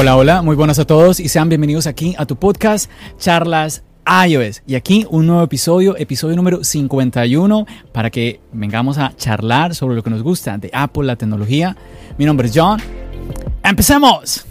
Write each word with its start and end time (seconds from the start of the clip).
Hola, 0.00 0.16
hola, 0.16 0.42
muy 0.42 0.54
buenas 0.54 0.78
a 0.78 0.86
todos 0.86 1.18
y 1.18 1.28
sean 1.28 1.48
bienvenidos 1.48 1.88
aquí 1.88 2.14
a 2.18 2.24
tu 2.24 2.36
podcast 2.36 2.88
Charlas 3.18 3.82
iOS. 4.06 4.62
Y 4.64 4.76
aquí 4.76 5.04
un 5.10 5.26
nuevo 5.26 5.42
episodio, 5.42 5.96
episodio 5.96 6.36
número 6.36 6.62
51, 6.62 7.66
para 7.90 8.08
que 8.08 8.40
vengamos 8.52 8.96
a 8.98 9.16
charlar 9.16 9.74
sobre 9.74 9.96
lo 9.96 10.04
que 10.04 10.10
nos 10.10 10.22
gusta 10.22 10.56
de 10.56 10.70
Apple, 10.72 11.02
la 11.02 11.16
tecnología. 11.16 11.76
Mi 12.16 12.26
nombre 12.26 12.46
es 12.46 12.52
John. 12.54 12.80
¡Empecemos! 13.64 14.47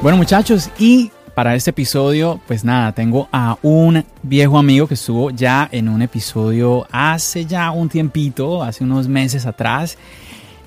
Bueno 0.00 0.16
muchachos, 0.16 0.70
y 0.78 1.10
para 1.34 1.56
este 1.56 1.70
episodio, 1.70 2.40
pues 2.46 2.64
nada, 2.64 2.92
tengo 2.92 3.28
a 3.32 3.58
un 3.62 4.04
viejo 4.22 4.56
amigo 4.56 4.86
que 4.86 4.94
estuvo 4.94 5.30
ya 5.30 5.68
en 5.72 5.88
un 5.88 6.02
episodio 6.02 6.86
hace 6.92 7.44
ya 7.44 7.72
un 7.72 7.88
tiempito, 7.88 8.62
hace 8.62 8.84
unos 8.84 9.08
meses 9.08 9.44
atrás. 9.44 9.98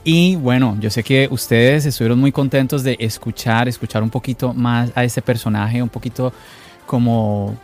Y 0.03 0.35
bueno, 0.35 0.75
yo 0.81 0.89
sé 0.89 1.01
que 1.01 1.29
ustedes 1.31 1.85
estuvieron 1.85 2.19
muy 2.19 2.33
contentos 2.33 2.83
de 2.83 2.97
escuchar, 2.99 3.69
escuchar 3.69 4.03
un 4.03 4.09
poquito 4.09 4.53
más 4.53 4.91
a 4.95 5.05
este 5.05 5.21
personaje, 5.21 5.81
un 5.81 5.89
poquito 5.89 6.33
como 6.85 7.55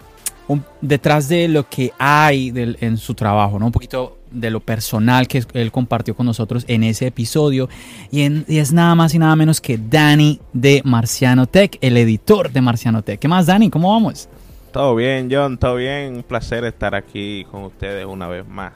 detrás 0.80 1.28
de 1.28 1.50
lo 1.50 1.68
que 1.68 1.92
hay 2.00 2.54
en 2.56 2.96
su 2.96 3.14
trabajo, 3.14 3.60
¿no? 3.60 3.66
Un 3.66 3.74
poquito 3.74 4.17
de 4.32 4.50
lo 4.50 4.60
personal 4.60 5.28
que 5.28 5.44
él 5.54 5.72
compartió 5.72 6.16
con 6.16 6.26
nosotros 6.26 6.66
en 6.68 6.84
ese 6.84 7.08
episodio. 7.08 7.70
Y, 8.12 8.24
es 8.58 8.74
nada 8.74 8.96
más 8.96 9.14
y 9.14 9.20
nada 9.20 9.36
menos 9.36 9.62
que 9.62 9.78
Dani 9.78 10.40
de 10.54 10.82
Marciano 10.84 11.48
Tech, 11.48 11.78
el 11.82 11.98
editor 11.98 12.52
de 12.52 12.62
Marciano 12.62 13.02
Tech. 13.02 13.20
¿Qué 13.20 13.28
más, 13.28 13.46
Dani? 13.46 13.70
¿Cómo 13.70 13.92
vamos? 13.92 14.30
Todo 14.72 14.96
bien, 14.96 15.30
John, 15.32 15.58
todo 15.58 15.76
bien. 15.76 16.16
Un 16.16 16.24
placer 16.24 16.64
estar 16.66 16.94
aquí 16.96 17.46
con 17.52 17.64
ustedes 17.64 18.06
una 18.06 18.28
vez 18.28 18.48
más. 18.48 18.74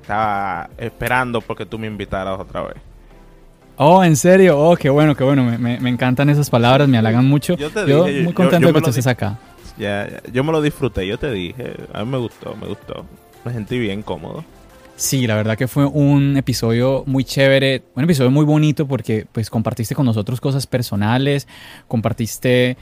Estaba 0.00 0.68
esperando 0.78 1.40
porque 1.40 1.64
tú 1.64 1.78
me 1.78 1.86
invitaras 1.86 2.38
otra 2.38 2.62
vez. 2.62 2.76
Oh, 3.76 4.04
¿en 4.04 4.16
serio? 4.16 4.58
Oh, 4.58 4.76
qué 4.76 4.88
bueno, 4.88 5.16
qué 5.16 5.24
bueno. 5.24 5.44
Me, 5.58 5.88
encantan 5.88 6.30
esas 6.30 6.48
palabras, 6.48 6.88
me 6.88 6.98
halagan 6.98 7.26
mucho. 7.26 7.56
Yo, 7.56 7.70
te 7.70 7.84
dije, 7.84 8.22
muy 8.22 8.32
contento 8.32 8.68
de 8.68 8.80
que 8.80 8.88
estés 8.90 9.06
acá. 9.06 9.38
Ya, 9.76 10.22
yo 10.32 10.44
me 10.44 10.52
lo 10.52 10.62
disfruté, 10.62 11.06
yo 11.06 11.18
te 11.18 11.30
dije. 11.32 11.74
A 11.92 12.04
mí 12.04 12.10
me 12.10 12.18
gustó, 12.18 12.54
me 12.56 12.68
gustó. 12.68 13.04
Me 13.44 13.52
sentí 13.52 13.78
bien 13.78 14.02
cómodo. 14.02 14.44
Sí, 14.96 15.26
la 15.26 15.34
verdad 15.34 15.58
que 15.58 15.66
fue 15.66 15.86
un 15.86 16.36
episodio 16.36 17.02
muy 17.06 17.24
chévere, 17.24 17.82
un 17.96 18.04
episodio 18.04 18.30
muy 18.30 18.44
bonito 18.44 18.86
porque 18.86 19.26
pues 19.30 19.50
compartiste 19.50 19.94
con 19.94 20.06
nosotros 20.06 20.40
cosas 20.40 20.68
personales, 20.68 21.48
compartiste 21.88 22.76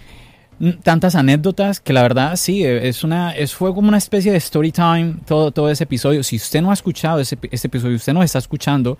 tantas 0.83 1.15
anécdotas 1.15 1.81
que 1.81 1.93
la 1.93 2.03
verdad 2.03 2.37
sí, 2.37 2.65
es 2.65 3.03
una, 3.03 3.33
es, 3.33 3.55
fue 3.55 3.75
como 3.75 3.89
una 3.89 3.97
especie 3.97 4.31
de 4.31 4.39
story 4.39 4.73
time 4.73 5.17
todo, 5.27 5.53
todo 5.53 5.71
ese 5.71 5.85
episodio. 5.85 6.23
Si 6.23 6.37
usted 6.37 6.61
no 6.61 6.71
ha 6.71 6.75
escuchado 6.75 7.19
ese, 7.19 7.39
este 7.51 7.69
episodio, 7.69 7.97
usted 7.97 8.13
no 8.13 8.23
está 8.23 8.39
escuchando, 8.39 8.99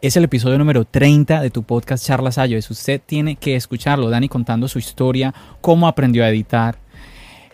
es 0.00 0.16
el 0.16 0.24
episodio 0.24 0.56
número 0.56 0.84
30 0.84 1.42
de 1.42 1.50
tu 1.50 1.64
podcast 1.64 2.06
Charlas 2.06 2.38
Ayos. 2.38 2.70
Usted 2.70 3.00
tiene 3.04 3.34
que 3.34 3.56
escucharlo, 3.56 4.10
Dani 4.10 4.28
contando 4.28 4.68
su 4.68 4.78
historia, 4.78 5.34
cómo 5.60 5.88
aprendió 5.88 6.24
a 6.24 6.28
editar, 6.28 6.78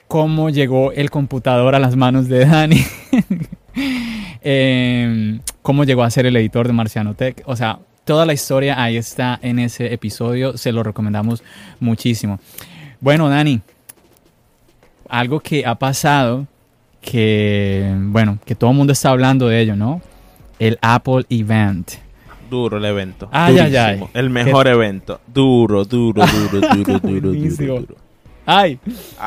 cómo 0.08 0.50
llegó 0.50 0.92
el 0.92 1.10
computador 1.10 1.74
a 1.74 1.78
las 1.78 1.96
manos 1.96 2.28
de 2.28 2.44
Dani. 2.44 2.84
Em, 4.42 5.40
cómo 5.62 5.84
llegó 5.84 6.02
a 6.02 6.10
ser 6.10 6.26
el 6.26 6.36
editor 6.36 6.66
de 6.66 6.72
Marciano 6.72 7.14
Tech. 7.14 7.42
O 7.46 7.56
sea, 7.56 7.78
toda 8.04 8.26
la 8.26 8.32
historia 8.32 8.82
ahí 8.82 8.96
está 8.96 9.38
en 9.42 9.58
ese 9.58 9.92
episodio. 9.92 10.56
Se 10.56 10.72
lo 10.72 10.82
recomendamos 10.82 11.42
muchísimo. 11.78 12.40
Bueno, 13.00 13.28
Dani, 13.28 13.60
algo 15.08 15.40
que 15.40 15.66
ha 15.66 15.74
pasado, 15.74 16.46
que, 17.00 17.92
bueno, 17.96 18.38
que 18.44 18.54
todo 18.54 18.70
el 18.70 18.76
mundo 18.76 18.92
está 18.92 19.10
hablando 19.10 19.48
de 19.48 19.60
ello, 19.60 19.76
¿no? 19.76 20.00
El 20.58 20.78
Apple 20.82 21.24
Event. 21.28 21.92
Duro 22.50 22.78
el 22.78 22.84
evento. 22.84 23.28
Ay, 23.30 23.58
ay, 23.58 23.76
ay. 23.76 24.04
El 24.12 24.28
mejor 24.28 24.66
evento. 24.66 25.20
Duro, 25.26 25.84
duro, 25.84 26.24
duro, 26.26 26.60
duro, 26.60 26.98
duro, 26.98 27.32
duro, 27.32 27.32
duro. 27.86 28.09
Ay. 28.52 28.80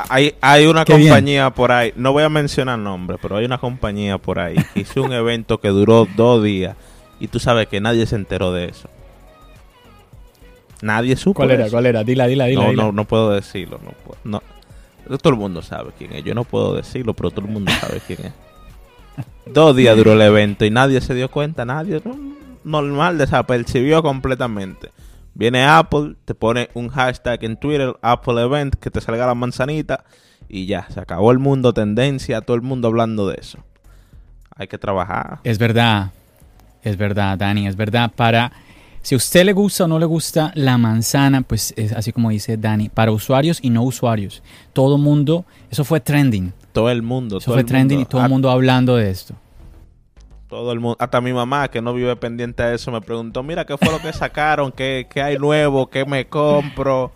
Hay, 0.09 0.35
hay 0.41 0.65
una 0.65 0.83
compañía 0.83 1.49
por 1.49 1.71
ahí, 1.71 1.93
no 1.95 2.11
voy 2.11 2.23
a 2.23 2.29
mencionar 2.29 2.77
nombre, 2.77 3.17
pero 3.21 3.37
hay 3.37 3.45
una 3.45 3.57
compañía 3.57 4.17
por 4.17 4.37
ahí 4.37 4.55
que 4.73 4.81
hizo 4.81 5.01
un 5.01 5.13
evento 5.13 5.61
que 5.61 5.69
duró 5.69 6.05
dos 6.17 6.43
días 6.43 6.75
y 7.21 7.29
tú 7.29 7.39
sabes 7.39 7.67
que 7.67 7.79
nadie 7.79 8.05
se 8.05 8.17
enteró 8.17 8.51
de 8.51 8.65
eso. 8.65 8.89
Nadie 10.81 11.15
supo. 11.15 11.35
¿Cuál 11.35 11.51
era? 11.51 11.69
¿Cuál 11.69 11.85
era? 11.85 12.03
Dila, 12.03 12.27
dila, 12.27 12.47
dila. 12.47 12.65
No, 12.65 12.73
no, 12.73 12.91
no 12.91 13.05
puedo 13.05 13.29
decirlo. 13.31 13.79
No, 14.25 14.41
no. 15.07 15.17
Todo 15.17 15.29
el 15.31 15.39
mundo 15.39 15.61
sabe 15.61 15.91
quién 15.97 16.11
es. 16.11 16.25
Yo 16.25 16.35
no 16.35 16.43
puedo 16.43 16.75
decirlo, 16.75 17.13
pero 17.13 17.31
todo 17.31 17.45
el 17.45 17.51
mundo 17.51 17.71
sabe 17.79 18.01
quién 18.05 18.25
es. 18.25 18.33
Dos 19.45 19.73
días 19.73 19.95
duró 19.95 20.13
el 20.13 20.21
evento 20.21 20.65
y 20.65 20.69
nadie 20.69 20.99
se 20.99 21.13
dio 21.13 21.31
cuenta, 21.31 21.63
nadie. 21.63 22.01
normal, 22.65 23.17
desapercibió 23.17 24.03
completamente. 24.03 24.89
Viene 25.35 25.65
Apple, 25.65 26.15
te 26.25 26.35
pone 26.35 26.69
un 26.75 26.89
hashtag 26.89 27.43
en 27.43 27.57
Twitter, 27.57 27.95
Apple 28.01 28.41
Event, 28.41 28.75
que 28.75 28.91
te 28.91 29.01
salga 29.01 29.25
la 29.25 29.33
manzanita 29.33 30.03
y 30.47 30.67
ya, 30.67 30.87
se 30.93 30.99
acabó 30.99 31.31
el 31.31 31.39
mundo, 31.39 31.73
tendencia, 31.73 32.41
todo 32.41 32.55
el 32.55 32.61
mundo 32.61 32.87
hablando 32.87 33.27
de 33.27 33.37
eso. 33.39 33.57
Hay 34.55 34.67
que 34.67 34.77
trabajar. 34.77 35.39
Es 35.43 35.57
verdad, 35.57 36.11
es 36.83 36.97
verdad, 36.97 37.37
Dani, 37.39 37.67
es 37.67 37.75
verdad. 37.75 38.11
Para, 38.15 38.51
si 39.01 39.15
a 39.15 39.17
usted 39.17 39.43
le 39.45 39.53
gusta 39.53 39.85
o 39.85 39.87
no 39.87 39.97
le 39.97 40.05
gusta 40.05 40.51
la 40.53 40.77
manzana, 40.77 41.41
pues 41.41 41.73
es 41.77 41.93
así 41.93 42.11
como 42.11 42.29
dice 42.29 42.57
Dani, 42.57 42.89
para 42.89 43.11
usuarios 43.11 43.57
y 43.63 43.71
no 43.71 43.81
usuarios. 43.81 44.43
Todo 44.73 44.99
mundo, 44.99 45.45
eso 45.71 45.83
fue 45.83 45.99
trending. 45.99 46.53
Todo 46.73 46.91
el 46.91 47.01
mundo. 47.01 47.39
Eso 47.39 47.53
fue 47.53 47.63
trending 47.63 48.01
y 48.01 48.05
todo 48.05 48.21
el 48.23 48.29
mundo 48.29 48.51
hablando 48.51 48.95
de 48.95 49.09
esto 49.09 49.35
todo 50.53 50.71
el 50.71 50.79
mundo, 50.79 50.97
hasta 50.99 51.19
mi 51.19 51.33
mamá 51.33 51.67
que 51.69 51.81
no 51.81 51.95
vive 51.95 52.15
pendiente 52.15 52.61
de 52.61 52.75
eso, 52.75 52.91
me 52.91 53.01
preguntó, 53.01 53.41
mira, 53.41 53.65
¿qué 53.65 53.75
fue 53.75 53.91
lo 53.91 53.99
que 53.99 54.13
sacaron? 54.13 54.71
¿Qué, 54.71 55.07
qué 55.09 55.19
hay 55.19 55.39
nuevo? 55.39 55.89
¿Qué 55.89 56.05
me 56.05 56.27
compro? 56.27 57.11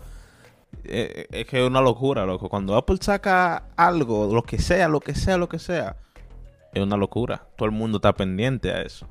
Eh, 0.82 1.28
es 1.30 1.46
que 1.46 1.62
es 1.62 1.68
una 1.68 1.80
locura, 1.80 2.26
loco. 2.26 2.48
Cuando 2.48 2.76
Apple 2.76 2.96
saca 3.00 3.68
algo, 3.76 4.34
lo 4.34 4.42
que 4.42 4.58
sea, 4.58 4.88
lo 4.88 4.98
que 4.98 5.14
sea, 5.14 5.36
lo 5.36 5.48
que 5.48 5.60
sea, 5.60 5.94
es 6.74 6.82
una 6.82 6.96
locura. 6.96 7.46
Todo 7.56 7.66
el 7.66 7.72
mundo 7.72 7.98
está 7.98 8.12
pendiente 8.12 8.72
a 8.72 8.82
eso. 8.82 9.06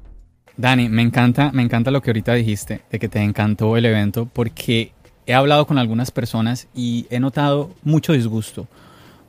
Dani, 0.58 0.90
me 0.90 1.04
encanta, 1.04 1.52
me 1.54 1.64
encanta 1.64 1.90
lo 1.90 2.02
que 2.02 2.10
ahorita 2.10 2.34
dijiste, 2.34 2.82
de 2.92 3.00
que 3.00 3.08
te 3.08 3.22
encantó 3.22 3.78
el 3.78 3.86
evento, 3.86 4.26
porque 4.26 4.92
he 5.26 5.36
hablado 5.36 5.66
con 5.68 5.78
algunas 5.78 6.12
personas 6.12 6.68
y 6.76 7.08
he 7.10 7.22
notado 7.22 7.70
mucho 7.82 8.12
disgusto. 8.12 8.68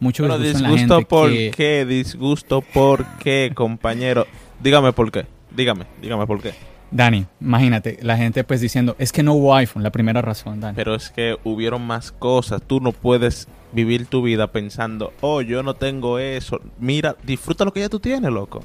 Mucho 0.01 0.25
disgusto, 0.25 0.43
disgusto 0.43 0.67
en 0.67 0.73
la 0.73 0.79
gente 0.79 1.07
por 1.07 1.31
qué, 1.55 1.87
disgusto 1.87 2.63
por 2.63 3.07
qué, 3.19 3.53
compañero. 3.55 4.27
Dígame 4.61 4.93
por 4.93 5.11
qué. 5.11 5.27
Dígame, 5.51 5.87
dígame 6.01 6.27
por 6.27 6.41
qué. 6.41 6.55
Dani, 6.91 7.27
imagínate, 7.41 7.99
la 8.03 8.17
gente 8.17 8.45
pues 8.45 8.61
diciendo, 8.61 8.97
es 8.99 9.13
que 9.13 9.23
no 9.23 9.35
hubo 9.35 9.55
iPhone, 9.55 9.83
la 9.83 9.91
primera 9.91 10.23
razón, 10.23 10.61
Dani. 10.61 10.75
Pero 10.75 10.95
es 10.95 11.11
que 11.11 11.37
hubieron 11.45 11.87
más 11.87 12.13
cosas. 12.13 12.63
Tú 12.67 12.81
no 12.81 12.93
puedes 12.93 13.47
vivir 13.73 14.07
tu 14.07 14.23
vida 14.23 14.51
pensando, 14.51 15.13
oh, 15.21 15.43
yo 15.43 15.63
no 15.63 15.75
tengo 15.75 16.19
eso. 16.19 16.61
Mira, 16.79 17.17
disfruta 17.23 17.65
lo 17.65 17.73
que 17.73 17.81
ya 17.81 17.89
tú 17.89 18.01
tienes, 18.01 18.31
loco. 18.31 18.65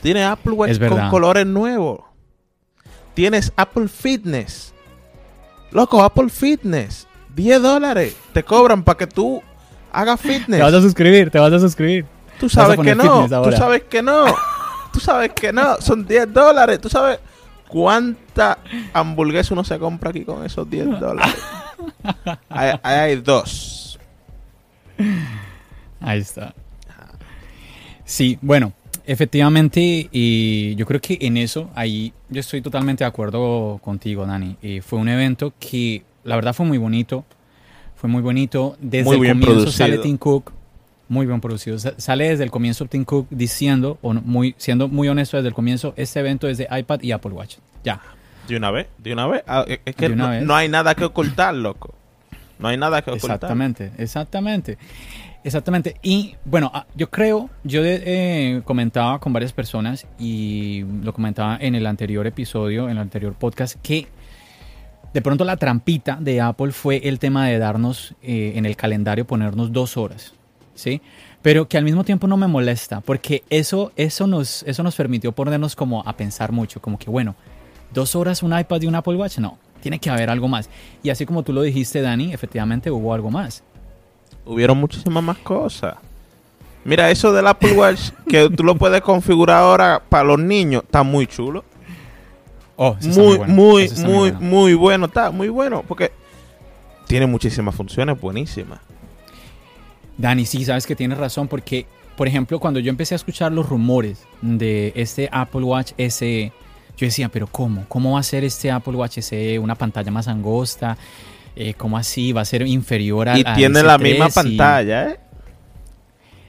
Tienes 0.00 0.26
Apple 0.26 0.52
Watch 0.52 0.78
con 0.88 1.10
colores 1.10 1.46
nuevos. 1.46 2.00
Tienes 3.14 3.52
Apple 3.56 3.88
Fitness. 3.88 4.72
Loco, 5.70 6.02
Apple 6.02 6.28
Fitness. 6.28 7.06
10 7.34 7.62
dólares. 7.62 8.16
Te 8.32 8.42
cobran 8.42 8.82
para 8.82 8.98
que 8.98 9.06
tú 9.06 9.42
hagas 9.92 10.20
fitness. 10.20 10.58
Te 10.58 10.62
vas 10.62 10.74
a 10.74 10.82
suscribir, 10.82 11.30
te 11.30 11.38
vas 11.38 11.52
a 11.52 11.60
suscribir. 11.60 12.04
Tú 12.38 12.48
sabes 12.48 12.78
que 12.80 12.94
no. 12.94 13.28
Tú 13.28 13.52
sabes 13.52 13.84
que 13.84 14.02
no. 14.02 14.24
Tú 14.92 15.00
sabes 15.00 15.32
que 15.32 15.52
no, 15.52 15.80
son 15.80 16.06
10 16.06 16.32
dólares. 16.32 16.80
Tú 16.80 16.88
sabes 16.88 17.18
cuánta 17.68 18.58
hamburguesa 18.92 19.54
uno 19.54 19.64
se 19.64 19.78
compra 19.78 20.10
aquí 20.10 20.24
con 20.24 20.44
esos 20.44 20.68
10 20.68 21.00
dólares. 21.00 21.34
Ahí 22.48 22.72
hay, 22.82 23.16
dos. 23.16 23.98
Ahí 26.00 26.20
está. 26.20 26.54
Sí, 28.04 28.38
bueno, 28.42 28.72
efectivamente, 29.06 30.08
y 30.12 30.74
yo 30.74 30.84
creo 30.84 31.00
que 31.00 31.18
en 31.20 31.38
eso, 31.38 31.70
ahí 31.74 32.12
yo 32.28 32.40
estoy 32.40 32.60
totalmente 32.60 33.04
de 33.04 33.08
acuerdo 33.08 33.78
contigo, 33.82 34.26
Dani. 34.26 34.56
Y 34.60 34.80
fue 34.80 34.98
un 34.98 35.08
evento 35.08 35.54
que 35.58 36.04
la 36.24 36.36
verdad 36.36 36.52
fue 36.52 36.66
muy 36.66 36.78
bonito. 36.78 37.24
Fue 37.96 38.10
muy 38.10 38.20
bonito. 38.20 38.76
Desde 38.80 39.16
muy 39.16 39.28
el 39.28 39.40
comienzo 39.40 39.70
sale 39.70 39.98
Tim 39.98 40.18
Cook 40.18 40.52
muy 41.12 41.26
bien 41.26 41.40
producido. 41.40 41.78
Sale 41.78 42.30
desde 42.30 42.42
el 42.42 42.50
comienzo 42.50 42.86
Tim 42.86 43.04
Cook 43.04 43.26
diciendo, 43.30 43.98
o 44.00 44.14
muy, 44.14 44.54
siendo 44.56 44.88
muy 44.88 45.08
honesto 45.08 45.36
desde 45.36 45.48
el 45.48 45.54
comienzo, 45.54 45.92
este 45.96 46.20
evento 46.20 46.48
es 46.48 46.56
de 46.56 46.66
iPad 46.70 47.02
y 47.02 47.12
Apple 47.12 47.32
Watch. 47.32 47.56
Ya. 47.84 48.00
¿De 48.48 48.56
una 48.56 48.70
vez? 48.70 48.88
¿De 48.96 49.12
una 49.12 49.26
vez? 49.26 49.44
Ah, 49.46 49.64
es 49.66 49.94
que 49.94 50.08
no, 50.08 50.54
hay 50.54 50.68
nada 50.68 50.94
que 50.94 51.04
ocultar, 51.04 51.54
loco. 51.54 51.94
No 52.58 52.68
hay 52.68 52.78
nada 52.78 53.02
que 53.02 53.10
ocultar. 53.10 53.36
Exactamente, 53.36 53.92
exactamente. 53.98 54.78
Exactamente. 55.44 55.96
Y 56.02 56.36
bueno, 56.44 56.70
ah, 56.72 56.86
yo 56.94 57.10
creo, 57.10 57.50
yo 57.62 57.82
eh, 57.84 58.62
comentaba 58.64 59.18
con 59.18 59.32
varias 59.32 59.52
personas 59.52 60.06
y 60.18 60.84
lo 61.02 61.12
comentaba 61.12 61.58
en 61.60 61.74
el 61.74 61.86
anterior 61.86 62.26
episodio, 62.26 62.84
en 62.84 62.92
el 62.92 62.98
anterior 62.98 63.34
podcast, 63.34 63.76
que 63.82 64.06
de 65.12 65.20
pronto 65.20 65.44
la 65.44 65.56
trampita 65.56 66.16
de 66.20 66.40
Apple 66.40 66.72
fue 66.72 67.08
el 67.08 67.18
tema 67.18 67.48
de 67.48 67.58
darnos 67.58 68.14
eh, 68.22 68.52
en 68.54 68.64
el 68.64 68.76
calendario, 68.76 69.26
ponernos 69.26 69.72
dos 69.72 69.96
horas, 69.96 70.32
¿sí? 70.74 71.00
Pero 71.42 71.68
que 71.68 71.76
al 71.76 71.84
mismo 71.84 72.04
tiempo 72.04 72.26
no 72.26 72.36
me 72.36 72.46
molesta, 72.46 73.00
porque 73.00 73.42
eso, 73.50 73.92
eso, 73.96 74.26
nos, 74.26 74.62
eso 74.62 74.82
nos 74.82 74.94
permitió 74.94 75.32
ponernos 75.32 75.74
como 75.74 76.02
a 76.06 76.16
pensar 76.16 76.52
mucho, 76.52 76.80
como 76.80 76.98
que 76.98 77.10
bueno, 77.10 77.34
dos 77.92 78.14
horas 78.14 78.42
un 78.42 78.56
iPad 78.56 78.82
y 78.82 78.86
un 78.86 78.94
Apple 78.94 79.16
Watch, 79.16 79.38
no, 79.38 79.58
tiene 79.80 79.98
que 79.98 80.10
haber 80.10 80.30
algo 80.30 80.48
más. 80.48 80.70
Y 81.02 81.10
así 81.10 81.26
como 81.26 81.42
tú 81.42 81.52
lo 81.52 81.62
dijiste, 81.62 82.00
Dani, 82.00 82.32
efectivamente 82.32 82.90
hubo 82.90 83.12
algo 83.12 83.30
más. 83.30 83.62
Hubieron 84.44 84.78
muchísimas 84.78 85.22
más 85.22 85.38
cosas. 85.38 85.96
Mira, 86.84 87.10
eso 87.10 87.32
del 87.32 87.46
Apple 87.46 87.72
Watch, 87.72 88.10
que 88.28 88.50
tú 88.50 88.64
lo 88.64 88.76
puedes 88.76 89.00
configurar 89.02 89.58
ahora 89.58 90.02
para 90.08 90.24
los 90.24 90.38
niños, 90.38 90.82
está 90.84 91.02
muy 91.02 91.26
chulo. 91.26 91.64
Oh, 92.76 92.96
muy, 93.02 93.38
muy, 93.40 93.90
muy, 93.90 94.32
muy 94.32 94.74
bueno. 94.74 95.06
Está 95.06 95.30
muy 95.30 95.48
bueno 95.48 95.84
porque 95.86 96.10
tiene 97.06 97.26
muchísimas 97.26 97.74
funciones 97.74 98.20
buenísimas. 98.20 98.80
Dani, 100.18 100.46
sí, 100.46 100.64
sabes 100.64 100.86
que 100.86 100.96
tienes 100.96 101.18
razón 101.18 101.48
porque, 101.48 101.86
por 102.16 102.28
ejemplo, 102.28 102.60
cuando 102.60 102.80
yo 102.80 102.90
empecé 102.90 103.14
a 103.14 103.16
escuchar 103.16 103.52
los 103.52 103.68
rumores 103.68 104.24
de 104.40 104.92
este 104.96 105.28
Apple 105.32 105.62
Watch 105.62 105.92
SE, 105.96 106.52
yo 106.96 107.06
decía, 107.06 107.28
pero 107.28 107.46
¿cómo? 107.46 107.84
¿Cómo 107.88 108.12
va 108.12 108.20
a 108.20 108.22
ser 108.22 108.44
este 108.44 108.70
Apple 108.70 108.94
Watch 108.94 109.18
SE 109.20 109.58
una 109.58 109.74
pantalla 109.74 110.10
más 110.10 110.28
angosta? 110.28 110.96
Eh, 111.56 111.74
¿Cómo 111.74 111.98
así? 111.98 112.32
¿Va 112.32 112.42
a 112.42 112.44
ser 112.44 112.66
inferior 112.66 113.28
a 113.28 113.38
Y 113.38 113.44
tiene 113.54 113.82
la 113.82 113.98
misma 113.98 114.28
pantalla, 114.28 115.10
¿eh? 115.10 115.20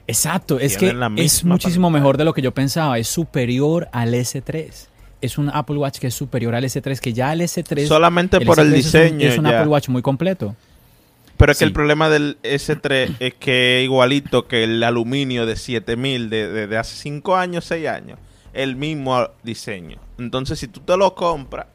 Exacto, 0.06 0.60
es 0.60 0.76
que 0.76 0.94
es 1.16 1.44
muchísimo 1.44 1.88
mejor 1.90 2.18
de 2.18 2.24
lo 2.24 2.34
que 2.34 2.42
yo 2.42 2.52
pensaba, 2.52 2.98
es 2.98 3.08
superior 3.08 3.88
al 3.90 4.12
S3 4.12 4.88
es 5.24 5.38
un 5.38 5.50
Apple 5.52 5.76
Watch 5.76 5.98
que 5.98 6.08
es 6.08 6.14
superior 6.14 6.54
al 6.54 6.64
S3, 6.64 6.98
que 6.98 7.12
ya 7.12 7.32
el 7.32 7.40
S3... 7.40 7.86
Solamente 7.86 8.40
por 8.42 8.60
el 8.60 8.72
diseño. 8.72 9.26
Es 9.26 9.38
un, 9.38 9.46
Apple 9.46 9.68
Watch 9.68 9.88
muy 9.88 10.02
completo. 10.02 10.54
Pero 11.36 11.52
es 11.52 11.58
que 11.58 11.64
el 11.64 11.72
problema 11.72 12.08
del 12.08 12.38
S3 12.42 13.16
es 13.18 13.34
que 13.34 13.78
es 13.78 13.84
igualito 13.84 14.46
que 14.46 14.64
el 14.64 14.82
aluminio 14.82 15.46
de 15.46 15.56
7000 15.56 16.30
de, 16.30 16.66
de, 16.68 16.78
hace 16.78 16.96
5 16.96 17.36
años, 17.36 17.64
6 17.64 17.88
años. 17.88 18.18
El 18.52 18.76
mismo 18.76 19.28
diseño. 19.42 19.98
Entonces, 20.16 20.60
si 20.60 20.68
tú 20.68 20.80
te 20.80 20.96
lo 20.96 21.14
compras, 21.14 21.66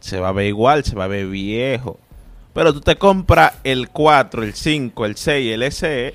se 0.00 0.20
va 0.20 0.28
a 0.28 0.32
ver 0.32 0.46
igual, 0.46 0.84
se 0.84 0.94
va 0.94 1.04
a 1.04 1.08
ver 1.08 1.26
viejo. 1.26 1.98
Pero 2.52 2.74
tú 2.74 2.80
te 2.80 2.96
compras 2.96 3.54
el 3.64 3.88
4, 3.88 4.42
el 4.42 4.54
5, 4.54 5.06
el 5.06 5.16
6, 5.16 5.54
el 5.54 5.72
SE 5.72 6.14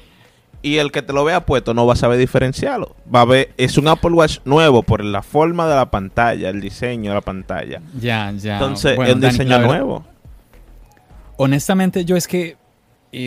y 0.65 0.77
el 0.77 0.91
que 0.91 1.03
te 1.03 1.13
lo 1.13 1.23
vea 1.23 1.45
puesto 1.45 1.75
no 1.75 1.85
va 1.85 1.93
a 1.93 1.95
saber 1.95 2.17
diferenciarlo. 2.17 2.95
Va 3.13 3.21
a 3.21 3.25
ver, 3.25 3.53
es 3.55 3.77
un 3.77 3.87
Apple 3.87 4.11
Watch 4.11 4.39
nuevo 4.45 4.81
por 4.81 5.03
la 5.03 5.21
forma 5.21 5.67
de 5.67 5.75
la 5.75 5.91
pantalla, 5.91 6.49
el 6.49 6.59
diseño 6.59 7.11
de 7.11 7.15
la 7.15 7.21
pantalla. 7.21 7.81
Ya, 7.99 8.31
ya. 8.31 8.53
Entonces, 8.53 8.97
es 8.99 9.13
un 9.13 9.21
diseño 9.21 9.59
nuevo. 9.59 10.03
Honestamente, 11.37 12.03
yo 12.03 12.15
es 12.15 12.27
que 12.27 12.57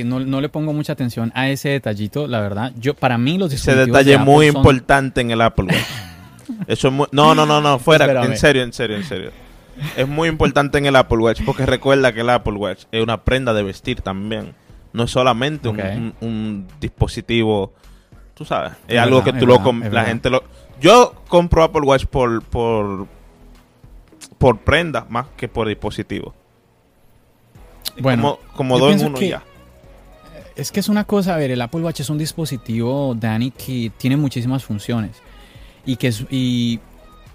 no, 0.04 0.40
le 0.40 0.48
pongo 0.48 0.72
mucha 0.72 0.92
atención 0.92 1.32
a 1.34 1.48
ese 1.48 1.70
detallito, 1.70 2.26
la 2.26 2.40
verdad. 2.40 2.72
Yo, 2.78 2.94
para 2.94 3.16
mí, 3.18 3.38
los 3.38 3.52
Ese 3.52 3.74
detalle 3.74 4.14
es 4.14 4.20
muy 4.20 4.46
importante 4.46 5.20
en 5.20 5.30
el 5.30 5.40
Apple 5.40 5.66
Watch. 5.66 5.76
Eso 6.66 6.88
es 6.88 6.94
muy... 6.94 7.06
No, 7.12 7.34
no, 7.34 7.46
no, 7.46 7.60
no, 7.60 7.78
fuera. 7.78 8.24
en 8.24 8.36
serio, 8.36 8.62
en 8.62 8.72
serio, 8.72 8.96
en 8.96 9.04
serio. 9.04 9.30
Es 9.96 10.08
muy 10.08 10.28
importante 10.28 10.78
en 10.78 10.86
el 10.86 10.96
Apple 10.96 11.18
Watch 11.18 11.42
porque 11.44 11.64
recuerda 11.64 12.12
que 12.12 12.20
el 12.20 12.30
Apple 12.30 12.54
Watch 12.54 12.84
es 12.90 13.02
una 13.02 13.22
prenda 13.22 13.54
de 13.54 13.62
vestir 13.62 14.00
también. 14.00 14.54
No 14.92 15.04
es 15.04 15.10
solamente 15.10 15.68
un, 15.68 16.66
dispositivo, 16.80 17.72
tú 18.34 18.44
sabes, 18.44 18.72
es, 18.88 18.98
algo 18.98 19.22
que 19.22 19.32
tú 19.32 19.46
lo 19.46 19.60
la 19.90 20.04
gente 20.06 20.30
lo 20.30 20.42
yo 20.80 21.14
compro 21.28 21.62
Apple 21.62 21.82
Watch 21.82 22.06
por 22.06 22.42
por 22.42 23.06
por 24.38 24.58
prenda 24.60 25.06
más 25.08 25.26
que 25.36 25.46
por 25.46 25.68
dispositivo. 25.68 26.34
Bueno, 28.00 28.38
como, 28.54 28.78
como 28.78 28.86
uno 28.86 29.20
ya. 29.20 29.42
Es 30.58 30.72
que 30.72 30.80
es 30.80 30.88
una 30.88 31.04
cosa, 31.04 31.34
a 31.34 31.38
ver, 31.38 31.52
el 31.52 31.62
Apple 31.62 31.80
Watch 31.82 32.00
es 32.00 32.10
un 32.10 32.18
dispositivo, 32.18 33.14
Dani, 33.18 33.52
que 33.52 33.92
tiene 33.96 34.16
muchísimas 34.16 34.64
funciones. 34.64 35.12
Y 35.86 35.96
que 35.96 36.08
es, 36.08 36.24
y 36.30 36.80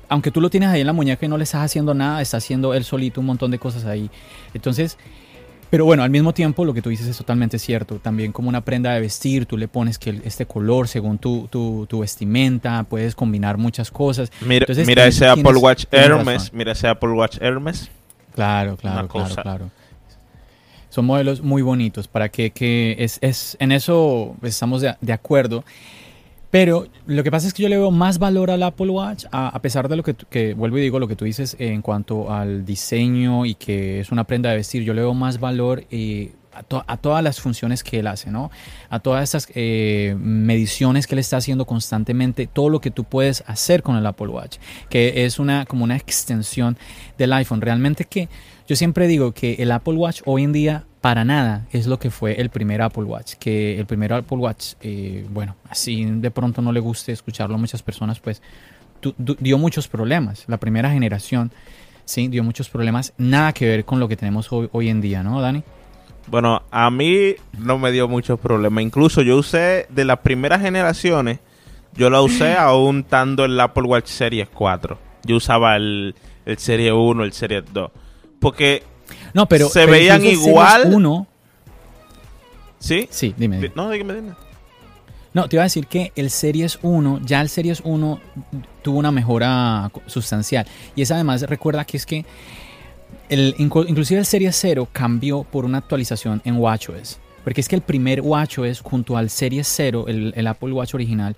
aunque 0.09 0.29
tú 0.29 0.41
lo 0.41 0.49
tienes 0.49 0.69
ahí 0.69 0.81
en 0.81 0.87
la 0.87 0.93
muñeca 0.93 1.25
y 1.25 1.29
no 1.29 1.37
le 1.37 1.45
estás 1.45 1.61
haciendo 1.61 1.93
nada, 1.93 2.21
está 2.21 2.37
haciendo 2.37 2.73
él 2.73 2.83
solito 2.83 3.21
un 3.21 3.27
montón 3.27 3.49
de 3.49 3.59
cosas 3.59 3.85
ahí. 3.85 4.11
Entonces, 4.53 4.97
pero 5.69 5.85
bueno, 5.85 6.03
al 6.03 6.09
mismo 6.09 6.33
tiempo 6.33 6.65
lo 6.65 6.73
que 6.73 6.81
tú 6.81 6.89
dices 6.89 7.07
es 7.07 7.17
totalmente 7.17 7.57
cierto. 7.59 7.95
También 7.95 8.33
como 8.33 8.49
una 8.49 8.61
prenda 8.61 8.93
de 8.93 8.99
vestir, 8.99 9.45
tú 9.45 9.57
le 9.57 9.69
pones 9.69 9.97
que 9.97 10.21
este 10.25 10.45
color 10.45 10.89
según 10.89 11.17
tu, 11.17 11.47
tu, 11.47 11.87
tu 11.87 12.01
vestimenta, 12.01 12.83
puedes 12.83 13.15
combinar 13.15 13.57
muchas 13.57 13.89
cosas. 13.89 14.31
Mira, 14.41 14.67
mira 14.85 15.07
ese 15.07 15.27
Apple 15.27 15.55
Watch 15.55 15.85
Hermes, 15.91 16.51
mira 16.53 16.73
ese 16.73 16.89
Apple 16.89 17.11
Watch 17.11 17.37
Hermes. 17.39 17.89
Claro, 18.35 18.75
claro, 18.75 19.07
claro, 19.07 19.35
claro. 19.35 19.71
Son 20.93 21.05
modelos 21.05 21.41
muy 21.41 21.63
bonitos 21.63 22.07
para 22.07 22.29
que, 22.29 22.51
que 22.51 22.95
es, 22.99 23.17
es, 23.21 23.57
en 23.59 23.71
eso 23.71 24.35
estamos 24.43 24.81
de, 24.81 24.95
de 25.01 25.11
acuerdo. 25.11 25.63
Pero 26.53 26.85
lo 27.07 27.23
que 27.23 27.31
pasa 27.31 27.47
es 27.47 27.53
que 27.55 27.63
yo 27.63 27.67
le 27.67 27.79
veo 27.79 27.89
más 27.89 28.19
valor 28.19 28.51
al 28.51 28.61
Apple 28.61 28.91
Watch, 28.91 29.25
a, 29.31 29.59
pesar 29.59 29.89
de 29.89 29.95
lo 29.95 30.03
que, 30.03 30.53
vuelvo 30.53 30.77
y 30.77 30.81
digo, 30.81 30.99
lo 30.99 31.07
que 31.07 31.15
tú 31.15 31.25
dices 31.25 31.55
en 31.57 31.81
cuanto 31.81 32.31
al 32.31 32.63
diseño 32.63 33.47
y 33.47 33.55
que 33.55 34.01
es 34.01 34.11
una 34.11 34.23
prenda 34.25 34.51
de 34.51 34.57
vestir, 34.57 34.83
yo 34.83 34.93
le 34.93 35.01
veo 35.01 35.15
más 35.15 35.39
valor 35.39 35.83
eh, 35.89 36.31
a, 36.51 36.97
todas 36.97 37.23
las 37.23 37.41
funciones 37.41 37.83
que 37.83 37.97
él 37.97 38.05
hace, 38.05 38.29
¿no? 38.29 38.51
A 38.91 38.99
todas 38.99 39.23
esas 39.23 39.47
eh, 39.55 40.15
mediciones 40.19 41.07
que 41.07 41.15
él 41.15 41.19
está 41.19 41.37
haciendo 41.37 41.65
constantemente, 41.65 42.45
todo 42.45 42.69
lo 42.69 42.81
que 42.81 42.91
tú 42.91 43.03
puedes 43.03 43.43
hacer 43.47 43.81
con 43.81 43.95
el 43.95 44.05
Apple 44.05 44.27
Watch, 44.27 44.57
que 44.89 45.25
es 45.25 45.39
una 45.39 45.65
como 45.65 45.83
una 45.83 45.95
extensión 45.95 46.77
del 47.17 47.33
iPhone. 47.33 47.61
Realmente 47.61 48.05
que 48.05 48.29
yo 48.67 48.75
siempre 48.75 49.07
digo 49.07 49.33
que 49.33 49.55
el 49.59 49.71
Apple 49.71 49.95
Watch 49.95 50.21
hoy 50.25 50.43
en 50.43 50.53
día 50.53 50.83
para 51.01 51.25
nada 51.25 51.67
es 51.73 51.85
lo 51.85 51.99
que 51.99 52.09
fue 52.09 52.39
el 52.39 52.49
primer 52.49 52.81
Apple 52.81 53.03
Watch. 53.03 53.33
Que 53.33 53.77
el 53.77 53.85
primer 53.85 54.13
Apple 54.13 54.37
Watch, 54.37 54.75
eh, 54.81 55.25
bueno, 55.29 55.57
así 55.69 56.05
de 56.05 56.31
pronto 56.31 56.61
no 56.61 56.71
le 56.71 56.79
guste 56.79 57.11
escucharlo 57.11 57.55
a 57.55 57.57
muchas 57.57 57.83
personas, 57.83 58.21
pues 58.21 58.41
dio 59.17 59.57
muchos 59.57 59.89
problemas. 59.89 60.45
La 60.47 60.57
primera 60.57 60.89
generación, 60.89 61.51
sí, 62.05 62.29
dio 62.29 62.41
muchos 62.41 62.69
problemas. 62.69 63.13
Nada 63.17 63.51
que 63.51 63.67
ver 63.67 63.83
con 63.83 63.99
lo 63.99 64.07
que 64.07 64.15
tenemos 64.15 64.47
hoy, 64.49 64.87
en 64.87 65.01
día, 65.01 65.23
¿no, 65.23 65.41
Dani? 65.41 65.61
Bueno, 66.27 66.63
a 66.71 66.89
mí 66.89 67.35
no 67.57 67.77
me 67.77 67.91
dio 67.91 68.07
muchos 68.07 68.39
problemas. 68.39 68.81
Incluso 68.81 69.21
yo 69.23 69.35
usé 69.35 69.87
de 69.89 70.05
las 70.05 70.19
primeras 70.19 70.61
generaciones, 70.61 71.39
yo 71.95 72.09
la 72.09 72.21
usé 72.21 72.53
aún 72.57 72.99
estando 72.99 73.43
el 73.43 73.59
Apple 73.59 73.83
Watch 73.83 74.07
Series 74.07 74.47
4. 74.47 74.97
Yo 75.25 75.35
usaba 75.35 75.75
el, 75.75 76.15
el 76.45 76.57
Serie 76.59 76.93
1, 76.93 77.25
el 77.25 77.33
Serie 77.33 77.61
2. 77.61 77.91
Porque 78.43 78.83
no, 79.33 79.47
pero 79.47 79.69
se 79.69 79.87
veían 79.87 80.23
igual. 80.23 80.93
Uno, 80.93 81.27
¿Sí? 82.83 83.07
Sí, 83.09 83.33
dime. 83.37 83.71
No, 83.75 83.89
dígame, 83.89 84.13
dime. 84.13 84.33
No, 85.33 85.47
te 85.47 85.55
iba 85.55 85.63
a 85.63 85.65
decir 85.65 85.87
que 85.87 86.11
el 86.15 86.29
Series 86.29 86.77
1, 86.81 87.21
ya 87.23 87.41
el 87.41 87.47
Series 87.47 87.81
1 87.83 88.19
tuvo 88.81 88.99
una 88.99 89.09
mejora 89.09 89.89
sustancial. 90.05 90.67
Y 90.95 91.01
es 91.01 91.09
además, 91.09 91.43
recuerda 91.43 91.85
que 91.85 91.95
es 91.95 92.05
que 92.05 92.25
el, 93.29 93.55
inclusive 93.57 94.19
el 94.19 94.25
Series 94.25 94.55
0 94.57 94.89
cambió 94.91 95.43
por 95.43 95.63
una 95.63 95.79
actualización 95.79 96.41
en 96.43 96.57
WatchOS. 96.57 97.19
Porque 97.43 97.61
es 97.61 97.69
que 97.69 97.75
el 97.75 97.81
primer 97.81 98.21
WatchOS 98.21 98.81
junto 98.81 99.15
al 99.15 99.29
Series 99.29 99.67
0, 99.67 100.05
el, 100.07 100.47
Apple 100.47 100.73
Watch 100.73 100.93
original, 100.93 101.35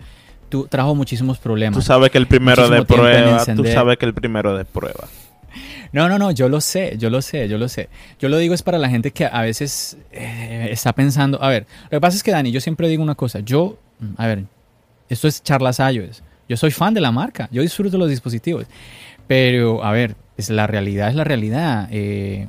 trajo 0.70 0.96
muchísimos 0.96 1.38
problemas. 1.38 1.78
Tú 1.78 1.86
sabes 1.86 2.10
que 2.10 2.18
el 2.18 2.28
primero 2.28 2.68
de 2.70 2.84
prueba, 2.84 3.46
tú 3.46 3.66
sabes 3.66 3.98
que 3.98 4.06
el 4.06 4.16
primero 4.16 4.58
de 4.58 4.66
prueba. 4.66 5.08
No, 5.92 6.10
no, 6.10 6.18
no, 6.18 6.32
yo 6.32 6.50
lo 6.50 6.62
sé, 6.62 6.96
yo 6.98 7.10
lo 7.10 7.22
sé, 7.22 7.48
yo 7.48 7.58
lo 7.58 7.68
sé. 7.68 7.90
Yo 8.20 8.30
lo 8.30 8.38
digo 8.38 8.54
es 8.54 8.64
para 8.64 8.78
la 8.78 8.90
gente 8.90 9.12
que 9.12 9.26
a 9.26 9.42
veces 9.42 9.98
eh, 10.12 10.68
está 10.72 10.94
pensando, 10.94 11.42
a 11.42 11.50
ver, 11.50 11.66
lo 11.86 11.90
que 11.92 12.02
pasa 12.02 12.18
es 12.18 12.24
que 12.24 12.32
Dani, 12.32 12.52
yo 12.52 12.62
siempre 12.62 12.88
digo 12.88 13.04
una 13.04 13.16
cosa, 13.16 13.40
yo, 13.40 13.78
mm, 14.00 14.14
a 14.18 14.28
ver, 14.28 14.46
esto 15.10 15.28
es 15.28 15.44
charlas 15.44 15.80
iOS, 15.80 16.24
yo 16.48 16.58
soy 16.58 16.72
fan 16.72 16.94
de 16.94 17.02
la 17.02 17.12
marca, 17.12 17.50
yo 17.52 17.62
disfruto 17.62 17.98
los 17.98 18.10
dispositivos, 18.10 18.66
pero 19.28 19.84
a 19.84 19.92
ver, 19.92 20.16
es 20.38 20.50
la 20.50 20.68
realidad 20.68 21.10
es 21.10 21.16
la 21.16 21.24
realidad. 21.24 21.88
Eh, 21.92 22.48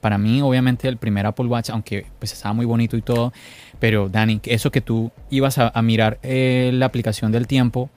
para 0.00 0.16
mí, 0.16 0.40
obviamente, 0.40 0.88
el 0.88 0.96
primer 0.96 1.26
Apple 1.26 1.46
Watch, 1.46 1.70
aunque 1.70 2.06
pues 2.18 2.32
estaba 2.32 2.54
muy 2.54 2.66
bonito 2.66 2.96
y 2.96 3.02
todo, 3.02 3.32
pero 3.78 4.08
Dani, 4.08 4.40
eso 4.44 4.70
que 4.70 4.80
tú 4.80 5.10
ibas 5.28 5.58
a, 5.58 5.82
mirar 5.82 6.18
eh, 6.22 6.70
la 6.72 6.86
aplicación 6.86 7.30
del 7.32 7.46
tiempo 7.46 7.90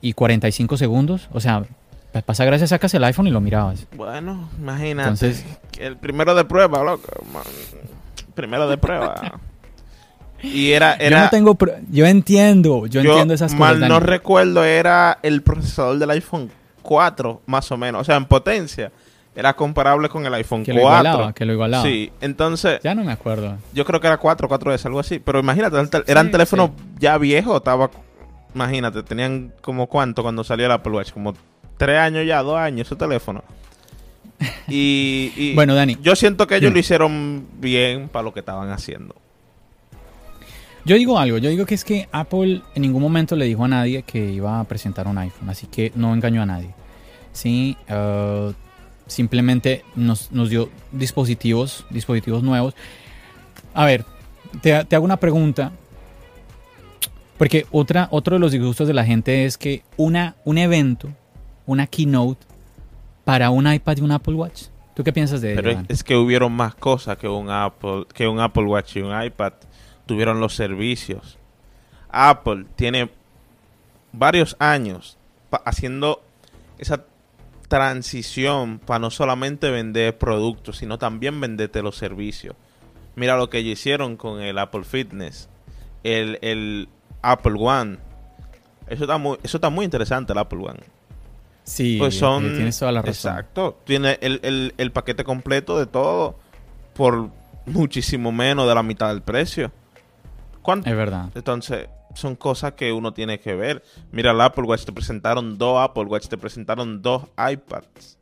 y 0.00 0.12
45 0.12 0.76
segundos, 0.76 1.28
o 1.32 1.40
sea, 1.40 1.64
pasa 2.20 2.44
gracias, 2.44 2.70
sacas 2.70 2.92
el 2.94 3.04
iPhone 3.04 3.26
y 3.26 3.30
lo 3.30 3.40
mirabas. 3.40 3.86
Bueno, 3.96 4.50
imagínate. 4.58 5.08
Entonces, 5.08 5.44
el 5.78 5.96
primero 5.96 6.34
de 6.34 6.44
prueba, 6.44 6.82
loco. 6.82 7.08
Primero 8.34 8.68
de 8.68 8.76
prueba. 8.78 9.14
y 10.42 10.72
era, 10.72 10.94
era. 10.94 11.18
Yo 11.18 11.24
no 11.24 11.30
tengo. 11.30 11.58
Yo 11.90 12.06
entiendo, 12.06 12.86
yo, 12.86 13.00
entiendo 13.00 13.34
esas 13.34 13.54
cosas. 13.54 13.78
Mal 13.78 13.88
no 13.88 14.00
recuerdo, 14.00 14.64
era 14.64 15.18
el 15.22 15.42
procesador 15.42 15.98
del 15.98 16.10
iPhone 16.10 16.50
4, 16.82 17.42
más 17.46 17.70
o 17.72 17.76
menos. 17.76 18.02
O 18.02 18.04
sea, 18.04 18.16
en 18.16 18.24
potencia. 18.26 18.90
era 19.34 19.54
comparable 19.54 20.08
con 20.10 20.26
el 20.26 20.34
iPhone 20.34 20.62
Que 20.64 20.72
4. 20.72 20.74
lo 20.74 20.80
igualaba, 20.80 21.32
que 21.32 21.44
lo 21.46 21.52
igualaba. 21.54 21.82
Sí, 21.84 22.12
entonces 22.20 22.80
Ya 22.82 22.94
no 22.94 23.04
me 23.04 23.12
acuerdo. 23.12 23.56
yo 23.72 23.84
creo 23.86 24.00
que 24.00 24.06
era 24.08 24.18
4, 24.18 24.48
4S, 24.48 24.84
algo 24.86 25.00
así. 25.00 25.18
Pero 25.18 25.38
imagínate, 25.40 25.76
eran 26.06 26.26
Sí, 26.26 26.32
teléfonos 26.32 26.70
ya 26.98 27.16
viejos, 27.16 27.56
estaba... 27.56 27.90
Imagínate, 28.54 29.02
tenían 29.02 29.54
como 29.62 29.86
cuánto 29.86 30.22
cuando 30.22 30.44
salió 30.44 30.66
el 30.66 30.72
Apple 30.72 30.92
Watch, 30.92 31.12
como 31.12 31.34
3 31.82 31.98
años 31.98 32.24
ya, 32.24 32.40
2 32.44 32.56
años 32.58 32.86
ese 32.86 32.94
teléfono. 32.94 33.42
Y, 34.68 35.32
y 35.36 35.52
Bueno, 35.56 35.74
Dani. 35.74 35.98
yo 36.00 36.14
siento 36.14 36.46
que 36.46 36.54
ellos 36.54 36.72
lo 36.72 36.78
hicieron 36.78 37.44
bien 37.58 38.08
para 38.08 38.22
lo 38.22 38.32
que 38.32 38.38
estaban 38.38 38.70
haciendo. 38.70 39.16
Yo 40.84 40.94
digo 40.94 41.18
algo, 41.18 41.38
yo 41.38 41.50
digo 41.50 41.66
que 41.66 41.74
es 41.74 41.84
que 41.84 42.08
Apple 42.12 42.62
en 42.76 42.82
ningún 42.82 43.02
momento 43.02 43.34
le 43.34 43.46
dijo 43.46 43.64
a 43.64 43.68
nadie 43.68 44.04
que 44.04 44.30
iba 44.30 44.60
a 44.60 44.64
presentar 44.64 45.08
un 45.08 45.18
iPhone, 45.18 45.50
así 45.50 45.66
que 45.66 45.90
no 45.96 46.14
engañó 46.14 46.42
a 46.42 46.46
nadie. 46.46 46.70
Sí, 47.32 47.76
eh, 47.88 48.52
simplemente 49.08 49.84
nos, 49.96 50.30
nos 50.30 50.50
dio 50.50 50.70
dispositivos, 50.92 51.84
dispositivos 51.90 52.44
nuevos. 52.44 52.74
A 53.74 53.86
ver, 53.86 54.04
te, 54.60 54.84
te 54.84 54.94
hago 54.94 55.04
una 55.04 55.16
pregunta. 55.16 55.72
Porque 57.38 57.66
otra, 57.72 58.06
otro 58.12 58.36
de 58.36 58.40
los 58.40 58.52
disgustos 58.52 58.86
de 58.86 58.94
la 58.94 59.04
gente 59.04 59.46
es 59.46 59.58
que 59.58 59.82
una, 59.96 60.36
un 60.44 60.58
evento, 60.58 61.08
una 61.66 61.86
keynote 61.86 62.44
para 63.24 63.50
un 63.50 63.72
iPad 63.72 63.98
y 63.98 64.00
un 64.00 64.12
Apple 64.12 64.34
Watch. 64.34 64.64
¿Tú 64.94 65.04
qué 65.04 65.12
piensas 65.12 65.40
de 65.40 65.52
ello? 65.52 65.62
Pero 65.62 65.82
es, 65.88 66.04
que 66.04 66.16
hubieron 66.16 66.52
más 66.52 66.74
cosas 66.74 67.16
que 67.16 67.28
un 67.28 67.50
Apple, 67.50 68.06
que 68.12 68.28
un 68.28 68.40
Apple 68.40 68.64
Watch 68.64 68.96
y 68.96 69.00
un 69.00 69.22
iPad. 69.22 69.54
Tuvieron 70.06 70.40
los 70.40 70.54
servicios. 70.54 71.38
Apple 72.10 72.66
tiene 72.76 73.10
varios 74.12 74.56
años 74.58 75.16
haciendo 75.64 76.22
esa 76.78 77.04
transición 77.68 78.80
para 78.80 78.98
no 78.98 79.10
solamente 79.10 79.70
vender 79.70 80.18
productos, 80.18 80.76
sino 80.78 80.98
también 80.98 81.40
venderte 81.40 81.80
los 81.80 81.96
servicios. 81.96 82.54
Mira 83.16 83.36
lo 83.36 83.48
que 83.48 83.58
ellos 83.58 83.78
hicieron 83.78 84.16
con 84.16 84.40
el 84.42 84.58
Apple 84.58 84.84
Fitness, 84.84 85.48
el, 86.02 86.38
el 86.42 86.88
Apple 87.22 87.54
One. 87.58 87.98
Eso 88.88 89.04
está 89.04 89.16
muy, 89.16 89.38
eso 89.42 89.56
está 89.56 89.70
muy 89.70 89.86
interesante, 89.86 90.32
el 90.32 90.38
Apple 90.38 90.58
One. 90.58 90.80
Sí, 91.64 91.96
Pues 91.98 92.16
eh, 92.16 92.18
son. 92.18 92.42
tienes 92.54 92.78
toda 92.78 92.92
la 92.92 93.02
razón. 93.02 93.32
Exacto. 93.32 93.78
Tiene 93.84 94.18
el, 94.20 94.40
el- 94.42 94.74
el 94.76 94.92
paquete 94.92 95.24
completo 95.24 95.78
de 95.78 95.86
todo 95.86 96.38
por 96.94 97.30
muchísimo 97.66 98.32
menos 98.32 98.68
de 98.68 98.74
la 98.74 98.82
mitad 98.82 99.08
del 99.08 99.22
precio. 99.22 99.70
¿Cuánto? 100.60 100.88
Es 100.90 100.96
verdad. 100.96 101.30
Entonces, 101.34 101.88
son 102.14 102.36
cosas 102.36 102.72
que 102.72 102.92
uno 102.92 103.12
tiene 103.14 103.38
que 103.40 103.54
ver. 103.54 103.82
Mira, 104.10 104.32
el 104.32 104.40
Apple 104.40 104.64
Watch 104.64 104.84
te 104.84 104.92
presentaron 104.92 105.56
dos 105.58 105.78
Apple 105.80 106.04
Watch, 106.04 106.26
te 106.28 106.36
presentaron 106.36 107.00
dos 107.00 107.24
iPads. 107.38 108.18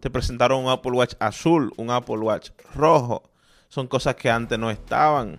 Te 0.00 0.10
presentaron 0.10 0.64
un 0.64 0.70
Apple 0.70 0.92
Watch 0.92 1.14
azul, 1.20 1.72
un 1.76 1.90
Apple 1.90 2.18
Watch 2.18 2.50
rojo. 2.74 3.22
Son 3.68 3.86
cosas 3.86 4.16
que 4.16 4.28
antes 4.28 4.58
no 4.58 4.70
estaban. 4.70 5.38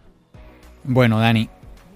Bueno, 0.85 1.19
Dani, 1.19 1.49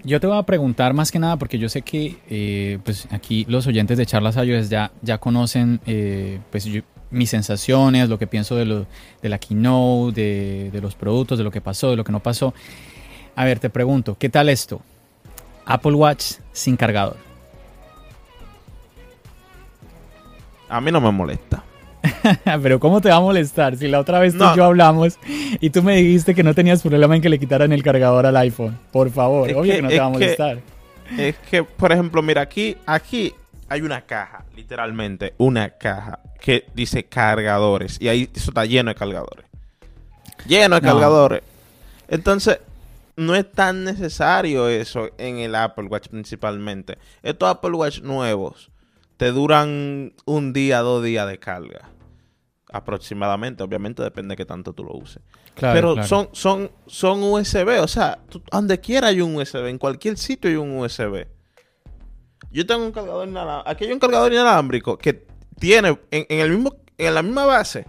yo 0.04 0.20
te 0.20 0.26
voy 0.26 0.38
a 0.38 0.42
preguntar 0.42 0.94
más 0.94 1.10
que 1.10 1.18
nada 1.18 1.36
porque 1.36 1.58
yo 1.58 1.68
sé 1.68 1.82
que 1.82 2.16
eh, 2.30 2.78
pues 2.84 3.08
aquí 3.10 3.44
los 3.48 3.66
oyentes 3.66 3.98
de 3.98 4.06
Charlas 4.06 4.36
iOS 4.36 4.68
ya, 4.68 4.90
ya 5.02 5.18
conocen 5.18 5.80
eh, 5.86 6.38
pues 6.50 6.68
mis 7.10 7.30
sensaciones, 7.30 8.08
lo 8.08 8.18
que 8.18 8.26
pienso 8.26 8.56
de, 8.56 8.64
lo, 8.64 8.86
de 9.22 9.28
la 9.28 9.38
keynote, 9.38 10.20
de, 10.20 10.70
de 10.70 10.80
los 10.80 10.94
productos, 10.94 11.38
de 11.38 11.44
lo 11.44 11.50
que 11.50 11.60
pasó, 11.60 11.90
de 11.90 11.96
lo 11.96 12.04
que 12.04 12.12
no 12.12 12.20
pasó. 12.20 12.54
A 13.34 13.44
ver, 13.44 13.58
te 13.58 13.70
pregunto, 13.70 14.16
¿qué 14.18 14.28
tal 14.28 14.48
esto? 14.48 14.80
Apple 15.64 15.92
Watch 15.92 16.34
sin 16.52 16.76
cargador. 16.76 17.16
A 20.68 20.80
mí 20.80 20.92
no 20.92 21.00
me 21.00 21.10
molesta. 21.10 21.62
Pero 22.62 22.80
¿cómo 22.80 23.00
te 23.00 23.08
va 23.08 23.16
a 23.16 23.20
molestar 23.20 23.76
si 23.76 23.88
la 23.88 24.00
otra 24.00 24.18
vez 24.20 24.32
tú 24.34 24.38
No. 24.44 24.52
y 24.52 24.56
yo 24.56 24.64
hablamos 24.64 25.18
y 25.60 25.70
tú 25.70 25.82
me 25.82 25.96
dijiste 25.96 26.34
que 26.34 26.42
no 26.42 26.54
tenías 26.54 26.82
problema 26.82 27.16
en 27.16 27.22
que 27.22 27.28
le 27.28 27.38
quitaran 27.38 27.72
el 27.72 27.82
cargador 27.82 28.26
al 28.26 28.36
iPhone? 28.36 28.78
Por 28.92 29.10
favor, 29.10 29.48
Es 29.50 29.56
obvio 29.56 29.72
que- 29.72 29.76
que 29.78 29.82
no 29.82 29.88
te 29.88 29.98
va 30.00 30.06
a 30.06 30.08
que- 30.08 30.12
molestar. 30.12 30.58
Es 31.16 31.36
que, 31.50 31.64
por 31.64 31.90
ejemplo, 31.92 32.20
mira, 32.22 32.42
aquí, 32.42 32.76
aquí 32.86 33.32
hay 33.68 33.80
una 33.82 34.02
caja, 34.02 34.44
literalmente, 34.56 35.34
una 35.38 35.70
caja 35.70 36.18
que 36.40 36.66
dice 36.74 37.04
cargadores. 37.04 37.98
Y 38.00 38.08
ahí 38.08 38.28
eso 38.34 38.50
está 38.50 38.64
lleno 38.66 38.90
de 38.90 38.94
cargadores. 38.94 39.44
Lleno 40.46 40.76
de 40.76 40.82
No. 40.86 40.92
cargadores. 40.92 41.42
Entonces, 42.08 42.58
no 43.16 43.34
es 43.34 43.50
tan 43.50 43.84
necesario 43.84 44.68
eso 44.68 45.10
en 45.18 45.38
el 45.38 45.54
Apple 45.54 45.86
Watch 45.86 46.08
principalmente. 46.08 46.98
Estos 47.22 47.50
Apple 47.50 47.72
Watch 47.72 48.00
nuevos 48.02 48.70
te 49.16 49.32
duran 49.32 50.12
un 50.26 50.52
día, 50.52 50.78
dos 50.80 51.02
días 51.02 51.26
de 51.26 51.38
carga. 51.38 51.88
Aproximadamente, 52.72 53.62
obviamente 53.62 54.02
depende 54.02 54.32
de 54.32 54.36
qué 54.36 54.44
tanto 54.44 54.72
tú 54.74 54.84
lo 54.84 54.92
uses. 54.94 55.22
Claro, 55.54 55.74
Pero 55.74 55.92
claro. 55.94 56.08
son, 56.08 56.28
son, 56.32 56.70
son 56.86 57.22
USB, 57.22 57.80
o 57.82 57.88
sea, 57.88 58.18
tú- 58.28 58.42
donde 58.52 58.78
quiera 58.78 59.08
hay 59.08 59.20
un 59.22 59.36
USB, 59.36 59.66
en 59.68 59.78
cualquier 59.78 60.18
sitio 60.18 60.50
hay 60.50 60.56
un 60.56 60.78
USB. 60.78 61.26
Yo 62.50 62.66
tengo 62.66 62.84
un 62.84 62.92
cargador 62.92 63.28
inalámbrico, 63.28 63.70
aquí 63.70 63.84
hay 63.84 63.92
un 63.92 63.98
cargador 63.98 64.32
inalámbrico 64.32 64.96
que 64.98 65.26
tiene 65.58 65.98
en, 66.10 66.26
en 66.28 66.40
el 66.40 66.50
mismo, 66.50 66.74
en 66.96 67.14
la 67.14 67.22
misma 67.22 67.44
base, 67.46 67.86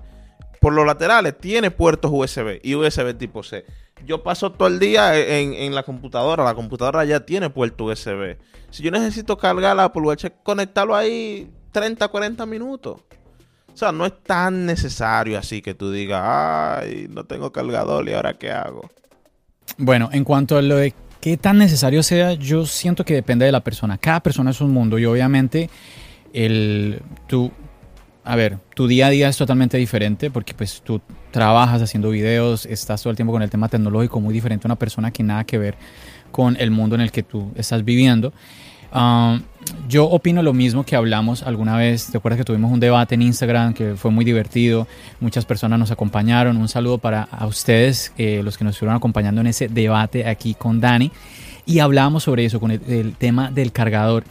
por 0.59 0.73
los 0.73 0.85
laterales, 0.85 1.37
tiene 1.39 1.71
puertos 1.71 2.11
USB 2.13 2.59
y 2.63 2.75
USB 2.75 3.17
tipo 3.17 3.43
C. 3.43 3.65
Yo 4.05 4.23
paso 4.23 4.51
todo 4.51 4.67
el 4.67 4.79
día 4.79 5.17
en, 5.17 5.53
en 5.53 5.75
la 5.75 5.83
computadora, 5.83 6.43
la 6.43 6.55
computadora 6.55 7.03
ya 7.05 7.25
tiene 7.25 7.49
puerto 7.49 7.85
USB. 7.85 8.37
Si 8.69 8.83
yo 8.83 8.91
necesito 8.91 9.37
cargar 9.37 9.75
la 9.75 9.85
Apple 9.85 10.01
Watch, 10.03 10.25
conectarlo 10.43 10.95
ahí 10.95 11.49
30, 11.71 12.07
40 12.07 12.45
minutos. 12.45 13.01
O 13.73 13.77
sea, 13.77 13.91
no 13.91 14.05
es 14.05 14.13
tan 14.23 14.65
necesario 14.65 15.37
así 15.37 15.61
que 15.61 15.73
tú 15.73 15.91
digas, 15.91 16.21
ay, 16.23 17.07
no 17.09 17.23
tengo 17.23 17.51
cargador 17.51 18.07
y 18.09 18.13
ahora 18.13 18.37
qué 18.37 18.51
hago. 18.51 18.89
Bueno, 19.77 20.09
en 20.11 20.23
cuanto 20.23 20.57
a 20.57 20.61
lo 20.61 20.75
de 20.75 20.93
qué 21.21 21.37
tan 21.37 21.57
necesario 21.57 22.03
sea, 22.03 22.33
yo 22.33 22.65
siento 22.65 23.05
que 23.05 23.13
depende 23.13 23.45
de 23.45 23.51
la 23.51 23.63
persona. 23.63 23.97
Cada 23.97 24.21
persona 24.21 24.51
es 24.51 24.61
un 24.61 24.71
mundo 24.71 24.99
y 24.99 25.05
obviamente 25.05 25.69
el 26.33 27.01
tú 27.27 27.51
a 28.29 28.35
ver, 28.35 28.59
tu 28.75 28.87
día 28.87 29.07
a 29.07 29.09
día 29.09 29.27
es 29.27 29.37
totalmente 29.37 29.77
diferente 29.77 30.29
porque 30.29 30.53
pues 30.53 30.81
tú 30.83 31.01
trabajas 31.31 31.81
haciendo 31.81 32.11
videos, 32.11 32.67
estás 32.67 33.01
todo 33.01 33.09
el 33.09 33.15
tiempo 33.15 33.33
con 33.33 33.41
el 33.41 33.49
tema 33.49 33.69
tecnológico 33.69 34.19
muy 34.19 34.33
diferente 34.33 34.67
a 34.67 34.69
una 34.69 34.75
persona 34.75 35.09
que 35.09 35.23
nada 35.23 35.45
que 35.45 35.57
ver 35.57 35.75
con 36.31 36.55
el 36.59 36.69
mundo 36.69 36.93
en 36.93 37.01
el 37.01 37.11
que 37.11 37.23
tú 37.23 37.51
estás 37.55 37.83
viviendo. 37.83 38.31
Um, 38.93 39.41
yo 39.87 40.05
opino 40.05 40.41
lo 40.41 40.53
mismo 40.53 40.83
que 40.83 40.95
hablamos 40.95 41.43
alguna 41.43 41.77
vez. 41.77 42.07
¿Te 42.11 42.17
acuerdas 42.17 42.37
que 42.37 42.43
tuvimos 42.43 42.71
un 42.71 42.79
debate 42.79 43.15
en 43.15 43.21
Instagram 43.21 43.73
que 43.73 43.95
fue 43.95 44.11
muy 44.11 44.25
divertido? 44.25 44.87
Muchas 45.19 45.45
personas 45.45 45.77
nos 45.79 45.91
acompañaron. 45.91 46.57
Un 46.57 46.67
saludo 46.67 46.97
para 46.97 47.23
a 47.23 47.45
ustedes, 47.45 48.13
eh, 48.17 48.41
los 48.43 48.57
que 48.57 48.63
nos 48.63 48.75
estuvieron 48.75 48.97
acompañando 48.97 49.41
en 49.41 49.47
ese 49.47 49.67
debate 49.67 50.27
aquí 50.27 50.53
con 50.53 50.79
Dani. 50.79 51.11
Y 51.65 51.79
hablábamos 51.79 52.23
sobre 52.23 52.45
eso, 52.45 52.59
con 52.59 52.71
el, 52.71 52.81
el 52.87 53.15
tema 53.15 53.51
del 53.51 53.71
cargador. 53.71 54.23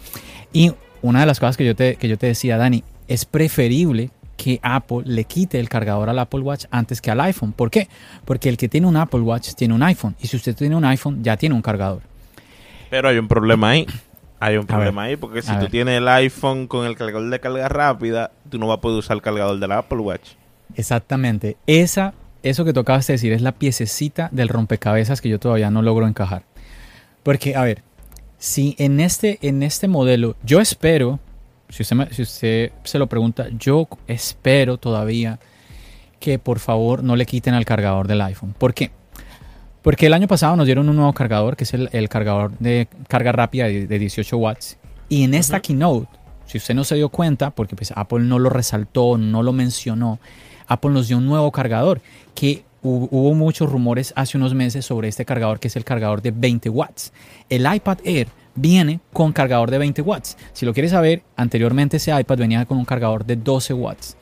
Y 0.53 0.73
una 1.03 1.21
de 1.21 1.27
las 1.27 1.39
cosas 1.39 1.57
que 1.57 1.65
yo 1.65 1.77
te, 1.77 1.97
que 1.97 2.09
yo 2.09 2.19
te 2.19 2.27
decía, 2.27 2.57
Dani, 2.57 2.83
es 3.07 3.25
preferible 3.25 4.11
que 4.37 4.61
Apple 4.63 5.03
le 5.05 5.25
quite 5.25 5.59
el 5.61 5.69
cargador 5.69 6.09
al 6.09 6.19
Apple 6.19 6.41
Watch 6.41 6.65
antes 6.71 7.01
que 7.01 7.11
al 7.11 7.21
iPhone. 7.21 7.53
¿Por 7.53 7.71
qué? 7.71 7.89
Porque 8.25 8.49
el 8.49 8.57
que 8.57 8.69
tiene 8.69 8.87
un 8.87 8.97
Apple 8.97 9.21
Watch 9.21 9.55
tiene 9.55 9.75
un 9.75 9.83
iPhone. 9.83 10.15
Y 10.21 10.29
si 10.29 10.37
usted 10.37 10.57
tiene 10.57 10.77
un 10.77 10.85
iPhone, 10.85 11.23
ya 11.23 11.37
tiene 11.37 11.55
un 11.55 11.63
cargador. 11.63 12.03
Pero 12.89 13.09
hay 13.09 13.19
un 13.19 13.29
problema 13.29 13.71
ahí. 13.71 13.87
Hay 14.41 14.57
un 14.57 14.67
problema 14.67 15.03
ahí 15.05 15.17
porque 15.17 15.43
si 15.43 15.51
a 15.51 15.55
tú 15.57 15.63
ver. 15.63 15.71
tienes 15.71 15.99
el 15.99 16.07
iPhone 16.09 16.67
con 16.69 16.87
el 16.87 16.97
cargador 16.97 17.29
de 17.29 17.41
carga 17.41 17.69
rápida, 17.69 18.31
tú 18.49 18.59
no 18.59 18.69
vas 18.69 18.79
a 18.79 18.81
poder 18.81 18.99
usar 18.99 19.17
el 19.17 19.23
cargador 19.23 19.59
del 19.59 19.73
Apple 19.73 19.99
Watch. 19.99 20.31
Exactamente. 20.77 21.57
Esa, 21.67 22.15
eso 22.43 22.65
que 22.65 22.73
tocabas 22.73 23.07
de 23.07 23.15
decir 23.15 23.33
es 23.33 23.43
la 23.43 23.53
piececita 23.53 24.29
del 24.33 24.49
rompecabezas 24.49 25.21
que 25.21 25.29
yo 25.29 25.39
todavía 25.41 25.71
no 25.71 25.83
logro 25.83 26.07
encajar. 26.07 26.43
Porque, 27.23 27.57
a 27.57 27.63
ver, 27.65 27.83
si 28.39 28.77
en 28.79 29.01
este, 29.01 29.39
en 29.43 29.63
este 29.65 29.89
modelo, 29.89 30.37
yo 30.45 30.61
espero, 30.61 31.19
si 31.69 31.83
usted, 31.83 31.97
me- 31.97 32.13
si 32.13 32.23
usted 32.23 32.71
se 32.85 32.99
lo 32.99 33.09
pregunta, 33.09 33.47
yo 33.59 33.89
espero 34.07 34.77
todavía 34.79 35.41
que 36.21 36.39
por 36.39 36.59
favor 36.61 37.03
no 37.03 37.17
le 37.17 37.27
quiten 37.27 37.55
al 37.55 37.65
cargador 37.65 38.07
del 38.09 38.21
iPhone. 38.21 38.55
¿Por 38.57 38.73
qué? 38.75 38.91
Porque 39.89 40.05
el 40.05 40.13
año 40.13 40.29
pasado 40.29 40.55
nos 40.55 40.67
dieron 40.67 40.87
un 40.91 40.97
nuevo 40.97 41.15
cargador, 41.15 41.57
que 41.57 41.65
es 41.65 41.73
el, 41.73 41.89
el 41.93 42.11
cargador 42.11 42.53
de 42.59 42.89
carga 43.09 43.33
rápida 43.33 43.69
de, 43.69 43.87
de 43.87 43.99
18 43.99 44.37
watts. 44.37 44.77
Y 45.09 45.23
en 45.25 45.33
esta 45.33 45.55
Ujú. 45.57 45.63
keynote, 45.63 46.09
si 46.45 46.59
usted 46.59 46.75
no 46.75 46.85
se 46.85 46.97
dio 46.97 47.09
cuenta, 47.09 47.49
porque 47.53 47.75
pues 47.75 47.95
Apple 47.97 48.21
no 48.21 48.39
lo 48.39 48.51
resaltó, 48.51 49.17
no 49.17 49.43
lo 49.43 49.55
mencionó, 49.55 50.19
Apple 50.67 50.91
nos 50.91 51.09
dio 51.09 51.17
un 51.17 51.25
nuevo 51.25 51.51
cargador 51.53 52.03
que 52.35 52.65
hu- 52.83 53.09
hubo 53.11 53.33
muchos 53.33 53.73
rumores 53.73 54.13
hace 54.15 54.37
unos 54.37 54.53
meses 54.53 54.85
sobre 54.85 55.09
este 55.09 55.25
cargador 55.25 55.59
que 55.59 55.69
es 55.69 55.77
el 55.77 55.85
cargador 55.85 56.21
de 56.21 56.33
20 56.33 56.69
watts. 56.69 57.15
El 57.49 57.63
iPad 57.75 57.97
Air 58.05 58.29
viene 58.57 59.01
con 59.15 59.33
cargador 59.33 59.71
de 59.71 59.79
20 59.79 60.03
watts. 60.03 60.37
Si 60.53 60.67
lo 60.67 60.75
quieres 60.75 60.91
saber, 60.91 61.23
anteriormente 61.35 61.97
ese 61.97 62.11
iPad 62.15 62.37
venía 62.37 62.67
con 62.67 62.77
un 62.77 62.85
cargador 62.85 63.25
de 63.25 63.37
12 63.37 63.73
watts. 63.73 64.19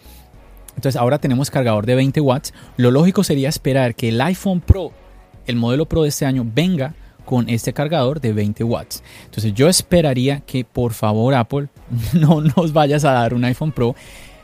Entonces 0.76 0.94
ahora 0.94 1.18
tenemos 1.18 1.50
cargador 1.50 1.86
de 1.86 1.96
20 1.96 2.20
watts. 2.20 2.54
Lo 2.76 2.92
lógico 2.92 3.24
sería 3.24 3.48
esperar 3.48 3.96
que 3.96 4.10
el 4.10 4.20
iPhone 4.20 4.60
Pro, 4.60 4.92
el 5.46 5.56
modelo 5.56 5.86
Pro 5.86 6.02
de 6.02 6.08
este 6.08 6.26
año, 6.26 6.46
venga 6.46 6.94
con 7.24 7.48
este 7.48 7.72
cargador 7.72 8.20
de 8.20 8.32
20 8.32 8.64
watts. 8.64 9.02
Entonces 9.24 9.52
yo 9.52 9.68
esperaría 9.68 10.40
que 10.40 10.64
por 10.64 10.92
favor 10.94 11.34
Apple 11.34 11.68
no 12.14 12.40
nos 12.40 12.72
vayas 12.72 13.04
a 13.04 13.12
dar 13.12 13.34
un 13.34 13.44
iPhone 13.44 13.72
Pro 13.72 13.94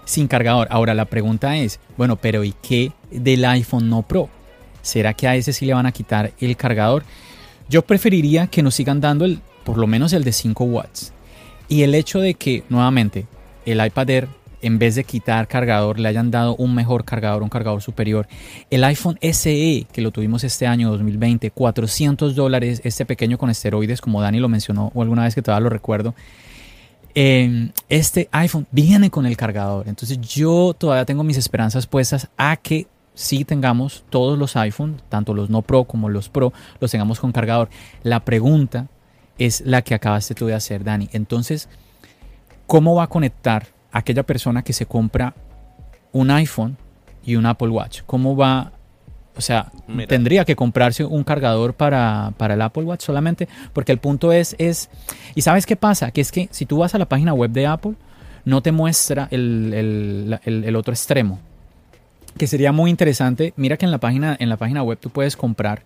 sin 0.05 0.29
cargador. 0.29 0.69
Ahora 0.71 0.95
la 0.95 1.05
pregunta 1.05 1.57
es, 1.57 1.81
bueno, 1.97 2.17
pero 2.17 2.45
¿y 2.45 2.55
qué 2.61 2.93
del 3.11 3.45
iPhone 3.45 3.89
no 3.89 4.03
Pro? 4.03 4.29
¿Será 4.83 5.15
que 5.15 5.29
a 5.29 5.37
ese 5.37 5.53
sí 5.53 5.65
le 5.65 5.75
van 5.75 5.87
a 5.87 5.93
quitar 5.93 6.33
el 6.41 6.57
cargador? 6.57 7.05
Yo 7.69 7.83
preferiría 7.83 8.49
que 8.49 8.63
nos 8.63 8.75
sigan 8.75 9.01
dando 9.01 9.25
el, 9.25 9.41
por 9.65 9.79
lo 9.79 9.87
menos 9.87 10.13
el 10.13 10.25
de 10.25 10.33
5 10.33 10.65
watts. 10.65 11.13
Y 11.69 11.83
el 11.83 11.95
hecho 11.95 12.21
de 12.21 12.35
que, 12.35 12.65
nuevamente, 12.69 13.27
el 13.65 13.85
iPad 13.85 14.11
Air, 14.11 14.29
en 14.63 14.79
vez 14.79 14.95
de 14.95 15.05
quitar 15.05 15.49
cargador, 15.49 15.99
le 15.99 16.09
hayan 16.09 16.31
dado 16.31 16.57
un 16.57 16.75
mejor 16.75 17.05
cargador, 17.05 17.43
un 17.43 17.49
cargador 17.49 17.83
superior. 17.83 18.27
El 18.71 18.85
iPhone 18.85 19.19
SE, 19.21 19.87
que 19.93 20.01
lo 20.01 20.11
tuvimos 20.11 20.45
este 20.45 20.67
año 20.67 20.91
2020, 20.91 21.51
400 21.51 22.35
dólares, 22.35 22.81
este 22.85 23.05
pequeño 23.05 23.39
con 23.39 23.51
esteroides, 23.51 24.01
como 24.01 24.23
Dani 24.23 24.39
lo 24.39 24.49
mencionó 24.49 24.91
o 24.95 25.03
alguna 25.03 25.25
vez 25.25 25.35
que 25.35 25.43
todavía 25.43 25.65
lo 25.65 25.71
recuerdo. 25.71 26.15
Eh, 27.15 27.71
este 27.89 28.29
iPhone 28.33 28.67
viene 28.71 29.11
con 29.11 29.27
el 29.27 29.37
cargador. 29.37 29.89
Entonces 29.89 30.19
yo 30.21 30.75
todavía 30.79 31.05
tengo 31.05 31.25
mis 31.25 31.37
esperanzas 31.37 31.87
puestas 31.87 32.29
a 32.37 32.57
que 32.57 32.87
sí 33.15 33.45
tengamos 33.45 34.05
todos 34.09 34.39
los 34.39 34.57
iPhone, 34.57 35.03
tanto 35.09 35.35
los 35.35 35.51
no 35.51 35.63
Pro 35.63 35.85
como 35.85 36.09
los 36.09 36.29
Pro, 36.29 36.53
los 36.81 36.91
tengamos 36.91 37.21
con 37.21 37.33
cargador. 37.33 37.69
La 38.03 38.25
pregunta 38.25 38.87
es 39.39 39.63
la 39.63 39.83
que 39.83 39.95
acabaste 39.95 40.35
tú 40.35 40.47
de 40.47 40.55
hacer, 40.55 40.85
Dani. 40.85 41.09
Entonces, 41.13 41.69
¿cómo 42.67 42.95
va 42.95 43.05
a 43.05 43.09
conectar 43.09 43.67
aquella 43.93 44.23
persona 44.23 44.63
que 44.63 44.73
se 44.73 44.87
compra 44.87 45.35
un 46.13 46.31
iPhone 46.31 46.77
y 47.25 47.37
un 47.37 47.47
Apple 47.47 47.69
Watch? 47.69 48.03
¿Cómo 48.07 48.37
va 48.37 48.73
o 49.37 49.41
sea, 49.41 49.73
Mira. 49.89 50.09
tendría 50.09 50.45
que 50.45 50.55
comprarse 50.55 51.05
un 51.05 51.25
cargador 51.25 51.75
para, 51.75 52.35
para, 52.37 52.55
el 52.55 52.63
Apple 52.63 52.83
Watch 52.83 53.03
solamente, 53.03 53.49
porque 53.73 53.93
el 53.93 53.99
punto 53.99 54.31
es, 54.31 54.55
es, 54.59 54.91
¿y 55.35 55.41
sabes 55.41 55.65
qué 55.65 55.75
pasa? 55.75 56.11
Que 56.11 56.21
es 56.21 56.31
que 56.31 56.49
si 56.51 56.67
tú 56.67 56.79
vas 56.79 56.95
a 56.95 56.99
la 56.99 57.07
página 57.07 57.33
web 57.33 57.51
de 57.51 57.67
Apple, 57.67 57.95
no 58.45 58.63
te 58.63 58.73
muestra 58.73 59.29
el, 59.31 59.73
el, 59.73 60.39
el, 60.45 60.65
el 60.65 60.77
otro 60.77 60.93
extremo, 60.93 61.39
que 62.37 62.47
sería 62.47 62.73
muy 62.73 62.91
interesante. 62.91 63.55
Mira 63.57 63.77
que 63.77 63.87
en 63.87 63.91
la 63.91 63.99
página, 63.99 64.37
en 64.39 64.49
la 64.49 64.57
página 64.57 64.83
web 64.83 64.99
tú 65.01 65.09
puedes 65.09 65.37
comprar 65.37 65.83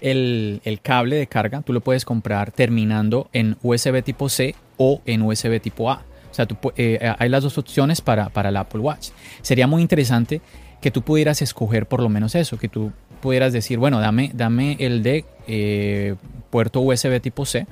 el, 0.00 0.60
el, 0.64 0.80
cable 0.80 1.16
de 1.16 1.26
carga, 1.26 1.62
tú 1.62 1.72
lo 1.72 1.80
puedes 1.80 2.04
comprar 2.04 2.52
terminando 2.52 3.28
en 3.32 3.56
USB 3.62 4.02
tipo 4.02 4.28
C 4.28 4.54
o 4.76 5.02
en 5.04 5.22
USB 5.22 5.60
tipo 5.60 5.90
A. 5.90 6.02
O 6.30 6.34
sea, 6.34 6.46
tú, 6.46 6.56
eh, 6.76 7.12
hay 7.18 7.28
las 7.28 7.42
dos 7.42 7.58
opciones 7.58 8.00
para, 8.00 8.28
para 8.28 8.50
el 8.50 8.56
Apple 8.56 8.80
Watch. 8.80 9.10
Sería 9.42 9.66
muy 9.66 9.82
interesante 9.82 10.40
que 10.80 10.90
tú 10.90 11.02
pudieras 11.02 11.42
escoger 11.42 11.86
por 11.86 12.02
lo 12.02 12.08
menos 12.08 12.34
eso, 12.34 12.58
que 12.58 12.68
tú 12.68 12.92
pudieras 13.20 13.52
decir, 13.52 13.78
bueno, 13.78 14.00
dame, 14.00 14.30
dame 14.34 14.76
el 14.78 15.02
de 15.02 15.24
eh, 15.46 16.14
puerto 16.50 16.80
USB 16.80 17.20
tipo 17.20 17.44
C, 17.44 17.66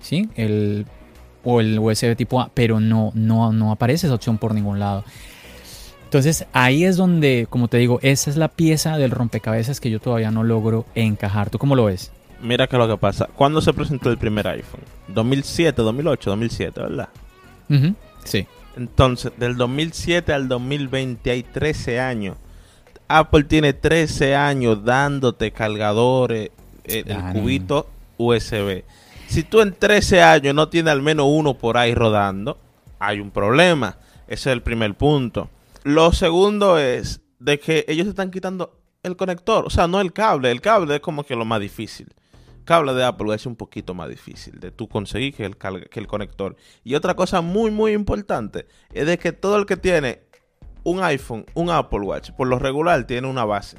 ¿sí? 0.00 0.28
El, 0.36 0.86
o 1.42 1.60
el 1.60 1.78
USB 1.78 2.16
tipo 2.16 2.40
A, 2.40 2.50
pero 2.52 2.80
no, 2.80 3.10
no, 3.14 3.52
no 3.52 3.72
aparece 3.72 4.06
esa 4.06 4.14
opción 4.14 4.38
por 4.38 4.54
ningún 4.54 4.78
lado. 4.78 5.04
Entonces 6.04 6.46
ahí 6.52 6.84
es 6.84 6.96
donde, 6.96 7.48
como 7.50 7.66
te 7.66 7.78
digo, 7.78 7.98
esa 8.02 8.30
es 8.30 8.36
la 8.36 8.48
pieza 8.48 8.98
del 8.98 9.10
rompecabezas 9.10 9.80
que 9.80 9.90
yo 9.90 9.98
todavía 9.98 10.30
no 10.30 10.44
logro 10.44 10.86
encajar. 10.94 11.50
¿Tú 11.50 11.58
cómo 11.58 11.74
lo 11.74 11.86
ves? 11.86 12.12
Mira 12.40 12.68
qué 12.68 12.76
es 12.76 12.78
lo 12.78 12.86
que 12.86 12.96
pasa. 12.98 13.28
¿Cuándo 13.34 13.60
se 13.60 13.72
presentó 13.72 14.10
el 14.10 14.18
primer 14.18 14.46
iPhone? 14.46 14.82
2007, 15.08 15.82
2008, 15.82 16.30
2007, 16.30 16.80
¿verdad? 16.80 17.08
Uh 17.68 17.74
-huh. 17.74 17.94
Sí. 18.24 18.46
Entonces, 18.76 19.32
del 19.36 19.56
2007 19.56 20.32
al 20.32 20.48
2020 20.48 21.30
hay 21.30 21.42
13 21.42 22.00
años. 22.00 22.36
Apple 23.08 23.44
tiene 23.44 23.72
13 23.72 24.34
años 24.34 24.84
dándote 24.84 25.52
cargadores, 25.52 26.50
eh, 26.84 27.04
el 27.06 27.32
cubito 27.32 27.88
USB. 28.16 28.84
Si 29.28 29.42
tú 29.42 29.60
en 29.60 29.74
13 29.74 30.22
años 30.22 30.54
no 30.54 30.68
tienes 30.68 30.92
al 30.92 31.02
menos 31.02 31.26
uno 31.28 31.54
por 31.54 31.76
ahí 31.76 31.94
rodando, 31.94 32.58
hay 32.98 33.20
un 33.20 33.30
problema. 33.30 33.96
Ese 34.26 34.50
es 34.50 34.54
el 34.54 34.62
primer 34.62 34.94
punto. 34.94 35.50
Lo 35.82 36.12
segundo 36.12 36.78
es 36.78 37.20
de 37.38 37.60
que 37.60 37.84
ellos 37.88 38.06
están 38.06 38.30
quitando 38.30 38.78
el 39.02 39.16
conector, 39.16 39.66
o 39.66 39.70
sea, 39.70 39.86
no 39.86 40.00
el 40.00 40.12
cable. 40.12 40.50
El 40.50 40.60
cable 40.60 40.96
es 40.96 41.00
como 41.00 41.24
que 41.24 41.36
lo 41.36 41.44
más 41.44 41.60
difícil. 41.60 42.08
Cable 42.64 42.94
de 42.94 43.04
Apple 43.04 43.34
es 43.34 43.46
un 43.46 43.56
poquito 43.56 43.94
más 43.94 44.08
difícil 44.08 44.58
de 44.58 44.70
tú 44.70 44.88
conseguir 44.88 45.34
que 45.34 45.44
el, 45.44 45.56
que 45.56 46.00
el 46.00 46.06
conector. 46.06 46.56
Y 46.82 46.94
otra 46.94 47.14
cosa 47.14 47.40
muy, 47.40 47.70
muy 47.70 47.92
importante 47.92 48.66
es 48.92 49.06
de 49.06 49.18
que 49.18 49.32
todo 49.32 49.56
el 49.56 49.66
que 49.66 49.76
tiene 49.76 50.22
un 50.82 51.02
iPhone, 51.02 51.46
un 51.54 51.70
Apple 51.70 52.00
Watch, 52.00 52.30
por 52.32 52.46
lo 52.46 52.58
regular 52.58 53.06
tiene 53.06 53.28
una 53.28 53.44
base. 53.44 53.78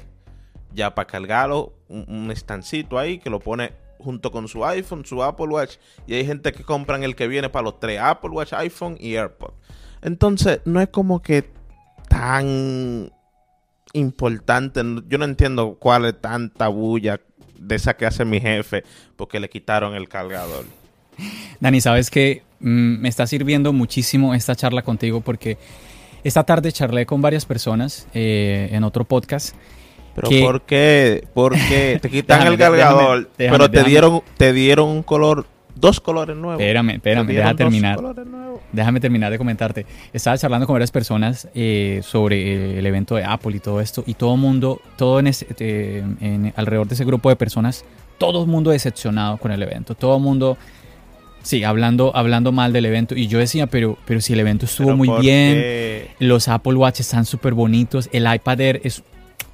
Ya 0.72 0.94
para 0.94 1.06
cargarlo, 1.06 1.72
un, 1.88 2.04
un 2.08 2.30
estancito 2.30 2.98
ahí 2.98 3.18
que 3.18 3.30
lo 3.30 3.40
pone 3.40 3.72
junto 3.98 4.30
con 4.30 4.46
su 4.46 4.64
iPhone, 4.64 5.04
su 5.04 5.22
Apple 5.22 5.46
Watch. 5.46 5.76
Y 6.06 6.14
hay 6.14 6.26
gente 6.26 6.52
que 6.52 6.62
compran 6.62 7.02
el 7.02 7.16
que 7.16 7.28
viene 7.28 7.48
para 7.48 7.64
los 7.64 7.80
tres, 7.80 8.00
Apple 8.00 8.30
Watch, 8.30 8.52
iPhone 8.52 8.96
y 9.00 9.16
AirPod. 9.16 9.52
Entonces, 10.02 10.60
no 10.64 10.80
es 10.80 10.88
como 10.88 11.22
que 11.22 11.50
tan 12.08 13.10
importante. 13.96 14.82
Yo 15.08 15.18
no 15.18 15.24
entiendo 15.24 15.76
cuál 15.78 16.04
es 16.04 16.20
tanta 16.20 16.68
bulla 16.68 17.20
de 17.58 17.74
esa 17.74 17.96
que 17.96 18.06
hace 18.06 18.24
mi 18.24 18.40
jefe 18.40 18.84
porque 19.16 19.40
le 19.40 19.48
quitaron 19.48 19.94
el 19.94 20.08
cargador. 20.08 20.64
Dani, 21.60 21.80
sabes 21.80 22.10
que 22.10 22.42
mm, 22.60 23.00
me 23.00 23.08
está 23.08 23.26
sirviendo 23.26 23.72
muchísimo 23.72 24.34
esta 24.34 24.54
charla 24.54 24.82
contigo 24.82 25.20
porque 25.20 25.58
esta 26.24 26.44
tarde 26.44 26.72
charlé 26.72 27.06
con 27.06 27.22
varias 27.22 27.46
personas 27.46 28.06
eh, 28.12 28.68
en 28.72 28.84
otro 28.84 29.04
podcast. 29.04 29.54
Pero 30.14 30.28
que... 30.28 30.40
¿por 30.40 30.62
qué? 30.62 31.28
¿Por 31.34 31.52
qué? 31.54 31.98
Te 32.02 32.10
quitan 32.10 32.38
déjame, 32.38 32.54
el 32.54 32.58
cargador, 32.58 33.18
déjame, 33.18 33.28
déjame, 33.38 33.58
pero 33.58 33.70
te 33.70 33.88
dieron, 33.88 34.22
te 34.36 34.52
dieron 34.52 34.88
un 34.88 35.02
color, 35.02 35.46
dos 35.76 36.00
colores 36.00 36.36
nuevos. 36.36 36.60
Espérame, 36.60 36.90
espérame, 36.90 37.26
deja 37.26 37.54
terminar. 37.54 37.98
Déjame 38.72 39.00
terminar 39.00 39.30
de 39.30 39.38
comentarte. 39.38 39.86
Estaba 40.12 40.36
charlando 40.36 40.66
con 40.66 40.74
varias 40.74 40.90
personas 40.90 41.48
eh, 41.54 42.00
sobre 42.02 42.78
el 42.78 42.86
evento 42.86 43.14
de 43.14 43.24
Apple 43.24 43.56
y 43.56 43.60
todo 43.60 43.80
esto, 43.80 44.02
y 44.06 44.14
todo 44.14 44.34
el 44.34 44.40
mundo, 44.40 44.80
todo 44.96 45.20
en, 45.20 45.28
ese, 45.28 45.46
eh, 45.60 46.02
en, 46.20 46.52
alrededor 46.56 46.88
de 46.88 46.94
ese 46.94 47.04
grupo 47.04 47.28
de 47.28 47.36
personas, 47.36 47.84
todo 48.18 48.42
el 48.42 48.48
mundo 48.48 48.70
decepcionado 48.70 49.36
con 49.36 49.52
el 49.52 49.62
evento, 49.62 49.94
todo 49.94 50.16
el 50.16 50.22
mundo 50.22 50.56
Sí, 51.42 51.62
hablando, 51.62 52.10
hablando 52.16 52.50
mal 52.50 52.72
del 52.72 52.86
evento. 52.86 53.14
Y 53.14 53.28
yo 53.28 53.38
decía, 53.38 53.68
pero, 53.68 53.96
pero 54.04 54.20
si 54.20 54.32
el 54.32 54.40
evento 54.40 54.64
estuvo 54.64 54.88
¿Pero 54.88 54.96
muy 54.96 55.08
bien, 55.20 55.54
qué? 55.54 56.10
los 56.18 56.48
Apple 56.48 56.74
Watch 56.74 56.98
están 56.98 57.24
súper 57.24 57.54
bonitos, 57.54 58.08
el 58.10 58.26
iPad 58.26 58.60
Air 58.60 58.80
es, 58.82 59.04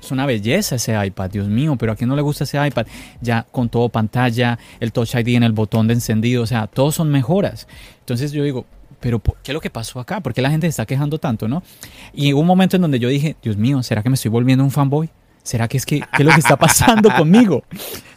es 0.02 0.10
una 0.10 0.26
belleza 0.26 0.76
ese 0.76 0.94
iPad, 1.04 1.30
Dios 1.30 1.48
mío, 1.48 1.76
pero 1.78 1.92
a 1.92 1.96
quién 1.96 2.08
no 2.08 2.16
le 2.16 2.22
gusta 2.22 2.44
ese 2.44 2.64
iPad, 2.64 2.86
ya 3.20 3.46
con 3.50 3.68
todo 3.68 3.88
pantalla, 3.88 4.58
el 4.80 4.92
Touch 4.92 5.14
ID 5.14 5.36
en 5.36 5.44
el 5.44 5.52
botón 5.52 5.86
de 5.86 5.94
encendido, 5.94 6.42
o 6.42 6.46
sea, 6.46 6.66
todos 6.66 6.94
son 6.94 7.10
mejoras. 7.10 7.68
Entonces 8.00 8.32
yo 8.32 8.42
digo, 8.42 8.66
pero 9.00 9.20
¿qué 9.20 9.52
es 9.52 9.54
lo 9.54 9.60
que 9.60 9.70
pasó 9.70 10.00
acá? 10.00 10.20
¿Por 10.20 10.34
qué 10.34 10.42
la 10.42 10.50
gente 10.50 10.66
se 10.66 10.70
está 10.70 10.86
quejando 10.86 11.18
tanto, 11.18 11.48
no? 11.48 11.62
Y 12.12 12.32
hubo 12.32 12.40
un 12.40 12.46
momento 12.46 12.76
en 12.76 12.82
donde 12.82 12.98
yo 12.98 13.08
dije, 13.08 13.36
Dios 13.42 13.56
mío, 13.56 13.82
¿será 13.82 14.02
que 14.02 14.08
me 14.08 14.14
estoy 14.14 14.30
volviendo 14.30 14.64
un 14.64 14.70
fanboy? 14.70 15.08
¿Será 15.42 15.66
que 15.68 15.76
es 15.76 15.86
que, 15.86 16.00
qué 16.00 16.22
es 16.22 16.24
lo 16.24 16.32
que 16.32 16.40
está 16.40 16.56
pasando 16.56 17.08
conmigo? 17.16 17.64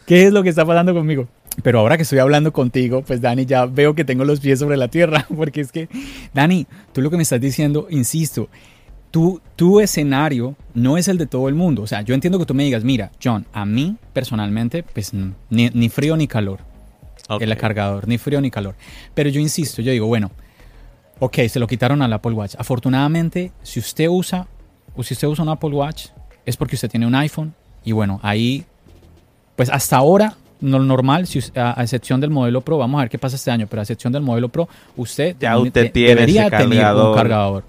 ¿Qué 0.06 0.28
es 0.28 0.34
lo 0.34 0.44
que 0.44 0.50
está 0.50 0.66
pasando 0.66 0.94
conmigo? 0.94 1.28
Pero 1.64 1.80
ahora 1.80 1.98
que 1.98 2.04
estoy 2.04 2.20
hablando 2.20 2.52
contigo, 2.52 3.02
pues 3.02 3.22
Dani, 3.22 3.46
ya 3.46 3.66
veo 3.66 3.96
que 3.96 4.04
tengo 4.06 4.26
los 4.26 4.40
pies 4.40 4.60
sobre 4.60 4.78
la 4.78 4.88
tierra, 4.88 5.26
porque 5.36 5.62
es 5.62 5.72
que, 5.72 5.88
Dani, 6.34 6.68
tú 6.94 7.02
lo 7.02 7.10
que 7.10 7.18
me 7.18 7.24
estás 7.24 7.42
diciendo, 7.42 7.88
insisto, 7.90 8.50
tu, 9.16 9.40
tu 9.56 9.80
escenario 9.80 10.58
no 10.74 10.98
es 10.98 11.08
el 11.08 11.18
de 11.18 11.26
todo 11.26 11.48
el 11.48 11.56
mundo. 11.56 11.84
O 11.84 11.88
sea, 11.88 12.02
yo 12.02 12.14
entiendo 12.14 12.38
que 12.38 12.46
tú 12.46 12.54
me 12.54 12.66
digas, 12.66 12.84
mira, 12.84 13.12
John, 13.24 13.46
a 13.54 13.66
mí 13.66 13.96
personalmente, 14.12 14.84
pues 14.84 15.14
ni, 15.14 15.70
ni 15.70 15.88
frío 15.88 16.18
ni 16.18 16.28
calor. 16.28 16.60
Okay. 17.30 17.50
El 17.50 17.56
cargador, 17.56 18.10
ni 18.10 18.18
frío 18.18 18.42
ni 18.42 18.52
calor. 18.52 18.76
Pero 19.14 19.30
yo 19.30 19.40
insisto, 19.40 19.82
yo 19.82 19.94
digo, 19.94 20.06
bueno, 20.08 20.32
ok, 21.20 21.38
se 21.48 21.60
lo 21.60 21.66
quitaron 21.66 22.02
al 22.02 22.12
Apple 22.12 22.34
Watch. 22.34 22.56
Afortunadamente, 22.58 23.54
si 23.64 23.80
usted 23.80 24.10
usa, 24.10 24.48
o 24.98 25.02
si 25.02 25.14
usted 25.14 25.30
usa 25.30 25.46
un 25.46 25.50
Apple 25.50 25.70
Watch, 25.70 26.08
es 26.46 26.58
porque 26.58 26.76
usted 26.76 26.90
tiene 26.90 27.08
un 27.08 27.16
iPhone. 27.16 27.54
Y 27.86 27.94
bueno, 27.94 28.20
ahí, 28.22 28.66
pues 29.56 29.70
hasta 29.70 29.96
ahora 29.96 30.36
no 30.60 30.78
normal, 30.80 31.26
si, 31.26 31.40
a, 31.56 31.80
a, 31.80 31.84
excepción 31.84 32.20
del 32.20 32.32
modelo 32.32 32.60
Pro, 32.60 32.78
vamos 32.78 33.00
a 33.00 33.04
ver 33.04 33.10
qué 33.10 33.18
pasa 33.18 33.38
este 33.38 33.50
año, 33.50 33.66
pero 33.70 33.80
a 33.80 33.84
excepción 33.84 34.12
del 34.12 34.24
modelo 34.24 34.50
Pro, 34.50 34.68
usted, 34.98 35.38
ya 35.40 35.58
usted 35.58 35.90
tiene 35.94 36.16
debería 36.16 36.50
tener 36.50 36.94
un 36.94 37.16
cargador. 37.16 37.64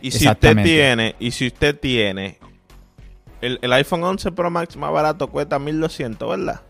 Y 0.00 0.10
si 0.10 0.28
usted 0.28 0.56
tiene, 0.62 1.14
y 1.18 1.30
si 1.30 1.46
usted 1.48 1.78
tiene 1.78 2.38
el, 3.40 3.58
el, 3.62 3.72
iPhone 3.72 4.02
11 4.04 4.32
Pro 4.32 4.50
Max 4.50 4.76
más 4.76 4.92
barato 4.92 5.28
cuesta 5.28 5.58
1200, 5.58 6.28
¿verdad? 6.28 6.60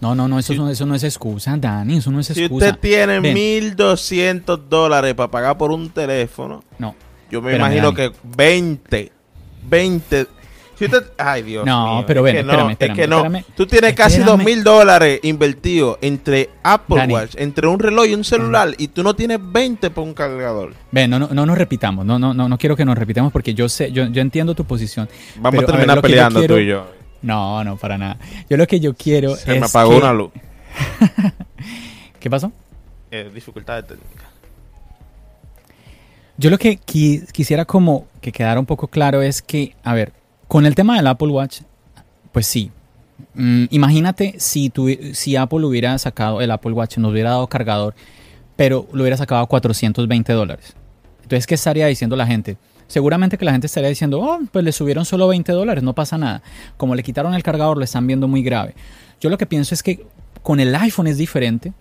No, 0.00 0.14
no, 0.14 0.28
no, 0.28 0.38
eso, 0.38 0.52
Si- 0.52 0.58
no, 0.58 0.68
eso 0.68 0.84
no 0.86 0.94
es 0.94 1.04
excusa, 1.04 1.56
Dani, 1.56 1.98
eso 1.98 2.10
no 2.10 2.20
es 2.20 2.26
Si 2.26 2.40
excusa. 2.42 2.66
usted 2.66 2.80
tiene 2.80 3.20
Ven. 3.20 3.32
1200 3.34 4.68
dólares 4.68 5.14
para 5.14 5.30
pagar 5.30 5.56
por 5.58 5.70
un 5.70 5.88
teléfono, 5.90 6.62
No, 6.78 6.94
yo 7.30 7.40
me 7.40 7.52
Espérame, 7.52 7.72
imagino 7.72 7.92
Dani. 7.92 8.10
que 8.12 8.16
20, 8.36 9.12
20. 9.68 10.26
Si 10.78 10.86
ay 11.16 11.42
Dios 11.42 11.64
No, 11.64 11.96
mío, 11.96 12.04
pero 12.06 12.20
es 12.26 12.34
ven, 12.34 12.36
que 12.36 12.42
no, 12.52 12.70
espérame, 12.70 12.70
es 12.92 12.96
que 13.00 13.06
no. 13.08 13.16
espérame. 13.24 13.44
Tú 13.56 13.66
tienes 13.66 13.94
casi 13.94 14.18
dos 14.22 14.38
mil 14.42 14.62
dólares 14.62 15.20
invertidos 15.22 15.96
entre 16.02 16.50
Apple 16.62 16.96
Dani. 16.96 17.14
Watch, 17.14 17.34
entre 17.38 17.66
un 17.66 17.78
reloj 17.78 18.06
y 18.06 18.14
un 18.14 18.24
celular, 18.24 18.74
y 18.76 18.88
tú 18.88 19.02
no 19.02 19.14
tienes 19.14 19.38
20 19.40 19.90
por 19.90 20.04
un 20.04 20.12
cargador. 20.14 20.74
ven, 20.92 21.08
no, 21.10 21.18
no, 21.18 21.28
no 21.32 21.46
nos 21.46 21.56
repitamos, 21.56 22.04
no, 22.04 22.18
no, 22.18 22.34
no, 22.34 22.48
no 22.48 22.58
quiero 22.58 22.76
que 22.76 22.84
nos 22.84 22.96
repitamos 22.98 23.32
porque 23.32 23.54
yo 23.54 23.68
sé, 23.68 23.90
yo, 23.92 24.06
yo 24.06 24.20
entiendo 24.20 24.54
tu 24.54 24.64
posición. 24.64 25.08
Vamos 25.36 25.60
Pero, 25.60 25.60
a 25.60 25.60
a 25.60 25.60
ver, 25.60 25.66
terminar 25.86 26.02
peleando 26.02 26.38
quiero- 26.40 26.54
tú 26.56 26.60
y 26.60 26.66
yo. 26.66 26.86
No, 27.22 27.64
no, 27.64 27.76
para 27.78 27.96
nada. 27.96 28.18
Yo 28.48 28.56
lo 28.58 28.66
que 28.66 28.78
yo 28.78 28.92
quiero 28.94 29.34
Se 29.34 29.54
es 29.54 29.60
me 29.60 29.66
apagó 29.66 29.92
que- 29.92 29.96
una 29.96 30.12
luz. 30.12 30.30
¿Qué 32.20 32.28
pasó? 32.30 32.52
Eh, 33.10 33.30
dificultades 33.34 33.86
técnicas. 33.86 34.26
Yo 36.38 36.50
lo 36.50 36.58
que 36.58 36.76
quisiera 36.76 37.64
como 37.64 38.06
que 38.20 38.30
quedara 38.30 38.60
un 38.60 38.66
poco 38.66 38.88
claro 38.88 39.22
es 39.22 39.40
que, 39.40 39.74
a 39.82 39.94
ver, 39.94 40.12
con 40.48 40.66
el 40.66 40.74
tema 40.74 40.96
del 40.96 41.06
Apple 41.06 41.28
Watch, 41.28 41.60
pues 42.32 42.46
sí. 42.46 42.70
Mm, 43.34 43.64
imagínate 43.70 44.34
si, 44.38 44.70
Apple 45.36 45.64
hubiera 45.64 45.96
sacado 45.98 46.40
el 46.40 46.50
Apple 46.50 46.72
Watch, 46.72 46.98
nos 46.98 47.12
hubiera 47.12 47.30
dado 47.30 47.46
cargador, 47.46 47.94
pero 48.56 48.86
lo 48.92 49.02
hubiera 49.02 49.16
sacado 49.16 49.42
a 49.42 49.46
420 49.46 50.32
dólares. 50.32 50.74
Entonces, 51.22 51.46
¿qué 51.46 51.54
estaría 51.54 51.86
diciendo 51.86 52.14
la 52.16 52.26
gente? 52.26 52.56
Seguramente 52.86 53.36
que 53.36 53.44
la 53.44 53.52
gente 53.52 53.66
estaría 53.66 53.88
diciendo, 53.88 54.20
oh, 54.20 54.38
pues 54.52 54.64
le 54.64 54.70
subieron 54.70 55.04
solo 55.04 55.26
20 55.28 55.50
dólares, 55.52 55.82
no 55.82 55.94
pasa 55.94 56.16
nada. 56.18 56.42
Como 56.76 56.94
le 56.94 57.02
quitaron 57.02 57.34
el 57.34 57.42
cargador, 57.42 57.78
lo 57.78 57.84
están 57.84 58.06
viendo 58.06 58.28
muy 58.28 58.42
grave. 58.42 58.74
Yo 59.20 59.28
lo 59.28 59.38
que 59.38 59.46
pienso 59.46 59.74
es 59.74 59.82
que 59.82 60.06
con 60.42 60.60
el 60.60 60.74
iPhone 60.74 61.08
es 61.08 61.18
diferente. 61.18 61.72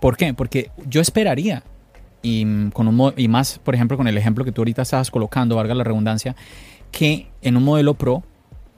¿Por 0.00 0.16
qué? 0.16 0.34
Porque 0.34 0.70
yo 0.86 1.00
esperaría, 1.00 1.64
y, 2.22 2.70
con 2.70 2.86
un, 2.86 3.12
y 3.16 3.28
más, 3.28 3.58
por 3.58 3.74
ejemplo, 3.74 3.96
con 3.96 4.06
el 4.06 4.16
ejemplo 4.16 4.44
que 4.44 4.52
tú 4.52 4.60
ahorita 4.60 4.82
estabas 4.82 5.10
colocando, 5.10 5.56
valga 5.56 5.74
la 5.74 5.84
redundancia, 5.84 6.36
que 6.92 7.26
en 7.42 7.56
un 7.56 7.64
modelo 7.64 7.94
Pro, 7.94 8.22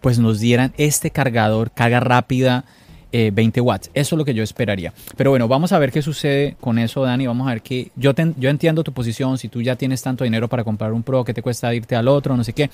pues 0.00 0.18
nos 0.18 0.40
dieran 0.40 0.72
este 0.78 1.10
cargador, 1.10 1.70
carga 1.72 2.00
rápida, 2.00 2.64
20 3.12 3.60
eh, 3.60 3.62
watts. 3.62 3.90
Eso 3.94 4.16
es 4.16 4.18
lo 4.18 4.24
que 4.24 4.34
yo 4.34 4.42
esperaría. 4.42 4.92
Pero 5.16 5.30
bueno, 5.30 5.46
vamos 5.46 5.72
a 5.72 5.78
ver 5.78 5.92
qué 5.92 6.02
sucede 6.02 6.56
con 6.60 6.78
eso, 6.78 7.02
Dani. 7.02 7.26
Vamos 7.26 7.46
a 7.46 7.50
ver 7.50 7.62
que 7.62 7.92
yo, 7.94 8.12
yo 8.36 8.50
entiendo 8.50 8.82
tu 8.82 8.92
posición. 8.92 9.38
Si 9.38 9.48
tú 9.48 9.62
ya 9.62 9.76
tienes 9.76 10.02
tanto 10.02 10.24
dinero 10.24 10.48
para 10.48 10.64
comprar 10.64 10.92
un 10.92 11.02
Pro, 11.02 11.24
que 11.24 11.32
te 11.32 11.42
cuesta 11.42 11.72
irte 11.74 11.94
al 11.94 12.08
otro? 12.08 12.36
No 12.36 12.42
sé 12.42 12.52
qué. 12.52 12.70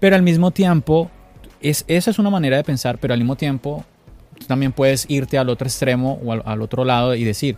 Pero 0.00 0.16
al 0.16 0.22
mismo 0.22 0.50
tiempo, 0.50 1.10
es, 1.60 1.84
esa 1.88 2.10
es 2.10 2.18
una 2.18 2.30
manera 2.30 2.56
de 2.56 2.64
pensar, 2.64 2.98
pero 2.98 3.12
al 3.12 3.20
mismo 3.20 3.36
tiempo 3.36 3.84
también 4.46 4.72
puedes 4.72 5.06
irte 5.08 5.38
al 5.38 5.48
otro 5.48 5.66
extremo 5.66 6.20
o 6.24 6.32
al, 6.32 6.62
otro 6.62 6.84
lado 6.84 7.14
y 7.14 7.24
decir, 7.24 7.56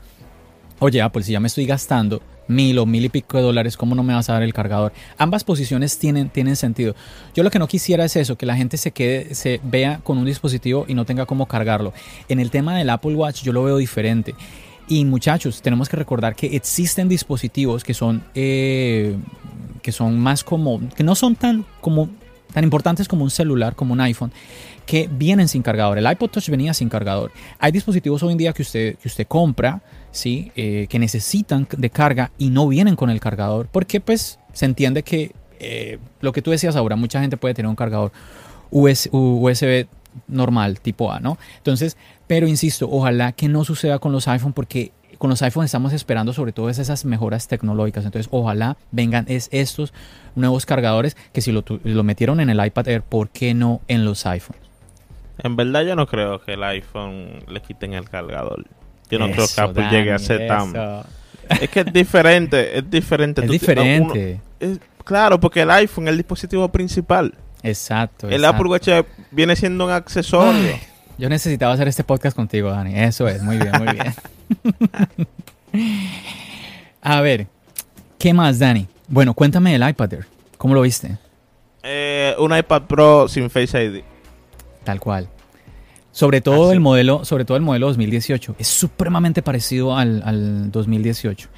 oye, 0.79 1.09
pues 1.11 1.27
si 1.27 1.33
ya 1.33 1.41
me 1.41 1.49
estoy 1.49 1.67
gastando 1.67 2.23
mil 2.49 2.79
o 2.79 2.87
mil 2.87 3.05
y 3.05 3.09
pico 3.09 3.37
de 3.37 3.43
dólares, 3.43 3.77
¿cómo 3.77 3.95
no 3.95 4.03
me 4.03 4.15
vas 4.15 4.29
a 4.31 4.33
dar 4.33 4.43
el 4.43 4.55
cargador? 4.55 4.93
Ambas 5.19 5.45
posiciones 5.45 5.99
tienen, 5.99 6.31
tienen 6.31 6.57
sentido. 6.57 6.95
Yo 7.35 7.43
lo 7.43 7.51
que 7.51 7.59
no 7.59 7.69
quisiera 7.69 8.05
es 8.05 8.17
eso, 8.17 8.37
que 8.37 8.47
la 8.47 8.57
gente 8.57 8.77
se 8.77 8.91
quede, 8.91 9.35
se 9.35 9.61
vea 9.63 10.01
con 10.03 10.19
un 10.19 10.25
dispositivo 10.25 10.85
y 10.89 10.95
no 10.95 11.05
tenga 11.05 11.27
cómo 11.27 11.47
cargarlo. 11.47 11.93
En 12.29 12.41
el 12.41 12.51
tema 12.51 12.77
del 12.77 12.91
Apple 12.91 13.15
Watch 13.15 13.43
yo 13.43 13.53
lo 13.53 13.65
veo 13.65 13.77
diferente. 13.77 14.35
Y 14.89 15.05
muchachos, 15.05 15.61
tenemos 15.61 15.89
que 15.89 15.97
recordar 15.97 16.35
que 16.35 16.57
existen 16.57 17.09
dispositivos 17.09 17.85
que 17.85 17.93
son, 17.93 18.25
eh, 18.35 19.17
que 19.83 19.93
son 19.93 20.19
más 20.19 20.43
como, 20.43 20.81
que 20.97 21.05
no 21.05 21.15
son 21.15 21.37
tan 21.37 21.67
como 21.83 22.09
tan 22.53 22.65
importantes 22.65 23.07
como 23.09 23.25
un 23.25 23.31
celular, 23.31 23.75
como 23.75 23.93
un 23.93 24.01
iPhone, 24.01 24.33
que 24.87 25.09
vienen 25.13 25.49
sin 25.49 25.63
cargador. 25.63 25.99
El 25.99 26.11
iPod 26.11 26.31
Touch 26.31 26.49
venía 26.49 26.73
sin 26.73 26.89
cargador. 26.89 27.31
Hay 27.59 27.73
dispositivos 27.73 28.23
hoy 28.23 28.33
en 28.33 28.39
día 28.39 28.53
que 28.55 28.63
usted, 28.63 28.97
que 28.97 29.09
usted 29.09 29.27
compra, 29.27 29.83
¿sí? 30.11 30.53
Eh, 30.57 30.87
que 30.89 30.99
necesitan 30.99 31.67
de 31.77 31.91
carga 31.91 32.31
y 32.39 32.51
no 32.51 32.69
vienen 32.69 32.97
con 32.97 33.11
el 33.11 33.21
cargador, 33.21 33.69
porque 33.71 34.01
pues 34.01 34.39
se 34.53 34.65
entiende 34.65 35.03
que 35.03 35.33
eh, 35.61 35.99
lo 36.21 36.33
que 36.33 36.43
tú 36.43 36.51
decías 36.51 36.77
ahora, 36.77 36.97
mucha 36.97 37.21
gente 37.21 37.37
puede 37.37 37.55
tener 37.55 37.69
un 37.69 37.77
cargador 37.77 38.13
USB 38.71 39.87
normal, 40.27 40.81
tipo 40.81 41.13
A, 41.13 41.21
¿no? 41.21 41.39
Entonces, 41.59 41.97
pero 42.27 42.47
insisto, 42.47 42.89
ojalá 42.91 43.33
que 43.33 43.49
no 43.49 43.65
suceda 43.65 43.99
con 43.99 44.13
los 44.13 44.29
iPhone 44.29 44.53
porque 44.53 44.93
con 45.19 45.31
los 45.31 45.43
iPhones 45.43 45.69
estamos 45.69 45.93
esperando 45.93 46.33
sobre 46.33 46.53
todo 46.53 46.71
esas 46.71 47.05
mejoras 47.05 47.49
tecnológicas. 47.49 48.05
Entonces, 48.05 48.29
ojalá 48.31 48.77
vengan 48.93 49.25
es 49.29 49.49
estos 49.53 49.93
nuevos 50.37 50.65
cargadores 50.65 51.17
que 51.33 51.41
si 51.41 51.53
lo, 51.53 51.65
lo 51.83 52.05
metieron 52.05 52.41
en 52.41 52.51
el 52.51 52.65
iPad 52.65 52.89
Air, 52.89 53.03
¿por 53.03 53.29
qué 53.29 53.55
no 53.55 53.81
en 53.89 54.05
los 54.05 54.25
iPhones? 54.27 54.63
En 55.39 55.57
verdad 55.57 55.83
yo 55.83 55.95
no 55.95 56.07
creo 56.07 56.41
que 56.41 56.55
el 56.55 56.65
iPhone 56.65 57.45
le 57.49 57.61
quiten 57.61 57.95
el 57.95 58.09
cargador. 58.09 58.65
Yo 59.11 59.19
no 59.19 59.31
creo 59.31 59.47
que 59.55 59.61
Apple 59.61 59.89
llegue 59.91 60.13
a 60.13 60.19
ser 60.19 60.47
tan... 60.47 61.05
Es 61.49 61.71
que 61.71 61.81
es 61.81 61.93
diferente, 61.93 62.79
es 62.79 62.91
diferente. 62.91 63.41
Es 63.45 63.51
diferente. 63.51 64.41
claro, 65.05 65.41
porque 65.41 65.63
el 65.63 65.71
iPhone 65.71 66.05
es 66.09 66.13
el 66.13 66.19
dispositivo 66.19 66.69
principal. 66.69 67.35
Exacto. 67.63 68.29
El 68.29 68.45
Apple 68.45 68.69
Watch 68.69 68.89
viene 69.31 69.57
siendo 69.57 69.87
un 69.87 69.91
accesorio. 69.91 70.79
yo 71.17 71.29
necesitaba 71.29 71.73
hacer 71.73 71.89
este 71.89 72.05
podcast 72.05 72.37
contigo, 72.37 72.71
Dani. 72.71 72.99
Eso 72.99 73.27
es, 73.29 73.43
muy 73.43 73.57
bien, 73.57 73.73
muy 73.79 73.95
bien. 73.95 75.27
a 77.03 77.21
ver, 77.21 77.47
¿qué 78.19 78.35
más, 78.35 78.59
Dani? 78.59 78.87
Bueno, 79.09 79.35
cuéntame 79.35 79.75
el 79.75 79.89
iPad 79.89 80.13
Air. 80.13 80.27
¿Cómo 80.59 80.75
lo 80.75 80.83
viste? 80.83 81.17
Eh, 81.83 82.35
un 82.39 82.57
iPad 82.57 82.83
Pro 82.83 83.29
sin 83.29 83.49
Face 83.49 83.83
ID. 83.83 84.03
Tal 84.85 85.01
cual. 85.01 85.29
Sobre 86.13 86.41
todo 86.41 86.73
el 86.73 86.81
modelo, 86.81 87.25
sobre 87.25 87.45
todo 87.45 87.57
el 87.57 87.63
modelo 87.63 87.87
2018. 87.89 88.57
Es 88.59 88.69
supremamente 88.69 89.43
parecido 89.43 89.97
al, 89.97 90.71
2018. 90.71 91.49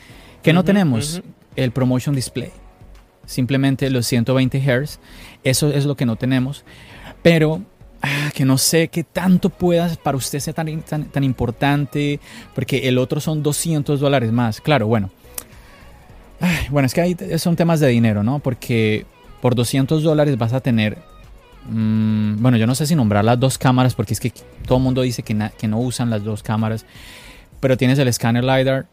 ¿Qué 0.42 0.52
no 0.52 0.64
tenemos? 0.64 1.22
El 1.56 1.70
Promotion 1.72 2.14
Display. 2.14 2.50
Simplemente 3.26 3.88
los 3.90 4.06
120 4.06 4.60
Hz. 4.60 4.98
Eso 5.44 5.68
es 5.70 5.84
lo 5.84 5.96
que 5.96 6.04
no 6.04 6.16
tenemos. 6.16 6.64
Pero 7.22 7.62
ah, 8.02 8.30
que 8.34 8.44
no 8.44 8.58
sé 8.58 8.88
qué 8.88 9.04
tanto 9.04 9.50
pueda 9.50 9.94
para 10.02 10.16
usted 10.16 10.40
ser 10.40 10.54
tan, 10.54 10.82
tan, 10.82 11.24
importante. 11.24 12.20
Porque 12.54 12.88
el 12.88 12.98
otro 12.98 13.20
son 13.20 13.42
200 13.42 14.00
dólares 14.00 14.32
más. 14.32 14.60
Claro, 14.60 14.88
bueno. 14.88 15.10
bueno, 16.70 16.86
es 16.86 16.94
que 16.94 17.00
ahí 17.00 17.16
son 17.38 17.56
temas 17.56 17.80
de 17.80 17.88
dinero, 17.88 18.22
¿no? 18.22 18.40
Porque 18.40 19.06
por 19.40 19.54
200 19.54 20.02
dólares 20.02 20.36
vas 20.36 20.52
a 20.52 20.60
tener 20.60 20.98
Mm, 21.70 22.42
bueno, 22.42 22.56
yo 22.56 22.66
no 22.66 22.74
sé 22.74 22.86
si 22.86 22.94
nombrar 22.94 23.24
las 23.24 23.38
dos 23.38 23.56
cámaras 23.56 23.94
porque 23.94 24.14
es 24.14 24.20
que 24.20 24.32
todo 24.66 24.78
el 24.78 24.84
mundo 24.84 25.02
dice 25.02 25.22
que, 25.22 25.50
que 25.58 25.68
no 25.68 25.78
usan 25.78 26.10
las 26.10 26.24
dos 26.24 26.42
cámaras. 26.42 26.84
Pero 27.60 27.76
tienes 27.76 27.98
el 27.98 28.12
scanner 28.12 28.42
LiDAR, 28.42 28.86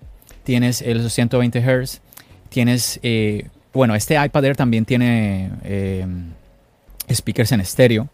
tienes 0.44 0.82
el 0.82 1.10
120 1.10 1.62
Hz, 1.62 2.02
tienes, 2.50 3.00
eh, 3.04 3.48
bueno, 3.74 3.96
este 3.96 4.24
iPad 4.24 4.46
Air 4.46 4.56
también 4.56 4.86
tiene 4.86 5.52
eh, 5.64 6.06
speakers 7.12 7.52
en 7.54 7.62
estéreo, 7.62 8.10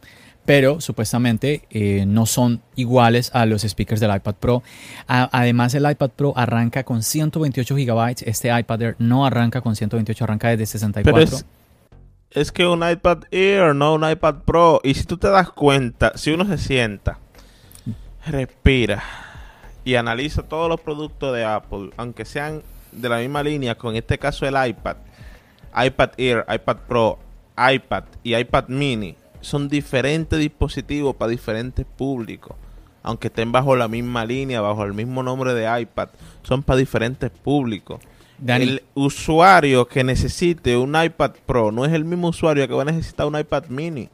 pero 0.46 0.82
supuestamente 0.82 1.64
eh, 1.70 2.06
no 2.06 2.26
son 2.26 2.62
iguales 2.76 3.32
a 3.34 3.46
los 3.46 3.64
speakers 3.64 4.00
del 4.00 4.16
iPad 4.16 4.36
Pro. 4.36 4.64
además, 5.08 5.74
el 5.74 5.90
iPad 5.90 6.10
Pro 6.10 6.34
arranca 6.36 6.84
con 6.84 7.04
128 7.04 7.76
GB, 7.76 8.16
este 8.26 8.60
iPad 8.60 8.82
Air 8.82 8.96
no 9.00 9.26
arranca 9.26 9.62
con 9.62 9.76
128, 9.76 10.24
arranca 10.24 10.50
desde 10.50 10.66
64 10.66 11.24
es 11.24 11.46
que 12.52 12.66
un 12.66 12.88
iPad 12.88 13.26
Air, 13.32 13.76
no 13.76 13.94
un 13.94 14.10
iPad 14.10 14.38
Pro. 14.46 14.82
Y 14.84 14.96
si 14.96 15.04
tú 15.04 15.18
te 15.18 15.30
das 15.30 15.52
cuenta, 15.52 16.14
si 16.16 16.32
uno 16.32 16.46
se 16.46 16.58
sienta, 16.58 17.20
respira 18.26 19.04
y 19.86 19.96
analiza 19.96 20.42
todos 20.42 20.68
los 20.68 20.82
productos 20.82 21.34
de 21.36 21.46
Apple, 21.46 21.92
aunque 21.96 22.26
sean 22.26 22.64
de 22.92 23.10
la 23.10 23.20
misma 23.20 23.44
línea, 23.44 23.76
con 23.76 23.96
este 23.96 24.18
caso 24.18 24.48
el 24.48 24.56
iPad, 24.68 24.98
iPad 25.76 26.10
Air, 26.18 26.46
iPad 26.52 26.78
Pro, 26.88 27.20
iPad 27.58 28.04
y 28.24 28.36
iPad 28.36 28.68
Mini, 28.68 29.16
son 29.42 29.70
diferentes 29.70 30.40
dispositivos 30.40 31.16
para 31.16 31.30
diferentes 31.30 31.86
públicos. 31.86 32.56
Aunque 33.04 33.28
estén 33.28 33.52
bajo 33.52 33.76
la 33.76 33.90
misma 33.90 34.26
línea, 34.26 34.62
bajo 34.62 34.84
el 34.86 34.94
mismo 34.94 35.22
nombre 35.22 35.54
de 35.54 35.82
iPad, 35.82 36.10
son 36.42 36.64
para 36.64 36.78
diferentes 36.78 37.30
públicos 37.30 38.00
el 38.46 38.84
usuario 38.94 39.88
que 39.88 40.04
necesite 40.04 40.76
un 40.78 41.02
iPad 41.02 41.32
Pro 41.46 41.72
no 41.72 41.86
es 41.86 41.94
el 41.94 42.06
mismo 42.06 42.30
usuario 42.30 42.68
que 42.68 42.74
va 42.74 42.82
a 42.84 42.86
necesitar 42.86 43.26
un 43.28 43.38
iPad 43.38 43.66
mini. 43.68 44.10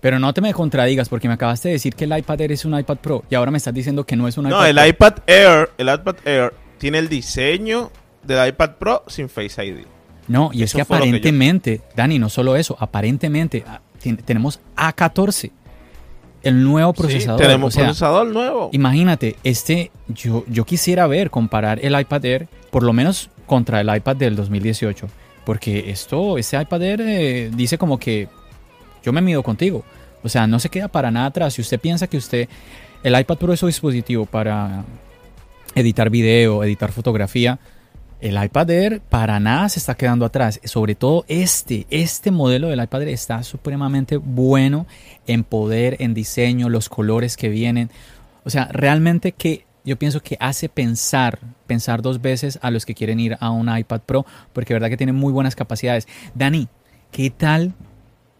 Pero 0.00 0.18
no 0.18 0.32
te 0.32 0.40
me 0.40 0.54
contradigas 0.54 1.08
porque 1.08 1.28
me 1.28 1.34
acabaste 1.34 1.68
de 1.68 1.74
decir 1.74 1.94
que 1.94 2.04
el 2.04 2.16
iPad 2.16 2.40
Air 2.40 2.52
es 2.52 2.64
un 2.64 2.78
iPad 2.78 2.96
Pro 2.96 3.24
y 3.28 3.34
ahora 3.34 3.50
me 3.50 3.58
estás 3.58 3.74
diciendo 3.74 4.04
que 4.04 4.16
no 4.16 4.26
es 4.26 4.38
un 4.38 4.46
iPad. 4.46 4.58
No, 4.58 4.64
el 4.64 4.88
iPad 4.88 5.14
Air, 5.26 5.70
el 5.76 5.92
iPad 5.92 6.16
Air 6.24 6.54
tiene 6.78 6.98
el 6.98 7.08
diseño 7.08 7.90
del 8.22 8.48
iPad 8.48 8.70
Pro 8.78 9.04
sin 9.06 9.28
Face 9.28 9.64
ID. 9.64 9.84
No, 10.28 10.50
y 10.52 10.62
es 10.62 10.72
que 10.72 10.80
aparentemente, 10.80 11.82
Dani, 11.96 12.18
no 12.18 12.28
solo 12.28 12.56
eso, 12.56 12.76
aparentemente 12.78 13.64
ah, 13.66 13.80
tenemos 14.24 14.60
A14, 14.76 15.50
el 16.42 16.62
nuevo 16.62 16.92
procesador. 16.94 17.40
Sí, 17.40 17.46
tenemos 17.46 17.74
procesador 17.74 18.26
nuevo. 18.28 18.70
Imagínate, 18.72 19.36
este, 19.44 19.90
yo, 20.08 20.44
yo 20.48 20.64
quisiera 20.64 21.06
ver, 21.06 21.30
comparar 21.30 21.84
el 21.84 21.98
iPad 21.98 22.24
Air, 22.24 22.48
por 22.70 22.82
lo 22.82 22.92
menos 22.92 23.28
contra 23.50 23.80
el 23.80 23.92
iPad 23.92 24.14
del 24.14 24.36
2018. 24.36 25.08
Porque 25.44 25.90
esto, 25.90 26.38
ese 26.38 26.62
iPad 26.62 26.82
Air 26.84 27.00
eh, 27.00 27.50
dice 27.52 27.78
como 27.78 27.98
que 27.98 28.28
yo 29.02 29.12
me 29.12 29.20
mido 29.20 29.42
contigo. 29.42 29.82
O 30.22 30.28
sea, 30.28 30.46
no 30.46 30.60
se 30.60 30.68
queda 30.68 30.86
para 30.86 31.10
nada 31.10 31.26
atrás. 31.26 31.54
Si 31.54 31.60
usted 31.60 31.80
piensa 31.80 32.06
que 32.06 32.16
usted, 32.16 32.48
el 33.02 33.18
iPad 33.18 33.38
Pro 33.38 33.52
es 33.52 33.60
un 33.64 33.68
dispositivo 33.68 34.24
para 34.24 34.84
editar 35.74 36.10
video, 36.10 36.62
editar 36.62 36.92
fotografía, 36.92 37.58
el 38.20 38.40
iPad 38.40 38.70
Air 38.70 39.00
para 39.00 39.40
nada 39.40 39.68
se 39.68 39.80
está 39.80 39.96
quedando 39.96 40.24
atrás. 40.24 40.60
Sobre 40.62 40.94
todo 40.94 41.24
este, 41.26 41.88
este 41.90 42.30
modelo 42.30 42.68
del 42.68 42.80
iPad 42.80 43.02
Air 43.02 43.08
está 43.08 43.42
supremamente 43.42 44.16
bueno 44.16 44.86
en 45.26 45.42
poder, 45.42 45.96
en 45.98 46.14
diseño, 46.14 46.68
los 46.68 46.88
colores 46.88 47.36
que 47.36 47.48
vienen. 47.48 47.90
O 48.44 48.50
sea, 48.50 48.66
realmente 48.66 49.32
que 49.32 49.64
yo 49.84 49.98
pienso 49.98 50.20
que 50.20 50.36
hace 50.38 50.68
pensar, 50.68 51.40
pensar 51.70 52.02
dos 52.02 52.20
veces 52.20 52.58
a 52.62 52.72
los 52.72 52.84
que 52.84 52.96
quieren 52.96 53.20
ir 53.20 53.36
a 53.38 53.52
un 53.52 53.72
iPad 53.72 54.00
Pro, 54.00 54.26
porque 54.52 54.74
verdad 54.74 54.88
que 54.88 54.96
tiene 54.96 55.12
muy 55.12 55.32
buenas 55.32 55.54
capacidades. 55.54 56.08
Dani, 56.34 56.66
¿qué 57.12 57.30
tal 57.30 57.74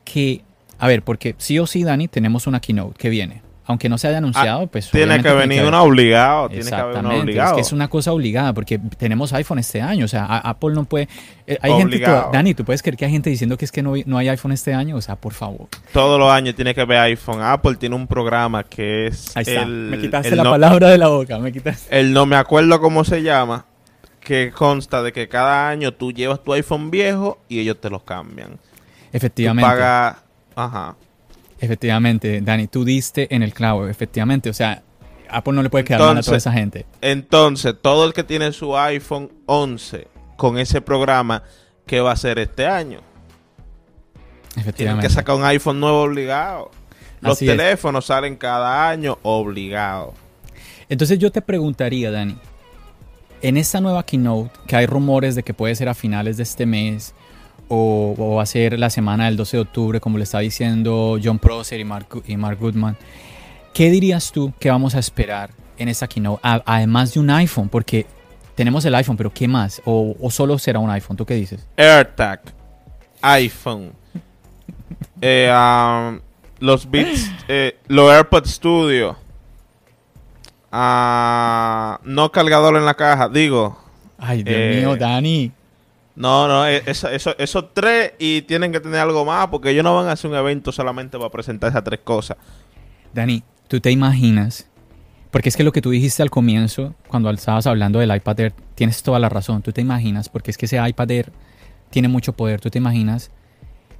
que, 0.04 0.42
a 0.80 0.88
ver, 0.88 1.02
porque 1.04 1.36
sí 1.38 1.56
o 1.60 1.68
sí, 1.68 1.84
Dani, 1.84 2.08
tenemos 2.08 2.48
una 2.48 2.58
keynote 2.58 2.98
que 2.98 3.08
viene 3.08 3.42
aunque 3.70 3.88
no 3.88 3.96
se 3.98 4.08
haya 4.08 4.18
anunciado, 4.18 4.66
pues 4.66 4.90
Tiene 4.90 5.22
que 5.22 5.32
venir 5.32 5.64
uno 5.64 5.82
obligado. 5.82 6.48
Tiene 6.48 6.64
que 6.68 6.74
haber 6.74 6.88
Exactamente, 6.88 7.22
obligado. 7.22 7.50
Es 7.50 7.54
que 7.54 7.60
es 7.62 7.72
una 7.72 7.88
cosa 7.88 8.12
obligada 8.12 8.52
porque 8.52 8.78
tenemos 8.98 9.32
iPhone 9.32 9.58
este 9.58 9.80
año, 9.80 10.04
o 10.04 10.08
sea, 10.08 10.24
Apple 10.24 10.74
no 10.74 10.84
puede... 10.84 11.08
eh, 11.46 11.58
hay 11.62 11.70
gente, 11.72 11.86
Obligado. 11.96 12.24
to- 12.24 12.30
Dani, 12.32 12.54
¿tú 12.54 12.64
puedes 12.64 12.82
creer 12.82 12.96
que 12.96 13.04
hay 13.06 13.10
gente 13.12 13.30
diciendo 13.30 13.56
que 13.56 13.64
es 13.64 13.72
que 13.72 13.82
no, 13.82 13.94
no 14.06 14.18
hay 14.18 14.28
iPhone 14.28 14.52
este 14.52 14.74
año? 14.74 14.96
O 14.96 15.00
sea, 15.00 15.16
por 15.16 15.32
favor. 15.32 15.68
Todos 15.92 16.18
los 16.18 16.30
años 16.30 16.54
tiene 16.54 16.74
que 16.74 16.84
ver 16.84 16.98
iPhone. 16.98 17.40
Apple 17.42 17.76
tiene 17.76 17.94
un 17.94 18.06
programa 18.06 18.64
que 18.64 19.06
es. 19.06 19.36
Ahí 19.36 19.44
está, 19.46 19.62
el, 19.62 19.68
me 19.68 19.98
quitaste 19.98 20.28
el 20.30 20.36
la 20.36 20.44
no, 20.44 20.50
palabra 20.50 20.88
de 20.90 20.98
la 20.98 21.08
boca, 21.08 21.38
me 21.38 21.52
quitaste. 21.52 21.98
El 21.98 22.12
no 22.12 22.26
me 22.26 22.36
acuerdo 22.36 22.80
cómo 22.80 23.04
se 23.04 23.22
llama. 23.22 23.66
Que 24.20 24.50
consta 24.52 25.02
de 25.02 25.12
que 25.12 25.28
cada 25.28 25.68
año 25.70 25.92
tú 25.94 26.12
llevas 26.12 26.44
tu 26.44 26.52
iPhone 26.52 26.90
viejo 26.90 27.38
y 27.48 27.60
ellos 27.60 27.80
te 27.80 27.88
lo 27.88 28.04
cambian. 28.04 28.50
Tú 28.50 28.58
Efectivamente, 29.12 29.68
pagas. 29.70 30.16
Ajá. 30.54 30.96
Efectivamente, 31.60 32.40
Dani, 32.40 32.66
tú 32.66 32.84
diste 32.84 33.34
en 33.34 33.42
el 33.42 33.52
clavo, 33.54 33.86
efectivamente, 33.88 34.50
o 34.50 34.54
sea, 34.54 34.82
Apple 35.28 35.52
no 35.52 35.62
le 35.62 35.70
puede 35.70 35.84
quedar 35.84 36.00
mal 36.00 36.08
a 36.08 36.10
toda 36.10 36.20
Entonces- 36.20 36.42
esa 36.42 36.52
gente. 36.52 36.86
Entonces, 37.00 37.74
todo 37.80 38.04
el 38.06 38.12
que 38.12 38.24
tiene 38.24 38.52
su 38.52 38.76
iPhone 38.76 39.30
11 39.46 40.08
con 40.36 40.58
ese 40.58 40.80
programa, 40.80 41.42
¿qué 41.86 42.00
va 42.00 42.10
a 42.10 42.14
hacer 42.14 42.38
este 42.38 42.66
año? 42.66 43.00
Tienen 44.54 44.68
Efectivamente. 44.68 45.06
que 45.06 45.12
sacar 45.12 45.36
un 45.36 45.44
iPhone 45.44 45.78
nuevo 45.78 46.02
obligado. 46.02 46.70
Los 47.20 47.34
Así 47.36 47.48
es. 47.48 47.56
teléfonos 47.56 48.06
salen 48.06 48.36
cada 48.36 48.88
año 48.88 49.18
obligado. 49.22 50.14
Entonces 50.88 51.18
yo 51.18 51.30
te 51.30 51.40
preguntaría, 51.42 52.10
Dani, 52.10 52.36
en 53.42 53.56
esta 53.56 53.80
nueva 53.80 54.04
keynote, 54.04 54.50
que 54.66 54.76
hay 54.76 54.86
rumores 54.86 55.34
de 55.34 55.42
que 55.42 55.54
puede 55.54 55.74
ser 55.76 55.88
a 55.88 55.94
finales 55.94 56.36
de 56.36 56.42
este 56.42 56.66
mes 56.66 57.14
o, 57.70 58.14
o 58.18 58.34
va 58.34 58.42
a 58.42 58.46
ser 58.46 58.78
la 58.78 58.90
semana 58.90 59.24
del 59.26 59.36
12 59.36 59.56
de 59.56 59.60
octubre, 59.62 60.00
como 60.00 60.18
le 60.18 60.24
está 60.24 60.40
diciendo 60.40 61.18
John 61.22 61.38
Prosser 61.38 61.80
y 61.80 61.84
Mark, 61.84 62.08
y 62.26 62.36
Mark 62.36 62.58
Goodman, 62.60 62.96
¿qué 63.72 63.90
dirías 63.90 64.32
tú 64.32 64.52
que 64.58 64.68
vamos 64.70 64.94
a 64.94 64.98
esperar 64.98 65.50
en 65.78 65.88
esta 65.88 66.06
keynote? 66.08 66.40
A- 66.42 66.62
además 66.66 67.14
de 67.14 67.20
un 67.20 67.30
iPhone, 67.30 67.68
porque 67.68 68.04
tenemos 68.56 68.84
el 68.84 68.94
iPhone, 68.96 69.16
pero 69.16 69.32
¿qué 69.32 69.48
más? 69.48 69.80
¿O, 69.86 70.14
o 70.20 70.30
solo 70.30 70.58
será 70.58 70.78
un 70.80 70.90
iPhone? 70.90 71.16
¿Tú 71.16 71.24
qué 71.24 71.34
dices? 71.34 71.66
AirTag, 71.76 72.40
iPhone, 73.22 73.92
eh, 75.22 75.50
um, 75.50 76.18
los 76.58 76.90
Beats, 76.90 77.30
eh, 77.48 77.78
los 77.88 78.10
AirPods 78.12 78.50
Studio, 78.50 79.16
ah, 80.72 82.00
no 82.04 82.30
cargador 82.32 82.76
en 82.76 82.84
la 82.84 82.94
caja, 82.94 83.28
digo, 83.28 83.78
Ay, 84.18 84.42
Dios 84.42 84.56
Eh, 84.58 84.76
mío, 84.80 84.96
Dani. 84.96 85.50
No, 86.16 86.48
no, 86.48 86.66
eh, 86.66 86.82
eso, 86.86 87.08
eso- 87.08 87.36
esos 87.38 87.72
tres 87.74 88.12
y 88.18 88.42
tienen 88.42 88.72
que 88.72 88.80
tener 88.80 89.00
algo 89.00 89.24
más 89.24 89.48
porque 89.48 89.70
ellos 89.70 89.84
no 89.84 89.94
van 89.96 90.08
a 90.08 90.12
hacer 90.12 90.30
un 90.30 90.36
evento 90.36 90.72
solamente 90.72 91.16
para 91.18 91.30
presentar 91.30 91.70
esas 91.70 91.84
tres 91.84 92.00
cosas. 92.04 92.36
Dani, 93.14 93.42
¿tú 93.68 93.80
te 93.80 93.90
imaginas? 93.90 94.66
Porque 95.30 95.48
es 95.48 95.56
que 95.56 95.62
lo 95.64 95.72
que 95.72 95.80
tú 95.80 95.90
dijiste 95.90 96.22
al 96.22 96.30
comienzo, 96.30 96.94
cuando 97.08 97.30
estabas 97.30 97.66
hablando 97.66 98.00
del 98.00 98.14
iPad 98.14 98.40
Air, 98.40 98.52
tienes 98.74 99.02
toda 99.02 99.18
la 99.20 99.28
razón. 99.28 99.62
Tú 99.62 99.72
te 99.72 99.80
imaginas, 99.80 100.28
porque 100.28 100.50
es 100.50 100.58
que 100.58 100.66
ese 100.66 100.76
iPad 100.88 101.10
Air 101.10 101.32
tiene 101.90 102.08
mucho 102.08 102.32
poder. 102.32 102.60
¿Tú 102.60 102.68
te 102.68 102.78
imaginas 102.78 103.30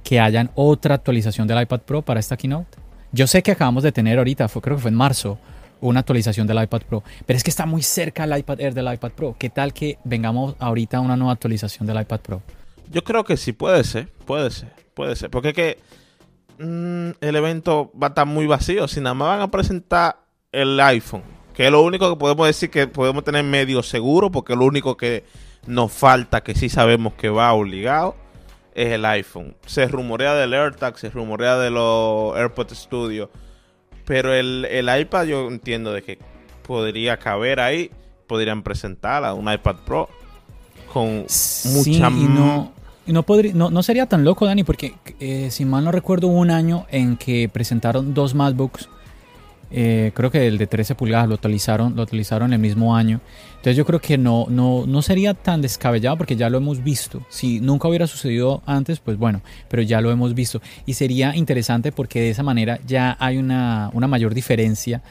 que 0.03 0.19
hayan 0.19 0.51
otra 0.55 0.95
actualización 0.95 1.47
del 1.47 1.61
iPad 1.61 1.81
Pro 1.81 2.01
para 2.01 2.19
esta 2.19 2.35
keynote? 2.35 2.77
Yo 3.13 3.27
sé 3.27 3.43
que 3.43 3.51
acabamos 3.51 3.83
de 3.83 3.91
tener 3.93 4.17
ahorita, 4.17 4.47
fue, 4.49 4.61
creo 4.61 4.75
que 4.75 4.81
fue 4.83 4.91
en 4.91 4.97
marzo, 4.97 5.37
una 5.81 6.01
actualización 6.01 6.47
del 6.47 6.61
iPad 6.63 6.81
Pro, 6.87 7.03
pero 7.25 7.37
es 7.37 7.43
que 7.43 7.49
está 7.49 7.65
muy 7.65 7.81
cerca 7.81 8.23
el 8.23 8.37
iPad 8.37 8.61
Air 8.61 8.73
del 8.73 8.91
iPad 8.93 9.11
Pro. 9.11 9.35
¿Qué 9.37 9.49
tal 9.49 9.73
que 9.73 9.97
vengamos 10.03 10.55
ahorita 10.59 10.97
a 10.97 10.99
una 11.01 11.17
nueva 11.17 11.33
actualización 11.33 11.87
del 11.87 11.99
iPad 11.99 12.19
Pro? 12.21 12.41
Yo 12.91 13.03
creo 13.03 13.23
que 13.23 13.37
sí, 13.37 13.53
puede 13.53 13.83
ser, 13.83 14.07
puede 14.25 14.51
ser, 14.51 14.69
puede 14.93 15.15
ser. 15.15 15.29
Porque 15.29 15.49
es 15.49 15.55
que 15.55 15.79
mm, 16.59 17.11
el 17.21 17.35
evento 17.35 17.91
va 18.01 18.07
a 18.07 18.09
estar 18.09 18.25
muy 18.25 18.47
vacío. 18.47 18.87
Si 18.87 18.99
nada 18.99 19.13
más 19.13 19.29
van 19.29 19.41
a 19.41 19.51
presentar 19.51 20.17
el 20.51 20.79
iPhone, 20.79 21.23
que 21.53 21.65
es 21.65 21.71
lo 21.71 21.81
único 21.81 22.09
que 22.09 22.19
podemos 22.19 22.47
decir 22.47 22.69
que 22.69 22.87
podemos 22.87 23.23
tener 23.23 23.43
medio 23.43 23.83
seguro, 23.83 24.31
porque 24.31 24.55
lo 24.55 24.65
único 24.65 24.97
que 24.97 25.23
nos 25.67 25.91
falta, 25.91 26.41
que 26.41 26.55
sí 26.55 26.69
sabemos 26.69 27.13
que 27.13 27.29
va 27.29 27.53
obligado, 27.53 28.15
es 28.73 28.87
el 28.93 29.05
iPhone. 29.05 29.55
Se 29.65 29.87
rumorea 29.87 30.33
del 30.33 30.53
AirTag, 30.53 30.97
se 30.97 31.09
rumorea 31.09 31.57
de 31.57 31.69
los 31.69 32.35
AirPods 32.35 32.77
Studio. 32.77 33.29
Pero 34.11 34.33
el, 34.33 34.65
el 34.65 34.89
iPad 34.99 35.23
yo 35.23 35.47
entiendo 35.47 35.93
de 35.93 36.01
que 36.01 36.17
podría 36.67 37.15
caber 37.15 37.61
ahí, 37.61 37.89
podrían 38.27 38.61
presentarla, 38.61 39.33
un 39.33 39.49
iPad 39.49 39.77
Pro. 39.85 40.09
Con 40.91 41.23
Sí, 41.29 41.69
mucha 41.69 42.09
y 42.09 42.23
no, 42.25 42.73
y 43.07 43.13
no, 43.13 43.23
podría, 43.23 43.53
no, 43.53 43.69
no 43.69 43.81
sería 43.81 44.07
tan 44.07 44.25
loco, 44.25 44.45
Dani, 44.45 44.65
porque 44.65 44.95
eh, 45.21 45.47
si 45.49 45.63
mal 45.63 45.85
no 45.85 45.93
recuerdo, 45.93 46.27
hubo 46.27 46.39
un 46.39 46.51
año 46.51 46.87
en 46.91 47.15
que 47.15 47.47
presentaron 47.47 48.13
dos 48.13 48.35
MacBooks. 48.35 48.89
Eh, 49.71 50.11
creo 50.13 50.29
que 50.29 50.47
el 50.47 50.57
de 50.57 50.67
13 50.67 50.95
pulgadas 50.95 51.29
lo 51.29 51.35
utilizaron, 51.35 51.95
lo 51.95 52.03
utilizaron 52.03 52.53
el 52.53 52.59
mismo 52.59 52.95
año. 52.95 53.21
Entonces 53.51 53.77
yo 53.77 53.85
creo 53.85 54.01
que 54.01 54.17
no, 54.17 54.47
no, 54.49 54.85
no 54.85 55.01
sería 55.01 55.33
tan 55.33 55.61
descabellado 55.61 56.17
porque 56.17 56.35
ya 56.35 56.49
lo 56.49 56.57
hemos 56.57 56.83
visto. 56.83 57.25
Si 57.29 57.59
nunca 57.59 57.87
hubiera 57.87 58.07
sucedido 58.07 58.61
antes, 58.65 58.99
pues 58.99 59.17
bueno, 59.17 59.41
pero 59.69 59.81
ya 59.81 60.01
lo 60.01 60.11
hemos 60.11 60.33
visto. 60.33 60.61
Y 60.85 60.93
sería 60.93 61.35
interesante 61.35 61.91
porque 61.91 62.19
de 62.21 62.29
esa 62.31 62.43
manera 62.43 62.79
ya 62.85 63.15
hay 63.19 63.37
una, 63.37 63.89
una 63.93 64.07
mayor 64.07 64.33
diferencia 64.33 65.01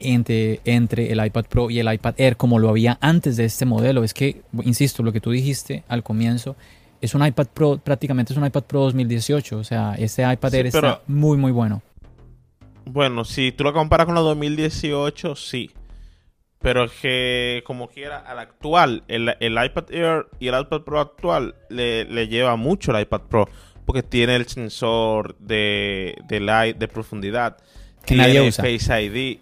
entre, 0.00 0.60
entre 0.64 1.12
el 1.12 1.24
iPad 1.24 1.44
Pro 1.46 1.70
y 1.70 1.78
el 1.78 1.92
iPad 1.92 2.14
Air 2.18 2.36
como 2.36 2.58
lo 2.58 2.68
había 2.68 2.98
antes 3.00 3.36
de 3.36 3.44
este 3.44 3.66
modelo. 3.66 4.04
Es 4.04 4.14
que, 4.14 4.42
insisto, 4.64 5.02
lo 5.02 5.12
que 5.12 5.20
tú 5.20 5.30
dijiste 5.30 5.82
al 5.88 6.02
comienzo 6.02 6.56
es 7.00 7.14
un 7.14 7.24
iPad 7.24 7.46
Pro, 7.52 7.78
prácticamente 7.78 8.32
es 8.32 8.38
un 8.38 8.46
iPad 8.46 8.62
Pro 8.62 8.80
2018. 8.80 9.58
O 9.58 9.64
sea, 9.64 9.94
este 9.98 10.22
iPad 10.30 10.50
Sí, 10.50 10.56
Air 10.56 10.66
está 10.66 11.02
muy, 11.06 11.36
muy 11.36 11.52
bueno. 11.52 11.82
Bueno, 12.90 13.26
si 13.26 13.52
tú 13.52 13.64
lo 13.64 13.74
comparas 13.74 14.06
con 14.06 14.14
los 14.14 14.24
2018, 14.24 15.36
sí. 15.36 15.70
Pero 16.58 16.84
es 16.84 16.92
que, 16.92 17.62
como 17.66 17.88
quiera, 17.88 18.18
al 18.18 18.38
actual, 18.38 19.04
el, 19.08 19.36
el 19.40 19.62
iPad 19.62 19.92
Air 19.92 20.26
y 20.40 20.48
el 20.48 20.58
iPad 20.58 20.80
Pro 20.80 20.98
actual 20.98 21.54
le, 21.68 22.06
le 22.06 22.28
lleva 22.28 22.56
mucho 22.56 22.90
el 22.90 23.02
iPad 23.02 23.20
Pro. 23.28 23.48
Porque 23.84 24.02
tiene 24.02 24.36
el 24.36 24.46
sensor 24.46 25.36
de, 25.38 26.16
de 26.28 26.40
light, 26.40 26.78
de 26.78 26.88
profundidad. 26.88 27.58
Que 28.00 28.14
tiene 28.14 28.22
nadie 28.22 28.48
usa. 28.48 28.64
Face 28.64 29.02
ID. 29.02 29.38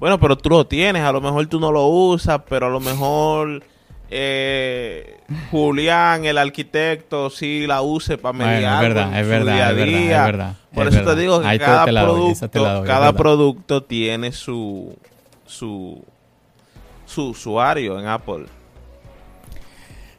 Bueno, 0.00 0.18
pero 0.18 0.36
tú 0.36 0.48
lo 0.48 0.66
tienes. 0.66 1.02
A 1.02 1.12
lo 1.12 1.20
mejor 1.20 1.46
tú 1.46 1.60
no 1.60 1.70
lo 1.70 1.86
usas, 1.86 2.40
pero 2.48 2.66
a 2.66 2.70
lo 2.70 2.80
mejor 2.80 3.62
eh, 4.10 5.18
Julián, 5.50 6.24
el 6.24 6.38
arquitecto, 6.38 7.30
sí 7.30 7.66
la 7.66 7.82
use 7.82 8.18
para 8.18 8.36
Bueno, 8.36 8.52
mediar. 8.52 8.74
es 8.74 8.80
verdad, 8.94 9.20
es 9.20 9.28
verdad, 9.28 9.70
es 9.70 9.76
verdad, 9.76 10.00
es 10.00 10.24
verdad. 10.26 10.54
Por 10.74 10.86
es 10.88 10.94
eso 10.94 10.98
verdad. 11.00 11.14
te 11.14 11.20
digo 11.20 11.40
que 11.40 11.46
Ahí 11.46 11.58
cada, 11.58 11.84
te 11.84 11.90
doy, 11.92 12.02
producto, 12.04 12.48
doy, 12.58 12.80
es 12.82 12.86
cada 12.86 13.06
verdad. 13.06 13.14
producto 13.16 13.82
tiene 13.84 14.32
su, 14.32 14.96
su, 15.46 16.04
su 17.06 17.28
usuario 17.30 17.98
en 17.98 18.06
Apple. 18.06 18.44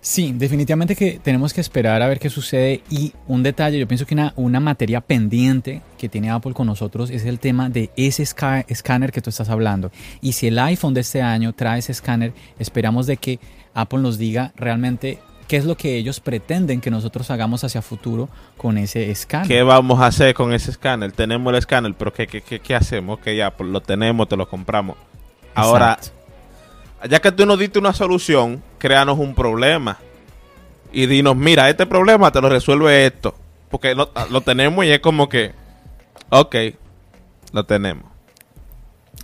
Sí, 0.02 0.34
definitivamente 0.36 0.96
que 0.96 1.20
tenemos 1.24 1.52
que 1.52 1.62
esperar 1.62 2.00
a 2.04 2.08
ver 2.08 2.20
qué 2.20 2.30
sucede. 2.30 2.84
Y 2.92 3.12
un 3.28 3.42
detalle, 3.42 3.80
yo 3.80 3.88
pienso 3.88 4.06
que 4.06 4.14
una, 4.14 4.34
una 4.36 4.60
materia 4.60 5.02
pendiente 5.02 5.82
que 5.98 6.10
tiene 6.10 6.30
Apple 6.30 6.54
con 6.54 6.68
nosotros 6.68 7.10
es 7.10 7.26
el 7.26 7.40
tema 7.40 7.70
de 7.70 7.90
ese 7.98 8.22
escáner 8.22 9.12
que 9.12 9.22
tú 9.22 9.32
estás 9.32 9.50
hablando. 9.50 9.92
Y 10.22 10.34
si 10.34 10.46
el 10.48 10.60
iPhone 10.60 10.94
de 10.94 11.02
este 11.02 11.24
año 11.24 11.54
trae 11.54 11.80
ese 11.80 11.92
escáner, 11.92 12.34
esperamos 12.60 13.08
de 13.08 13.18
que 13.18 13.40
Apple 13.76 14.00
nos 14.00 14.18
diga 14.18 14.54
realmente 14.56 15.20
qué 15.48 15.58
es 15.58 15.66
lo 15.66 15.76
que 15.76 15.98
ellos 15.98 16.20
pretenden 16.20 16.82
que 16.82 16.90
nosotros 16.90 17.30
hagamos 17.30 17.64
hacia 17.64 17.82
futuro 17.82 18.30
con 18.58 18.78
ese 18.78 19.12
escáner. 19.12 19.48
¿Qué 19.48 19.62
vamos 19.62 20.00
a 20.00 20.08
hacer 20.08 20.34
con 20.34 20.54
ese 20.54 20.72
escáner? 20.72 21.12
Tenemos 21.12 21.52
el 21.52 21.60
escáner, 21.60 21.94
pero 21.94 22.12
¿qué, 22.12 22.26
qué, 22.26 22.42
qué, 22.42 22.60
qué 22.60 22.74
hacemos? 22.74 23.20
Que 23.20 23.36
ya 23.36 23.52
pues, 23.52 23.70
lo 23.70 23.82
tenemos, 23.82 24.28
te 24.28 24.38
lo 24.38 24.50
compramos. 24.50 24.98
Ahora, 25.54 25.98
Exacto. 26.00 27.08
ya 27.10 27.20
que 27.20 27.32
tú 27.32 27.46
nos 27.46 27.60
diste 27.60 27.78
una 27.78 27.94
solución, 27.94 28.64
créanos 28.80 29.20
un 29.20 29.36
problema. 29.36 29.98
Y 30.92 31.06
dinos, 31.08 31.36
mira, 31.36 31.70
este 31.70 31.86
problema 31.86 32.32
te 32.32 32.42
lo 32.42 32.50
resuelve 32.50 33.06
esto. 33.06 33.36
Porque 33.70 33.94
lo, 33.94 34.10
lo 34.32 34.42
tenemos 34.42 34.86
y 34.86 34.92
es 34.92 35.00
como 35.00 35.28
que, 35.28 35.52
ok, 36.30 36.56
lo 37.52 37.66
tenemos. 37.66 38.06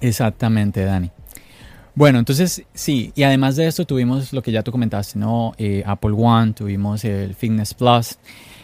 Exactamente, 0.01 0.83
Dani. 0.83 1.11
Bueno, 1.93 2.19
entonces 2.19 2.63
sí, 2.73 3.11
y 3.15 3.23
además 3.23 3.57
de 3.57 3.67
esto 3.67 3.85
tuvimos 3.85 4.31
lo 4.31 4.41
que 4.41 4.51
ya 4.51 4.63
tú 4.63 4.71
comentaste, 4.71 5.19
¿no? 5.19 5.53
Eh, 5.57 5.83
Apple 5.85 6.13
One, 6.15 6.53
tuvimos 6.53 7.03
el 7.03 7.35
Fitness 7.35 7.73
Plus, 7.73 8.17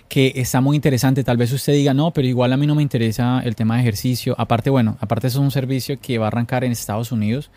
que 0.08 0.32
está 0.36 0.62
muy 0.62 0.78
interesante. 0.78 1.26
Tal 1.26 1.36
vez 1.36 1.52
usted 1.52 1.74
diga, 1.74 1.94
no, 1.94 2.12
pero 2.12 2.26
igual 2.26 2.54
a 2.54 2.58
mí 2.58 2.66
no 2.66 2.74
me 2.74 2.82
interesa 2.82 3.42
el 3.44 3.56
tema 3.56 3.76
de 3.76 3.82
ejercicio. 3.82 4.34
Aparte, 4.38 4.70
bueno, 4.70 4.98
aparte 5.02 5.28
eso 5.28 5.40
es 5.40 5.44
un 5.44 5.52
servicio 5.52 6.00
que 6.00 6.18
va 6.18 6.26
a 6.26 6.28
arrancar 6.30 6.64
en 6.64 6.72
Estados 6.72 7.12
Unidos, 7.12 7.52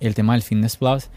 el 0.00 0.14
tema 0.14 0.34
del 0.34 0.42
Fitness 0.42 0.76
Plus. 0.76 1.08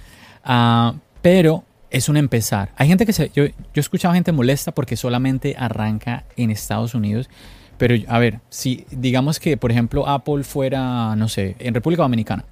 Ah, 0.46 0.96
pero 1.22 1.66
es 1.92 2.08
un 2.08 2.16
empezar. 2.16 2.72
Hay 2.78 2.88
gente 2.88 3.06
que 3.06 3.12
se... 3.12 3.30
Yo, 3.36 3.48
yo 3.48 3.54
he 3.76 3.80
escuchado 3.82 4.14
gente 4.14 4.32
molesta 4.32 4.72
porque 4.72 4.96
solamente 4.96 5.56
arranca 5.58 6.24
en 6.38 6.52
Estados 6.52 6.96
Unidos. 6.96 7.30
Pero, 7.78 7.96
a 8.08 8.20
ver, 8.20 8.40
si 8.50 8.86
digamos 8.92 9.40
que, 9.40 9.58
por 9.58 9.72
ejemplo, 9.72 10.08
Apple 10.08 10.44
fuera, 10.44 11.16
no 11.18 11.28
sé, 11.28 11.58
en 11.60 11.74
República 11.74 12.04
Dominicana. 12.04 12.46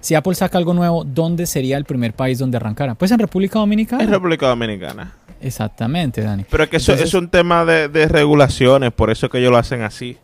Si 0.00 0.14
Apple 0.14 0.34
saca 0.34 0.56
algo 0.58 0.72
nuevo, 0.74 1.04
¿dónde 1.04 1.46
sería 1.46 1.76
el 1.76 1.84
primer 1.84 2.14
país 2.14 2.38
donde 2.38 2.56
arrancara? 2.56 2.94
Pues 2.94 3.10
en 3.10 3.18
República 3.18 3.58
Dominicana. 3.58 4.02
Es 4.02 4.08
República 4.10 4.48
Dominicana. 4.48 5.14
Exactamente, 5.42 6.22
Dani. 6.22 6.44
Pero 6.50 6.64
es 6.64 6.70
que 6.70 6.76
eso 6.78 6.92
Entonces- 6.92 7.08
es 7.14 7.20
un 7.20 7.28
tema 7.28 7.64
de, 7.64 7.88
de 7.88 8.08
regulaciones, 8.08 8.92
por 8.92 9.10
eso 9.10 9.28
que 9.28 9.38
ellos 9.38 9.50
lo 9.50 9.58
hacen 9.58 9.82
así. 9.82 10.16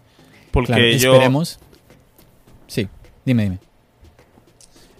Porque 0.50 0.68
Claro, 0.72 0.82
ellos... 0.84 1.04
esperemos. 1.14 1.58
Sí, 2.66 2.88
dime, 3.24 3.42
dime. 3.44 3.58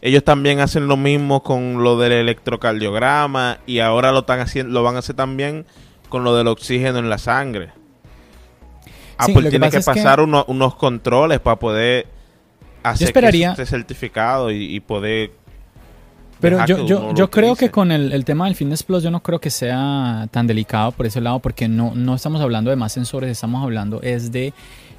Ellos 0.02 0.22
también 0.24 0.60
hacen 0.60 0.86
lo 0.88 0.96
mismo 0.96 1.42
con 1.42 1.82
lo 1.82 1.98
del 1.98 2.12
electrocardiograma 2.12 3.58
y 3.66 3.78
ahora 3.80 4.12
lo 4.12 4.20
están 4.20 4.40
haciendo, 4.40 4.72
lo 4.72 4.82
van 4.82 4.96
a 4.96 4.98
hacer 5.00 5.16
también 5.16 5.64
con 6.10 6.22
lo 6.22 6.36
del 6.36 6.46
oxígeno 6.48 6.98
en 6.98 7.08
la 7.10 7.18
sangre. 7.18 7.70
Apple 9.18 9.48
tiene 9.48 9.70
que 9.70 9.78
es 9.78 9.86
que- 9.86 9.94
pasar 9.94 10.20
uno- 10.20 10.44
unos 10.48 10.74
controles 10.76 11.40
para 11.40 11.56
poder 11.58 12.06
hacer 12.90 13.08
esperaría- 13.08 13.54
que 13.54 13.62
esté 13.62 13.76
certificado 13.76 14.50
y, 14.50 14.74
y 14.76 14.80
poder 14.80 15.30
Pero 16.40 16.64
yo, 16.66 16.86
yo, 16.86 17.14
yo 17.14 17.30
creo 17.30 17.56
que 17.56 17.70
con 17.70 17.90
el, 17.90 18.12
el 18.12 18.24
tema 18.24 18.44
del 18.44 18.54
Fitness 18.54 18.82
Plus, 18.82 19.02
yo 19.02 19.10
no 19.10 19.22
creo 19.22 19.40
que 19.40 19.50
sea 19.50 20.28
tan 20.30 20.46
delicado 20.46 20.92
por 20.92 21.06
ese 21.06 21.20
lado, 21.20 21.38
porque 21.40 21.66
no, 21.68 21.94
no 21.94 22.14
estamos 22.14 22.40
hablando 22.42 22.70
de 22.70 22.76
más 22.76 22.92
sensores, 22.92 23.30
estamos 23.30 23.62
hablando 23.62 24.02
es 24.02 24.30
de 24.32 24.52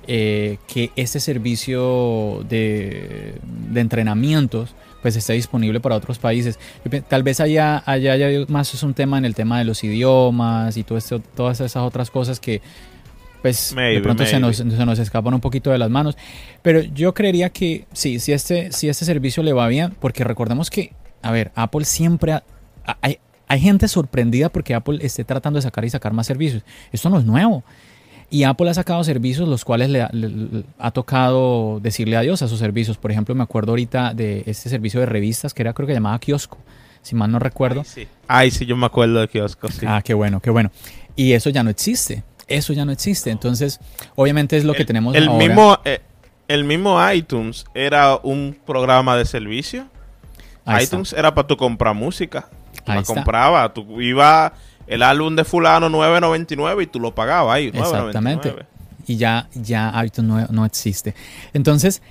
eh, 0.08 0.58
que 0.67 0.91
este 0.95 1.19
servicio 1.19 2.43
de, 2.47 3.36
de 3.69 3.82
entrenamientos 3.82 4.73
pues 5.02 5.15
esté 5.15 5.34
disponible 5.34 5.80
para 5.80 5.95
otros 5.95 6.17
países. 6.17 6.58
Yo 6.84 7.04
Tal 7.04 7.21
vez 7.23 7.39
allá, 7.39 7.84
allá 7.86 8.13
haya 8.13 8.45
más 8.47 8.73
es 8.73 8.82
un 8.84 8.93
tema 8.95 9.17
en 9.19 9.26
el 9.26 9.36
tema 9.36 9.60
de 9.60 9.65
los 9.65 9.84
idiomas 9.84 10.76
y 10.76 10.84
todo 10.84 10.97
esto, 10.97 11.19
todas 11.36 11.60
esas 11.62 11.84
otras 11.84 12.10
cosas 12.10 12.39
que 12.39 12.62
pues 13.55 13.69
de 13.69 13.75
Maybe, 13.75 14.01
pronto 14.01 14.25
se 14.25 14.39
nos, 14.39 14.57
se 14.57 14.86
nos 14.86 14.99
escapan 14.99 15.33
un 15.33 15.41
poquito 15.41 15.71
de 15.71 15.77
las 15.77 15.89
manos. 15.89 16.17
Pero 16.62 16.81
yo 16.81 17.13
creería 17.13 17.49
que 17.49 17.86
sí, 17.93 18.19
si 18.19 18.31
este, 18.33 18.71
si 18.71 18.89
este 18.89 19.05
servicio 19.05 19.43
le 19.43 19.53
va 19.53 19.67
bien, 19.67 19.95
porque 19.99 20.23
recordemos 20.23 20.69
que, 20.69 20.93
a 21.21 21.31
ver, 21.31 21.51
Apple 21.55 21.86
siempre 21.86 22.33
ha- 22.33 22.43
ha- 22.86 22.97
hay, 23.01 23.19
hay 23.47 23.60
gente 23.60 23.88
sorprendida 23.88 24.49
porque 24.49 24.73
Apple 24.75 24.99
esté 25.01 25.23
tratando 25.23 25.57
de 25.57 25.62
sacar 25.63 25.86
y 25.86 25.89
sacar 25.89 26.13
más 26.13 26.27
servicios. 26.27 26.63
Esto 26.91 27.10
no 27.10 27.19
es 27.19 27.25
nuevo. 27.25 27.63
Y 28.29 28.43
Apple 28.43 28.69
ha 28.69 28.73
sacado 28.73 29.01
servicios 29.05 29.47
los 29.47 29.63
cuales 29.63 29.89
le, 29.89 30.01
ha- 30.01 30.10
le- 30.12 30.63
ha 30.79 30.91
tocado 30.91 31.79
decirle 31.81 32.17
adiós 32.17 32.41
a 32.41 32.47
sus 32.49 32.60
servicios. 32.60 32.97
Por 32.97 33.12
ejemplo, 33.12 33.33
me 33.36 33.43
acuerdo 33.43 33.71
ahorita 33.71 34.13
de 34.13 34.43
este 34.47 34.69
servicio 34.69 34.99
de 34.99 35.05
revistas 35.05 35.53
que 35.53 35.62
era 35.63 35.73
creo 35.73 35.88
que 35.88 35.93
llamaba 35.93 36.19
Kiosco, 36.19 36.57
si 37.01 37.15
mal 37.15 37.31
no 37.31 37.39
recuerdo. 37.39 37.81
Ay, 37.81 37.86
sí. 37.88 38.07
Ay, 38.27 38.51
sí, 38.51 38.65
yo 38.65 38.75
me 38.75 38.86
acuerdo 38.86 39.21
de 39.21 39.29
kiosco, 39.29 39.69
sí. 39.71 39.86
Ah, 39.88 40.01
qué 40.03 40.13
bueno, 40.13 40.41
qué 40.41 40.49
bueno. 40.49 40.71
Y 41.15 41.31
eso 41.31 41.49
ya 41.49 41.63
no 41.63 41.69
existe. 41.69 42.23
Eso 42.47 42.73
ya 42.73 42.86
no 42.86 42.91
existe. 42.91 43.29
Entonces, 43.29 43.79
obviamente 44.15 44.57
es 44.57 44.63
lo 44.63 44.73
que 44.73 44.86
tenemos 44.86 45.15
el 45.15 45.27
ahora. 45.27 45.45
mismo 45.45 45.79
eh, 45.83 46.01
el 46.47 46.63
mismo 46.63 46.97
iTunes 47.12 47.65
era 47.73 48.17
un 48.23 48.57
programa 48.65 49.17
de 49.17 49.25
servicio. 49.25 49.88
Ahí 50.65 50.83
está. 50.83 50.95
iTunes 50.95 51.13
era 51.13 51.33
para 51.33 51.47
tu 51.47 51.57
comprar 51.57 51.93
música. 51.93 52.49
Tú 52.86 52.91
Ahí 52.91 52.99
la 52.99 53.03
comprabas, 53.03 53.73
tú 53.73 54.01
ibas 54.01 54.53
el 54.88 55.03
álbum 55.03 55.36
de 55.36 55.43
fulano 55.43 55.89
9.99 55.89 56.83
y 56.83 56.88
tú 56.88 56.99
lo 56.99 57.13
pagabas 57.13 57.55
ahí, 57.55 57.71
9.99. 57.71 57.79
Exactamente. 57.79 58.55
Y 59.07 59.17
ya, 59.17 59.49
ya 59.53 59.93
iTunes 60.05 60.29
no, 60.29 60.47
no 60.49 60.65
existe. 60.65 61.15
Entonces, 61.53 62.01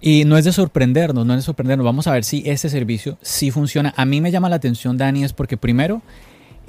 y 0.00 0.24
no 0.24 0.38
es 0.38 0.44
de 0.44 0.52
sorprendernos, 0.52 1.26
no 1.26 1.34
es 1.34 1.40
de 1.40 1.42
sorprendernos. 1.42 1.84
Vamos 1.84 2.06
a 2.06 2.12
ver 2.12 2.24
si 2.24 2.42
este 2.46 2.68
servicio 2.68 3.18
sí 3.20 3.50
funciona. 3.50 3.92
A 3.96 4.04
mí 4.04 4.20
me 4.20 4.30
llama 4.30 4.48
la 4.48 4.56
atención, 4.56 4.96
Dani, 4.96 5.24
es 5.24 5.32
porque 5.32 5.56
primero, 5.56 6.02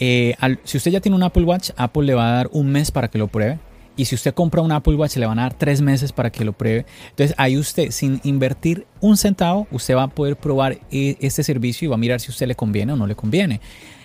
eh, 0.01 0.35
al- 0.39 0.59
si 0.65 0.77
usted 0.77 0.91
ya 0.91 0.99
tiene 0.99 1.15
un 1.15 1.23
Apple 1.23 1.43
Watch, 1.43 1.69
Apple 1.77 2.03
le 2.03 2.13
va 2.15 2.27
a 2.27 2.31
dar 2.33 2.49
un 2.51 2.69
mes 2.71 2.91
para 2.91 3.07
que 3.07 3.17
lo 3.17 3.27
pruebe. 3.27 3.59
Y 3.97 4.05
si 4.05 4.15
usted 4.15 4.33
compra 4.33 4.61
un 4.61 4.71
Apple 4.71 4.95
Watch, 4.95 5.17
le 5.17 5.25
van 5.27 5.37
a 5.37 5.43
dar 5.43 5.53
tres 5.53 5.81
meses 5.81 6.11
para 6.11 6.31
que 6.31 6.43
lo 6.45 6.53
pruebe. 6.53 6.85
Entonces, 7.09 7.35
ahí 7.37 7.57
usted, 7.57 7.91
sin 7.91 8.19
invertir 8.23 8.87
un 9.01 9.15
centavo, 9.17 9.67
usted 9.69 9.95
va 9.95 10.03
a 10.03 10.07
poder 10.07 10.37
probar 10.37 10.79
eh, 10.91 11.17
este 11.19 11.43
servicio 11.43 11.85
y 11.85 11.89
va 11.89 11.95
a 11.95 11.97
mirar 11.99 12.19
si 12.19 12.29
a 12.29 12.31
usted 12.31 12.47
le 12.47 12.55
conviene 12.55 12.93
o 12.93 12.95
no 12.95 13.05
le 13.05 13.15
conviene. 13.15 13.59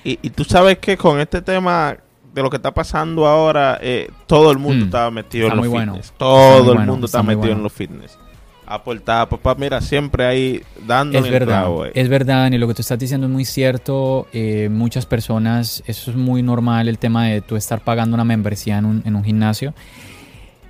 Y, 0.04 0.18
y 0.22 0.30
tú 0.30 0.44
sabes 0.44 0.78
que 0.78 0.96
con 0.96 1.18
este 1.20 1.40
tema 1.40 1.96
de 2.34 2.42
lo 2.42 2.50
que 2.50 2.56
está 2.56 2.74
pasando 2.74 3.26
ahora, 3.26 3.78
eh, 3.80 4.10
todo 4.26 4.50
el 4.50 4.58
mundo 4.58 4.84
Mm, 4.84 4.88
está 4.88 5.10
metido 5.10 5.46
está 5.46 5.54
en 5.56 5.64
los 5.64 5.72
fitness. 5.72 5.88
bueno. 5.88 6.14
Todo 6.18 6.48
Está 6.48 6.56
el 6.58 6.64
bueno, 6.76 6.92
mundo 6.92 7.06
está 7.06 7.22
metido 7.22 7.38
bueno. 7.40 7.56
en 7.56 7.62
los 7.62 7.72
fitness. 7.72 8.18
Está, 8.94 9.28
papá, 9.28 9.54
mira, 9.56 9.80
siempre 9.80 10.26
ahí 10.26 10.62
dando 10.86 11.18
Es 11.18 11.30
verdad, 11.30 11.68
eh. 11.86 11.92
es 11.94 12.08
verdad, 12.08 12.42
Dani, 12.42 12.58
lo 12.58 12.66
que 12.66 12.74
tú 12.74 12.82
estás 12.82 12.98
diciendo 12.98 13.26
es 13.26 13.32
muy 13.32 13.44
cierto. 13.44 14.26
Eh, 14.32 14.68
muchas 14.70 15.06
personas, 15.06 15.84
eso 15.86 16.10
es 16.10 16.16
muy 16.16 16.42
normal, 16.42 16.88
el 16.88 16.98
tema 16.98 17.26
de 17.26 17.42
tú 17.42 17.56
estar 17.56 17.80
pagando 17.82 18.14
una 18.14 18.24
membresía 18.24 18.78
en 18.78 18.84
un, 18.84 19.02
en 19.04 19.14
un 19.14 19.22
gimnasio. 19.22 19.72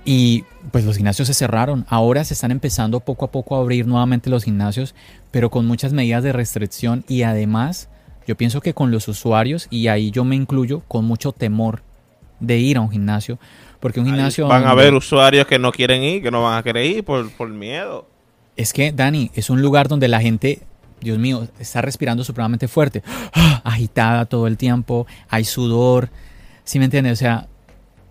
Y 0.05 0.45
pues 0.71 0.85
los 0.85 0.95
gimnasios 0.95 1.27
se 1.27 1.33
cerraron. 1.33 1.85
Ahora 1.89 2.23
se 2.23 2.33
están 2.33 2.51
empezando 2.51 2.99
poco 2.99 3.25
a 3.25 3.31
poco 3.31 3.55
a 3.55 3.59
abrir 3.59 3.87
nuevamente 3.87 4.29
los 4.29 4.43
gimnasios, 4.43 4.95
pero 5.31 5.49
con 5.49 5.65
muchas 5.65 5.91
medidas 5.91 6.23
de 6.23 6.31
restricción 6.33 7.03
y 7.07 7.23
además 7.23 7.89
yo 8.27 8.35
pienso 8.35 8.59
que 8.59 8.73
con 8.73 8.91
los 8.91 9.07
usuarios, 9.07 9.67
y 9.69 9.87
ahí 9.87 10.11
yo 10.11 10.25
me 10.25 10.35
incluyo, 10.35 10.81
con 10.89 11.05
mucho 11.05 11.31
temor 11.31 11.81
de 12.41 12.57
ir 12.57 12.75
a 12.75 12.81
un 12.81 12.91
gimnasio, 12.91 13.39
porque 13.79 13.99
un 13.99 14.07
Ahí 14.07 14.13
gimnasio... 14.13 14.47
Van 14.47 14.65
a 14.65 14.71
haber 14.71 14.93
usuarios 14.93 15.45
que 15.47 15.59
no 15.59 15.71
quieren 15.71 16.03
ir, 16.03 16.21
que 16.23 16.31
no 16.31 16.43
van 16.43 16.57
a 16.57 16.63
querer 16.63 16.85
ir 16.85 17.03
por, 17.03 17.29
por 17.31 17.49
miedo. 17.49 18.07
Es 18.55 18.73
que, 18.73 18.91
Dani, 18.91 19.31
es 19.35 19.49
un 19.49 19.61
lugar 19.61 19.87
donde 19.87 20.07
la 20.07 20.19
gente, 20.19 20.61
Dios 20.99 21.17
mío, 21.19 21.47
está 21.59 21.81
respirando 21.81 22.23
supremamente 22.23 22.67
fuerte, 22.67 23.03
agitada 23.63 24.25
todo 24.25 24.47
el 24.47 24.57
tiempo, 24.57 25.05
hay 25.29 25.43
sudor, 25.45 26.09
¿sí 26.63 26.79
me 26.79 26.85
entiendes? 26.85 27.13
O 27.13 27.15
sea, 27.17 27.47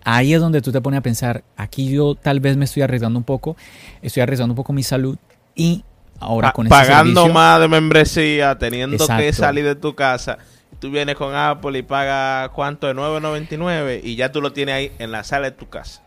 ahí 0.03 0.33
es 0.33 0.39
donde 0.39 0.61
tú 0.61 0.71
te 0.71 0.79
pones 0.81 0.99
a 0.99 1.01
pensar, 1.01 1.43
aquí 1.57 1.89
yo 1.89 2.15
tal 2.15 2.39
vez 2.39 2.55
me 2.57 2.65
estoy 2.65 2.83
arriesgando 2.83 3.19
un 3.19 3.25
poco, 3.25 3.57
estoy 4.01 4.21
arriesgando 4.23 4.53
un 4.53 4.57
poco 4.57 4.71
mi 4.73 4.83
salud 4.83 5.17
y 5.53 5.83
ahora 6.19 6.49
Pa- 6.49 6.53
con 6.53 6.67
este 6.67 6.75
pagando 6.77 7.21
servicio- 7.23 7.33
más 7.33 7.59
de 7.59 7.67
membresía, 7.67 8.57
teniendo 8.57 9.05
que 9.05 9.33
salir 9.33 9.65
de 9.65 9.75
tu 9.75 9.95
casa. 9.95 10.37
Tú 10.79 10.91
vienes 10.91 11.15
con 11.15 11.33
Apple 11.33 11.79
y 11.79 11.81
pagas 11.81 12.49
cuánto 12.49 12.87
de 12.87 12.93
9.99 12.93 14.01
y 14.03 14.15
ya 14.15 14.31
tú 14.31 14.41
lo 14.41 14.53
tienes 14.53 14.75
ahí 14.75 14.91
en 14.99 15.11
la 15.11 15.23
sala 15.23 15.49
de 15.49 15.57
tu 15.57 15.67
casa. 15.69 16.03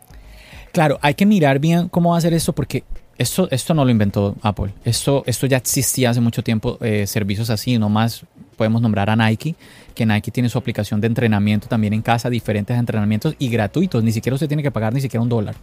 Claro, 0.71 0.97
hay 1.01 1.13
que 1.15 1.25
mirar 1.25 1.59
bien 1.59 1.89
cómo 1.89 2.11
va 2.11 2.15
a 2.15 2.19
hacer 2.19 2.33
esto 2.33 2.53
porque 2.53 2.83
esto, 3.17 3.47
esto 3.51 3.73
no 3.73 3.83
lo 3.83 3.91
inventó 3.91 4.35
Apple. 4.41 4.73
Esto, 4.85 5.23
esto 5.25 5.45
ya 5.45 5.57
existía 5.57 6.09
hace 6.09 6.21
mucho 6.21 6.43
tiempo, 6.43 6.77
eh, 6.81 7.05
servicios 7.05 7.49
así, 7.49 7.77
nomás 7.77 8.25
podemos 8.55 8.81
nombrar 8.81 9.09
a 9.09 9.15
Nike, 9.15 9.55
que 9.93 10.05
Nike 10.05 10.31
tiene 10.31 10.47
su 10.47 10.57
aplicación 10.57 11.01
de 11.01 11.07
entrenamiento 11.07 11.67
también 11.67 11.93
en 11.93 12.01
casa, 12.01 12.29
diferentes 12.29 12.77
entrenamientos 12.77 13.35
y 13.39 13.49
gratuitos, 13.49 14.03
ni 14.03 14.11
siquiera 14.11 14.35
usted 14.35 14.47
tiene 14.47 14.63
que 14.63 14.71
pagar 14.71 14.93
ni 14.93 15.01
siquiera 15.01 15.21
un 15.21 15.29
dólar. 15.29 15.55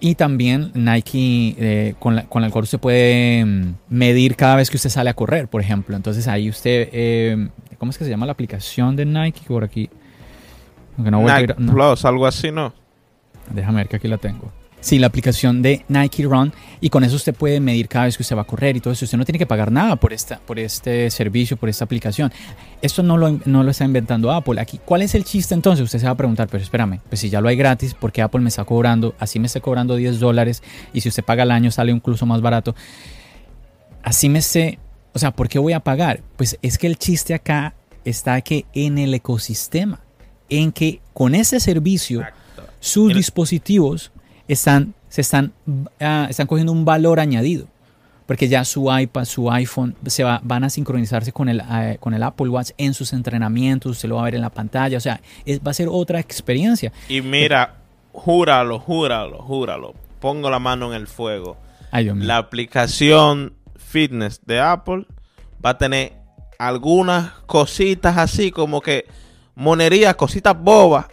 Y 0.00 0.16
también 0.16 0.70
Nike, 0.74 1.54
eh, 1.58 1.94
con, 1.98 2.16
la, 2.16 2.24
con 2.24 2.44
el 2.44 2.50
cual 2.50 2.64
usted 2.64 2.78
puede 2.78 3.44
mm, 3.44 3.74
medir 3.88 4.36
cada 4.36 4.56
vez 4.56 4.68
que 4.70 4.76
usted 4.76 4.90
sale 4.90 5.08
a 5.10 5.14
correr, 5.14 5.48
por 5.48 5.60
ejemplo. 5.60 5.96
Entonces 5.96 6.28
ahí 6.28 6.48
usted, 6.50 6.88
eh, 6.92 7.48
¿cómo 7.78 7.90
es 7.90 7.98
que 7.98 8.04
se 8.04 8.10
llama 8.10 8.26
la 8.26 8.32
aplicación 8.32 8.96
de 8.96 9.06
Nike? 9.06 9.40
Por 9.48 9.64
aquí. 9.64 9.88
No 10.96 11.22
Nike 11.22 11.54
ir- 11.54 11.56
no. 11.58 11.72
Plus, 11.72 12.04
algo 12.04 12.26
así, 12.26 12.50
¿no? 12.52 12.72
Déjame 13.50 13.78
ver 13.78 13.88
que 13.88 13.96
aquí 13.96 14.08
la 14.08 14.18
tengo. 14.18 14.52
Sí, 14.84 14.98
la 14.98 15.06
aplicación 15.06 15.62
de 15.62 15.82
Nike 15.88 16.24
Run 16.24 16.52
y 16.82 16.90
con 16.90 17.04
eso 17.04 17.16
usted 17.16 17.34
puede 17.34 17.58
medir 17.58 17.88
cada 17.88 18.04
vez 18.04 18.18
que 18.18 18.22
usted 18.22 18.36
va 18.36 18.42
a 18.42 18.46
correr 18.46 18.76
y 18.76 18.80
todo 18.80 18.92
eso. 18.92 19.06
Usted 19.06 19.16
no 19.16 19.24
tiene 19.24 19.38
que 19.38 19.46
pagar 19.46 19.72
nada 19.72 19.96
por, 19.96 20.12
esta, 20.12 20.40
por 20.40 20.58
este 20.58 21.10
servicio, 21.10 21.56
por 21.56 21.70
esta 21.70 21.86
aplicación. 21.86 22.30
Esto 22.82 23.02
no 23.02 23.16
lo, 23.16 23.40
no 23.46 23.62
lo 23.62 23.70
está 23.70 23.86
inventando 23.86 24.30
Apple. 24.30 24.60
Aquí, 24.60 24.78
¿cuál 24.84 25.00
es 25.00 25.14
el 25.14 25.24
chiste 25.24 25.54
entonces? 25.54 25.82
Usted 25.84 26.00
se 26.00 26.04
va 26.04 26.12
a 26.12 26.16
preguntar, 26.16 26.48
pero 26.50 26.62
espérame, 26.62 27.00
pues 27.08 27.18
si 27.18 27.30
ya 27.30 27.40
lo 27.40 27.48
hay 27.48 27.56
gratis, 27.56 27.94
¿por 27.94 28.12
qué 28.12 28.20
Apple 28.20 28.42
me 28.42 28.50
está 28.50 28.64
cobrando? 28.66 29.14
Así 29.18 29.38
me 29.38 29.46
está 29.46 29.60
cobrando 29.60 29.96
10 29.96 30.20
dólares 30.20 30.62
y 30.92 31.00
si 31.00 31.08
usted 31.08 31.24
paga 31.24 31.44
al 31.44 31.50
año 31.50 31.70
sale 31.70 31.90
incluso 31.90 32.26
más 32.26 32.42
barato. 32.42 32.74
Así 34.02 34.28
me 34.28 34.40
esté, 34.40 34.78
o 35.14 35.18
sea, 35.18 35.30
¿por 35.30 35.48
qué 35.48 35.58
voy 35.58 35.72
a 35.72 35.80
pagar? 35.80 36.20
Pues 36.36 36.58
es 36.60 36.76
que 36.76 36.86
el 36.88 36.98
chiste 36.98 37.32
acá 37.32 37.74
está 38.04 38.38
que 38.42 38.66
en 38.74 38.98
el 38.98 39.14
ecosistema, 39.14 40.00
en 40.50 40.72
que 40.72 41.00
con 41.14 41.34
ese 41.34 41.58
servicio 41.58 42.22
sus 42.80 43.12
El- 43.12 43.16
dispositivos 43.16 44.10
están, 44.48 44.94
se 45.08 45.20
están, 45.20 45.52
ah, 46.00 46.26
están 46.30 46.46
cogiendo 46.46 46.72
un 46.72 46.84
valor 46.84 47.20
añadido. 47.20 47.66
Porque 48.26 48.48
ya 48.48 48.64
su 48.64 48.90
iPad, 48.90 49.26
su 49.26 49.50
iPhone, 49.50 49.94
se 50.06 50.24
va- 50.24 50.40
van 50.42 50.64
a 50.64 50.70
sincronizarse 50.70 51.30
con 51.30 51.50
el, 51.50 51.60
eh, 51.70 51.98
con 52.00 52.14
el 52.14 52.22
Apple 52.22 52.48
Watch 52.48 52.70
en 52.78 52.94
sus 52.94 53.12
entrenamientos, 53.12 53.92
usted 53.92 54.08
lo 54.08 54.14
va 54.16 54.22
a 54.22 54.24
ver 54.24 54.34
en 54.36 54.40
la 54.40 54.48
pantalla, 54.48 54.96
o 54.96 55.00
sea, 55.00 55.20
es- 55.44 55.60
va 55.60 55.72
a 55.72 55.74
ser 55.74 55.88
otra 55.90 56.20
experiencia. 56.20 56.90
Y 57.10 57.20
mira, 57.20 57.76
júralo, 58.12 58.78
júralo, 58.78 59.42
júralo. 59.42 59.94
Pongo 60.20 60.48
la 60.48 60.58
mano 60.58 60.94
en 60.94 61.00
el 61.02 61.06
fuego. 61.06 61.58
Ay. 61.90 62.10
La 62.14 62.38
aplicación 62.38 63.52
fitness 63.76 64.40
de 64.46 64.58
Apple 64.58 65.06
va 65.64 65.70
a 65.70 65.78
tener 65.78 66.14
algunas 66.58 67.30
cositas 67.46 68.16
así 68.16 68.50
como 68.50 68.80
que 68.80 69.04
monerías, 69.54 70.14
cositas 70.14 70.58
bobas 70.58 71.06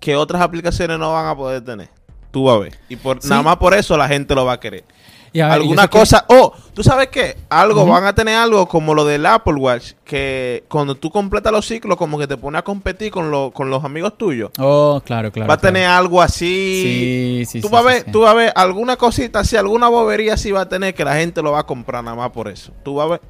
que 0.00 0.16
otras 0.16 0.42
aplicaciones 0.42 0.98
no 0.98 1.12
van 1.12 1.26
a 1.26 1.36
poder 1.36 1.62
tener. 1.64 1.90
Tú 2.36 2.44
vas 2.44 2.56
a 2.56 2.58
ver. 2.58 2.78
Y 2.90 2.96
por, 2.96 3.22
Sí. 3.22 3.30
nada 3.30 3.42
más 3.42 3.56
por 3.56 3.72
eso 3.72 3.96
la 3.96 4.06
gente 4.08 4.34
lo 4.34 4.44
va 4.44 4.52
a 4.52 4.60
querer. 4.60 4.84
Y 5.32 5.40
a 5.40 5.46
ver, 5.46 5.54
Alguna 5.54 5.82
sé 5.84 5.88
que- 5.88 5.98
cosa, 5.98 6.24
oh, 6.28 6.52
tú 6.74 6.82
sabes 6.82 7.08
qué, 7.08 7.34
algo, 7.48 7.86
van 7.86 8.04
a 8.04 8.14
tener 8.14 8.34
algo 8.36 8.68
como 8.68 8.92
lo 8.92 9.06
del 9.06 9.24
Apple 9.24 9.54
Watch, 9.54 9.92
que 10.04 10.64
cuando 10.68 10.94
tú 10.96 11.10
completas 11.10 11.50
los 11.50 11.66
ciclos, 11.66 11.96
como 11.96 12.18
que 12.18 12.26
te 12.26 12.36
pone 12.36 12.58
a 12.58 12.62
competir 12.62 13.10
con, 13.10 13.30
lo- 13.30 13.52
con 13.52 13.70
los 13.70 13.82
amigos 13.84 14.18
tuyos. 14.18 14.50
Oh, 14.58 15.00
claro, 15.02 15.32
claro. 15.32 15.48
va 15.48 15.54
a 15.54 15.56
claro. 15.56 15.72
tener 15.74 15.88
algo 15.88 16.20
así. 16.20 17.44
Sí, 17.44 17.44
sí, 17.46 17.60
tú 17.62 17.68
sí, 17.68 17.72
vas 17.72 17.82
a 17.82 17.86
ver, 17.88 18.04
sí. 18.04 18.10
tú 18.12 18.20
vas 18.20 18.32
a 18.32 18.34
ver 18.34 18.52
alguna 18.54 18.96
cosita 18.98 19.38
así, 19.40 19.56
alguna 19.56 19.88
bobería 19.88 20.34
así 20.34 20.52
va 20.52 20.60
a 20.60 20.68
tener 20.68 20.94
que 20.94 21.06
la 21.06 21.16
gente 21.16 21.40
lo 21.40 21.52
va 21.52 21.60
a 21.60 21.66
comprar 21.66 22.04
nada 22.04 22.16
más 22.18 22.30
por 22.32 22.48
eso. 22.48 22.70
Tú 22.84 22.96
vas 22.96 23.06
a 23.06 23.10
ver. 23.12 23.20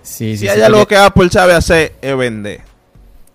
Sí, 0.00 0.32
sí, 0.32 0.38
si 0.38 0.48
hay 0.48 0.62
algo 0.62 0.78
porque- 0.78 0.94
que 0.94 1.00
Apple 1.02 1.28
sabe 1.30 1.52
hacer 1.52 1.94
es 2.00 2.16
vender. 2.16 2.62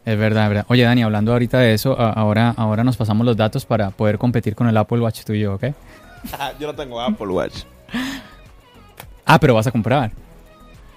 Es 0.06 0.18
verdad, 0.18 0.44
es 0.44 0.50
verdad. 0.50 0.66
Oye, 0.70 0.84
Dani, 0.84 1.02
hablando 1.04 1.32
ahorita 1.32 1.60
de 1.60 1.74
eso, 1.74 2.00
a- 2.00 2.12
ahora, 2.12 2.54
ahora 2.58 2.84
nos 2.84 2.98
pasamos 2.98 3.26
los 3.26 3.38
datos 3.38 3.66
para 3.66 3.90
poder 3.92 4.18
competir 4.18 4.54
con 4.56 4.68
el 4.68 4.76
Apple 4.76 5.00
Watch 5.00 5.24
tuyo, 5.24 5.56
¿ok? 5.56 5.64
Yo 6.60 6.68
no 6.68 6.76
tengo 6.76 7.00
Apple 7.02 7.28
Watch. 7.28 7.64
Ah, 9.26 9.40
pero 9.40 9.54
vas 9.54 9.68
a 9.68 9.72
comprar. 9.72 10.12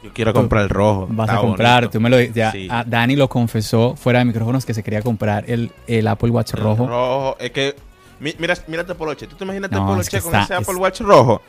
Yo 0.02 0.10
quiero 0.12 0.32
comprar 0.32 0.62
el 0.64 0.68
rojo. 0.68 1.06
Vas 1.10 1.30
a 1.30 1.38
comprar. 1.38 1.82
bonito. 1.84 1.90
Tú 1.92 2.00
me 2.00 2.10
lo 2.10 2.20
ya, 2.20 2.52
Sí. 2.52 2.68
ah, 2.70 2.84
Dani 2.86 3.16
lo 3.16 3.28
confesó 3.28 3.96
fuera 3.96 4.18
de 4.20 4.24
micrófonos 4.24 4.64
que 4.66 4.74
se 4.74 4.82
quería 4.82 5.02
comprar 5.02 5.44
el, 5.48 5.70
el 5.86 6.06
Apple 6.06 6.30
Watch 6.30 6.54
El 6.54 6.60
rojo. 6.60 6.86
rojo. 6.86 7.36
Es 7.40 7.50
que. 7.50 7.74
mi- 8.20 8.34
Mira, 8.38 8.54
mírate 8.66 8.94
Poloche. 8.94 9.26
¿Tú 9.26 9.36
te 9.36 9.44
imaginas 9.44 9.70
No, 9.70 9.78
el 9.78 9.82
es 9.82 9.88
Poloche 9.88 10.10
que 10.10 10.20
con 10.22 10.34
está- 10.34 10.44
ese 10.44 10.54
Apple 10.54 10.74
es- 10.74 10.80
Watch 10.80 11.00
rojo? 11.00 11.42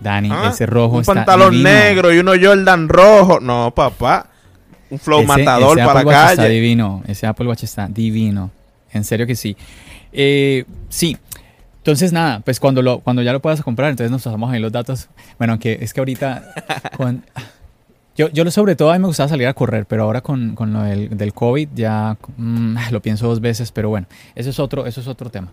Dani, 0.00 0.30
¿Ah? 0.32 0.50
ese 0.52 0.64
rojo 0.66 0.94
Un 0.96 1.00
está 1.00 1.14
pantalón 1.14 1.50
divino. 1.50 1.70
negro 1.70 2.12
y 2.12 2.18
uno 2.18 2.32
Jordan 2.40 2.88
rojo. 2.88 3.40
No, 3.40 3.72
papá. 3.74 4.26
Un 4.90 4.98
flow 4.98 5.18
Ese- 5.20 5.26
matador 5.26 5.78
ese 5.78 5.86
para 5.86 6.00
Apple 6.00 6.12
Watch 6.14 6.30
Está 6.30 6.42
calle. 6.42 6.54
divino. 6.54 7.02
Ese 7.06 7.26
Apple 7.26 7.46
Watch 7.46 7.62
está 7.64 7.86
divino. 7.88 8.50
En 8.92 9.04
serio 9.04 9.26
que 9.26 9.34
sí. 9.36 9.56
Eh, 10.12 10.64
sí. 10.88 11.16
Entonces, 11.78 12.12
nada, 12.12 12.40
pues 12.40 12.60
cuando, 12.60 12.82
lo, 12.82 13.00
cuando 13.00 13.22
ya 13.22 13.32
lo 13.32 13.40
puedas 13.40 13.62
comprar, 13.62 13.90
entonces 13.90 14.10
nos 14.10 14.22
pasamos 14.22 14.50
ahí 14.52 14.60
los 14.60 14.72
datos. 14.72 15.08
Bueno, 15.38 15.58
que 15.58 15.78
es 15.80 15.92
que 15.94 16.00
ahorita. 16.00 16.54
con- 16.96 17.24
yo, 18.16 18.28
yo 18.30 18.42
lo- 18.44 18.50
sobre 18.50 18.74
todo 18.76 18.90
a 18.90 18.94
mí 18.94 18.98
me 18.98 19.06
gustaba 19.06 19.28
salir 19.28 19.46
a 19.46 19.54
correr, 19.54 19.86
pero 19.86 20.02
ahora 20.04 20.20
con, 20.22 20.54
con 20.56 20.72
lo 20.72 20.82
del, 20.82 21.16
del 21.16 21.32
COVID 21.32 21.68
ya 21.74 22.16
mm, 22.36 22.76
lo 22.90 23.00
pienso 23.00 23.28
dos 23.28 23.40
veces, 23.40 23.70
pero 23.72 23.90
bueno, 23.90 24.06
eso 24.34 24.50
es 24.50 24.58
otro, 24.58 24.86
eso 24.86 25.00
es 25.00 25.06
otro 25.06 25.30
tema. 25.30 25.48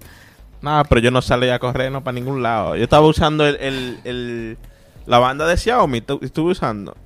No, 0.62 0.82
pero 0.90 1.00
yo 1.00 1.12
no 1.12 1.22
salía 1.22 1.56
a 1.56 1.60
correr 1.60 1.92
no 1.92 2.04
para 2.04 2.16
ningún 2.16 2.42
lado. 2.42 2.76
Yo 2.76 2.84
estaba 2.84 3.06
usando 3.06 3.46
el, 3.46 3.56
el- 3.58 4.00
el- 4.04 4.58
la 5.06 5.20
banda 5.20 5.46
de 5.46 5.58
Xiaomi. 5.58 6.02
tu- 6.02 6.20
Estuve 6.24 6.52
usando. 6.54 6.98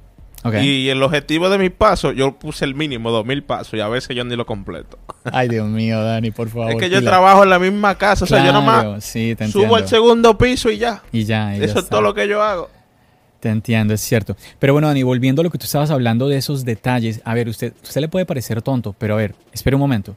Ok. 0.43 0.55
Y 0.61 0.89
el 0.89 1.03
objetivo 1.03 1.49
de 1.49 1.57
mis 1.57 1.71
pasos, 1.71 2.15
yo 2.15 2.31
puse 2.37 2.63
el 2.63 2.73
mínimo, 2.73 3.11
2000 3.11 3.43
pasos. 3.43 3.73
Y 3.73 3.81
a 3.81 3.87
veces 3.87 4.15
yo 4.15 4.23
ni 4.23 4.35
lo 4.35 4.45
completo. 4.45 4.97
Ay, 5.25 5.49
Dios 5.49 5.67
mío, 5.67 6.01
Dani, 6.01 6.31
por 6.31 6.49
favor. 6.49 6.71
es 6.71 6.77
que 6.77 6.89
yo 6.89 7.03
trabajo 7.03 7.43
en 7.43 7.49
la 7.49 7.59
misma 7.59 7.95
casa. 7.95 8.23
O 8.23 8.27
sea, 8.27 8.45
yo 8.45 8.53
nomás 8.53 9.03
sí, 9.03 9.35
te 9.35 9.47
subo 9.47 9.75
al 9.75 9.87
segundo 9.87 10.37
piso 10.37 10.69
y 10.69 10.77
ya. 10.77 11.03
Y 11.11 11.25
ya, 11.25 11.55
y 11.55 11.59
ya 11.59 11.65
Eso 11.65 11.79
es 11.79 11.89
todo 11.89 12.01
lo 12.01 12.13
que 12.13 12.27
yo 12.27 12.41
hago. 12.41 12.69
Te 13.39 13.49
entiendo, 13.49 13.93
es 13.93 14.01
cierto. 14.01 14.35
Pero 14.59 14.73
bueno, 14.73 14.87
Dani, 14.87 15.03
volviendo 15.03 15.41
a 15.41 15.43
lo 15.43 15.49
que 15.49 15.57
tú 15.57 15.65
estabas 15.65 15.91
hablando 15.91 16.27
de 16.27 16.37
esos 16.37 16.65
detalles, 16.65 17.21
a 17.23 17.33
ver, 17.33 17.47
usted, 17.47 17.73
usted 17.83 18.01
le 18.01 18.09
puede 18.09 18.25
parecer 18.25 18.61
tonto, 18.61 18.93
pero 18.97 19.13
a 19.13 19.17
ver, 19.17 19.33
espera 19.53 19.77
un 19.77 19.81
momento. 19.81 20.15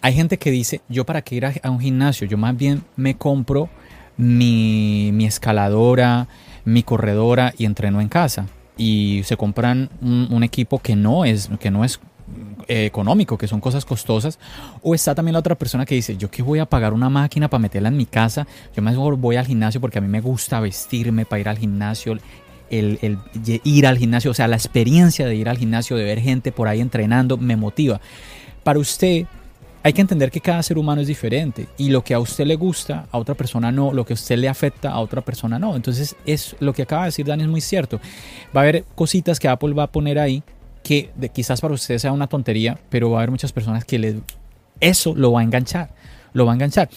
Hay 0.00 0.14
gente 0.14 0.38
que 0.38 0.50
dice, 0.50 0.80
yo 0.88 1.04
para 1.04 1.22
qué 1.22 1.34
ir 1.34 1.46
a, 1.46 1.52
a 1.62 1.70
un 1.70 1.80
gimnasio, 1.80 2.28
yo 2.28 2.36
más 2.38 2.56
bien 2.56 2.84
me 2.94 3.16
compro 3.16 3.70
mi, 4.16 5.10
mi 5.12 5.26
escaladora, 5.26 6.28
mi 6.64 6.82
corredora 6.82 7.52
y 7.56 7.64
entreno 7.64 8.00
en 8.00 8.08
casa. 8.08 8.46
Y 8.76 9.22
se 9.24 9.36
compran 9.36 9.90
un, 10.00 10.42
equipo 10.42 10.80
que 10.80 10.96
no 10.96 11.24
es, 11.24 11.48
que 11.60 11.70
no 11.70 11.84
es 11.84 12.00
eh, 12.66 12.86
económico, 12.86 13.38
que 13.38 13.46
son 13.46 13.60
cosas 13.60 13.84
costosas. 13.84 14.38
O 14.82 14.94
está 14.94 15.14
también 15.14 15.34
la 15.34 15.38
otra 15.38 15.54
persona 15.54 15.86
que 15.86 15.94
dice, 15.94 16.16
yo 16.16 16.30
que 16.30 16.42
voy 16.42 16.58
a 16.58 16.66
pagar 16.66 16.92
una 16.92 17.08
máquina 17.08 17.48
para 17.48 17.60
meterla 17.60 17.88
en 17.88 17.96
mi 17.96 18.06
casa, 18.06 18.46
yo 18.74 18.82
mejor 18.82 19.16
voy 19.16 19.36
al 19.36 19.46
gimnasio 19.46 19.80
porque 19.80 19.98
a 19.98 20.00
mí 20.00 20.08
me 20.08 20.20
gusta 20.20 20.60
vestirme 20.60 21.24
para 21.24 21.40
ir 21.40 21.48
al 21.48 21.58
gimnasio, 21.58 22.18
el, 22.70 22.98
el 23.02 23.18
ir 23.62 23.86
al 23.86 23.98
gimnasio, 23.98 24.30
o 24.30 24.34
sea, 24.34 24.48
la 24.48 24.56
experiencia 24.56 25.26
de 25.26 25.36
ir 25.36 25.48
al 25.48 25.58
gimnasio, 25.58 25.96
de 25.96 26.04
ver 26.04 26.20
gente 26.20 26.50
por 26.50 26.66
ahí 26.66 26.80
entrenando, 26.80 27.36
me 27.36 27.56
motiva. 27.56 28.00
Para 28.64 28.78
usted, 28.78 29.26
hay 29.84 29.92
que 29.92 30.00
entender 30.00 30.30
que 30.30 30.40
cada 30.40 30.62
ser 30.62 30.78
humano 30.78 31.02
es 31.02 31.06
diferente 31.06 31.68
y 31.76 31.90
lo 31.90 32.02
que 32.02 32.14
a 32.14 32.18
usted 32.18 32.46
le 32.46 32.56
gusta, 32.56 33.06
a 33.12 33.18
otra 33.18 33.34
persona 33.34 33.70
no, 33.70 33.92
lo 33.92 34.04
que 34.06 34.14
a 34.14 34.16
usted 34.16 34.36
le 34.38 34.48
afecta, 34.48 34.90
a 34.90 34.98
otra 34.98 35.20
persona 35.20 35.58
no. 35.58 35.76
Entonces, 35.76 36.16
es 36.26 36.56
lo 36.58 36.72
que 36.72 36.82
acaba 36.82 37.02
de 37.02 37.08
decir 37.08 37.26
Dani 37.26 37.42
es 37.42 37.48
muy 37.50 37.60
cierto. 37.60 38.00
Va 38.56 38.62
a 38.62 38.64
haber 38.64 38.84
cositas 38.94 39.38
que 39.38 39.46
Apple 39.46 39.74
va 39.74 39.82
a 39.84 39.92
poner 39.92 40.18
ahí 40.18 40.42
que 40.82 41.10
de- 41.16 41.28
quizás 41.28 41.60
para 41.60 41.74
usted 41.74 41.98
sea 41.98 42.12
una 42.12 42.26
tontería, 42.26 42.78
pero 42.88 43.10
va 43.10 43.18
a 43.18 43.20
haber 43.20 43.30
muchas 43.30 43.52
personas 43.52 43.84
que 43.84 43.98
le, 43.98 44.16
eso 44.80 45.14
lo 45.14 45.32
va 45.32 45.40
a 45.40 45.44
enganchar, 45.44 45.90
lo 46.32 46.46
va 46.46 46.52
a 46.52 46.54
enganchar. 46.54 46.88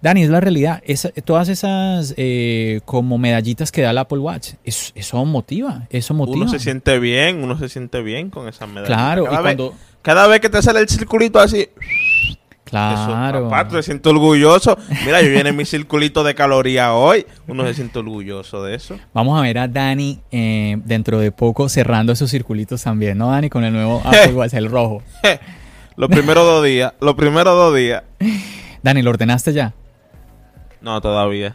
Dani, 0.00 0.22
es 0.22 0.30
la 0.30 0.40
realidad. 0.40 0.82
Esa- 0.86 1.10
todas 1.10 1.48
esas 1.50 2.14
eh, 2.16 2.80
como 2.86 3.18
medallitas 3.18 3.70
que 3.70 3.82
da 3.82 3.90
el 3.90 3.98
Apple 3.98 4.18
Watch, 4.18 4.54
es- 4.64 4.92
eso 4.94 5.22
motiva, 5.26 5.86
eso 5.90 6.14
motiva. 6.14 6.38
Uno 6.38 6.48
se 6.50 6.58
siente 6.58 6.98
bien, 6.98 7.44
uno 7.44 7.58
se 7.58 7.68
siente 7.68 8.00
bien 8.02 8.30
con 8.30 8.48
esa 8.48 8.66
medalla. 8.66 8.86
Claro, 8.86 9.24
cada, 9.24 9.34
y 9.34 9.44
vez, 9.44 9.56
cuando... 9.56 9.74
cada 10.00 10.26
vez 10.28 10.40
que 10.40 10.48
te 10.48 10.60
sale 10.62 10.80
el 10.80 10.88
circulito 10.88 11.38
así, 11.38 11.68
Claro. 12.72 13.38
eso, 13.38 13.50
papá, 13.50 13.68
te 13.68 13.82
sientes 13.82 14.10
orgulloso. 14.12 14.76
Mira, 15.04 15.20
yo 15.22 15.28
viene 15.30 15.52
mi 15.52 15.64
circulito 15.66 16.24
de 16.24 16.34
caloría 16.34 16.94
hoy. 16.94 17.26
Uno 17.46 17.64
se 17.66 17.74
siente 17.74 17.98
orgulloso 17.98 18.64
de 18.64 18.74
eso. 18.74 18.98
Vamos 19.12 19.38
a 19.38 19.42
ver 19.42 19.58
a 19.58 19.68
Dani 19.68 20.20
eh, 20.30 20.78
dentro 20.84 21.18
de 21.20 21.30
poco 21.32 21.68
cerrando 21.68 22.12
esos 22.12 22.30
circulitos 22.30 22.82
también, 22.82 23.18
¿no, 23.18 23.30
Dani? 23.30 23.50
Con 23.50 23.62
el 23.64 23.72
nuevo 23.74 24.00
Apple 24.04 24.32
Watch, 24.34 24.54
el 24.54 24.70
rojo. 24.70 25.02
Los 25.96 26.08
primeros 26.08 26.44
dos 26.46 26.64
días, 26.64 26.94
los 27.00 27.14
primeros 27.14 27.54
dos 27.54 27.76
días. 27.76 28.02
Dani, 28.82 29.02
¿lo 29.02 29.10
ordenaste 29.10 29.52
ya? 29.52 29.74
No, 30.80 30.98
todavía. 31.02 31.54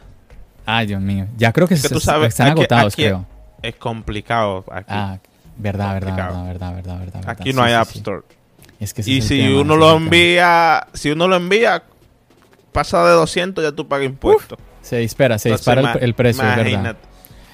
Ay, 0.65 0.85
Dios 0.85 1.01
mío. 1.01 1.25
Ya 1.37 1.51
creo 1.51 1.67
que, 1.67 1.73
Es 1.73 1.81
que 1.81 1.87
se- 1.87 1.93
tú 1.95 1.99
sabes, 1.99 2.29
están 2.29 2.49
aquí- 2.49 2.59
agotados, 2.59 2.93
aquí- 2.93 3.03
creo. 3.03 3.25
Es 3.63 3.75
complicado 3.75 4.63
aquí. 4.71 4.85
Ah, 4.89 5.17
verdad, 5.57 5.93
verdad, 5.95 6.09
complicado. 6.09 6.43
verdad, 6.45 6.45
verdad, 6.45 6.75
verdad, 6.75 6.99
verdad, 6.99 7.13
verdad. 7.21 7.29
aquí 7.41 7.51
no 7.53 7.63
hay 7.63 7.71
sí, 7.71 7.75
App 7.77 7.87
sí. 7.87 8.01
Es 8.79 8.93
que 8.93 9.01
Y 9.05 9.21
si 9.21 9.39
tema, 9.39 9.61
uno 9.61 9.75
lo 9.75 9.93
tema. 9.93 10.05
envía, 10.05 10.87
si 10.93 11.11
uno 11.11 11.27
lo 11.27 11.35
envía, 11.35 11.83
pasa 12.71 13.03
de 13.05 13.13
200 13.13 13.63
ya 13.63 13.71
tú 13.71 13.87
pagas 13.87 14.05
impuestos. 14.05 14.57
Se 14.81 14.97
dispara, 14.97 15.37
se 15.39 15.49
Entonces, 15.49 15.75
dispara 15.75 15.99
el, 15.99 16.13
precio, 16.13 16.43
es 16.43 16.49
verdad. 16.49 16.65
imagínate. 16.69 16.99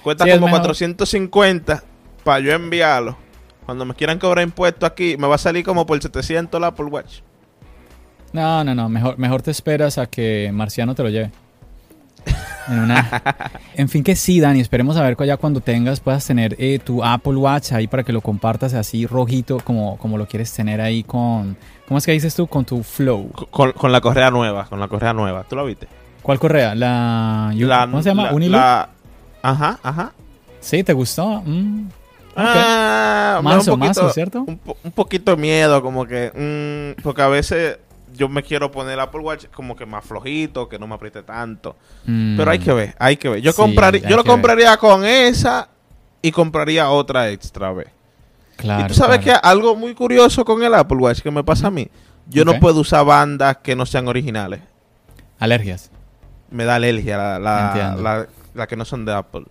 Cuesta 0.04 0.26
Sí, 0.26 0.32
como 0.32 0.46
mejor. 0.48 0.62
450 0.62 1.84
para 2.24 2.40
yo 2.42 2.52
enviarlo. 2.52 3.18
Cuando 3.66 3.86
me 3.86 3.94
quieran 3.94 4.20
cobrar 4.20 4.44
impuestos 4.44 4.84
aquí, 4.90 5.16
me 5.18 5.28
va 5.28 5.36
a 5.36 5.38
salir 5.38 5.64
como 5.64 5.86
por 5.86 6.02
700 6.02 6.58
el 6.58 6.64
Apple 6.66 6.86
Watch. 6.86 7.20
No, 8.34 8.64
no, 8.64 8.76
no, 8.76 8.90
mejor, 8.90 9.18
mejor 9.18 9.42
te 9.42 9.52
esperas 9.52 9.98
a 9.98 10.08
que 10.08 10.50
Marciano 10.54 10.94
te 10.96 11.04
lo 11.04 11.10
lleve. 11.10 11.32
En, 12.70 12.80
una- 12.80 13.22
en 13.76 13.90
fin 13.90 14.04
que 14.04 14.16
sí, 14.16 14.40
Dani, 14.40 14.60
esperemos 14.62 14.96
a 14.98 15.04
ver 15.04 15.16
que 15.18 15.26
ya 15.28 15.38
cuando 15.38 15.60
tengas 15.62 16.00
puedas 16.00 16.26
tener 16.26 16.56
eh, 16.60 16.80
tu 16.84 17.04
Apple 17.04 17.36
Watch 17.36 17.72
ahí 17.74 17.88
para 17.88 18.04
que 18.04 18.14
lo 18.14 18.22
compartas 18.22 18.74
así 18.74 19.06
rojito 19.06 19.60
como, 19.60 19.98
como 19.98 20.18
lo 20.18 20.28
quieres 20.28 20.52
tener 20.54 20.80
ahí 20.82 21.04
con... 21.04 21.58
¿Cómo 21.88 21.98
es 21.98 22.06
que 22.06 22.14
dices 22.14 22.34
tú? 22.34 22.48
Con 22.48 22.64
tu 22.66 22.82
Flow. 22.84 23.30
Con, 23.52 23.74
con 23.74 23.92
la 23.92 24.00
correa 24.02 24.32
nueva, 24.32 24.66
con 24.66 24.80
la 24.80 24.88
correa 24.88 25.14
nueva. 25.14 25.44
¿Tú 25.44 25.56
lo 25.58 25.66
viste? 25.66 25.88
¿Cuál 26.22 26.40
correa? 26.40 26.74
La... 26.76 27.52
La- 27.56 27.82
¿Cómo 27.82 28.02
se 28.02 28.10
llama? 28.10 28.32
la- 28.32 28.48
la- 28.50 28.90
Ajá, 29.42 29.80
ajá. 29.84 30.14
Sí, 30.62 30.82
¿te 30.84 30.94
gustó? 30.94 31.42
Mm, 31.46 31.88
ok. 32.32 32.38
Ah, 32.38 33.42
Mazo, 33.44 33.74
un 33.74 33.80
poquito, 33.82 34.02
mazo, 34.04 34.14
¿cierto? 34.14 34.44
Un, 34.48 34.58
po- 34.58 34.78
un 34.84 34.92
poquito 34.94 35.36
miedo, 35.36 35.82
como 35.82 36.06
que. 36.06 36.96
mm, 36.98 37.02
porque 37.04 37.22
a 37.22 37.28
veces 37.28 37.78
yo 38.14 38.30
me 38.30 38.44
quiero 38.44 38.72
poner 38.72 38.94
el 38.94 39.00
Apple 39.00 39.22
Watch 39.22 39.46
como 39.54 39.76
que 39.76 39.86
más 39.86 40.06
flojito, 40.06 40.70
que 40.70 40.80
no 40.80 40.88
me 40.88 40.96
apriete 40.96 41.24
tanto. 41.24 41.76
Mm, 42.06 42.38
Pero 42.38 42.52
hay 42.52 42.60
que 42.60 42.74
ver, 42.74 42.96
hay 43.00 43.18
que 43.18 43.30
ver. 43.30 43.42
Yo, 43.42 43.52
Sí, 43.52 43.58
compraría, 43.58 44.02
yo 44.02 44.16
lo 44.16 44.24
ver. 44.24 44.32
compraría 44.32 44.78
con 44.78 45.06
esa 45.06 45.68
y 46.22 46.32
compraría 46.32 46.90
otra 46.90 47.30
extra 47.30 47.72
vez. 47.74 47.88
Claro, 48.56 48.86
y 48.86 48.88
tú 48.88 48.94
sabes 48.94 49.20
claro. 49.20 49.42
que 49.42 49.48
algo 49.48 49.76
muy 49.76 49.94
curioso 49.96 50.46
con 50.46 50.64
el 50.64 50.74
Apple 50.74 50.98
Watch 50.98 51.22
que 51.22 51.32
me 51.32 51.44
pasa 51.44 51.68
a 51.68 51.72
mí. 51.72 51.90
Yo 52.30 52.46
no 52.46 52.60
puedo 52.60 52.80
usar 52.82 53.06
bandas 53.06 53.58
que 53.58 53.76
no 53.76 53.86
sean 53.86 54.08
originales. 54.08 54.62
Alergias. 55.40 55.92
Me 56.50 56.64
da 56.64 56.76
alergia 56.76 57.18
la, 57.18 57.40
la, 57.40 58.28
la 58.54 58.68
que 58.68 58.76
no 58.78 58.86
son 58.86 59.04
de 59.06 59.14
Apple. 59.14 59.44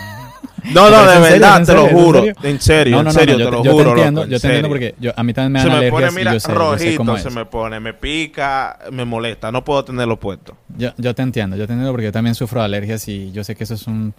No, 0.74 0.90
no, 0.90 1.02
¿es 1.02 1.08
de 1.08 1.14
serio? 1.28 1.32
verdad, 1.42 1.62
¿Es 1.62 1.68
te 1.68 1.74
lo 1.74 1.88
juro. 1.88 2.24
En 2.44 2.60
serio, 2.62 3.00
en 3.02 3.12
serio, 3.12 3.38
yo, 3.38 3.46
te 3.46 3.52
lo 3.52 3.64
yo 3.64 3.72
juro. 3.74 3.84
te 3.84 3.90
entiendo, 3.92 4.26
yo 4.26 4.40
te 4.40 4.48
entiendo 4.48 4.68
porque 4.70 4.96
yo, 5.00 5.12
a 5.16 5.24
mí 5.24 5.34
también 5.34 5.52
me 5.54 5.60
dan 5.60 5.80
se 5.80 5.86
me 5.86 5.92
pone, 5.92 6.12
mira, 6.12 6.32
y 6.32 6.34
yo 6.36 6.40
sé, 6.40 6.48
yo 6.48 6.54
sé 6.54 6.60
rojito 6.60 6.98
cómo 6.98 7.18
se 7.18 7.28
es. 7.30 7.34
me 7.36 7.46
pone, 7.46 7.80
me 7.80 7.94
pica, 7.94 8.80
me 8.92 9.06
molesta, 9.06 9.52
no 9.52 9.64
puedo 9.64 9.84
tenerlo 9.86 10.20
puesto. 10.20 10.56
Yo, 10.78 10.92
yo 10.98 11.16
te 11.16 11.22
entiendo, 11.22 11.56
yo 11.56 11.66
te 11.68 11.74
entiendo 11.74 11.92
porque 11.92 12.06
yo 12.06 12.12
también 12.12 12.36
sufro 12.36 12.60
de 12.62 12.66
alergias 12.66 13.08
y 13.08 13.32
yo 13.32 13.44
sé 13.44 13.56
que 13.56 13.64
eso 13.64 13.74
es 13.74 13.88
un... 13.88 14.14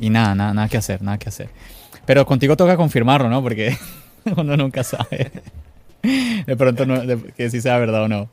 Y 0.00 0.10
nada, 0.10 0.34
nada, 0.34 0.54
nada 0.54 0.68
que 0.68 0.76
hacer, 0.76 1.02
nada 1.02 1.18
que 1.18 1.28
hacer. 1.28 1.48
Pero 2.06 2.24
contigo 2.24 2.56
toca 2.56 2.76
confirmarlo, 2.76 3.28
¿no? 3.28 3.42
Porque 3.42 3.76
uno 4.36 4.56
nunca 4.56 4.84
sabe. 4.84 5.30
De 6.46 6.56
pronto 6.56 6.86
no, 6.86 7.00
de- 7.00 7.32
que 7.36 7.50
si 7.50 7.60
sea 7.60 7.76
verdad 7.78 8.04
o 8.04 8.08
no. 8.08 8.28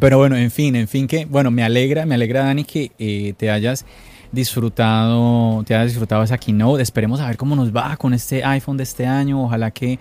Pero 0.00 0.16
bueno, 0.18 0.36
en 0.36 0.50
fin, 0.50 0.74
en 0.74 0.88
fin 0.88 1.06
que, 1.06 1.26
bueno, 1.26 1.50
me 1.50 1.62
alegra, 1.62 2.06
me 2.06 2.14
alegra 2.14 2.44
Dani 2.44 2.64
que 2.64 2.92
eh, 2.98 3.34
te 3.36 3.50
hayas 3.50 3.84
disfrutado, 4.32 5.62
te 5.64 5.74
hayas 5.74 5.88
disfrutado 5.88 6.22
esa 6.22 6.38
keynote. 6.38 6.82
Esperemos 6.82 7.20
a 7.20 7.26
ver 7.26 7.36
cómo 7.36 7.54
nos 7.54 7.74
va 7.74 7.96
con 7.96 8.14
este 8.14 8.42
iPhone 8.44 8.76
de 8.76 8.82
este 8.82 9.06
año. 9.06 9.44
Ojalá 9.44 9.70
que 9.70 9.98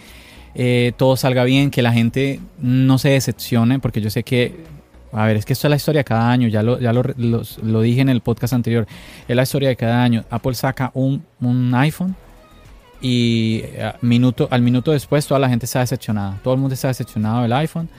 eh, 0.56 0.94
todo 0.98 1.16
salga 1.16 1.44
bien, 1.44 1.70
que 1.70 1.82
la 1.82 1.94
gente 1.94 2.40
no 2.60 2.98
se 2.98 3.10
decepcione, 3.10 3.80
porque 3.80 4.02
yo 4.02 4.10
sé 4.10 4.24
que, 4.24 4.64
a 5.12 5.26
ver, 5.26 5.38
es 5.38 5.46
que 5.46 5.54
esto 5.54 5.68
es 5.68 5.70
la 5.70 5.76
historia 5.76 6.00
de 6.00 6.06
cada 6.06 6.32
año, 6.32 6.48
ya 6.48 6.64
lo, 6.64 6.80
ya 6.80 6.94
lo, 6.94 7.04
lo 7.16 7.82
dije 7.82 8.02
en 8.02 8.10
el 8.10 8.22
podcast 8.22 8.54
anterior, 8.54 8.88
es 9.28 9.36
la 9.36 9.44
historia 9.44 9.70
de 9.70 9.76
cada 9.76 10.04
año. 10.04 10.24
Apple 10.30 10.54
saca 10.56 10.92
un, 10.94 11.24
un 11.40 11.74
iPhone 11.76 12.16
y 13.02 13.62
eh, 13.64 13.94
minuto, 14.02 14.48
al 14.52 14.62
minuto 14.62 14.92
después 14.92 15.26
toda 15.26 15.40
la 15.40 15.50
gente 15.50 15.66
está 15.66 15.80
decepcionada, 15.80 16.40
todo 16.44 16.54
el 16.54 16.60
mundo 16.60 16.74
está 16.74 16.88
decepcionado 16.88 17.42
del 17.44 17.54
iPhone. 17.54 17.90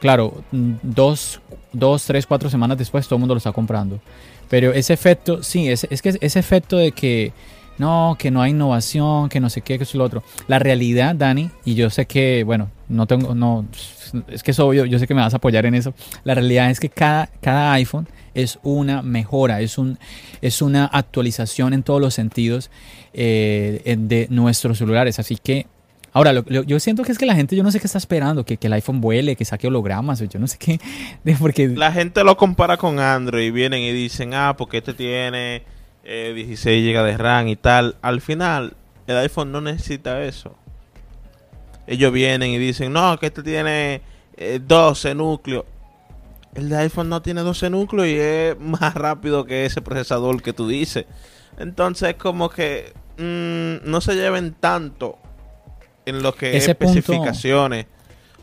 Claro, 0.00 0.42
mm, 0.50 0.72
dos, 0.82 1.40
dos, 1.72 2.04
tres, 2.04 2.26
cuatro 2.26 2.50
semanas 2.50 2.76
después 2.76 3.06
todo 3.06 3.16
el 3.16 3.20
mundo 3.20 3.34
lo 3.34 3.38
está 3.38 3.52
comprando. 3.52 4.00
Pero 4.52 4.74
ese 4.74 4.92
efecto, 4.92 5.42
sí, 5.42 5.70
es, 5.70 5.86
es 5.88 6.02
que 6.02 6.18
ese 6.20 6.38
efecto 6.38 6.76
de 6.76 6.92
que 6.92 7.32
no, 7.78 8.16
que 8.18 8.30
no 8.30 8.42
hay 8.42 8.50
innovación, 8.50 9.30
que 9.30 9.40
no 9.40 9.48
sé 9.48 9.62
qué, 9.62 9.78
que 9.78 9.84
es 9.84 9.94
lo 9.94 10.04
otro. 10.04 10.22
La 10.46 10.58
realidad, 10.58 11.14
Dani, 11.14 11.50
y 11.64 11.74
yo 11.74 11.88
sé 11.88 12.04
que, 12.04 12.44
bueno, 12.44 12.70
no 12.86 13.06
tengo, 13.06 13.34
no, 13.34 13.64
es 14.28 14.42
que 14.42 14.50
es 14.50 14.60
obvio, 14.60 14.84
yo 14.84 14.98
sé 14.98 15.06
que 15.06 15.14
me 15.14 15.22
vas 15.22 15.32
a 15.32 15.38
apoyar 15.38 15.64
en 15.64 15.74
eso. 15.74 15.94
La 16.24 16.34
realidad 16.34 16.70
es 16.70 16.80
que 16.80 16.90
cada, 16.90 17.30
cada 17.40 17.72
iPhone 17.72 18.06
es 18.34 18.58
una 18.62 19.00
mejora, 19.00 19.62
es, 19.62 19.78
un, 19.78 19.98
es 20.42 20.60
una 20.60 20.84
actualización 20.84 21.72
en 21.72 21.82
todos 21.82 22.02
los 22.02 22.12
sentidos 22.12 22.70
eh, 23.14 23.96
de 23.98 24.26
nuestros 24.28 24.76
celulares. 24.76 25.18
Así 25.18 25.38
que 25.42 25.66
Ahora, 26.14 26.44
yo 26.44 26.78
siento 26.78 27.04
que 27.04 27.12
es 27.12 27.18
que 27.18 27.24
la 27.24 27.34
gente, 27.34 27.56
yo 27.56 27.62
no 27.62 27.70
sé 27.70 27.80
qué 27.80 27.86
está 27.86 27.96
esperando, 27.96 28.44
que, 28.44 28.58
que, 28.58 28.66
el 28.66 28.74
iPhone 28.74 29.00
vuele, 29.00 29.34
que 29.34 29.46
saque 29.46 29.68
hologramas, 29.68 30.20
yo 30.20 30.38
no 30.38 30.46
sé 30.46 30.58
qué. 30.58 30.78
porque... 31.40 31.68
La 31.68 31.90
gente 31.90 32.22
lo 32.22 32.36
compara 32.36 32.76
con 32.76 33.00
Android 33.00 33.46
y 33.46 33.50
vienen 33.50 33.80
y 33.80 33.92
dicen, 33.92 34.34
ah, 34.34 34.54
porque 34.56 34.78
este 34.78 34.92
tiene 34.92 35.62
16 36.04 36.66
eh, 36.66 36.92
GB 36.92 37.04
de 37.04 37.16
RAM 37.16 37.48
y 37.48 37.56
tal. 37.56 37.96
Al 38.02 38.20
final, 38.20 38.76
el 39.06 39.16
iPhone 39.16 39.52
no 39.52 39.62
necesita 39.62 40.22
eso. 40.22 40.54
Ellos 41.86 42.12
vienen 42.12 42.50
y 42.50 42.58
dicen, 42.58 42.92
no, 42.92 43.18
que 43.18 43.26
este 43.26 43.42
tiene 43.42 44.02
12 44.66 45.10
eh, 45.10 45.14
núcleos. 45.14 45.64
El 46.54 46.68
de 46.68 46.76
iPhone 46.76 47.08
no 47.08 47.22
tiene 47.22 47.40
12 47.40 47.70
núcleos 47.70 48.08
y 48.08 48.16
es 48.16 48.60
más 48.60 48.92
rápido 48.94 49.46
que 49.46 49.64
ese 49.64 49.80
procesador 49.80 50.42
que 50.42 50.52
tú 50.52 50.68
dices. 50.68 51.06
Entonces, 51.58 52.16
como 52.16 52.50
que 52.50 52.92
mm, 53.16 53.88
no 53.90 54.02
se 54.02 54.14
lleven 54.14 54.54
tanto 54.60 55.18
en 56.06 56.22
lo 56.22 56.34
que 56.34 56.56
es 56.56 56.68
especificaciones 56.68 57.86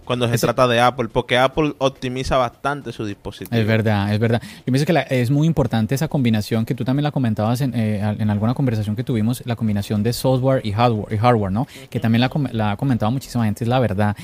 cuando 0.10 0.28
se 0.28 0.39
trata 0.39 0.68
de 0.68 0.80
Apple, 0.80 1.07
porque 1.14 1.38
Apple 1.38 1.76
optimiza 1.78 2.36
bastante 2.36 2.91
su 2.91 3.05
dispositivo. 3.05 3.55
Es 3.55 3.68
verdad, 3.68 4.12
es 4.12 4.20
verdad. 4.20 4.41
Yo 4.66 4.74
pienso 4.74 4.84
que 4.84 5.05
es 5.07 5.30
muy 5.30 5.45
importante 5.45 5.93
esa 5.93 6.07
combinación 6.07 6.66
que 6.66 6.74
tú 6.74 6.84
también 6.84 7.03
la 7.03 7.12
comentabas 7.12 7.62
en, 7.62 7.76
eh, 7.76 8.16
en, 8.18 8.28
alguna 8.32 8.55
conversación 8.55 8.95
que 8.95 9.03
tuvimos, 9.03 9.43
la 9.45 9.55
combinación 9.55 10.01
de 10.01 10.12
software 10.14 10.66
y 10.66 10.72
hardware, 10.72 11.14
y 11.14 11.18
hardware 11.18 11.51
¿no? 11.51 11.68
Que 11.91 11.99
también 11.99 12.22
la, 12.22 12.32
la 12.53 12.72
ha 12.72 12.76
comentado 12.78 13.12
muchísima 13.12 13.45
gente, 13.45 13.64
es 13.64 13.68
la 13.68 13.78
verdad. 13.78 14.18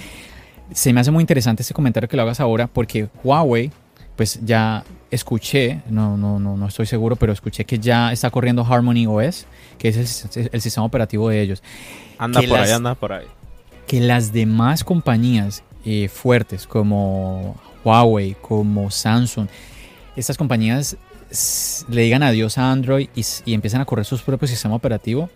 Se 0.73 0.91
me 0.91 1.01
hace 1.01 1.11
muy 1.11 1.21
interesante 1.21 1.61
ese 1.61 1.75
comentario 1.75 2.09
que 2.09 2.17
lo 2.17 2.23
hagas 2.23 2.39
ahora, 2.39 2.65
porque 2.65 3.07
Huawei, 3.23 3.71
pues 4.15 4.39
ya 4.43 4.83
escuché, 5.11 5.81
no, 5.89 6.17
no, 6.17 6.39
no, 6.39 6.55
no 6.57 6.67
estoy 6.67 6.85
seguro, 6.85 7.15
pero 7.15 7.33
escuché 7.33 7.65
que 7.65 7.79
ya 7.79 8.11
está 8.11 8.29
corriendo 8.29 8.65
Harmony 8.65 9.07
OS, 9.07 9.45
que 9.77 9.89
es 9.89 10.25
el, 10.35 10.49
el 10.51 10.61
sistema 10.61 10.85
operativo 10.85 11.29
de 11.29 11.41
ellos. 11.41 11.63
Anda 12.17 12.41
por 12.41 12.59
ahí, 12.59 12.71
anda 12.71 12.95
por 12.95 13.13
ahí. 13.13 13.25
Que 13.87 13.99
las 13.99 14.31
demás 14.31 14.83
compañías 14.83 15.63
eh, 15.85 16.07
fuertes 16.07 16.65
como 16.65 17.55
Huawei, 17.83 18.35
como 18.41 18.89
Samsung, 18.89 19.47
estas 20.15 20.37
compañías 20.37 20.97
le 21.89 22.01
digan 22.01 22.23
adiós 22.23 22.57
a 22.57 22.71
Android 22.71 23.09
y, 23.15 23.25
y 23.45 23.53
empiezan 23.53 23.81
a 23.81 23.85
correr 23.85 24.05
sus 24.05 24.21
propios 24.21 24.51
sistemas 24.51 24.77
operativos, 24.77 25.29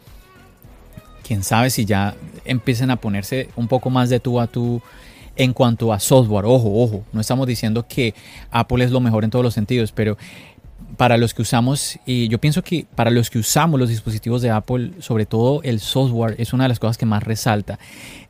quién 1.23 1.43
sabe 1.43 1.69
si 1.69 1.85
ya 1.85 2.15
empiecen 2.45 2.89
a 2.91 2.95
ponerse 2.95 3.49
un 3.55 3.67
poco 3.67 3.89
más 3.89 4.09
de 4.09 4.19
tú 4.19 4.39
a 4.39 4.47
tú 4.47 4.81
en 5.39 5.53
cuanto 5.53 5.91
a 5.91 5.99
software. 5.99 6.45
Ojo, 6.45 6.83
ojo, 6.83 7.03
no 7.13 7.21
estamos 7.21 7.47
diciendo 7.47 7.87
que 7.87 8.13
Apple 8.51 8.83
es 8.83 8.91
lo 8.91 8.99
mejor 8.99 9.23
en 9.23 9.31
todos 9.31 9.43
los 9.43 9.53
sentidos, 9.53 9.91
pero 9.93 10.17
para 10.97 11.17
los 11.17 11.33
que 11.33 11.41
usamos, 11.41 11.97
y 12.05 12.27
yo 12.27 12.39
pienso 12.39 12.61
que 12.61 12.85
para 12.93 13.09
los 13.09 13.29
que 13.29 13.39
usamos 13.39 13.79
los 13.79 13.87
dispositivos 13.87 14.41
de 14.41 14.49
Apple, 14.49 14.91
sobre 14.99 15.25
todo 15.25 15.61
el 15.63 15.79
software 15.79 16.35
es 16.39 16.51
una 16.51 16.65
de 16.65 16.69
las 16.69 16.79
cosas 16.79 16.97
que 16.97 17.05
más 17.05 17.23
resalta. 17.23 17.79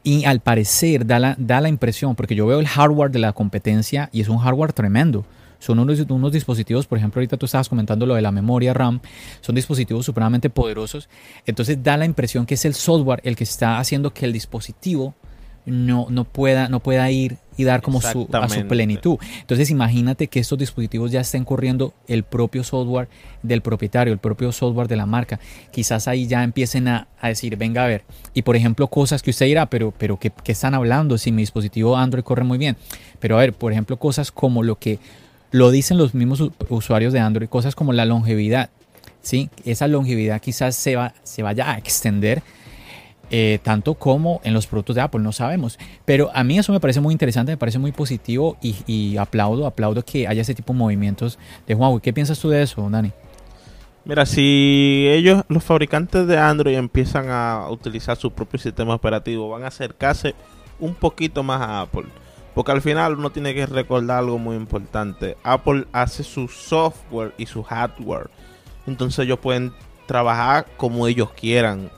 Y 0.03 0.25
al 0.25 0.39
parecer 0.39 1.07
da 1.07 1.17
la, 1.17 1.35
da 1.39 1.61
la 1.61 1.69
impresión, 1.69 2.15
porque 2.15 2.35
yo 2.35 2.45
veo 2.45 2.59
el 2.59 2.67
hardware 2.67 3.09
de 3.09 3.19
la 3.19 3.33
competencia 3.33 4.09
y 4.13 4.21
es 4.21 4.29
un 4.29 4.37
hardware 4.37 4.71
tremendo. 4.71 5.25
Son 5.57 5.79
unos, 5.79 5.99
unos 5.99 6.31
dispositivos, 6.31 6.85
por 6.85 6.99
ejemplo, 6.99 7.19
ahorita 7.19 7.37
tú 7.37 7.47
estabas 7.47 7.67
comentando 7.67 8.05
lo 8.05 8.13
de 8.13 8.21
la 8.21 8.31
memoria 8.31 8.73
RAM, 8.73 9.01
son 9.41 9.55
dispositivos 9.55 10.05
supremamente 10.05 10.51
poderosos. 10.51 11.09
Entonces 11.47 11.81
da 11.81 11.97
la 11.97 12.05
impresión 12.05 12.45
que 12.45 12.53
es 12.53 12.65
el 12.65 12.75
software 12.75 13.19
el 13.23 13.35
que 13.35 13.45
está 13.45 13.79
haciendo 13.79 14.13
que 14.13 14.25
el 14.25 14.31
dispositivo 14.31 15.15
no, 15.65 16.07
no, 16.09 16.23
pueda, 16.23 16.69
no 16.69 16.79
pueda 16.79 17.09
ir 17.11 17.37
y 17.57 17.65
dar 17.65 17.81
como 17.81 18.01
su, 18.01 18.27
a 18.31 18.47
su 18.47 18.65
plenitud. 18.67 19.17
Entonces 19.41 19.69
imagínate 19.69 20.27
que 20.27 20.39
estos 20.39 20.57
dispositivos 20.57 21.11
ya 21.11 21.19
estén 21.19 21.43
corriendo 21.43 21.93
el 22.07 22.23
propio 22.23 22.63
software 22.63 23.09
del 23.43 23.61
propietario, 23.61 24.13
el 24.13 24.19
propio 24.19 24.51
software 24.51 24.87
de 24.87 24.95
la 24.95 25.05
marca. 25.05 25.39
Quizás 25.71 26.07
ahí 26.07 26.25
ya 26.25 26.43
empiecen 26.43 26.87
a, 26.87 27.07
decir, 27.21 27.57
venga 27.57 27.83
a 27.83 27.87
ver. 27.87 28.03
Y 28.33 28.43
por 28.43 28.55
ejemplo, 28.55 28.87
cosas 28.87 29.21
que 29.21 29.31
usted 29.31 29.45
dirá, 29.45 29.65
pero, 29.65 29.93
pero 29.97 30.17
¿qué, 30.17 30.31
están 30.45 30.73
hablando 30.73 31.17
si 31.17 31.31
mi 31.31 31.41
dispositivo 31.41 31.97
Android 31.97 32.23
corre 32.23 32.45
muy 32.45 32.57
bien? 32.57 32.77
Pero 33.19 33.35
a 33.35 33.41
ver, 33.41 33.53
por 33.53 33.71
ejemplo, 33.73 33.97
cosas 33.97 34.31
como 34.31 34.63
lo 34.63 34.77
que 34.77 34.99
lo 35.51 35.71
dicen 35.71 35.97
los 35.97 36.13
mismos 36.13 36.43
usuarios 36.69 37.11
de 37.11 37.19
Android, 37.19 37.49
cosas 37.49 37.75
como 37.75 37.91
la 37.91 38.05
longevidad. 38.05 38.69
¿sí? 39.21 39.49
Esa 39.65 39.87
longevidad 39.87 40.41
quizás 40.41 40.75
se, 40.75 40.95
va, 40.95 41.13
se 41.23 41.43
vaya 41.43 41.71
a 41.71 41.77
extender 41.77 42.41
eh, 43.31 43.59
tanto 43.61 43.93
como 43.93 44.41
en 44.43 44.53
los 44.53 44.65
productos 44.65 44.95
de 44.95 45.01
Apple, 45.01 45.21
no 45.21 45.31
sabemos. 45.31 45.77
Pero 46.05 46.31
a 46.33 46.43
mí 46.43 46.57
eso 46.57 46.71
me 46.71 46.79
parece 46.79 46.99
muy 46.99 47.11
interesante, 47.11 47.51
me 47.51 47.57
parece 47.57 47.79
muy 47.79 47.91
positivo 47.91 48.57
y, 48.61 49.17
aplaudo, 49.17 49.67
aplaudo 49.67 50.03
que 50.03 50.27
haya 50.27 50.41
ese 50.41 50.55
tipo 50.55 50.73
de 50.73 50.79
movimientos 50.79 51.37
de 51.67 51.75
Huawei. 51.75 52.01
¿Qué 52.01 52.13
piensas 52.13 52.39
tú 52.39 52.49
de 52.49 52.63
eso, 52.63 52.87
Dani? 52.89 53.11
Mira, 54.05 54.25
si 54.25 55.07
ellos, 55.09 55.43
los 55.49 55.63
fabricantes 55.63 56.25
de 56.25 56.37
Android, 56.37 56.75
empiezan 56.75 57.29
a 57.29 57.67
utilizar 57.69 58.17
su 58.17 58.31
propio 58.31 58.59
sistema 58.59 58.95
operativo, 58.95 59.49
van 59.49 59.63
a 59.63 59.67
acercarse 59.67 60.33
un 60.79 60.95
poquito 60.95 61.43
más 61.43 61.61
a 61.61 61.81
Apple. 61.81 62.05
Porque 62.55 62.71
al 62.71 62.81
final 62.81 63.17
uno 63.17 63.29
tiene 63.29 63.53
que 63.53 63.65
recordar 63.67 64.19
algo 64.19 64.39
muy 64.39 64.55
importante. 64.55 65.37
Apple 65.43 65.85
hace 65.91 66.23
su 66.23 66.47
software 66.47 67.33
y 67.37 67.45
su 67.45 67.61
hardware. 67.61 68.29
Entonces 68.87 69.25
ellos 69.25 69.39
pueden 69.39 69.71
trabajar 70.07 70.65
como 70.75 71.05
ellos 71.05 71.31
quieran 71.31 71.91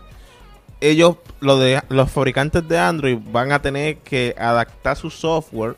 ellos, 0.82 1.18
lo 1.40 1.58
de, 1.58 1.82
los 1.90 2.12
fabricantes 2.12 2.68
de 2.68 2.78
Android, 2.78 3.18
van 3.32 3.52
a 3.52 3.62
tener 3.62 3.98
que 3.98 4.36
adaptar 4.38 4.98
su 4.98 5.10
software 5.10 5.78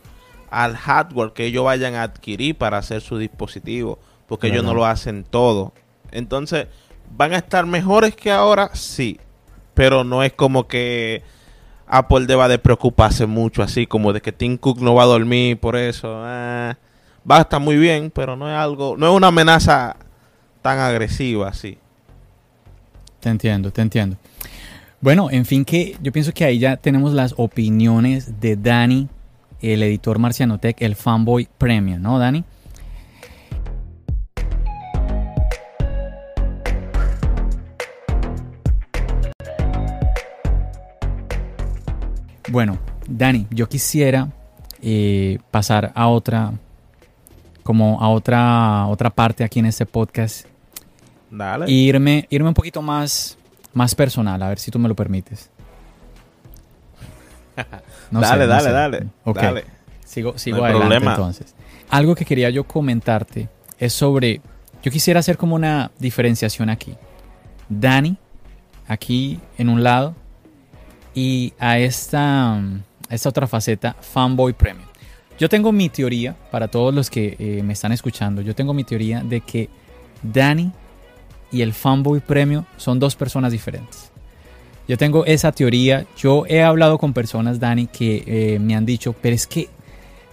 al 0.50 0.76
hardware 0.76 1.34
que 1.34 1.46
ellos 1.46 1.66
vayan 1.66 1.96
a 1.96 2.04
adquirir 2.04 2.58
para 2.58 2.78
hacer 2.78 3.02
su 3.02 3.18
dispositivo, 3.18 4.00
porque 4.28 4.48
ellos 4.48 4.64
no 4.64 4.74
lo 4.74 4.86
hacen 4.86 5.24
todo. 5.24 5.74
Entonces, 6.12 6.68
¿van 7.16 7.34
a 7.34 7.38
estar 7.38 7.66
mejores 7.66 8.16
que 8.16 8.32
ahora? 8.32 8.70
Sí, 8.74 9.20
pero 9.74 10.04
no 10.04 10.24
es 10.24 10.32
como 10.34 10.68
que 10.68 11.24
Apple 11.88 12.26
deba 12.26 12.48
de 12.48 12.60
preocuparse 12.60 13.26
mucho, 13.26 13.62
así 13.62 13.86
como 13.86 14.14
de 14.14 14.22
que 14.22 14.32
Tim 14.32 14.58
Cook 14.58 14.80
no 14.80 14.96
va 14.96 15.04
a 15.04 15.08
dormir 15.08 15.60
por 15.60 15.76
eso. 15.76 16.24
Eh, 16.26 16.74
va 17.30 17.38
a 17.38 17.42
estar 17.42 17.60
muy 17.60 17.78
bien, 17.78 18.12
pero 18.12 18.36
no 18.36 18.50
es 18.50 18.56
algo, 18.56 18.96
no 18.98 19.10
es 19.10 19.14
una 19.14 19.28
amenaza 19.28 19.98
tan 20.62 20.80
agresiva 20.80 21.50
así. 21.50 21.78
Te 23.20 23.30
entiendo, 23.30 23.72
te 23.72 23.82
entiendo. 23.82 24.18
Bueno, 25.04 25.28
en 25.30 25.44
fin, 25.44 25.66
que 25.66 25.98
yo 26.02 26.14
pienso 26.14 26.34
que 26.34 26.46
ahí 26.46 26.60
ya 26.60 26.78
tenemos 26.78 27.12
las 27.12 27.34
opiniones 27.36 28.40
de 28.40 28.56
Dani, 28.56 29.10
el 29.60 29.84
editor 29.84 30.18
Marcianotech, 30.18 30.82
el 30.82 30.96
fanboy 30.96 31.50
premium, 31.58 32.02
¿no, 32.02 32.18
Dani? 32.20 32.46
Bueno, 42.50 42.78
Dani, 43.06 43.46
yo 43.50 43.68
quisiera 43.68 44.30
eh, 44.82 45.38
pasar 45.52 45.92
a 45.96 46.08
otra, 46.08 46.54
como 47.64 48.02
a 48.02 48.08
otra, 48.08 48.88
otra 48.88 49.10
parte 49.10 49.44
aquí 49.44 49.60
en 49.60 49.66
este 49.66 49.86
podcast. 49.86 50.48
Dale. 51.30 51.70
irme, 51.70 52.26
irme 52.30 52.48
un 52.48 52.54
poquito 52.54 52.82
más 52.82 53.38
más 53.74 53.96
personal, 53.96 54.42
a 54.42 54.50
ver 54.50 54.60
si 54.60 54.72
tú 54.72 54.80
me 54.80 54.88
lo 54.88 54.96
permites. 54.96 55.50
dale, 58.12 58.48
dale, 58.48 58.72
dale, 58.72 59.08
dale. 59.24 59.66
Sigo, 60.06 60.38
sigo 60.38 60.64
adelante 60.64 61.08
entonces. 61.08 61.56
Algo 61.90 62.16
que 62.16 62.26
quería 62.26 62.50
yo 62.50 62.64
comentarte 62.64 63.50
es 63.80 63.94
sobre. 63.94 64.42
Yo 64.82 64.92
quisiera 64.92 65.20
hacer 65.20 65.38
como 65.38 65.56
una 65.56 65.92
diferenciación 65.98 66.70
aquí. 66.70 66.96
Dani, 67.70 68.18
aquí 68.88 69.40
en 69.58 69.70
un 69.70 69.84
lado, 69.84 70.14
y 71.14 71.54
a 71.60 71.80
esta, 71.80 72.62
esta 73.10 73.30
otra 73.30 73.48
faceta, 73.48 73.96
Fanboy 74.00 74.54
Premium. 74.54 74.88
Yo 75.40 75.50
tengo 75.50 75.72
mi 75.72 75.90
teoría, 75.90 76.36
para 76.52 76.68
todos 76.68 76.94
los 76.94 77.10
que 77.10 77.36
eh, 77.40 77.64
me 77.64 77.74
están 77.74 77.92
escuchando, 77.92 78.42
yo 78.42 78.54
tengo 78.54 78.74
mi 78.74 78.84
teoría 78.84 79.22
de 79.24 79.42
que 79.42 79.70
Dani 80.22 80.72
y 81.54 81.62
el 81.62 81.72
fanboy 81.72 82.20
premio 82.20 82.66
son 82.78 83.00
dos 83.00 83.16
personas 83.16 83.52
diferentes. 83.52 84.12
Yo 84.88 84.98
tengo 84.98 85.26
esa 85.26 85.52
teoría. 85.52 86.06
Yo 86.18 86.46
he 86.48 86.62
hablado 86.62 86.98
con 86.98 87.14
personas, 87.14 87.60
Dani, 87.60 87.88
que 87.88 88.24
eh, 88.26 88.60
me 88.60 88.76
han 88.76 88.86
dicho, 88.86 89.14
pero 89.14 89.36
es 89.36 89.48
que, 89.48 89.70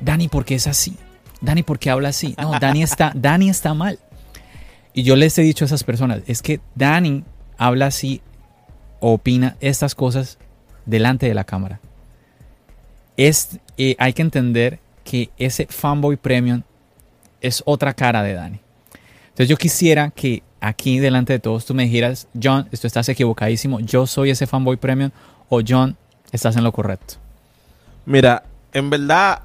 Dani, 0.01 0.29
¿por 0.29 0.45
qué 0.45 0.57
es 0.57 0.66
así? 0.66 0.97
Dani, 1.41 1.62
¿por 1.62 1.79
qué 1.79 1.91
habla 1.91 2.09
así? 2.09 2.35
No, 2.41 2.59
Dani 2.59 2.83
está, 2.83 3.12
Dani 3.14 3.49
está 3.49 3.75
mal. 3.75 3.99
Y 4.93 5.05
yo 5.05 5.14
les 5.14 5.39
he 5.39 5.43
dicho 5.43 5.64
a 5.64 5.66
esas 5.66 5.85
personas, 5.85 6.23
es 6.27 6.43
que 6.43 6.61
Dani 6.75 7.23
habla 7.59 7.87
así, 7.87 8.23
opina 8.99 9.57
estas 9.61 9.95
cosas 9.95 10.39
delante 10.85 11.27
de 11.27 11.35
la 11.35 11.45
cámara. 11.45 11.81
Es, 13.16 13.61
eh, 13.77 13.95
hay 13.99 14.14
que 14.14 14.23
entender 14.23 14.81
que 15.05 15.31
ese 15.37 15.66
fanboy 15.66 16.16
premium 16.16 16.62
es 17.41 17.62
otra 17.66 17.95
cara 17.95 18.23
de 18.23 18.35
Dani. 18.35 18.61
Entonces 19.29 19.49
yo 19.49 19.57
quisiera 19.57 20.11
que 20.11 20.43
aquí 20.61 20.98
delante 20.98 21.32
de 21.32 21.38
todos 21.38 21.64
tú 21.66 21.74
me 21.74 21.84
dijeras, 21.84 22.28
John, 22.40 22.68
esto 22.70 22.86
estás 22.86 23.08
equivocadísimo, 23.08 23.80
yo 23.80 24.06
soy 24.06 24.30
ese 24.30 24.46
fanboy 24.46 24.76
premium 24.76 25.11
o 25.48 25.61
John, 25.66 25.96
estás 26.32 26.56
en 26.56 26.64
lo 26.64 26.72
correcto. 26.72 27.14
Mira, 28.06 28.44
en 28.72 28.90
verdad, 28.90 29.40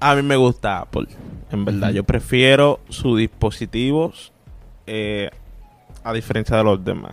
a 0.00 0.14
mí 0.14 0.22
me 0.22 0.36
gusta 0.36 0.80
Apple. 0.80 1.06
En 1.50 1.64
verdad, 1.64 1.90
yo 1.90 2.04
prefiero 2.04 2.80
sus 2.88 3.18
dispositivos 3.18 4.32
eh, 4.86 5.30
a 6.02 6.12
diferencia 6.12 6.56
de 6.56 6.64
los 6.64 6.84
demás. 6.84 7.12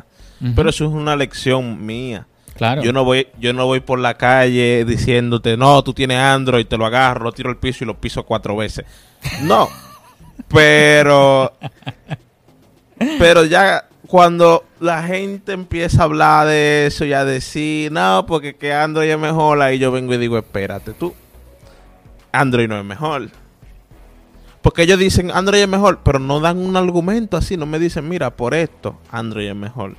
Pero 0.55 0.72
eso 0.72 0.86
es 0.86 0.91
una 0.91 1.15
lección 1.15 1.86
mía. 1.86 2.26
claro. 2.55 2.82
Yo 2.82 2.91
no 2.91 3.03
voy, 3.05 3.28
yo 3.39 3.53
no 3.53 3.67
voy 3.67 3.80
por 3.80 3.99
la 3.99 4.15
calle 4.15 4.84
diciéndote, 4.86 5.55
no, 5.55 5.84
tú 5.84 5.93
tienes 5.93 6.17
Android, 6.17 6.65
te 6.65 6.78
lo 6.78 6.86
agarro, 6.88 7.26
lo 7.26 7.32
tiro 7.32 7.51
al 7.51 7.57
piso 7.57 7.84
y 7.84 7.88
lo 7.88 8.01
piso 8.01 8.24
cuatro 8.24 8.55
veces. 8.55 8.86
No. 9.43 9.69
pero. 10.47 11.53
Pero 13.20 13.45
ya 13.45 13.88
cuando 14.08 14.66
la 14.80 15.04
gente 15.04 15.54
empieza 15.54 16.02
a 16.02 16.06
hablar 16.06 16.47
de 16.47 16.88
eso 16.88 17.06
y 17.06 17.14
a 17.14 17.24
decir, 17.24 17.91
no, 17.91 18.26
porque 18.28 18.56
que 18.56 18.74
Android 18.74 19.10
es 19.10 19.20
mejor, 19.20 19.62
ahí 19.62 19.80
yo 19.80 19.91
vengo 19.91 20.14
y 20.14 20.18
digo, 20.18 20.38
espérate 20.38 20.93
tú. 20.93 21.14
Android 22.32 22.68
no 22.68 22.78
es 22.78 22.86
mejor. 22.86 23.30
Porque 24.62 24.84
ellos 24.84 24.99
dicen 24.99 25.32
Android 25.32 25.62
es 25.62 25.68
mejor, 25.68 26.02
pero 26.04 26.20
no 26.20 26.39
dan 26.39 26.58
un 26.58 26.76
argumento 26.78 27.38
así, 27.38 27.58
no 27.58 27.66
me 27.66 27.80
dicen, 27.80 28.08
mira, 28.08 28.32
por 28.32 28.54
esto, 28.54 28.99
Android 29.12 29.49
es 29.49 29.56
mejor. 29.56 29.95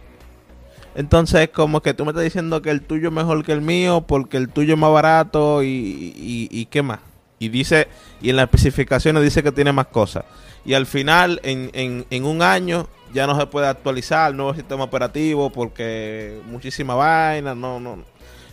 Entonces 0.95 1.41
es 1.41 1.49
como 1.49 1.81
que 1.81 1.95
tú 1.95 2.05
me 2.05 2.11
estás 2.11 2.25
diciendo 2.25 2.61
que 2.61 2.71
el 2.71 2.83
tuyo 2.83 3.09
es 3.09 3.15
mejor 3.15 3.45
que 3.45 3.53
el 3.53 3.63
mío 3.63 4.05
porque 4.07 4.37
el 4.37 4.51
tuyo 4.51 4.75
es 4.75 4.81
más 4.81 4.93
barato 4.93 5.63
y, 5.63 5.69
y, 5.69 6.49
y 6.51 6.67
qué 6.67 6.83
más. 6.83 7.01
Y 7.39 7.49
dice, 7.49 7.89
y 8.21 8.31
en 8.31 8.37
las 8.37 8.45
especificaciones 8.45 9.23
dice 9.23 9.43
que 9.43 9.51
tiene 9.51 9.73
más 9.73 9.87
cosas. 9.87 10.25
Y 10.65 10.75
al 10.75 10.87
final, 10.87 11.41
en, 11.43 11.71
en, 11.75 12.07
en 12.11 12.25
un 12.25 12.43
año, 12.43 12.89
ya 13.13 13.27
no 13.27 13.39
se 13.39 13.47
puede 13.47 13.67
actualizar 13.67 14.31
el 14.31 14.37
nuevo 14.37 14.55
sistema 14.55 14.85
operativo 14.85 15.51
porque 15.51 16.41
muchísima 16.47 16.95
vaina, 16.95 17.55
no, 17.55 17.79
no. 17.81 17.99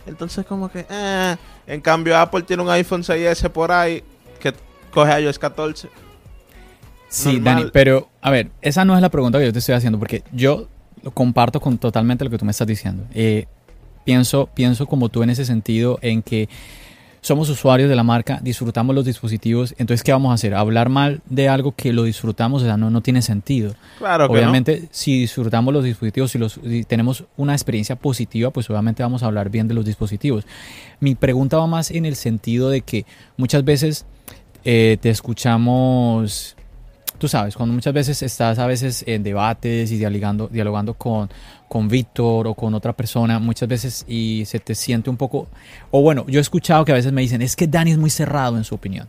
Entonces 0.06 0.44
como 0.46 0.70
que, 0.70 0.86
eh. 0.88 1.36
en 1.66 1.80
cambio 1.80 2.16
Apple 2.16 2.42
tiene 2.42 2.62
un 2.62 2.70
iPhone 2.70 3.02
6S 3.02 3.50
por 3.50 3.70
ahí 3.70 4.02
que 4.40 4.52
coge 4.90 5.20
iOS 5.20 5.38
14. 5.38 5.88
Sí, 7.08 7.34
normal. 7.34 7.44
Dani, 7.44 7.70
pero 7.72 8.08
a 8.20 8.30
ver, 8.30 8.50
esa 8.62 8.84
no 8.84 8.94
es 8.94 9.02
la 9.02 9.08
pregunta 9.08 9.38
que 9.38 9.46
yo 9.46 9.52
te 9.52 9.58
estoy 9.58 9.74
haciendo 9.74 9.98
porque 9.98 10.22
yo 10.32 10.68
lo 11.02 11.10
comparto 11.10 11.60
con 11.60 11.78
totalmente 11.78 12.24
lo 12.24 12.30
que 12.30 12.38
tú 12.38 12.44
me 12.44 12.50
estás 12.50 12.66
diciendo. 12.66 13.04
Eh, 13.14 13.46
pienso, 14.04 14.48
pienso 14.54 14.86
como 14.86 15.08
tú 15.08 15.22
en 15.22 15.30
ese 15.30 15.44
sentido 15.44 15.98
en 16.02 16.22
que 16.22 16.48
somos 17.20 17.48
usuarios 17.50 17.88
de 17.88 17.96
la 17.96 18.02
marca, 18.02 18.40
disfrutamos 18.42 18.94
los 18.94 19.04
dispositivos, 19.04 19.74
entonces 19.78 20.02
¿qué 20.02 20.12
vamos 20.12 20.30
a 20.30 20.34
hacer? 20.34 20.54
Hablar 20.54 20.88
mal 20.88 21.20
de 21.28 21.48
algo 21.48 21.72
que 21.72 21.92
lo 21.92 22.04
disfrutamos, 22.04 22.62
o 22.62 22.64
sea, 22.64 22.76
no, 22.76 22.90
no 22.90 23.02
tiene 23.02 23.22
sentido. 23.22 23.74
Claro 23.98 24.28
que 24.28 24.34
obviamente, 24.34 24.88
si 24.90 25.20
disfrutamos 25.20 25.74
los 25.74 25.84
dispositivos, 25.84 26.30
si, 26.30 26.38
los, 26.38 26.60
si 26.62 26.84
tenemos 26.84 27.24
una 27.36 27.52
experiencia 27.52 27.96
positiva, 27.96 28.50
pues 28.50 28.70
obviamente 28.70 29.02
vamos 29.02 29.22
a 29.22 29.26
hablar 29.26 29.50
bien 29.50 29.68
de 29.68 29.74
los 29.74 29.84
dispositivos. 29.84 30.46
Mi 31.00 31.14
pregunta 31.14 31.58
va 31.58 31.66
más 31.66 31.90
en 31.90 32.06
el 32.06 32.16
sentido 32.16 32.70
de 32.70 32.80
que 32.80 33.04
muchas 33.36 33.64
veces 33.64 34.06
eh, 34.64 34.96
te 35.00 35.10
escuchamos, 35.10 36.56
tú 37.20 37.28
sabes, 37.28 37.54
cuando 37.54 37.74
muchas 37.74 37.92
veces 37.92 38.22
estás 38.22 38.58
a 38.58 38.66
veces 38.66 39.04
en 39.06 39.22
debates 39.22 39.92
y 39.92 39.98
dialogando, 39.98 40.48
dialogando 40.48 40.94
con, 40.94 41.28
con 41.68 41.86
Víctor 41.86 42.46
o 42.46 42.54
con 42.54 42.72
otra 42.74 42.94
persona, 42.94 43.38
muchas 43.38 43.68
veces 43.68 44.06
y 44.08 44.44
se 44.46 44.58
te 44.58 44.74
siente 44.74 45.10
un 45.10 45.18
poco, 45.18 45.46
o 45.90 46.00
bueno, 46.00 46.24
yo 46.26 46.40
he 46.40 46.42
escuchado 46.42 46.82
que 46.86 46.92
a 46.92 46.94
veces 46.94 47.12
me 47.12 47.20
dicen, 47.20 47.42
es 47.42 47.56
que 47.56 47.66
Dani 47.66 47.92
es 47.92 47.98
muy 47.98 48.08
cerrado 48.08 48.56
en 48.56 48.64
su 48.64 48.74
opinión. 48.74 49.08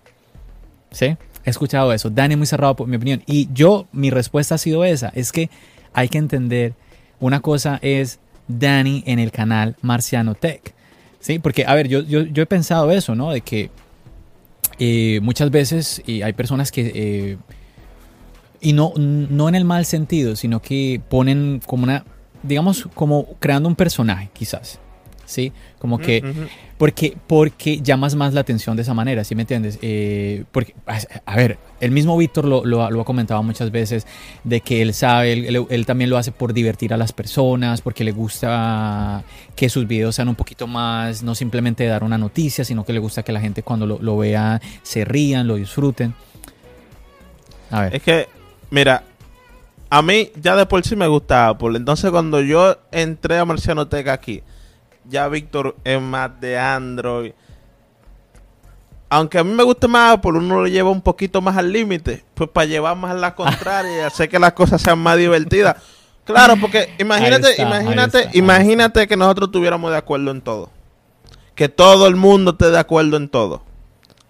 ¿Sí? 0.91 1.05
He 1.45 1.49
escuchado 1.49 1.93
eso. 1.93 2.09
Dani 2.09 2.33
es 2.33 2.37
muy 2.37 2.47
cerrado 2.47 2.75
por 2.75 2.85
mi 2.85 2.97
opinión. 2.97 3.23
Y 3.25 3.47
yo, 3.53 3.87
mi 3.93 4.09
respuesta 4.09 4.55
ha 4.55 4.57
sido 4.57 4.83
esa. 4.83 5.07
Es 5.15 5.31
que 5.31 5.49
hay 5.93 6.09
que 6.09 6.17
entender, 6.17 6.73
una 7.21 7.39
cosa 7.39 7.79
es 7.81 8.19
Dani 8.49 9.03
en 9.07 9.19
el 9.19 9.31
canal 9.31 9.77
Marciano 9.81 10.35
Tech. 10.35 10.73
¿Sí? 11.21 11.39
Porque, 11.39 11.65
a 11.65 11.73
ver, 11.75 11.87
yo, 11.87 12.01
yo, 12.01 12.23
yo 12.23 12.43
he 12.43 12.45
pensado 12.45 12.91
eso, 12.91 13.15
¿no? 13.15 13.31
De 13.31 13.39
que 13.39 13.71
eh, 14.79 15.21
muchas 15.23 15.49
veces 15.49 16.03
hay 16.05 16.33
personas 16.33 16.73
que... 16.73 16.91
eh, 16.93 17.37
y 18.61 18.73
no, 18.73 18.93
no 18.95 19.49
en 19.49 19.55
el 19.55 19.65
mal 19.65 19.85
sentido, 19.85 20.35
sino 20.35 20.61
que 20.61 21.01
ponen 21.09 21.61
como 21.65 21.83
una, 21.83 22.05
digamos, 22.43 22.87
como 22.93 23.27
creando 23.39 23.67
un 23.67 23.75
personaje, 23.75 24.29
quizás. 24.33 24.79
¿Sí? 25.25 25.53
Como 25.79 25.97
que... 25.97 26.21
Ujú. 26.23 26.41
Porque, 26.77 27.15
porque 27.27 27.79
llamas 27.79 28.15
más 28.15 28.33
la 28.33 28.41
atención 28.41 28.75
de 28.75 28.81
esa 28.81 28.95
manera, 28.95 29.23
¿sí 29.23 29.35
me 29.35 29.43
entiendes? 29.43 29.77
Eh, 29.83 30.45
porque, 30.51 30.73
a, 31.25 31.35
ver, 31.35 31.59
el 31.79 31.91
mismo 31.91 32.17
Víctor 32.17 32.43
lo, 32.43 32.65
lo, 32.65 32.89
lo 32.89 33.01
ha 33.01 33.05
comentado 33.05 33.41
muchas 33.43 33.69
veces, 33.69 34.07
de 34.43 34.61
que 34.61 34.81
él 34.81 34.95
sabe, 34.95 35.31
él, 35.31 35.45
él- 35.45 35.67
él 35.69 35.85
también 35.85 36.09
lo 36.09 36.17
hace 36.17 36.31
por 36.31 36.53
divertir 36.53 36.91
a 36.91 36.97
las 36.97 37.13
personas, 37.13 37.81
porque 37.81 38.03
le 38.03 38.11
gusta 38.11 39.23
que 39.55 39.69
sus 39.69 39.87
videos 39.87 40.15
sean 40.15 40.27
un 40.27 40.33
poquito 40.35 40.65
más, 40.65 41.21
no 41.21 41.35
simplemente 41.35 41.85
dar 41.85 42.03
una 42.03 42.17
noticia, 42.17 42.65
sino 42.65 42.83
que 42.83 42.93
le 42.93 42.99
gusta 42.99 43.21
que 43.21 43.31
la 43.31 43.39
gente 43.41 43.61
cuando 43.61 43.85
lo, 43.85 43.99
lo 44.01 44.17
vea 44.17 44.59
se 44.81 45.05
rían, 45.05 45.47
lo 45.47 45.57
disfruten. 45.57 46.15
A 47.69 47.81
ver. 47.81 47.95
Es 47.95 48.01
que, 48.01 48.27
mira, 48.71 49.03
a 49.91 50.01
mí 50.01 50.31
ya 50.41 50.55
de 50.55 50.65
por 50.65 50.83
sí 50.83 50.95
me 50.95 51.05
gusta 51.05 51.49
Apple. 51.49 51.77
Entonces 51.77 52.09
cuando 52.09 52.41
yo 52.41 52.77
entré 52.91 53.37
a 53.37 53.45
Marciano 53.45 53.87
Tech 53.87 54.07
aquí, 54.07 54.41
ya 55.07 55.27
Víctor 55.27 55.75
es 55.83 56.01
más 56.01 56.39
de 56.41 56.57
Android. 56.57 57.33
Aunque 59.09 59.37
a 59.37 59.43
mí 59.43 59.53
me 59.53 59.63
guste 59.63 59.89
más 59.89 60.15
Apple, 60.15 60.37
uno 60.37 60.61
lo 60.61 60.67
lleva 60.67 60.89
un 60.89 61.01
poquito 61.01 61.41
más 61.41 61.57
al 61.57 61.71
límite. 61.71 62.23
Pues 62.33 62.49
para 62.49 62.65
llevar 62.65 62.95
más 62.95 63.11
a 63.11 63.15
la 63.15 63.35
contraria 63.35 63.97
y 63.97 63.99
hacer 64.05 64.29
que 64.29 64.39
las 64.39 64.53
cosas 64.53 64.81
sean 64.81 64.99
más 64.99 65.17
divertidas. 65.17 65.75
Claro, 66.23 66.55
porque 66.61 66.93
imagínate, 66.97 67.49
está, 67.49 67.63
imagínate, 67.63 68.19
está, 68.19 68.37
imagínate 68.37 69.07
que 69.07 69.17
nosotros 69.17 69.49
estuviéramos 69.49 69.91
de 69.91 69.97
acuerdo 69.97 70.31
en 70.31 70.41
todo. 70.41 70.69
Que 71.55 71.67
todo 71.67 72.07
el 72.07 72.15
mundo 72.15 72.51
esté 72.51 72.71
de 72.71 72.79
acuerdo 72.79 73.17
en 73.17 73.27
todo. 73.27 73.63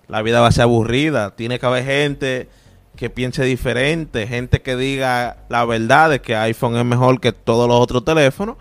La 0.08 0.24
vida 0.24 0.42
va 0.42 0.48
a 0.48 0.52
ser 0.52 0.64
aburrida. 0.64 1.36
Tiene 1.36 1.60
que 1.60 1.66
haber 1.68 1.86
gente 1.86 2.50
que 2.96 3.10
piense 3.10 3.44
diferente, 3.44 4.28
gente 4.28 4.62
que 4.62 4.76
diga 4.76 5.38
la 5.50 5.66
verdad 5.66 6.10
de 6.10 6.22
que 6.22 6.36
iPhone 6.36 6.78
es 6.78 6.86
mejor 6.86 7.20
que 7.20 7.32
todos 7.32 7.68
los 7.68 7.80
otros 7.80 8.04
teléfonos. 8.06 8.58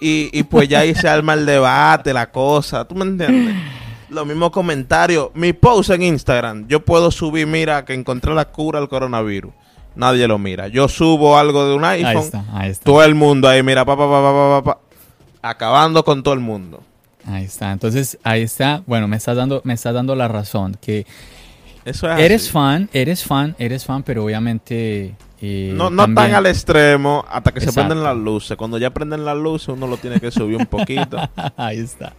Y, 0.00 0.30
y 0.32 0.42
pues 0.44 0.68
ya 0.68 0.80
ahí 0.80 0.94
se 0.94 1.08
arma 1.08 1.34
el 1.34 1.46
debate, 1.46 2.12
la 2.12 2.30
cosa. 2.30 2.84
¿Tú 2.84 2.94
me 2.94 3.04
entiendes? 3.04 3.54
Los 4.10 4.26
mismos 4.26 4.50
comentarios. 4.50 5.30
Mi 5.34 5.52
post 5.52 5.90
en 5.90 6.02
Instagram, 6.02 6.66
yo 6.68 6.84
puedo 6.84 7.10
subir, 7.10 7.46
mira, 7.46 7.84
que 7.84 7.94
encontré 7.94 8.34
la 8.34 8.44
cura 8.46 8.78
al 8.78 8.88
coronavirus. 8.88 9.52
Nadie 9.96 10.26
lo 10.26 10.38
mira. 10.38 10.68
Yo 10.68 10.88
subo 10.88 11.38
algo 11.38 11.66
de 11.68 11.74
un 11.74 11.84
Ahí 11.84 12.02
iPhone. 12.04 12.24
está, 12.24 12.44
ahí 12.52 12.70
está. 12.70 12.84
Todo 12.84 13.02
el 13.04 13.14
mundo 13.14 13.48
ahí, 13.48 13.62
mira, 13.62 13.84
pa, 13.84 13.96
pa, 13.96 14.04
pa, 14.08 14.22
pa, 14.22 14.32
pa, 14.32 14.62
pa, 14.62 14.74
pa. 14.74 15.48
acabando 15.48 16.04
con 16.04 16.22
todo 16.22 16.34
el 16.34 16.40
mundo. 16.40 16.82
Ahí 17.26 17.44
está. 17.44 17.72
Entonces, 17.72 18.18
ahí 18.24 18.42
está. 18.42 18.82
Bueno, 18.86 19.08
me 19.08 19.16
estás 19.16 19.36
dando, 19.36 19.60
me 19.64 19.74
estás 19.74 19.94
dando 19.94 20.14
la 20.16 20.28
razón. 20.28 20.76
Que 20.80 21.06
Eso 21.84 22.10
es 22.10 22.18
eres 22.20 22.42
así. 22.44 22.50
fan, 22.52 22.88
eres 22.92 23.24
fan, 23.24 23.54
eres 23.58 23.84
fan, 23.84 24.02
pero 24.02 24.24
obviamente. 24.24 25.14
eh, 25.40 25.72
No, 25.76 25.90
no 25.90 26.04
también- 26.04 26.14
tan 26.28 26.34
al 26.36 26.46
extremo 26.46 27.24
hasta 27.28 27.52
que 27.52 27.60
se 27.60 27.72
prenden 27.72 28.02
las 28.02 28.16
luces. 28.16 28.56
Cuando 28.56 28.78
ya 28.78 28.90
prenden 28.90 29.24
las 29.24 29.36
luces, 29.36 29.68
uno 29.68 29.86
lo 29.86 29.96
tiene 29.98 30.18
que 30.20 30.30
subir 30.30 30.56
un 30.56 30.66
poquito. 30.66 31.18
Ahí 31.56 31.78
está. 31.80 32.14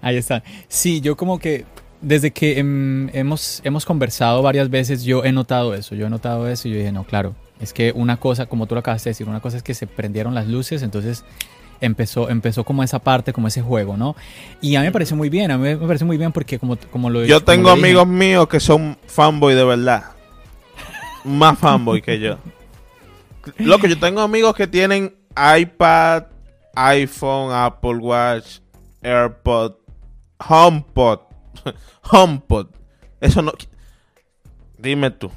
Ahí 0.00 0.16
está. 0.16 0.42
Sí, 0.68 1.00
yo 1.00 1.16
como 1.16 1.38
que 1.38 1.64
desde 2.00 2.32
que 2.32 2.58
em, 2.58 3.08
hemos, 3.14 3.60
hemos 3.64 3.86
conversado 3.86 4.42
varias 4.42 4.68
veces, 4.68 5.04
yo 5.04 5.24
he 5.24 5.32
notado 5.32 5.74
eso. 5.74 5.94
Yo 5.94 6.06
he 6.06 6.10
notado 6.10 6.48
eso 6.48 6.68
y 6.68 6.72
yo 6.72 6.78
dije, 6.78 6.92
no, 6.92 7.04
claro. 7.04 7.34
Es 7.60 7.72
que 7.72 7.92
una 7.94 8.16
cosa, 8.18 8.46
como 8.46 8.66
tú 8.66 8.74
lo 8.74 8.80
acabas 8.80 9.04
de 9.04 9.10
decir, 9.10 9.28
una 9.28 9.40
cosa 9.40 9.56
es 9.56 9.62
que 9.62 9.72
se 9.74 9.86
prendieron 9.86 10.34
las 10.34 10.48
luces, 10.48 10.82
entonces 10.82 11.24
empezó, 11.82 12.30
empezó 12.30 12.64
como 12.64 12.82
esa 12.82 12.98
parte, 12.98 13.32
como 13.34 13.48
ese 13.48 13.60
juego, 13.60 13.96
¿no? 13.96 14.16
Y 14.62 14.76
a 14.76 14.80
mí 14.80 14.86
me 14.86 14.92
parece 14.92 15.14
muy 15.14 15.28
bien, 15.28 15.50
a 15.50 15.58
mí 15.58 15.64
me 15.64 15.76
parece 15.76 16.04
muy 16.06 16.16
bien 16.16 16.32
porque 16.32 16.58
como, 16.58 16.76
como 16.90 17.10
lo 17.10 17.24
Yo 17.24 17.42
tengo 17.42 17.68
lo 17.68 17.74
dije- 17.76 17.86
amigos 17.86 18.06
míos 18.06 18.48
que 18.48 18.60
son 18.60 18.96
fanboy 19.06 19.54
de 19.54 19.64
verdad. 19.64 20.04
Más 21.24 21.58
fanboy 21.58 22.00
que 22.02 22.18
yo. 22.18 22.38
Loco, 23.58 23.86
yo 23.86 23.98
tengo 23.98 24.20
amigos 24.20 24.54
que 24.54 24.66
tienen 24.66 25.14
iPad, 25.58 26.24
iPhone, 26.74 27.52
Apple 27.52 27.96
Watch, 27.96 28.58
AirPod, 29.02 29.72
HomePod. 30.48 31.18
HomePod. 32.10 32.66
Eso 33.20 33.42
no... 33.42 33.52
Dime 34.78 35.10
tú. 35.12 35.30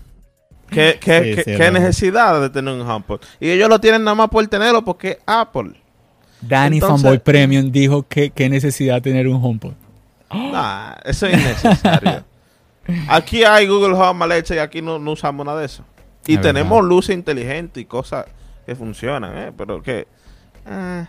¿Qué, 0.69 0.97
qué, 0.99 1.19
Sí, 1.23 1.35
qué- 1.35 1.35
sí, 1.37 1.43
qué 1.51 1.57
verdad. 1.57 1.71
necesidad 1.79 2.41
de 2.41 2.49
tener 2.49 2.73
un 2.73 2.81
HomePod? 2.81 3.21
Y 3.39 3.49
ellos 3.51 3.69
lo 3.69 3.79
tienen 3.79 4.03
nada 4.03 4.15
más 4.15 4.29
por 4.29 4.45
tenerlo 4.47 4.83
porque 4.83 5.19
Apple. 5.27 5.73
Danny 6.47 6.77
Entonces- 6.77 7.01
Fanboy 7.03 7.19
Premium 7.19 7.71
dijo 7.71 8.03
que 8.07 8.29
qué 8.31 8.49
necesidad 8.49 9.01
tener 9.01 9.27
un 9.27 9.43
HomePod. 9.43 9.73
Nah, 10.31 10.93
eso 11.05 11.27
es 11.27 11.33
innecesario. 11.39 12.23
aquí 13.07 13.43
hay 13.43 13.67
Google 13.67 13.93
Home, 13.95 14.25
Alexa, 14.25 14.55
y 14.55 14.59
aquí 14.59 14.81
no, 14.81 14.99
no 14.99 15.11
usamos 15.11 15.45
nada 15.45 15.59
de 15.59 15.65
eso. 15.67 15.83
Y 16.27 16.35
Es 16.35 16.41
tenemos 16.41 16.77
verdad. 16.77 16.89
luces 16.89 17.15
inteligentes 17.15 17.81
y 17.81 17.85
cosas 17.85 18.25
que 18.65 18.75
funcionan, 18.75 19.37
¿eh? 19.37 19.51
Pero 19.55 19.81
que... 19.81 20.07
eh. 20.67 21.05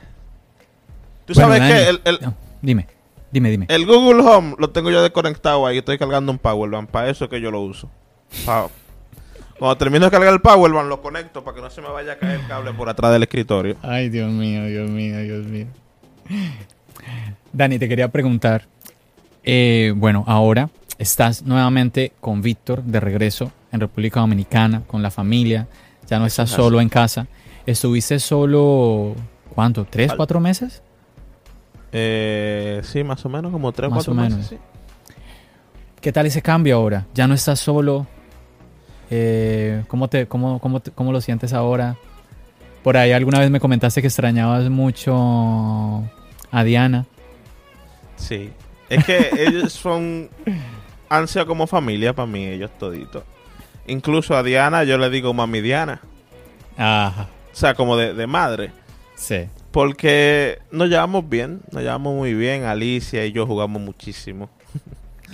Tú 1.25 1.33
Bueno, 1.35 1.49
sabes 1.49 1.61
Dani, 1.61 1.73
que 1.73 1.89
el, 1.89 2.01
el- 2.05 2.19
no, 2.21 2.35
dime, 2.63 2.87
dime, 3.33 3.51
dime. 3.51 3.67
el 3.69 3.85
Google 3.87 4.23
Home 4.23 4.55
lo 4.59 4.71
tengo 4.71 4.91
yo 4.91 5.03
desconectado 5.03 5.67
ahí. 5.67 5.79
Estoy 5.79 5.99
cargando 5.99 6.31
un 6.31 6.39
Powerbank. 6.39 6.89
Para 6.91 7.11
eso 7.11 7.25
es 7.25 7.31
que 7.31 7.41
yo 7.41 7.51
lo 7.51 7.61
uso. 7.63 7.91
Pa- 8.45 8.69
Cuando 9.59 9.77
termino 9.79 10.05
de 10.05 10.11
cargar 10.11 10.33
el 10.35 10.41
Powerbank, 10.41 10.89
lo 10.89 11.01
conecto 11.01 11.43
para 11.43 11.55
que 11.55 11.63
no 11.63 11.71
se 11.71 11.81
me 11.81 11.89
vaya 11.89 12.13
a 12.13 12.17
caer 12.19 12.41
el 12.41 12.47
cable 12.47 12.73
por 12.75 12.89
atrás 12.89 13.13
del 13.13 13.23
escritorio. 13.23 13.77
Ay, 13.83 14.09
Dios 14.11 14.31
mío, 14.31 14.65
Dios 14.67 14.91
mío, 14.91 15.19
Dios 15.23 15.47
mío. 15.47 15.67
Dani, 17.53 17.79
te 17.79 17.89
quería 17.89 18.09
preguntar, 18.09 18.65
Eh, 19.49 19.93
bueno, 19.97 20.25
ahora 20.27 20.71
estás 20.99 21.43
nuevamente 21.45 22.13
con 22.21 22.43
Víctor 22.43 22.83
de 22.83 22.99
regreso 22.99 23.53
en 23.71 23.79
República 23.81 24.19
Dominicana, 24.19 24.83
con 24.89 25.03
la 25.03 25.11
familia, 25.13 25.69
ya 26.09 26.19
no 26.19 26.27
estás 26.27 26.51
solo 26.51 26.81
en 26.81 26.89
casa. 26.89 27.29
¿Estuviste 27.65 28.19
solo, 28.19 29.15
cuánto? 29.55 29.85
¿Tres, 29.85 30.13
cuatro 30.15 30.41
meses? 30.41 30.83
Eh, 31.93 32.81
sí, 32.83 33.05
más 33.05 33.25
o 33.25 33.29
menos, 33.29 33.53
como 33.53 33.71
tres, 33.73 33.89
Más 33.89 33.99
cuatro 33.99 34.13
o 34.13 34.17
menos. 34.17 34.39
meses. 34.39 34.49
sí. 34.59 35.15
¿Qué 36.01 36.13
tal 36.13 36.27
ese 36.27 36.43
cambio 36.43 36.75
ahora? 36.77 37.07
¿Ya 37.15 37.27
no 37.29 37.35
estás 37.35 37.61
solo? 37.61 38.07
Eh, 39.11 39.85
¿cómo, 39.89 40.09
te, 40.09 40.27
cómo, 40.27 40.59
cómo, 40.61 40.83
¿Cómo 40.95 41.13
lo 41.13 41.21
sientes 41.21 41.53
ahora? 41.53 41.97
Por 42.83 42.97
ahí 42.97 43.13
alguna 43.13 43.41
vez 43.41 43.51
me 43.51 43.61
comentaste 43.61 44.01
que 44.01 44.07
extrañabas 44.09 44.69
mucho 44.71 46.03
a 46.51 46.65
Diana. 46.65 47.07
Sí. 48.17 48.51
Es 48.89 49.05
que 49.05 49.31
ellos 49.47 49.73
son. 49.73 50.29
Han 51.09 51.29
sido 51.29 51.47
como 51.47 51.67
familia 51.67 52.13
para 52.15 52.27
mí, 52.27 52.45
ellos 52.45 52.71
toditos. 52.79 53.23
Incluso 53.87 54.37
a 54.37 54.43
Diana 54.43 54.83
yo 54.85 54.99
le 54.99 55.11
digo 55.11 55.33
mami 55.35 55.61
Diana. 55.61 56.01
Ajá, 56.77 57.29
O 57.53 57.57
sea, 57.57 57.75
como 57.75 57.97
de, 57.97 58.15
de 58.15 58.27
madre. 58.27 58.71
sí. 59.15 59.47
Porque 59.73 60.59
nos 60.71 60.89
llevamos 60.89 61.29
bien, 61.29 61.61
nos 61.71 61.83
llevamos 61.83 62.15
muy 62.15 62.33
bien. 62.33 62.65
Alicia 62.65 63.27
y 63.27 63.33
yo 63.33 63.47
jugamos 63.47 63.83
muchísimo. 63.83 64.49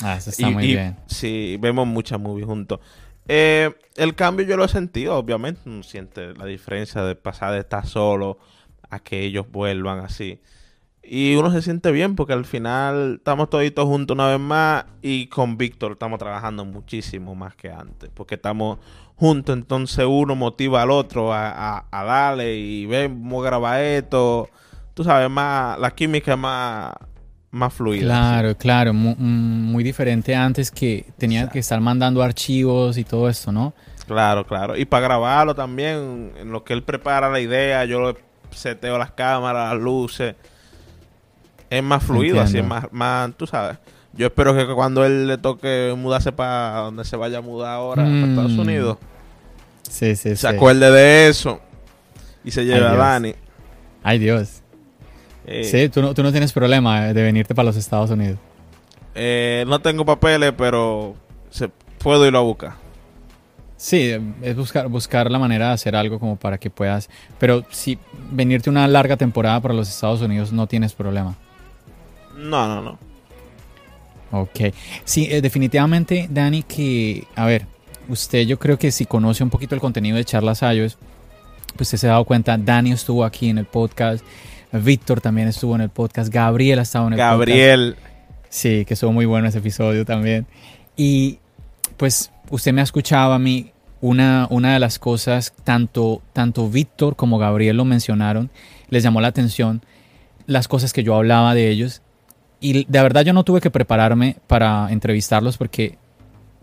Ah, 0.03 0.17
eso 0.17 0.31
está 0.31 0.43
Y- 0.51 0.53
muy 0.53 0.65
y- 0.65 0.69
bien. 0.75 0.97
Sí, 1.07 1.57
vemos 1.61 1.87
muchas 1.87 2.19
movies 2.19 2.47
juntos. 2.47 2.81
Eh, 3.35 3.71
el 3.97 4.15
cambio 4.15 4.45
yo 4.47 4.57
lo 4.59 4.65
he 4.65 4.69
sentido, 4.69 5.17
obviamente. 5.17 5.63
Uno 5.67 5.83
siente 5.83 6.35
la 6.35 6.45
diferencia 6.45 7.03
de 7.03 7.15
pasar 7.15 7.53
de 7.55 7.61
estar 7.61 7.87
solo 7.87 8.39
a 8.91 8.99
que 8.99 9.21
ellos 9.25 9.47
vuelvan 9.51 10.01
así. 10.01 10.41
Y 11.03 11.35
uno 11.37 11.51
se 11.51 11.63
siente 11.63 11.91
bien 11.93 12.15
porque 12.17 12.35
al 12.35 12.45
final 12.45 13.17
estamos 13.19 13.51
toditos 13.51 13.87
juntos 13.87 14.15
una 14.15 14.29
vez 14.29 14.39
más 14.41 14.85
y 15.03 15.27
con 15.29 15.57
Víctor 15.59 15.93
estamos 15.93 16.19
trabajando 16.19 16.65
muchísimo 16.67 17.35
más 17.35 17.57
que 17.57 17.71
antes. 17.73 18.11
Porque 18.15 18.35
estamos 18.37 18.79
juntos, 19.17 19.57
entonces 19.57 20.05
uno 20.09 20.37
motiva 20.37 20.83
al 20.83 20.91
otro 20.91 21.33
a, 21.33 21.51
a- 21.79 21.87
a 21.91 22.05
darle 22.05 22.57
y 22.57 22.87
vemos 22.87 23.43
grabar 23.45 23.81
esto. 23.83 24.49
Tú 24.95 25.05
sabes, 25.05 25.31
más 25.31 25.79
la 25.79 25.91
química 25.93 26.33
es 26.35 26.39
más, 26.39 26.95
más 27.53 27.73
fluida. 27.73 28.03
Claro, 28.07 28.57
claro, 28.57 28.93
mm, 28.93 29.15
muy, 29.19 29.85
diferente 29.85 30.35
antes 30.35 30.71
que 30.71 31.07
tenía 31.19 31.41
Exacto. 31.41 31.53
que 31.53 31.59
estar 31.61 31.81
mandando 31.81 32.23
archivos 32.23 32.99
y 32.99 33.05
todo 33.05 33.29
esto, 33.29 33.53
¿no? 33.53 33.73
Claro, 34.07 34.45
claro. 34.47 34.77
Y 34.77 34.85
para 34.85 35.05
grabarlo 35.05 35.55
también, 35.55 36.33
en 36.39 36.51
lo 36.51 36.65
que 36.65 36.73
él 36.73 36.83
prepara 36.83 37.31
la 37.31 37.39
idea, 37.41 37.85
yo 37.85 38.11
le 38.13 38.17
seteo 38.51 38.99
las 38.99 39.13
cámaras, 39.13 39.73
las 39.75 39.83
luces. 39.83 40.35
Es 41.71 41.83
más 41.83 42.03
fluido, 42.03 42.41
así 42.41 42.59
es 42.59 42.65
más, 42.67 42.87
más, 42.91 43.31
tú 43.37 43.47
sabes. 43.47 43.79
Yo 44.15 44.27
espero 44.27 44.55
que 44.55 44.67
cuando 44.75 45.05
él 45.07 45.27
le 45.27 45.39
toque 45.39 45.95
mudarse 45.97 46.33
para 46.33 46.79
donde 46.81 47.05
se 47.05 47.17
vaya 47.17 47.39
a 47.39 47.41
mudar 47.41 47.75
ahora, 47.75 48.03
Mm. 48.05 48.25
a 48.25 48.27
Estados 48.29 48.53
Unidos, 48.59 48.99
Sí, 49.89 50.17
sí, 50.17 50.31
se 50.31 50.37
sí. 50.37 50.47
acuerde 50.47 50.91
de 50.91 51.29
eso 51.29 51.61
y 52.45 52.51
se 52.51 52.65
lleve 52.65 52.85
a 52.87 52.89
Dios. 52.93 52.99
Dani. 52.99 53.35
Ay, 54.03 54.19
Dios. 54.19 54.62
Eh, 55.47 55.65
Sí, 55.65 55.89
tú 55.89 56.03
no, 56.03 56.15
tú 56.15 56.23
no 56.23 56.31
tienes 56.31 56.53
problema 56.53 57.13
de 57.13 57.23
venirte 57.23 57.55
para 57.55 57.67
los 57.67 57.77
Estados 57.77 58.11
Unidos. 58.11 58.39
eh, 59.15 59.65
no 59.67 59.81
tengo 59.81 60.05
papeles, 60.05 60.53
pero 60.57 61.15
se, 61.51 61.69
puedo 61.99 62.27
irlo 62.27 62.39
a 62.39 62.43
buscar. 62.43 62.73
Sí, 63.77 64.13
es 64.43 64.57
buscar, 64.57 64.87
buscar 64.89 65.31
la 65.31 65.41
manera 65.41 65.69
de 65.69 65.73
hacer 65.75 65.97
algo 65.97 66.21
como 66.21 66.37
para 66.37 66.59
que 66.59 66.71
puedas. 66.71 67.11
Pero 67.39 67.65
si 67.71 67.99
venirte 68.31 68.71
una 68.71 68.87
larga 68.87 69.17
temporada 69.17 69.61
para 69.61 69.75
los 69.75 69.89
Estados 69.89 70.21
Unidos 70.21 70.53
no 70.53 70.69
tienes 70.69 70.93
problema. 70.95 71.35
No, 72.37 72.69
no, 72.69 72.81
no. 72.81 72.99
Ok. 74.31 74.73
Sí, 75.05 75.27
eh, 75.31 75.41
definitivamente, 75.43 76.29
Dani, 76.31 76.63
que, 76.63 77.27
a 77.35 77.45
ver, 77.47 77.67
usted 78.09 78.43
yo 78.47 78.59
creo 78.59 78.79
que 78.79 78.91
si 78.93 79.05
conoce 79.05 79.43
un 79.43 79.51
poquito 79.51 79.75
el 79.75 79.81
contenido 79.81 80.17
de 80.17 80.25
Charlas 80.25 80.63
iOS, 80.63 80.97
pues 81.77 81.89
usted 81.89 81.99
se 81.99 82.07
ha 82.07 82.11
dado 82.13 82.25
cuenta, 82.25 82.57
Dani 82.57 82.93
estuvo 82.93 83.25
aquí 83.25 83.49
en 83.49 83.59
el 83.59 83.67
podcast, 83.67 84.25
Víctor 84.73 85.21
también 85.21 85.49
estuvo 85.49 85.75
en 85.75 85.83
el 85.83 85.91
podcast, 85.91 86.33
Gabriel 86.33 86.79
ha 86.79 86.83
estado 86.83 87.09
en 87.09 87.15
el 87.15 87.19
podcast. 87.19 87.33
Gabriel. 87.33 87.97
Sí, 88.49 88.85
que 88.85 88.95
estuvo 88.95 89.13
muy 89.13 89.25
bueno 89.25 89.49
ese 89.49 89.59
episodio 89.59 90.05
también. 90.05 90.47
Y 90.97 91.39
pues 91.97 92.31
usted 92.51 92.73
me 92.73 92.81
ha 92.81 92.85
escuchado 92.85 93.33
a 93.33 93.39
mí, 93.39 93.73
una, 94.01 94.47
una 94.51 94.75
de 94.75 94.79
las 94.79 94.99
cosas, 94.99 95.55
tanto, 95.65 96.21
tanto 96.33 96.69
Víctor 96.69 97.17
como 97.17 97.39
Gabriel 97.39 97.77
lo 97.77 97.85
mencionaron, 97.85 98.51
les 98.89 99.03
llamó 99.03 99.21
la 99.21 99.29
atención 99.29 99.83
las 100.47 100.69
cosas 100.69 100.93
que 100.93 101.03
yo 101.03 101.15
hablaba 101.15 101.55
de 101.55 101.71
ellos. 101.71 102.03
Y 102.61 102.85
de 102.85 103.03
verdad 103.03 103.25
yo 103.25 103.33
no 103.33 103.45
tuve 103.45 103.61
que 103.61 103.71
prepararme 103.71 104.37
para 104.47 104.91
entrevistarlos 104.91 105.57
porque, 105.57 105.99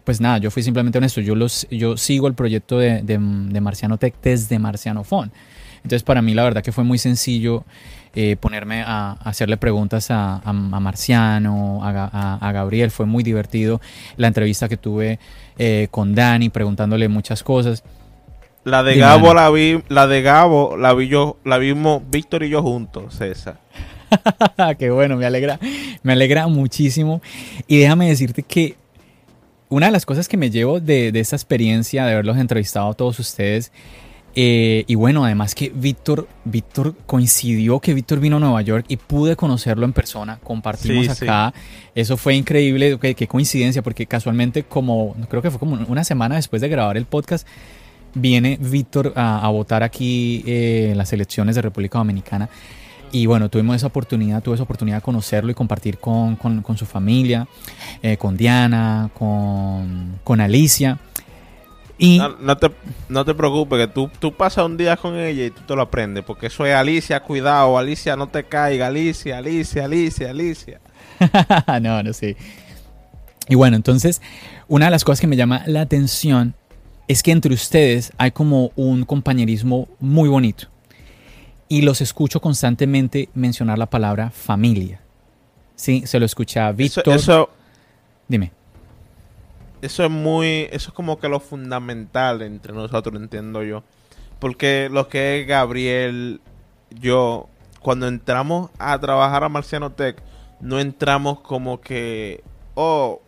pues 0.03 0.21
nada, 0.21 0.37
yo 0.37 0.51
fui 0.51 0.63
simplemente 0.63 0.97
honesto. 0.97 1.21
Yo, 1.21 1.35
los, 1.35 1.67
yo 1.71 1.97
sigo 1.97 2.27
el 2.27 2.33
proyecto 2.33 2.77
de, 2.77 3.01
de, 3.01 3.17
de 3.17 3.61
Marciano 3.61 3.97
Tech 3.97 4.13
desde 4.21 4.59
Marciano 4.59 5.03
Phone. 5.03 5.31
Entonces 5.77 6.03
para 6.03 6.21
mí 6.21 6.33
la 6.33 6.43
verdad 6.43 6.61
que 6.61 6.71
fue 6.71 6.83
muy 6.83 6.97
sencillo 6.97 7.65
eh, 8.15 8.35
ponerme 8.39 8.81
a, 8.81 9.11
a 9.11 9.29
hacerle 9.29 9.57
preguntas 9.57 10.09
a, 10.11 10.35
a- 10.37 10.49
a 10.49 10.53
Marciano, 10.79 11.83
a, 11.83 11.91
Ga- 11.91 12.09
a- 12.11 12.37
a 12.47 12.51
Gabriel. 12.51 12.91
Fue 12.91 13.05
muy 13.05 13.23
divertido 13.23 13.81
la 14.17 14.27
entrevista 14.27 14.67
que 14.69 14.77
tuve 14.77 15.19
eh, 15.57 15.87
con 15.91 16.15
Dani, 16.15 16.49
preguntándole 16.49 17.07
muchas 17.07 17.43
cosas. 17.43 17.83
La 18.65 18.83
de 18.83 18.97
Gabo 18.97 19.33
la 19.33 19.49
vi, 19.49 19.81
la 19.87 20.05
de 20.07 20.21
Gabo 20.21 20.75
la 20.77 20.93
vi 20.93 21.07
yo, 21.07 21.37
la 21.45 21.57
vimos 21.57 22.01
Víctor 22.09 22.43
y 22.43 22.49
yo 22.49 22.61
juntos, 22.61 23.15
César. 23.15 23.57
Qué 24.79 24.89
bueno, 24.89 25.15
me 25.17 25.25
alegra, 25.25 25.59
me 26.03 26.13
alegra 26.13 26.47
muchísimo. 26.47 27.21
Y 27.67 27.77
déjame 27.77 28.09
decirte 28.09 28.43
que 28.43 28.75
una 29.69 29.85
de 29.85 29.91
las 29.91 30.05
cosas 30.05 30.27
que 30.27 30.35
me 30.35 30.49
llevo 30.49 30.79
de, 30.79 31.11
de 31.11 31.19
esta 31.19 31.35
experiencia, 31.35 32.05
de 32.05 32.13
haberlos 32.13 32.37
entrevistado 32.37 32.89
a 32.89 32.93
todos 32.95 33.19
ustedes, 33.19 33.71
eh, 34.41 34.85
y 34.87 34.95
bueno, 34.95 35.25
además 35.25 35.53
que 35.53 35.69
Víctor, 35.75 36.25
Víctor 36.45 36.95
coincidió 37.05 37.81
que 37.81 37.93
Víctor 37.93 38.21
vino 38.21 38.37
a 38.37 38.39
Nueva 38.39 38.61
York 38.61 38.85
y 38.87 38.95
pude 38.95 39.35
conocerlo 39.35 39.83
en 39.85 39.91
persona, 39.91 40.39
compartimos 40.41 41.07
Sí, 41.07 41.13
sí. 41.15 41.25
acá, 41.25 41.53
eso 41.93 42.15
fue 42.15 42.35
increíble, 42.35 42.97
qué, 43.01 43.15
qué 43.15 43.27
coincidencia, 43.27 43.81
porque 43.81 44.05
casualmente 44.05 44.63
como, 44.63 45.13
creo 45.27 45.41
que 45.41 45.51
fue 45.51 45.59
como 45.59 45.77
una 45.89 46.05
semana 46.05 46.35
después 46.35 46.61
de 46.61 46.69
grabar 46.69 46.95
el 46.95 47.05
podcast, 47.05 47.45
viene 48.13 48.57
Víctor 48.61 49.11
a, 49.17 49.45
a 49.45 49.49
votar 49.49 49.83
aquí 49.83 50.41
eh, 50.47 50.89
en 50.91 50.97
las 50.97 51.11
elecciones 51.11 51.55
de 51.55 51.61
República 51.61 51.97
Dominicana. 51.97 52.47
Y 53.11 53.25
bueno, 53.25 53.49
tuvimos 53.49 53.75
esa 53.75 53.87
oportunidad, 53.87 54.41
tuve 54.43 54.53
esa 54.53 54.63
oportunidad 54.63 54.97
de 54.97 55.01
conocerlo 55.01 55.51
y 55.51 55.55
compartir 55.55 55.97
con, 55.97 56.35
con- 56.35 56.61
con 56.61 56.77
su 56.77 56.85
familia, 56.85 57.47
eh, 58.03 58.17
con 58.17 58.37
Diana, 58.37 59.09
con, 59.17 60.19
con 60.23 60.39
Alicia. 60.39 60.99
Y 62.01 62.17
No, 62.17 62.29
no 62.29 62.57
te, 62.57 62.71
no 63.09 63.25
te 63.25 63.35
preocupes, 63.35 63.77
que 63.77 63.87
tú, 63.93 64.09
tú 64.19 64.33
pasas 64.33 64.65
un 64.65 64.77
día 64.77 64.95
con 64.95 65.17
ella 65.19 65.45
y 65.45 65.51
tú 65.51 65.61
te 65.67 65.75
lo 65.75 65.81
aprendes, 65.81 66.23
porque 66.23 66.47
eso 66.47 66.65
es 66.65 66.73
Alicia, 66.73 67.19
cuidado, 67.19 67.77
Alicia, 67.77 68.15
no 68.15 68.29
te 68.29 68.45
caiga, 68.45 68.87
Alicia, 68.87 69.37
Alicia, 69.37 69.83
Alicia, 69.83 70.29
Alicia. 70.29 70.79
no, 71.81 72.01
no 72.01 72.13
sé. 72.13 72.37
Y 73.49 73.55
bueno, 73.55 73.75
entonces, 73.75 74.21
una 74.69 74.85
de 74.85 74.91
las 74.91 75.03
cosas 75.03 75.19
que 75.19 75.27
me 75.27 75.35
llama 75.35 75.63
la 75.65 75.81
atención 75.81 76.55
es 77.09 77.21
que 77.21 77.31
entre 77.31 77.53
ustedes 77.53 78.13
hay 78.17 78.31
como 78.31 78.71
un 78.77 79.03
compañerismo 79.03 79.89
muy 79.99 80.29
bonito. 80.29 80.67
Y 81.67 81.81
los 81.81 82.01
escucho 82.01 82.39
constantemente 82.39 83.29
mencionar 83.33 83.77
la 83.77 83.89
palabra 83.89 84.29
familia. 84.29 85.01
Sí, 85.75 86.03
se 86.05 86.19
lo 86.19 86.25
escucha 86.25 86.67
a 86.67 86.69
Eso, 86.69 86.77
Víctor. 86.77 87.15
eso, 87.15 87.49
Dime. 88.27 88.51
Eso 89.81 90.03
es 90.03 90.11
muy, 90.11 90.67
eso 90.71 90.89
es 90.89 90.93
como 90.93 91.19
que 91.19 91.29
lo 91.29 91.39
fundamental 91.39 92.41
entre 92.41 92.73
nosotros, 92.73 93.15
entiendo 93.15 93.63
yo. 93.63 93.83
Porque 94.39 94.89
lo 94.91 95.07
que 95.07 95.41
es 95.41 95.47
Gabriel, 95.47 96.41
yo, 96.89 97.49
cuando 97.81 98.07
entramos 98.07 98.71
a 98.77 98.97
trabajar 98.99 99.43
a 99.43 99.49
Marciano 99.49 99.91
Tech, 99.91 100.21
no 100.61 100.79
entramos 100.79 101.39
como 101.41 101.81
que, 101.81 102.43
oh, 102.75 103.21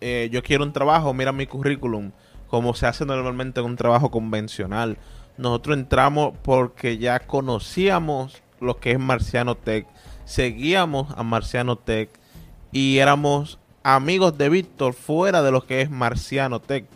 eh, 0.00 0.28
yo 0.30 0.42
quiero 0.42 0.64
un 0.64 0.72
trabajo, 0.72 1.12
mira 1.14 1.32
mi 1.32 1.46
currículum, 1.46 2.12
como 2.48 2.74
se 2.74 2.86
hace 2.86 3.04
normalmente 3.04 3.60
en 3.60 3.66
un 3.66 3.76
trabajo 3.76 4.10
convencional. 4.10 4.98
Nosotros 5.38 5.76
entramos 5.76 6.34
porque 6.42 6.98
ya 6.98 7.20
conocíamos 7.20 8.42
lo 8.60 8.78
que 8.78 8.92
es 8.92 8.98
Marciano 8.98 9.54
Tech, 9.54 9.86
seguíamos 10.24 11.12
a 11.16 11.22
Marciano 11.22 11.76
Tech 11.76 12.10
y 12.72 12.98
éramos 12.98 13.58
amigos 13.94 14.36
de 14.36 14.48
Víctor 14.48 14.94
fuera 14.94 15.42
de 15.42 15.52
lo 15.52 15.64
que 15.64 15.80
es 15.80 15.90
Marciano 15.90 16.60
Tech. 16.60 16.86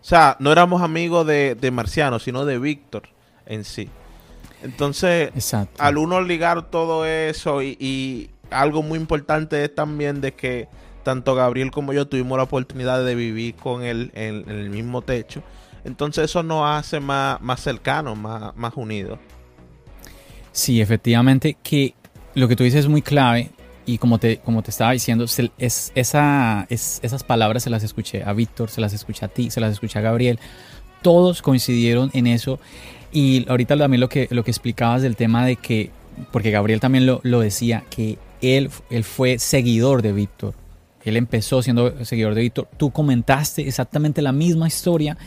O 0.00 0.04
sea, 0.04 0.36
no 0.40 0.50
éramos 0.52 0.80
amigos 0.80 1.26
de, 1.26 1.54
de 1.54 1.70
Marciano, 1.70 2.18
sino 2.18 2.46
de 2.46 2.58
Víctor 2.58 3.08
en 3.44 3.64
sí. 3.64 3.90
Entonces, 4.62 5.30
Exacto. 5.34 5.82
al 5.82 5.98
uno 5.98 6.22
ligar 6.22 6.70
todo 6.70 7.04
eso 7.04 7.62
y, 7.62 7.76
y 7.78 8.30
algo 8.50 8.82
muy 8.82 8.98
importante 8.98 9.62
es 9.62 9.74
también 9.74 10.22
de 10.22 10.32
que 10.32 10.68
tanto 11.02 11.34
Gabriel 11.34 11.70
como 11.70 11.92
yo 11.92 12.06
tuvimos 12.08 12.38
la 12.38 12.44
oportunidad 12.44 13.04
de 13.04 13.14
vivir 13.14 13.54
con 13.56 13.82
él 13.82 14.10
en, 14.14 14.48
en 14.48 14.58
el 14.58 14.70
mismo 14.70 15.02
techo. 15.02 15.42
Entonces 15.84 16.24
eso 16.24 16.42
nos 16.42 16.66
hace 16.66 17.00
más, 17.00 17.38
más 17.42 17.60
cercanos, 17.60 18.16
más, 18.16 18.56
más 18.56 18.72
unidos. 18.76 19.18
Sí, 20.52 20.80
efectivamente 20.80 21.58
que 21.62 21.94
lo 22.34 22.48
que 22.48 22.56
tú 22.56 22.64
dices 22.64 22.80
es 22.80 22.88
muy 22.88 23.02
clave 23.02 23.50
y 23.86 23.98
como 23.98 24.18
te, 24.18 24.38
como 24.38 24.62
te 24.62 24.70
estaba 24.70 24.92
diciendo, 24.92 25.24
es, 25.24 25.92
esa, 25.94 26.66
es, 26.70 27.00
esas 27.02 27.24
palabras 27.24 27.62
se 27.62 27.70
las 27.70 27.82
escuché 27.82 28.22
a 28.22 28.32
Víctor, 28.32 28.70
se 28.70 28.80
las 28.80 28.92
escuché 28.92 29.24
a 29.24 29.28
ti, 29.28 29.50
se 29.50 29.60
las 29.60 29.72
escuché 29.72 29.98
a 29.98 30.02
Gabriel. 30.02 30.38
Todos 31.02 31.42
coincidieron 31.42 32.10
en 32.14 32.26
eso. 32.26 32.58
Y 33.12 33.48
ahorita 33.48 33.76
también 33.76 34.00
lo 34.00 34.08
que, 34.08 34.26
lo 34.30 34.42
que 34.42 34.50
explicabas 34.50 35.02
del 35.02 35.16
tema 35.16 35.44
de 35.44 35.56
que, 35.56 35.90
porque 36.32 36.50
Gabriel 36.50 36.80
también 36.80 37.06
lo, 37.06 37.20
lo 37.22 37.40
decía, 37.40 37.84
que 37.90 38.18
él, 38.40 38.70
él 38.90 39.04
fue 39.04 39.38
seguidor 39.38 40.02
de 40.02 40.12
Víctor. 40.12 40.54
Él 41.04 41.18
empezó 41.18 41.62
siendo 41.62 42.04
seguidor 42.04 42.34
de 42.34 42.40
Víctor. 42.40 42.68
Tú 42.78 42.90
comentaste 42.90 43.68
exactamente 43.68 44.22
la 44.22 44.32
misma 44.32 44.66
historia 44.66 45.18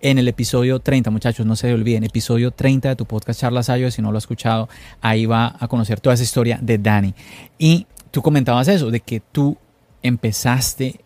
en 0.00 0.18
el 0.18 0.28
episodio 0.28 0.80
30, 0.80 1.10
muchachos, 1.10 1.44
no 1.46 1.56
se 1.56 1.72
olviden, 1.72 2.04
episodio 2.04 2.50
30 2.50 2.90
de 2.90 2.96
tu 2.96 3.04
podcast 3.04 3.40
Charlas 3.40 3.68
Ayo, 3.68 3.90
si 3.90 4.02
no 4.02 4.12
lo 4.12 4.18
has 4.18 4.24
escuchado, 4.24 4.68
ahí 5.00 5.26
va 5.26 5.56
a 5.58 5.68
conocer 5.68 6.00
toda 6.00 6.14
esa 6.14 6.24
historia 6.24 6.58
de 6.62 6.78
Dani. 6.78 7.14
Y 7.58 7.86
tú 8.10 8.22
comentabas 8.22 8.68
eso, 8.68 8.90
de 8.90 9.00
que 9.00 9.20
tú 9.20 9.56
empezaste 10.02 11.00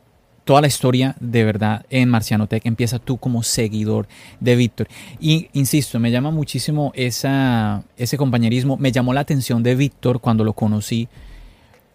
toda 0.44 0.60
la 0.60 0.66
historia 0.66 1.14
de 1.20 1.44
verdad 1.44 1.84
en 1.90 2.08
Marciano 2.08 2.46
Tech, 2.46 2.64
empieza 2.66 2.98
tú 2.98 3.18
como 3.18 3.42
seguidor 3.42 4.08
de 4.40 4.56
Víctor. 4.56 4.88
Y 5.20 5.48
insisto, 5.52 6.00
me 6.00 6.10
llama 6.10 6.30
muchísimo 6.30 6.92
esa, 6.94 7.82
ese 7.96 8.16
compañerismo, 8.16 8.76
me 8.76 8.90
llamó 8.92 9.14
la 9.14 9.20
atención 9.20 9.62
de 9.62 9.74
Víctor 9.74 10.20
cuando 10.20 10.42
lo 10.44 10.52
conocí, 10.52 11.08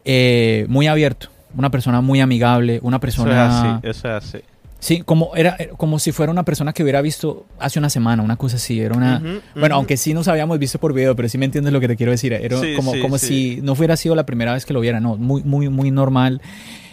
eh, 0.05 0.65
muy 0.69 0.87
abierto, 0.87 1.29
una 1.57 1.69
persona 1.69 2.01
muy 2.01 2.21
amigable, 2.21 2.79
una 2.81 2.99
persona... 2.99 3.81
Eso 3.83 3.97
es 3.97 4.05
así, 4.05 4.07
eso 4.07 4.07
es 4.07 4.35
así. 4.35 4.54
Sí, 4.85 5.01
como 5.01 5.35
era 5.35 5.57
como 5.77 5.97
si 5.97 6.11
fuera 6.11 6.31
una 6.31 6.43
persona 6.43 6.71
que 6.71 6.83
hubiera 6.83 7.01
visto 7.01 7.47
hace 7.57 7.79
una 7.79 7.89
semana, 7.89 8.21
una 8.21 8.35
cosa 8.35 8.57
así, 8.57 8.79
era 8.79 8.95
una 8.95 9.19
bueno, 9.55 9.77
aunque 9.77 9.97
sí 9.97 10.13
nos 10.13 10.27
habíamos 10.27 10.59
visto 10.59 10.77
por 10.77 10.93
video, 10.93 11.15
pero 11.15 11.27
sí 11.27 11.39
me 11.39 11.45
entiendes 11.45 11.73
lo 11.73 11.79
que 11.79 11.87
te 11.87 11.95
quiero 11.95 12.11
decir, 12.11 12.33
era 12.33 12.55
como, 12.75 12.93
como 13.01 13.17
si 13.17 13.61
no 13.63 13.73
fuera 13.73 13.97
sido 13.97 14.13
la 14.13 14.27
primera 14.27 14.53
vez 14.53 14.63
que 14.63 14.73
lo 14.73 14.81
viera, 14.81 14.99
no, 14.99 15.17
muy 15.17 15.41
muy 15.41 15.69
muy 15.69 15.89
normal. 15.89 16.39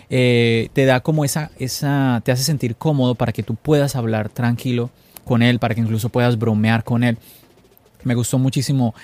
Eh, 0.09 0.71
te 0.73 0.87
da 0.87 1.01
como 1.01 1.23
esa 1.23 1.51
esa 1.59 2.23
te 2.25 2.33
hace 2.33 2.45
sentir 2.45 2.77
cómodo 2.77 3.15
para 3.15 3.31
que 3.31 3.43
tú 3.43 3.57
puedas 3.57 3.95
hablar 3.95 4.31
tranquilo 4.31 4.89
con 5.27 5.43
él, 5.43 5.59
para 5.59 5.75
que 5.75 5.83
incluso 5.83 6.09
puedas 6.09 6.39
bromear 6.39 6.85
con 6.85 7.05
él. 7.05 7.19
Me 8.05 8.15
gustó 8.15 8.39
muchísimo 8.39 8.95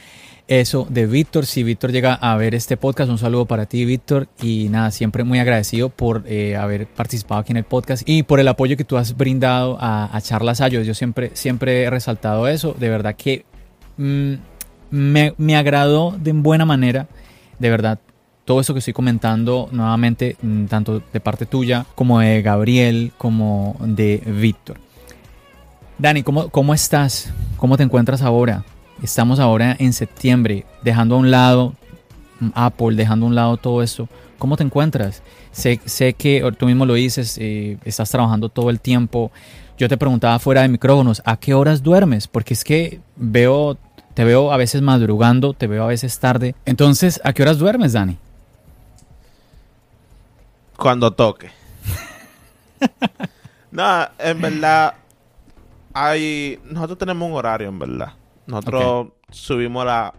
eso 0.48 0.86
de 0.90 1.06
Víctor. 1.06 1.46
Si 1.46 1.62
Víctor 1.62 1.92
llega 1.92 2.14
a 2.14 2.36
ver 2.36 2.54
este 2.54 2.76
podcast, 2.76 3.10
un 3.10 3.18
saludo 3.18 3.46
para 3.46 3.66
ti, 3.66 3.84
Víctor. 3.84 4.28
Y 4.42 4.68
nada, 4.70 4.90
siempre 4.90 5.22
muy 5.22 5.38
agradecido 5.38 5.90
por 5.90 6.24
eh, 6.26 6.56
haber 6.56 6.86
participado 6.86 7.42
aquí 7.42 7.52
en 7.52 7.58
el 7.58 7.64
podcast 7.64 8.02
y 8.08 8.22
por 8.24 8.40
el 8.40 8.48
apoyo 8.48 8.76
que 8.76 8.84
tú 8.84 8.96
has 8.96 9.16
brindado 9.16 9.76
a, 9.80 10.18
Charlas 10.22 10.60
Ayos. 10.60 10.86
Yo 10.86 10.94
siempre, 10.94 11.30
siempre 11.34 11.82
he 11.82 11.90
resaltado 11.90 12.48
eso. 12.48 12.74
De 12.76 12.88
verdad 12.88 13.14
que 13.14 13.44
mm, 13.98 14.34
me, 14.90 15.34
me 15.36 15.56
agradó 15.56 16.16
de 16.18 16.32
buena 16.32 16.64
manera. 16.64 17.06
De 17.58 17.70
verdad, 17.70 17.98
todo 18.44 18.60
eso 18.60 18.72
que 18.72 18.78
estoy 18.78 18.94
comentando 18.94 19.68
nuevamente, 19.70 20.36
mm, 20.40 20.64
tanto 20.64 21.02
de 21.12 21.20
parte 21.20 21.44
tuya 21.44 21.84
como 21.94 22.20
de 22.20 22.40
Gabriel, 22.40 23.12
como 23.18 23.76
de 23.80 24.22
Víctor. 24.24 24.78
Dani, 25.98 26.22
¿cómo, 26.22 26.48
¿cómo 26.48 26.72
estás? 26.72 27.32
¿Cómo 27.58 27.76
te 27.76 27.82
encuentras 27.82 28.22
ahora? 28.22 28.64
Estamos 29.02 29.38
ahora 29.38 29.76
en 29.78 29.92
septiembre, 29.92 30.66
dejando 30.82 31.14
a 31.14 31.18
un 31.18 31.30
lado 31.30 31.74
Apple, 32.54 32.96
dejando 32.96 33.26
a 33.26 33.28
un 33.28 33.34
lado 33.34 33.56
todo 33.56 33.82
esto. 33.82 34.08
¿Cómo 34.38 34.56
te 34.56 34.64
encuentras? 34.64 35.22
Sé, 35.50 35.78
que 36.14 36.52
tú 36.56 36.66
mismo 36.66 36.86
lo 36.86 36.94
dices, 36.94 37.38
eh, 37.40 37.78
estás 37.84 38.10
trabajando 38.10 38.48
todo 38.48 38.70
el 38.70 38.80
tiempo. 38.80 39.32
Yo 39.76 39.88
te 39.88 39.96
preguntaba 39.96 40.38
fuera 40.38 40.62
de 40.62 40.68
micrófonos, 40.68 41.22
¿a 41.24 41.36
qué 41.36 41.54
horas 41.54 41.82
duermes? 41.82 42.28
Porque 42.28 42.54
es 42.54 42.64
que 42.64 43.00
veo, 43.16 43.76
te 44.14 44.24
veo 44.24 44.52
a 44.52 44.56
veces 44.56 44.82
madrugando, 44.82 45.54
te 45.54 45.66
veo 45.66 45.84
a 45.84 45.88
veces 45.88 46.18
tarde. 46.18 46.54
Entonces, 46.64 47.20
¿a 47.24 47.32
qué 47.32 47.42
horas 47.42 47.58
duermes, 47.58 47.92
Dani? 47.92 48.18
Cuando 50.76 51.12
toque. 51.12 51.50
no, 53.72 54.08
en 54.18 54.40
verdad, 54.40 54.94
hay, 55.92 56.60
nosotros 56.64 56.98
tenemos 56.98 57.28
un 57.28 57.36
horario, 57.36 57.68
en 57.68 57.78
verdad. 57.78 58.12
Nosotros 58.48 59.08
subimos 59.30 59.82
a 59.82 59.84
las 59.84 60.12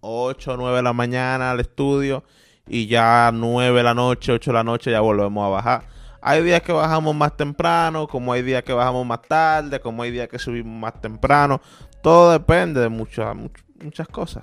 8 0.00 0.54
o 0.54 0.56
9 0.56 0.76
de 0.78 0.82
la 0.82 0.92
mañana 0.92 1.52
al 1.52 1.60
estudio 1.60 2.24
y 2.66 2.88
ya 2.88 3.30
9 3.32 3.76
de 3.78 3.82
la 3.84 3.94
noche, 3.94 4.32
8 4.32 4.50
de 4.50 4.54
la 4.54 4.64
noche 4.64 4.90
ya 4.90 5.00
volvemos 5.00 5.46
a 5.46 5.48
bajar. 5.48 5.82
Hay 6.20 6.42
días 6.42 6.62
que 6.62 6.72
bajamos 6.72 7.14
más 7.14 7.36
temprano, 7.36 8.08
como 8.08 8.32
hay 8.32 8.42
días 8.42 8.64
que 8.64 8.72
bajamos 8.72 9.06
más 9.06 9.22
tarde, 9.22 9.78
como 9.78 10.02
hay 10.02 10.10
días 10.10 10.28
que 10.28 10.40
subimos 10.40 10.76
más 10.76 11.00
temprano. 11.00 11.60
Todo 12.02 12.32
depende 12.32 12.80
de 12.80 12.88
muchas 12.88 13.36
muchas 13.80 14.08
cosas. 14.08 14.42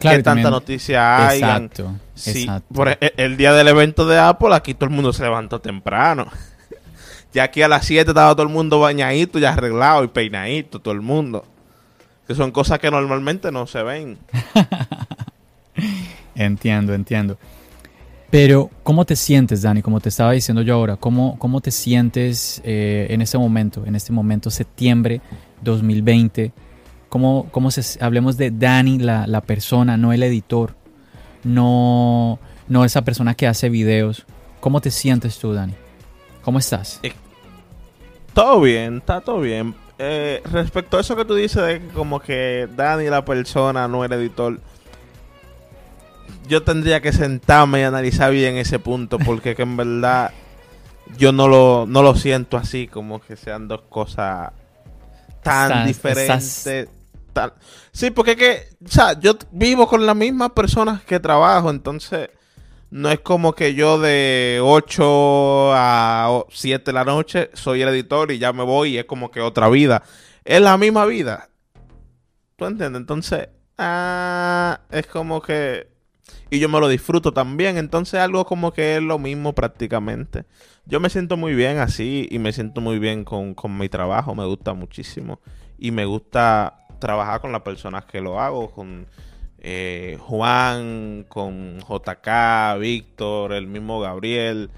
Claro, 0.00 0.16
¿Qué 0.16 0.22
tanta 0.24 0.50
noticia 0.50 1.28
hay? 1.28 1.38
Exacto, 1.38 1.94
sí, 2.14 2.48
Por 2.74 2.88
el, 2.88 2.98
el, 3.16 3.36
día 3.36 3.52
del 3.52 3.68
evento 3.68 4.06
de 4.06 4.18
Apple, 4.18 4.52
aquí 4.52 4.74
todo 4.74 4.86
el 4.86 4.94
mundo 4.96 5.12
se 5.12 5.22
levantó 5.22 5.60
temprano. 5.60 6.26
ya 7.32 7.44
aquí 7.44 7.62
a 7.62 7.68
las 7.68 7.86
7 7.86 8.10
estaba 8.10 8.32
todo 8.32 8.42
el 8.42 8.52
mundo 8.52 8.80
bañadito 8.80 9.38
y 9.38 9.44
arreglado 9.44 10.02
y 10.02 10.08
peinadito, 10.08 10.80
todo 10.80 10.92
el 10.92 11.00
mundo. 11.00 11.46
Que 12.26 12.34
son 12.34 12.52
cosas 12.52 12.78
que 12.78 12.90
normalmente 12.90 13.52
no 13.52 13.66
se 13.66 13.82
ven. 13.82 14.18
entiendo, 16.34 16.94
entiendo. 16.94 17.38
Pero, 18.30 18.70
¿cómo 18.82 19.04
te 19.04 19.14
sientes, 19.14 19.62
Dani? 19.62 19.80
Como 19.80 20.00
te 20.00 20.08
estaba 20.08 20.32
diciendo 20.32 20.62
yo 20.62 20.74
ahora, 20.74 20.96
¿cómo, 20.96 21.38
cómo 21.38 21.60
te 21.60 21.70
sientes 21.70 22.60
eh, 22.64 23.06
en 23.10 23.22
este 23.22 23.38
momento, 23.38 23.84
en 23.86 23.94
este 23.94 24.12
momento, 24.12 24.50
septiembre 24.50 25.20
2020? 25.62 26.52
¿Cómo, 27.08 27.46
cómo 27.52 27.70
se, 27.70 28.02
hablemos 28.02 28.36
de 28.36 28.50
Dani, 28.50 28.98
la, 28.98 29.28
la, 29.28 29.40
persona, 29.40 29.96
no 29.96 30.12
el 30.12 30.24
editor, 30.24 30.74
no, 31.44 32.40
no 32.66 32.84
esa 32.84 33.02
persona 33.02 33.34
que 33.34 33.46
hace 33.46 33.68
videos? 33.68 34.26
¿Cómo 34.58 34.80
te 34.80 34.90
sientes 34.90 35.38
tú, 35.38 35.52
Dani? 35.52 35.74
¿Cómo 36.42 36.58
estás? 36.58 36.98
Eh, 37.04 37.12
todo 38.32 38.60
bien, 38.60 38.96
está 38.96 39.20
todo 39.20 39.40
bien. 39.40 39.76
Eh, 39.98 40.42
respecto 40.50 40.96
a 40.96 41.00
eso 41.00 41.14
que 41.14 41.24
tú 41.24 41.34
dices 41.34 41.62
de 41.62 41.88
como 41.94 42.18
que 42.18 42.68
Dani 42.74 43.08
la 43.08 43.24
persona 43.24 43.86
no 43.86 44.04
el 44.04 44.12
editor, 44.12 44.60
yo 46.48 46.62
tendría 46.62 47.00
que 47.00 47.12
sentarme 47.12 47.80
y 47.80 47.82
analizar 47.84 48.32
bien 48.32 48.56
ese 48.56 48.78
punto 48.78 49.18
porque 49.18 49.54
que 49.54 49.62
en 49.62 49.76
verdad 49.76 50.32
yo 51.16 51.32
no 51.32 51.48
lo, 51.48 51.86
no 51.86 52.02
lo 52.02 52.14
siento 52.14 52.56
así 52.56 52.88
como 52.88 53.20
que 53.20 53.36
sean 53.36 53.68
dos 53.68 53.82
cosas 53.82 54.52
tan 55.42 55.86
diferentes. 55.86 56.88
Sí, 57.92 58.10
porque 58.10 58.32
es 58.32 58.36
que, 58.36 58.68
o 58.84 58.88
sea, 58.88 59.18
yo 59.18 59.36
vivo 59.50 59.86
con 59.86 60.06
las 60.06 60.16
mismas 60.16 60.50
personas 60.50 61.02
que 61.02 61.20
trabajo, 61.20 61.70
entonces 61.70 62.30
no 62.90 63.10
es 63.10 63.20
como 63.20 63.54
que 63.54 63.74
yo 63.74 63.98
de 63.98 64.60
8 64.62 65.72
a 65.74 66.44
7 66.48 66.84
de 66.84 66.92
la 66.92 67.04
noche 67.04 67.50
soy 67.52 67.82
el 67.82 67.88
editor 67.88 68.30
y 68.30 68.38
ya 68.38 68.52
me 68.52 68.62
voy 68.62 68.90
y 68.90 68.98
es 68.98 69.04
como 69.04 69.30
que 69.30 69.40
otra 69.40 69.68
vida. 69.68 70.02
Es 70.44 70.60
la 70.60 70.76
misma 70.76 71.06
vida. 71.06 71.48
¿Tú 72.56 72.66
entiendes? 72.66 73.00
Entonces, 73.00 73.48
ah, 73.78 74.80
es 74.90 75.06
como 75.06 75.42
que... 75.42 75.88
Y 76.50 76.60
yo 76.60 76.68
me 76.68 76.78
lo 76.78 76.88
disfruto 76.88 77.32
también. 77.32 77.78
Entonces 77.78 78.20
algo 78.20 78.44
como 78.44 78.72
que 78.72 78.96
es 78.96 79.02
lo 79.02 79.18
mismo 79.18 79.54
prácticamente. 79.54 80.44
Yo 80.86 81.00
me 81.00 81.10
siento 81.10 81.36
muy 81.36 81.54
bien 81.54 81.78
así 81.78 82.28
y 82.30 82.38
me 82.38 82.52
siento 82.52 82.80
muy 82.80 82.98
bien 82.98 83.24
con, 83.24 83.54
con 83.54 83.76
mi 83.76 83.88
trabajo. 83.88 84.34
Me 84.34 84.44
gusta 84.46 84.74
muchísimo. 84.74 85.40
Y 85.78 85.90
me 85.90 86.04
gusta 86.04 86.86
trabajar 87.00 87.40
con 87.40 87.50
las 87.50 87.62
personas 87.62 88.04
que 88.04 88.20
lo 88.20 88.38
hago. 88.40 88.70
Con 88.70 89.06
eh, 89.66 90.18
Juan, 90.20 91.24
con 91.26 91.78
JK, 91.78 92.78
Víctor, 92.78 93.54
el 93.54 93.66
mismo 93.66 93.98
Gabriel. 93.98 94.68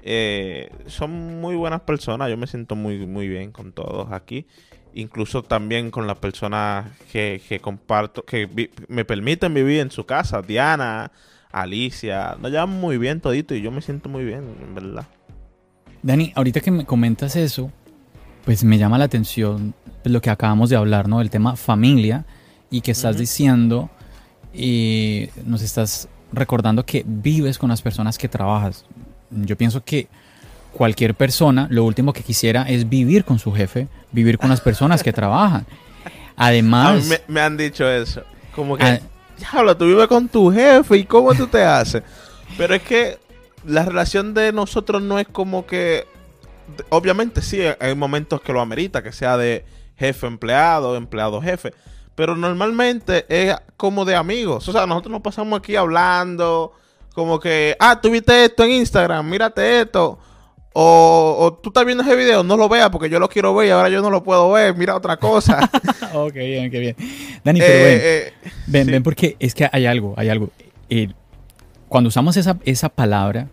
Eh, 0.00 0.70
son 0.86 1.38
muy 1.42 1.54
buenas 1.54 1.82
personas, 1.82 2.30
yo 2.30 2.38
me 2.38 2.46
siento 2.46 2.74
muy, 2.74 3.06
muy 3.06 3.28
bien 3.28 3.52
con 3.52 3.72
todos 3.72 4.10
aquí. 4.10 4.46
Incluso 4.94 5.42
también 5.42 5.90
con 5.90 6.06
las 6.06 6.16
personas 6.16 6.86
que, 7.12 7.60
comparto, 7.60 8.24
que 8.24 8.70
me 8.88 9.04
permiten 9.04 9.52
vivir 9.52 9.80
en 9.80 9.90
su 9.90 10.06
casa. 10.06 10.40
Diana, 10.40 11.12
Alicia, 11.50 12.34
nos 12.40 12.50
llevan 12.50 12.70
muy 12.70 12.96
bien 12.96 13.20
todito 13.20 13.54
y 13.54 13.60
yo 13.60 13.70
me 13.70 13.82
siento 13.82 14.08
muy 14.08 14.24
bien, 14.24 14.44
en 14.62 14.74
verdad. 14.74 15.06
Dani, 16.02 16.32
ahorita 16.34 16.60
que 16.60 16.70
me 16.70 16.86
comentas 16.86 17.36
eso, 17.36 17.70
pues 18.46 18.64
me 18.64 18.78
llama 18.78 18.96
la 18.96 19.04
atención 19.04 19.74
lo 20.04 20.22
que 20.22 20.30
acabamos 20.30 20.70
de 20.70 20.76
hablar, 20.76 21.06
¿no? 21.06 21.20
El 21.20 21.28
tema 21.28 21.54
familia 21.54 22.24
y 22.70 22.80
que 22.80 22.92
estás 22.92 23.18
diciendo 23.18 23.90
y 24.52 25.28
nos 25.44 25.62
estás 25.62 26.08
recordando 26.32 26.84
que 26.84 27.04
vives 27.06 27.58
con 27.58 27.70
las 27.70 27.82
personas 27.82 28.18
que 28.18 28.28
trabajas. 28.28 28.84
Yo 29.30 29.56
pienso 29.56 29.84
que 29.84 30.08
cualquier 30.72 31.14
persona 31.14 31.66
lo 31.70 31.84
último 31.84 32.12
que 32.12 32.22
quisiera 32.22 32.62
es 32.62 32.88
vivir 32.88 33.24
con 33.24 33.38
su 33.38 33.52
jefe, 33.52 33.88
vivir 34.10 34.38
con 34.38 34.48
las 34.48 34.60
personas 34.60 35.02
que 35.02 35.12
trabajan. 35.12 35.66
Además... 36.36 37.08
me, 37.28 37.40
han 37.40 37.56
dicho 37.56 37.88
eso. 37.88 38.22
Como 38.54 38.76
que, 38.76 39.00
diablo, 39.38 39.76
tú 39.76 39.86
vives 39.86 40.08
con 40.08 40.28
tu 40.28 40.50
jefe 40.50 40.98
y 40.98 41.04
cómo 41.04 41.34
tú 41.34 41.46
te 41.46 41.62
haces. 41.62 42.02
Pero 42.56 42.74
es 42.74 42.82
que 42.82 43.18
la 43.66 43.84
relación 43.84 44.34
de 44.34 44.52
nosotros 44.52 45.02
no 45.02 45.18
es 45.18 45.28
como 45.28 45.66
que... 45.66 46.06
Obviamente 46.88 47.42
sí, 47.42 47.60
hay 47.80 47.94
momentos 47.94 48.40
que 48.40 48.52
lo 48.52 48.60
amerita, 48.60 49.02
que 49.02 49.12
sea 49.12 49.36
de 49.36 49.64
jefe 49.96 50.26
empleado, 50.26 50.96
empleado 50.96 51.40
jefe. 51.42 51.72
Pero 52.14 52.36
normalmente 52.36 53.24
es 53.28 53.54
como 53.76 54.04
de 54.04 54.14
amigos. 54.14 54.68
O 54.68 54.72
sea, 54.72 54.86
nosotros 54.86 55.12
nos 55.12 55.22
pasamos 55.22 55.58
aquí 55.58 55.76
hablando, 55.76 56.72
como 57.14 57.40
que, 57.40 57.76
ah, 57.78 58.00
tú 58.00 58.10
viste 58.10 58.44
esto 58.44 58.64
en 58.64 58.72
Instagram, 58.72 59.28
mírate 59.28 59.80
esto. 59.80 60.18
O, 60.74 61.36
o 61.38 61.52
tú 61.54 61.68
estás 61.68 61.84
viendo 61.84 62.02
ese 62.02 62.16
video, 62.16 62.42
no 62.42 62.56
lo 62.56 62.66
veas 62.68 62.88
porque 62.88 63.10
yo 63.10 63.18
lo 63.18 63.28
quiero 63.28 63.54
ver 63.54 63.68
y 63.68 63.70
ahora 63.70 63.90
yo 63.90 64.00
no 64.00 64.08
lo 64.08 64.22
puedo 64.22 64.50
ver, 64.52 64.74
mira 64.74 64.96
otra 64.96 65.18
cosa. 65.18 65.70
ok, 66.14 66.32
bien, 66.32 66.70
qué 66.70 66.78
bien. 66.78 66.96
Dani, 67.44 67.60
pero 67.60 67.84
ven, 67.84 67.98
eh, 67.98 68.00
eh, 68.02 68.32
ven, 68.66 68.86
ven, 68.86 69.02
porque 69.02 69.36
es 69.38 69.54
que 69.54 69.68
hay 69.70 69.84
algo, 69.84 70.14
hay 70.16 70.30
algo. 70.30 70.50
cuando 71.88 72.08
usamos 72.08 72.38
esa, 72.38 72.58
esa 72.64 72.88
palabra, 72.88 73.48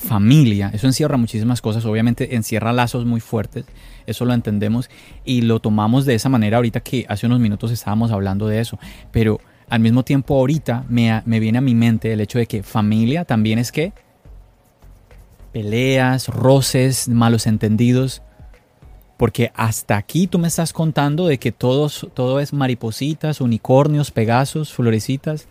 familia, 0.00 0.70
eso 0.72 0.86
encierra 0.86 1.16
muchísimas 1.16 1.60
cosas, 1.60 1.84
obviamente 1.84 2.34
encierra 2.34 2.72
lazos 2.72 3.04
muy 3.04 3.20
fuertes, 3.20 3.66
eso 4.06 4.24
lo 4.24 4.32
entendemos 4.32 4.88
y 5.24 5.42
lo 5.42 5.60
tomamos 5.60 6.06
de 6.06 6.14
esa 6.14 6.28
manera 6.28 6.56
ahorita 6.56 6.80
que 6.80 7.04
hace 7.08 7.26
unos 7.26 7.38
minutos 7.38 7.70
estábamos 7.70 8.10
hablando 8.10 8.48
de 8.48 8.60
eso, 8.60 8.78
pero 9.12 9.40
al 9.68 9.80
mismo 9.80 10.02
tiempo 10.02 10.36
ahorita 10.36 10.84
me, 10.88 11.22
me 11.26 11.38
viene 11.38 11.58
a 11.58 11.60
mi 11.60 11.74
mente 11.74 12.12
el 12.12 12.20
hecho 12.20 12.38
de 12.38 12.46
que 12.46 12.62
familia 12.62 13.24
también 13.24 13.58
es 13.58 13.70
que 13.70 13.92
peleas, 15.52 16.28
roces, 16.28 17.08
malos 17.08 17.46
entendidos. 17.46 18.22
Porque 19.16 19.52
hasta 19.54 19.96
aquí 19.98 20.26
tú 20.26 20.38
me 20.38 20.48
estás 20.48 20.72
contando 20.72 21.26
de 21.26 21.38
que 21.38 21.52
todos, 21.52 22.08
todo 22.14 22.40
es 22.40 22.54
maripositas, 22.54 23.42
unicornios, 23.42 24.10
pegasos, 24.10 24.72
florecitas. 24.72 25.46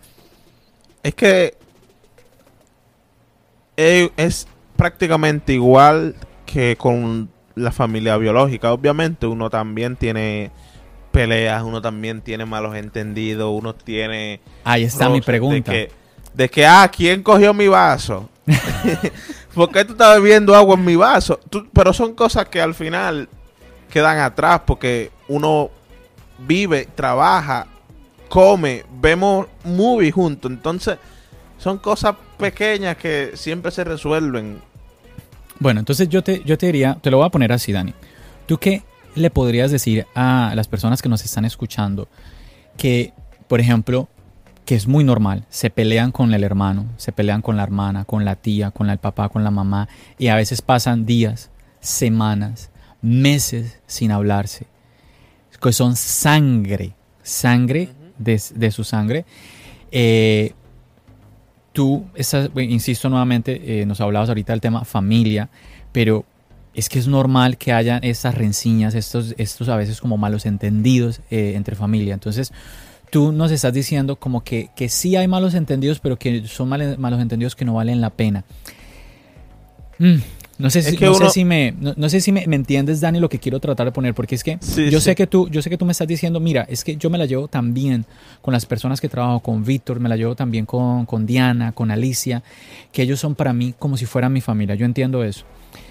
Es 1.04 1.14
que 1.14 1.54
es 4.16 4.46
prácticamente 4.76 5.52
igual 5.52 6.16
que 6.46 6.76
con 6.76 7.30
la 7.54 7.72
familia 7.72 8.16
biológica. 8.16 8.72
Obviamente 8.72 9.26
uno 9.26 9.50
también 9.50 9.96
tiene 9.96 10.50
peleas, 11.12 11.62
uno 11.62 11.82
también 11.82 12.20
tiene 12.20 12.46
malos 12.46 12.74
entendidos, 12.76 13.50
uno 13.52 13.74
tiene... 13.74 14.40
Ahí 14.64 14.84
está 14.84 15.08
mi 15.08 15.20
pregunta. 15.20 15.72
De 15.72 15.86
que, 15.88 15.92
de 16.34 16.48
que, 16.48 16.66
ah, 16.66 16.90
¿quién 16.94 17.22
cogió 17.22 17.52
mi 17.52 17.68
vaso? 17.68 18.28
¿Por 19.54 19.70
qué 19.70 19.84
tú 19.84 19.92
estás 19.92 20.20
bebiendo 20.20 20.54
agua 20.54 20.74
en 20.74 20.84
mi 20.84 20.96
vaso? 20.96 21.40
pero 21.72 21.92
son 21.92 22.14
cosas 22.14 22.46
que 22.46 22.60
al 22.60 22.74
final 22.74 23.28
quedan 23.90 24.18
atrás 24.18 24.62
porque 24.66 25.10
uno 25.28 25.70
vive, 26.38 26.88
trabaja, 26.94 27.66
come, 28.28 28.84
vemos 29.00 29.46
movies 29.64 30.14
juntos. 30.14 30.50
Entonces, 30.50 30.98
son 31.58 31.78
cosas 31.78 32.14
pequeñas 32.40 32.96
que 32.96 33.32
siempre 33.34 33.70
se 33.70 33.84
resuelven. 33.84 34.60
Bueno, 35.58 35.80
entonces 35.80 36.08
yo 36.08 36.22
te, 36.22 36.42
yo 36.44 36.56
te 36.56 36.66
diría, 36.66 36.98
te 37.00 37.10
lo 37.10 37.18
voy 37.18 37.26
a 37.26 37.30
poner 37.30 37.52
así, 37.52 37.72
Dani. 37.72 37.92
¿Tú 38.46 38.58
qué 38.58 38.82
le 39.14 39.30
podrías 39.30 39.70
decir 39.70 40.06
a 40.14 40.52
las 40.54 40.68
personas 40.68 41.02
que 41.02 41.08
nos 41.08 41.24
están 41.24 41.44
escuchando 41.44 42.08
que, 42.76 43.12
por 43.48 43.60
ejemplo, 43.60 44.08
que 44.64 44.74
es 44.74 44.86
muy 44.86 45.04
normal, 45.04 45.44
se 45.50 45.68
pelean 45.68 46.12
con 46.12 46.32
el 46.32 46.44
hermano, 46.44 46.86
se 46.96 47.12
pelean 47.12 47.42
con 47.42 47.56
la 47.56 47.62
hermana, 47.62 48.04
con 48.04 48.24
la 48.24 48.36
tía, 48.36 48.70
con 48.70 48.88
el 48.88 48.98
papá, 48.98 49.28
con 49.28 49.44
la 49.44 49.50
mamá, 49.50 49.88
y 50.18 50.28
a 50.28 50.36
veces 50.36 50.62
pasan 50.62 51.06
días, 51.06 51.50
semanas, 51.80 52.70
meses 53.02 53.80
sin 53.86 54.12
hablarse, 54.12 54.66
que 55.60 55.72
son 55.72 55.96
sangre, 55.96 56.94
sangre 57.22 57.90
de, 58.18 58.70
su 58.70 58.84
sangre. 58.84 59.24
Eh, 59.90 60.54
tú, 61.72 62.06
insisto 62.56 63.08
nuevamente, 63.08 63.82
eh, 63.82 63.86
nos 63.86 64.00
hablabas 64.00 64.28
ahorita 64.28 64.52
del 64.52 64.60
tema 64.60 64.84
familia, 64.84 65.48
pero 65.92 66.24
es 66.74 66.88
que 66.88 66.98
es 66.98 67.06
normal 67.08 67.56
que 67.58 67.72
hayan 67.72 68.02
estas 68.04 68.34
rencillas, 68.34 68.94
estos, 68.94 69.34
estos 69.38 69.68
a 69.68 69.76
veces 69.76 70.00
como 70.00 70.16
malos 70.16 70.46
entendidos 70.46 71.20
eh, 71.30 71.54
entre 71.56 71.74
familia. 71.74 72.14
Entonces, 72.14 72.52
tú 73.10 73.32
nos 73.32 73.50
estás 73.50 73.72
diciendo 73.72 74.16
como 74.16 74.42
que, 74.42 74.70
que 74.76 74.88
sí 74.88 75.16
hay 75.16 75.28
malos 75.28 75.54
entendidos, 75.54 75.98
pero 76.00 76.16
que 76.16 76.46
son 76.46 76.68
malos 76.68 77.20
entendidos 77.20 77.56
que 77.56 77.64
no 77.64 77.74
valen 77.74 78.00
la 78.00 78.10
pena. 78.10 78.44
Mm, 79.98 80.16
no 80.60 80.70
sé 80.70 80.82
si, 80.82 80.96
no 80.98 81.14
sé 81.14 81.30
si, 81.30 81.44
me, 81.44 81.74
no, 81.80 82.08
sé 82.08 82.20
si 82.20 82.32
me, 82.32 82.42
entiendes, 82.44 83.00
Dani, 83.00 83.18
lo 83.18 83.28
que 83.28 83.38
quiero 83.38 83.60
tratar 83.60 83.86
de 83.86 83.92
poner, 83.92 84.14
porque 84.14 84.34
es 84.34 84.44
que 84.44 84.58
yo 84.90 85.00
sé 85.00 85.14
que 85.14 85.26
tú, 85.26 85.48
yo 85.48 85.62
sé 85.62 85.70
que 85.70 85.78
tú 85.78 85.86
me 85.86 85.92
estás 85.92 86.06
diciendo, 86.06 86.38
mira, 86.38 86.66
es 86.68 86.84
que 86.84 86.96
yo 86.96 87.08
me 87.08 87.18
la 87.18 87.26
llevo 87.26 87.48
también 87.48 88.04
con 88.42 88.52
las 88.52 88.66
personas 88.66 89.00
que 89.00 89.08
trabajo, 89.08 89.40
con 89.40 89.64
Víctor, 89.64 90.00
me 90.00 90.08
la 90.08 90.16
llevo 90.16 90.36
también 90.36 90.66
con, 90.66 91.06
con 91.06 91.26
Diana, 91.26 91.72
con 91.72 91.90
Alicia, 91.90 92.42
que 92.92 93.02
ellos 93.02 93.18
son 93.18 93.34
para 93.34 93.52
mí 93.52 93.74
como 93.78 93.96
si 93.96 94.06
fueran 94.06 94.32
mi 94.32 94.40
familia. 94.40 94.74
Yo 94.74 94.84
entiendo 94.84 95.24
eso. 95.24 95.44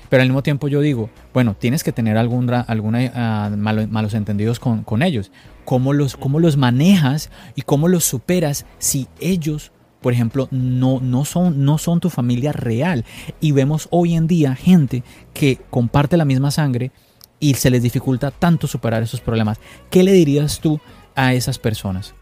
Pero 0.09 0.21
al 0.21 0.29
mismo 0.29 0.43
tiempo 0.43 0.67
yo 0.67 0.81
digo, 0.81 1.09
bueno, 1.33 1.55
tienes 1.57 1.83
que 1.83 1.91
tener 1.91 2.17
alguna, 2.17 2.61
alguna 2.61 3.11
ah, 3.13 3.49
malos 3.55 4.13
entendidos 4.13 4.59
con, 4.59 4.83
con 4.83 5.03
ellos. 5.03 5.31
¿Cómo 5.65 5.93
los, 5.93 6.15
¿Cómo 6.15 6.39
los 6.39 6.57
manejas 6.57 7.29
y 7.55 7.61
cómo 7.61 7.87
los 7.87 8.03
superas 8.03 8.65
si 8.79 9.07
ellos 9.19 9.71
por 10.01 10.13
ejemplo, 10.13 10.47
no, 10.51 10.99
no, 11.01 11.25
son, 11.25 11.65
no 11.65 11.77
son 11.77 11.99
tu 11.99 12.09
familia 12.09 12.51
real. 12.51 13.05
Y 13.41 13.51
vemos 13.51 13.87
hoy 13.91 14.15
en 14.15 14.27
día 14.27 14.55
gente 14.55 15.03
que 15.33 15.59
comparte 15.69 16.17
la 16.17 16.25
misma 16.25 16.51
sangre 16.51 16.91
y 17.39 17.55
se 17.55 17.69
les 17.69 17.83
dificulta 17.83 18.31
tanto 18.31 18.67
superar 18.67 19.03
esos 19.03 19.21
problemas. 19.21 19.59
¿Qué 19.89 20.03
le 20.03 20.11
dirías 20.13 20.59
tú 20.59 20.79
a 21.15 21.33
esas 21.33 21.59
personas? 21.59 22.13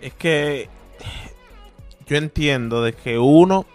Es 0.00 0.12
que 0.14 0.68
yo 2.06 2.16
entiendo 2.16 2.82
de 2.82 2.92
que 2.92 3.18
uno 3.18 3.66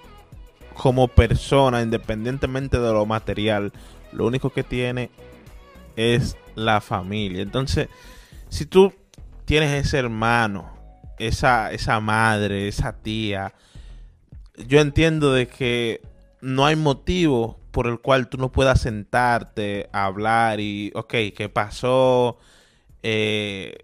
como 0.75 1.07
persona, 1.07 1.81
independientemente 1.81 2.79
de 2.79 2.93
lo 2.93 3.05
material, 3.05 3.73
lo 4.11 4.25
único 4.25 4.51
que 4.51 4.63
tiene 4.63 5.09
es 5.95 6.37
la 6.55 6.79
familia. 6.79 7.41
Entonces, 7.41 7.89
si 8.49 8.65
tú 8.65 8.93
tienes 9.45 9.85
ese 9.85 9.97
hermano, 9.97 10.78
esa, 11.19 11.71
esa 11.71 11.99
madre, 11.99 12.67
esa 12.67 12.93
tía, 12.93 13.53
yo 14.67 14.79
entiendo 14.79 15.33
de 15.33 15.47
que 15.47 16.01
no 16.41 16.65
hay 16.65 16.75
motivo 16.75 17.59
por 17.71 17.87
el 17.87 17.99
cual 17.99 18.27
tú 18.29 18.37
no 18.37 18.51
puedas 18.51 18.81
sentarte 18.81 19.89
a 19.91 20.05
hablar 20.05 20.59
y, 20.59 20.91
ok, 20.95 21.13
¿qué 21.35 21.49
pasó? 21.53 22.37
Eh, 23.03 23.77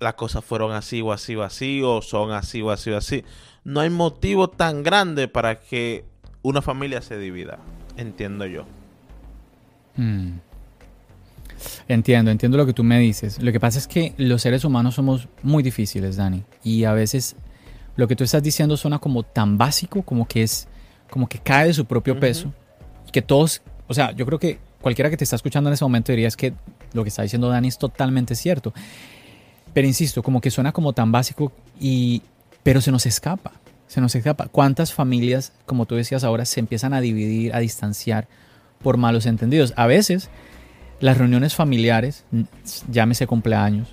las 0.00 0.14
cosas 0.14 0.44
fueron 0.44 0.72
así 0.72 1.02
o 1.02 1.12
así 1.12 1.36
o 1.36 1.42
así, 1.42 1.82
o 1.82 2.02
son 2.02 2.32
así 2.32 2.62
o 2.62 2.70
así 2.70 2.90
o 2.90 2.96
así. 2.96 3.24
No 3.64 3.80
hay 3.80 3.90
motivo 3.90 4.48
tan 4.48 4.82
grande 4.82 5.28
para 5.28 5.60
que 5.60 6.04
una 6.42 6.62
familia 6.62 7.02
se 7.02 7.18
divida, 7.18 7.58
entiendo 7.96 8.46
yo. 8.46 8.64
Hmm. 9.96 10.38
Entiendo, 11.88 12.30
entiendo 12.30 12.56
lo 12.56 12.66
que 12.66 12.72
tú 12.72 12.84
me 12.84 12.98
dices. 12.98 13.40
Lo 13.42 13.52
que 13.52 13.60
pasa 13.60 13.78
es 13.78 13.86
que 13.86 14.14
los 14.16 14.42
seres 14.42 14.64
humanos 14.64 14.94
somos 14.94 15.28
muy 15.42 15.62
difíciles, 15.62 16.16
Dani. 16.16 16.44
Y 16.62 16.84
a 16.84 16.92
veces 16.92 17.36
lo 17.96 18.08
que 18.08 18.16
tú 18.16 18.24
estás 18.24 18.42
diciendo 18.42 18.76
suena 18.76 18.98
como 18.98 19.22
tan 19.22 19.58
básico, 19.58 20.02
como 20.02 20.26
que 20.26 20.42
es, 20.42 20.68
como 21.10 21.28
que 21.28 21.38
cae 21.38 21.68
de 21.68 21.74
su 21.74 21.84
propio 21.84 22.18
peso. 22.18 22.52
Que 23.12 23.22
todos, 23.22 23.62
o 23.86 23.94
sea, 23.94 24.12
yo 24.12 24.26
creo 24.26 24.38
que 24.38 24.58
cualquiera 24.80 25.10
que 25.10 25.16
te 25.16 25.24
está 25.24 25.36
escuchando 25.36 25.70
en 25.70 25.74
ese 25.74 25.84
momento 25.84 26.12
diría 26.12 26.28
es 26.28 26.36
que 26.36 26.52
lo 26.92 27.02
que 27.02 27.08
está 27.08 27.22
diciendo 27.22 27.48
Dani 27.48 27.68
es 27.68 27.78
totalmente 27.78 28.34
cierto. 28.34 28.72
Pero 29.72 29.86
insisto, 29.86 30.22
como 30.22 30.40
que 30.40 30.50
suena 30.50 30.72
como 30.72 30.92
tan 30.92 31.12
básico 31.12 31.52
y, 31.80 32.22
pero 32.62 32.80
se 32.80 32.90
nos 32.90 33.06
escapa 33.06 33.52
se 33.88 34.00
nos 34.00 34.14
escapa. 34.14 34.46
¿Cuántas 34.46 34.92
familias, 34.92 35.52
como 35.66 35.86
tú 35.86 35.96
decías 35.96 36.22
ahora, 36.22 36.44
se 36.44 36.60
empiezan 36.60 36.94
a 36.94 37.00
dividir, 37.00 37.54
a 37.54 37.58
distanciar 37.58 38.28
por 38.82 38.98
malos 38.98 39.26
entendidos? 39.26 39.72
A 39.76 39.86
veces 39.86 40.28
las 41.00 41.18
reuniones 41.18 41.54
familiares, 41.54 42.24
llámese 42.90 43.26
cumpleaños, 43.26 43.88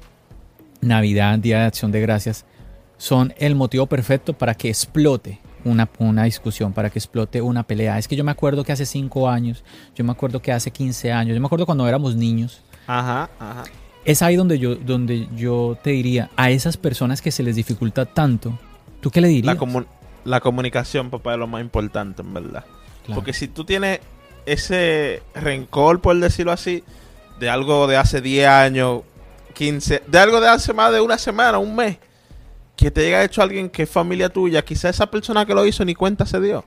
Navidad, 0.82 1.40
Día 1.40 1.60
de 1.60 1.66
Acción 1.66 1.92
de 1.92 2.02
Gracias, 2.02 2.46
son 2.98 3.34
el 3.38 3.56
motivo 3.56 3.88
perfecto 3.88 4.34
para 4.34 4.54
que 4.56 4.70
explote 4.70 5.40
una, 5.64 5.90
una, 6.00 6.24
discusión, 6.24 6.74
para 6.74 6.90
que 6.90 7.00
explote 7.00 7.42
una 7.42 7.64
pelea. 7.64 7.98
Es 7.98 8.08
que 8.08 8.16
yo 8.16 8.24
me 8.24 8.32
acuerdo 8.32 8.64
que 8.64 8.72
hace 8.72 8.86
5 8.86 9.30
años, 9.30 9.64
yo 9.96 10.04
me 10.04 10.12
acuerdo 10.12 10.42
que 10.42 10.52
hace 10.52 10.72
15 10.72 11.12
años, 11.12 11.36
yo 11.36 11.42
me 11.42 11.48
acuerdo 11.48 11.66
cuando 11.66 11.88
éramos 11.88 12.16
niños. 12.16 12.62
Ajá, 12.88 13.30
ajá. 13.40 13.64
Es 14.06 14.22
ahí 14.22 14.36
donde 14.36 14.60
yo, 14.60 14.76
donde 14.76 15.28
yo 15.36 15.78
te 15.84 15.90
diría, 15.92 16.30
a 16.36 16.52
esas 16.52 16.78
personas 16.78 17.22
que 17.22 17.32
se 17.32 17.42
les 17.42 17.56
dificulta 17.56 18.06
tanto 18.06 18.58
¿Tú 19.06 19.12
qué 19.12 19.22
le 19.22 19.28
dirías? 19.28 19.56
La, 20.24 20.40
comunicación, 20.40 21.12
papá, 21.12 21.34
es 21.34 21.40
lo 21.40 21.46
más 21.46 21.62
importante, 21.62 22.24
en 22.24 22.34
verdad. 22.34 22.66
Porque 23.14 23.34
si 23.34 23.48
tú 23.48 23.66
tienes 23.66 24.00
ese 24.46 25.24
rencor, 25.34 26.02
por 26.02 26.20
decirlo 26.20 26.52
así, 26.52 26.84
de 27.40 27.50
algo 27.50 27.88
de 27.88 27.98
hace 27.98 28.22
10 28.22 28.48
años, 28.48 29.02
15, 29.54 30.04
de 30.08 30.20
algo 30.20 30.40
de 30.40 30.50
hace 30.50 30.74
más 30.74 30.92
de 30.92 31.02
una 31.02 31.18
semana, 31.18 31.58
un 31.58 31.76
mes, 31.76 31.98
que 32.76 32.92
te 32.92 33.02
llega 33.02 33.24
hecho 33.24 33.42
alguien 33.42 33.70
que 33.70 33.84
es 33.84 33.90
familia 33.90 34.30
tuya, 34.30 34.64
quizá 34.64 34.90
esa 34.90 35.10
persona 35.10 35.46
que 35.46 35.54
lo 35.54 35.66
hizo 35.66 35.84
ni 35.86 35.96
cuenta 35.96 36.26
se 36.26 36.40
dio. 36.40 36.66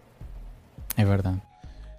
Es 0.97 1.07
verdad. 1.07 1.35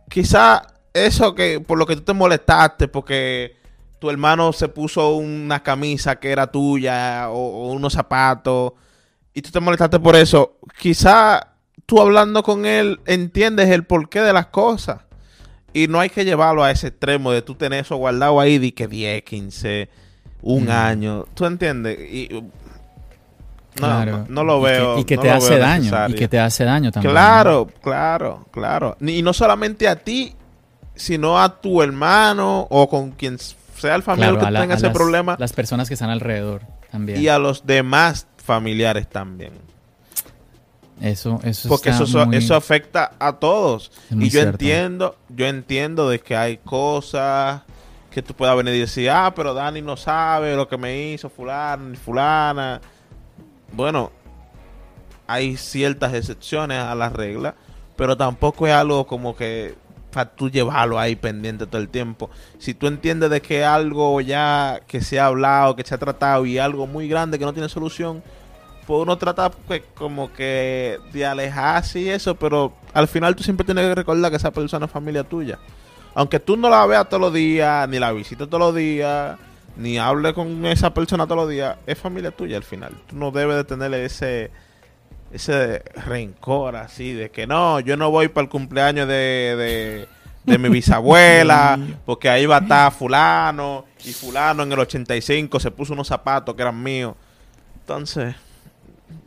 Quizá 0.10 0.64
eso 0.94 1.36
que 1.36 1.60
por 1.60 1.78
lo 1.78 1.86
que 1.86 1.96
tú 1.96 2.02
te 2.02 2.14
molestaste, 2.14 2.88
porque 2.88 3.58
tu 4.00 4.10
hermano 4.10 4.54
se 4.54 4.68
puso 4.68 5.16
una 5.16 5.62
camisa 5.62 6.18
que 6.18 6.32
era 6.32 6.48
tuya 6.48 7.30
o 7.30 7.72
unos 7.72 7.94
zapatos 7.94 8.74
y 9.34 9.42
tú 9.42 9.52
te 9.52 9.60
molestaste 9.60 10.00
por 10.00 10.16
eso, 10.16 10.58
quizá 10.78 11.54
tú 11.86 12.02
hablando 12.02 12.44
con 12.44 12.66
él 12.66 13.00
entiendes 13.06 13.70
el 13.70 13.84
porqué 13.86 14.22
de 14.22 14.34
las 14.34 14.48
cosas. 14.48 15.02
Y 15.74 15.88
no 15.88 16.00
hay 16.00 16.10
que 16.10 16.26
llevarlo 16.26 16.64
a 16.64 16.72
ese 16.72 16.88
extremo 16.88 17.32
de 17.32 17.42
tú 17.42 17.56
tener 17.56 17.82
eso 17.82 17.96
guardado 17.98 18.40
ahí 18.40 18.58
de 18.58 18.74
que 18.74 18.88
10, 18.88 19.24
15, 19.24 19.90
un 20.42 20.70
año. 20.70 21.26
¿Tú 21.34 21.46
entiendes? 21.46 22.00
Y 22.00 22.30
No, 23.80 23.86
Claro. 23.88 24.26
no, 24.28 24.44
no 24.44 24.44
lo 24.44 24.60
Y 24.60 24.64
que- 24.64 24.72
veo. 24.72 25.00
Y 25.00 25.04
que, 25.06 25.16
no 25.16 25.22
te 25.22 25.32
hace 25.32 25.50
veo 25.52 25.60
daño. 25.60 25.78
Y 25.78 25.84
necesario. 25.86 26.16
que 26.18 26.28
te 26.28 26.40
hace 26.40 26.64
daño 26.66 26.92
también. 26.92 27.14
Claro, 27.14 27.68
claro, 27.82 28.46
claro. 28.52 28.98
Y 29.00 29.22
no 29.22 29.32
solamente 29.32 29.88
a 29.88 29.96
ti, 29.96 30.34
sino 30.96 31.40
a 31.40 31.62
tu 31.62 31.82
hermano 31.82 32.68
o 32.70 32.90
con 32.90 33.12
quien 33.12 33.38
sea 33.38 33.96
el 33.96 34.04
familiar 34.04 34.34
Claro, 34.34 34.46
que 34.48 34.52
la- 34.52 34.60
tenga 34.62 34.76
ese 34.76 34.88
las- 34.88 34.94
problema 34.94 35.36
Las 35.40 35.54
personas 35.54 35.88
que 35.88 35.94
están 35.94 36.10
alrededor 36.10 36.64
también. 36.92 37.22
y 37.22 37.28
a 37.30 37.38
los 37.40 37.66
demás 37.66 38.28
familiares 38.44 39.08
también. 39.08 39.54
Eso, 41.02 41.40
eso 41.44 41.70
Porque 41.70 41.90
está 41.90 42.04
eso, 42.04 42.20
eso- 42.20 42.26
muy- 42.26 42.36
eso 42.38 42.56
afecta 42.56 43.12
a 43.20 43.34
todos. 43.34 43.92
Muy 44.10 44.26
Y 44.26 44.30
yo 44.30 44.42
cierto. 44.42 44.50
entiendo, 44.52 45.16
yo 45.30 45.46
entiendo 45.48 46.10
de 46.10 46.20
que 46.20 46.36
hay 46.36 46.58
cosas 46.58 47.62
que 48.12 48.22
tú 48.22 48.34
puedas 48.34 48.56
venir 48.58 48.74
y 48.76 48.80
decir, 48.80 49.10
ah, 49.10 49.32
pero 49.36 49.54
Dani 49.54 49.82
no 49.82 49.96
sabe 49.96 50.56
lo 50.56 50.68
que 50.68 50.78
me 50.78 51.12
hizo 51.14 51.30
fulano 51.30 51.88
ni 51.90 51.96
fulana. 51.96 52.82
Bueno, 53.72 54.12
hay 55.28 55.58
ciertas 55.58 56.14
excepciones 56.14 56.80
a 56.80 56.96
la 56.96 57.10
regla, 57.10 57.56
pero 57.96 58.18
tampoco 58.18 58.68
es 58.68 58.74
algo 58.74 59.06
como 59.06 59.36
que 59.36 59.76
para 60.12 60.28
tú 60.32 60.50
llevarlo 60.50 60.98
ahí 61.00 61.16
pendiente 61.16 61.68
todo 61.68 61.80
el 61.80 61.88
tiempo. 61.88 62.32
Si 62.58 62.74
tú 62.74 62.88
entiendes 62.88 63.30
de 63.30 63.42
que 63.42 63.64
algo 63.64 64.20
ya 64.22 64.82
que 64.88 65.02
se 65.02 65.20
ha 65.20 65.28
hablado, 65.28 65.76
que 65.76 65.84
se 65.84 65.94
ha 65.94 66.00
tratado 66.00 66.48
y 66.48 66.58
algo 66.58 66.88
muy 66.88 67.08
grande 67.08 67.38
que 67.38 67.46
no 67.46 67.54
tiene 67.54 67.70
solución, 67.70 68.24
pues 68.90 69.04
uno 69.04 69.20
trata 69.20 69.52
pues, 69.52 69.84
como 69.94 70.34
que 70.34 70.98
de 71.14 71.24
alejarse 71.24 72.00
y 72.00 72.10
eso, 72.10 72.34
pero 72.34 72.74
al 72.92 73.08
final 73.08 73.36
tú 73.36 73.44
siempre 73.44 73.64
tienes 73.64 73.86
que 73.86 73.94
recordar 73.94 74.32
que 74.32 74.38
esa 74.38 74.50
persona 74.50 74.88
es 74.88 74.92
familia 74.92 75.24
tuya. 75.24 75.60
Aunque 76.16 76.40
tú 76.40 76.58
no 76.58 76.72
la 76.72 76.88
veas 76.88 77.08
todos 77.08 77.22
los 77.22 77.32
días, 77.32 77.88
ni 77.88 78.00
la 78.00 78.12
visites 78.12 78.50
todos 78.50 78.60
los 78.60 78.74
días, 78.74 79.38
ni 79.78 80.00
hables 80.00 80.34
con 80.34 80.66
esa 80.66 80.92
persona 80.92 81.28
todos 81.28 81.44
los 81.44 81.50
días, 81.52 81.78
es 81.86 82.00
familia 82.00 82.32
tuya 82.32 82.58
al 82.58 82.64
final. 82.64 82.94
Tú 83.06 83.16
no 83.16 83.30
debes 83.30 83.58
de 83.58 83.64
tenerle 83.64 84.06
ese 84.06 84.50
ese 85.32 85.84
rencor 86.08 86.76
así 86.76 87.14
de 87.14 87.30
que 87.30 87.46
no, 87.46 87.80
yo 87.82 87.96
no 87.96 88.10
voy 88.10 88.30
para 88.30 88.46
el 88.46 88.50
cumpleaños 88.50 89.08
de, 89.08 89.56
de, 89.56 90.08
de 90.52 90.58
mi 90.58 90.70
bisabuela, 90.70 91.78
porque 92.08 92.28
ahí 92.28 92.48
va 92.48 92.58
a 92.58 92.62
estar 92.62 92.92
fulano, 92.92 93.86
y 94.04 94.14
fulano 94.14 94.64
en 94.64 94.72
el 94.72 94.80
85 94.80 95.60
se 95.60 95.70
puso 95.70 95.94
unos 95.94 96.08
zapatos 96.08 96.56
que 96.56 96.64
eran 96.64 96.82
míos. 96.82 97.14
Entonces, 97.82 98.34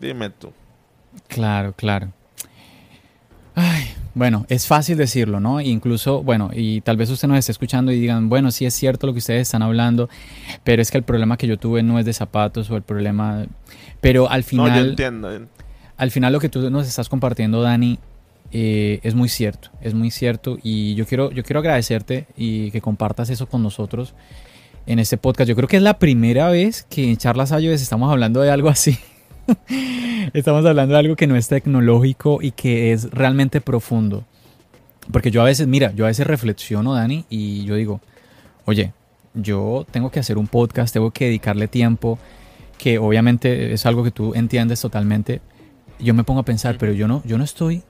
dime 0.01 0.31
tú. 0.31 0.53
Claro, 1.29 1.73
claro. 1.75 2.09
Ay, 3.55 3.85
bueno, 4.15 4.47
es 4.49 4.67
fácil 4.67 4.97
decirlo, 4.97 5.39
¿no? 5.41 5.61
Incluso, 5.61 6.23
bueno, 6.23 6.51
y 6.55 6.81
tal 6.81 6.97
vez 6.97 7.11
usted 7.11 7.29
nos 7.29 7.39
esté 7.39 7.53
escuchando 7.53 7.93
y 7.93 8.01
digan, 8.01 8.29
bueno, 8.31 8.51
sí 8.51 8.65
es 8.65 8.73
cierto 8.75 9.07
lo 9.07 9.13
que 9.13 9.19
ustedes 9.19 9.43
están 9.43 9.63
hablando, 9.63 10.09
pero 10.65 10.81
es 10.81 10.91
que 10.91 10.97
el 10.99 11.05
problema 11.05 11.37
que 11.37 11.47
yo 11.47 11.59
tuve 11.59 11.83
no 11.83 11.99
es 11.99 12.07
de 12.07 12.13
zapatos 12.15 12.71
o 12.71 12.77
el 12.77 12.83
problema... 12.83 13.45
Pero 14.01 14.31
al 14.31 14.41
No, 14.53 14.67
yo 14.69 14.73
final, 14.73 14.89
entiendo. 14.91 15.29
al 15.99 16.11
final 16.11 16.33
lo 16.33 16.41
que 16.41 16.49
tú 16.49 16.71
nos 16.71 16.89
estás 16.89 17.09
compartiendo, 17.11 17.61
Dani, 17.61 17.99
eh, 18.53 19.01
es 19.03 19.15
muy 19.15 19.29
cierto, 19.29 19.71
es 19.83 19.93
muy 19.95 20.11
cierto 20.11 20.59
y 20.63 20.95
yo 20.95 21.07
quiero, 21.07 21.31
yo 21.31 21.43
quiero 21.43 21.61
agradecerte 21.61 22.27
y 22.37 22.71
que 22.71 22.81
compartas 22.81 23.29
eso 23.31 23.47
con 23.47 23.63
nosotros 23.63 24.15
en 24.87 24.99
este 24.99 25.17
podcast. 25.19 25.49
Yo 25.49 25.57
creo 25.57 25.69
que 25.69 25.77
es 25.77 25.83
la 25.83 25.99
primera 25.99 26.49
vez 26.51 26.87
que 26.91 27.09
en 27.11 27.17
Charlas 27.17 27.53
Ayudes 27.53 27.81
estamos 27.83 28.11
hablando 28.11 28.41
de 28.41 28.51
algo 28.51 28.69
así. 28.71 28.99
estamos 30.33 30.65
hablando 30.65 30.95
de 30.95 31.01
algo 31.01 31.17
que 31.17 31.27
no 31.27 31.37
es 31.37 31.49
tecnológico 31.49 32.41
y 32.43 32.53
que 32.53 32.93
es 32.93 33.11
realmente 33.11 33.61
profundo. 33.61 34.25
Porque 35.11 35.31
yo 35.31 35.43
a 35.43 35.47
veces, 35.47 35.67
mira, 35.67 35.93
yo 35.93 36.05
a 36.05 36.09
veces 36.09 36.27
reflexiono, 36.27 36.95
Dani, 36.95 37.25
y 37.29 37.65
yo 37.65 37.75
digo, 37.75 38.01
oye, 38.65 38.93
yo 39.35 39.87
tengo 39.91 40.11
que 40.11 40.21
hacer 40.21 40.39
un 40.39 40.47
podcast, 40.47 40.93
tengo 40.93 41.11
que 41.11 41.27
dedicarle 41.27 41.69
tiempo, 41.69 42.19
que 42.79 42.99
obviamente 42.99 43.73
es 43.73 43.87
algo 43.87 44.05
que 44.05 44.11
tú 44.11 44.35
entiendes 44.35 44.81
totalmente. 44.81 45.41
Yo 45.99 46.15
me 46.15 46.25
pongo 46.25 46.41
a 46.41 46.45
pensar, 46.45 46.79
pero 46.79 46.93
yo 46.93 47.09
no, 47.09 47.23
yo 47.25 47.39
no 47.39 47.45
estoy. 47.45 47.83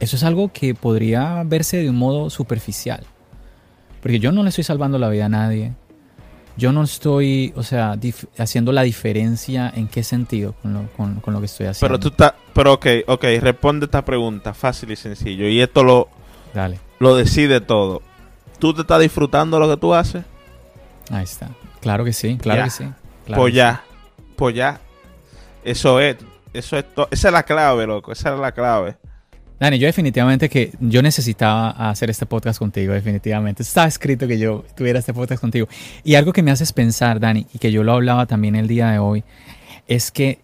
Eso 0.00 0.16
es 0.16 0.22
algo 0.22 0.52
que 0.52 0.74
podría 0.74 1.42
verse 1.44 1.78
de 1.78 1.90
un 1.90 1.96
modo 1.96 2.30
superficial. 2.30 3.04
Porque 4.00 4.20
yo 4.20 4.30
no 4.30 4.42
le 4.42 4.50
estoy 4.50 4.64
salvando 4.64 4.98
la 4.98 5.08
vida 5.08 5.26
a 5.26 5.28
nadie. 5.28 5.72
Yo 6.58 6.72
no 6.72 6.82
estoy, 6.82 7.52
o 7.56 7.62
sea, 7.62 7.96
haciendo 8.36 8.72
la 8.72 8.82
diferencia 8.82 9.72
en 9.74 9.86
qué 9.88 10.02
sentido 10.02 10.54
con 10.60 10.74
lo, 10.74 10.88
con- 10.96 11.20
con 11.20 11.32
lo 11.32 11.40
que 11.40 11.46
estoy 11.46 11.66
haciendo. 11.66 11.88
Pero 11.88 12.00
tú 12.00 12.08
estás, 12.08 12.34
pero 12.52 12.72
ok, 12.74 12.86
ok, 13.06 13.24
responde 13.40 13.86
esta 13.86 14.04
pregunta 14.04 14.52
fácil 14.52 14.90
y 14.90 14.96
sencillo. 14.96 15.46
Y 15.48 15.60
esto 15.60 15.84
lo, 15.84 16.08
Dale, 16.52 16.80
lo 16.98 17.14
decide 17.16 17.60
todo. 17.60 18.02
¿Tú 18.58 18.74
te 18.74 18.80
estás 18.80 19.00
disfrutando 19.00 19.58
lo 19.60 19.68
que 19.68 19.76
tú 19.80 19.94
haces? 19.94 20.24
ahí 21.10 21.24
está. 21.24 21.48
Claro 21.80 22.04
que 22.04 22.12
sí, 22.12 22.36
claro 22.38 22.58
Ya. 22.58 22.64
que 22.64 22.70
sí. 22.70 22.84
claro 23.24 23.42
pues 23.42 23.52
que 23.52 23.56
ya, 23.56 23.82
pues 24.36 24.54
ya. 24.56 24.80
Eso 25.64 26.00
es, 26.00 26.16
eso 26.52 26.76
es 26.76 26.92
todo. 26.94 27.06
Esa 27.10 27.28
es 27.28 27.32
la 27.34 27.44
clave, 27.44 27.86
loco. 27.86 28.10
Esa 28.12 28.34
es 28.34 28.40
la 28.40 28.50
clave. 28.52 28.96
Dani, 29.60 29.78
yo 29.80 29.86
definitivamente 29.86 30.48
que 30.48 30.72
yo 30.78 31.02
necesitaba 31.02 31.70
hacer 31.90 32.10
este 32.10 32.26
podcast 32.26 32.60
contigo, 32.60 32.92
definitivamente. 32.92 33.64
Estaba 33.64 33.88
escrito 33.88 34.28
que 34.28 34.38
yo 34.38 34.64
tuviera 34.76 35.00
este 35.00 35.12
podcast 35.12 35.40
contigo. 35.40 35.66
Y 36.04 36.14
algo 36.14 36.32
que 36.32 36.44
me 36.44 36.52
haces 36.52 36.72
pensar, 36.72 37.18
Dani, 37.18 37.46
y 37.52 37.58
que 37.58 37.72
yo 37.72 37.82
lo 37.82 37.92
hablaba 37.92 38.26
también 38.26 38.54
el 38.54 38.68
día 38.68 38.90
de 38.90 39.00
hoy, 39.00 39.24
es 39.88 40.12
que 40.12 40.38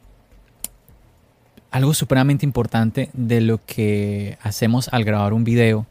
algo 1.70 1.94
supremamente 1.94 2.44
importante 2.44 3.10
de 3.12 3.40
lo 3.40 3.64
que 3.64 4.36
hacemos 4.42 4.88
al 4.92 5.04
grabar 5.04 5.32
un 5.32 5.44
video, 5.44 5.86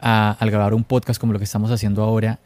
al 0.00 0.50
grabar 0.50 0.74
un 0.74 0.84
podcast 0.84 1.18
como 1.18 1.32
lo 1.32 1.38
que 1.38 1.46
estamos 1.46 1.70
haciendo 1.70 2.02
ahora, 2.02 2.40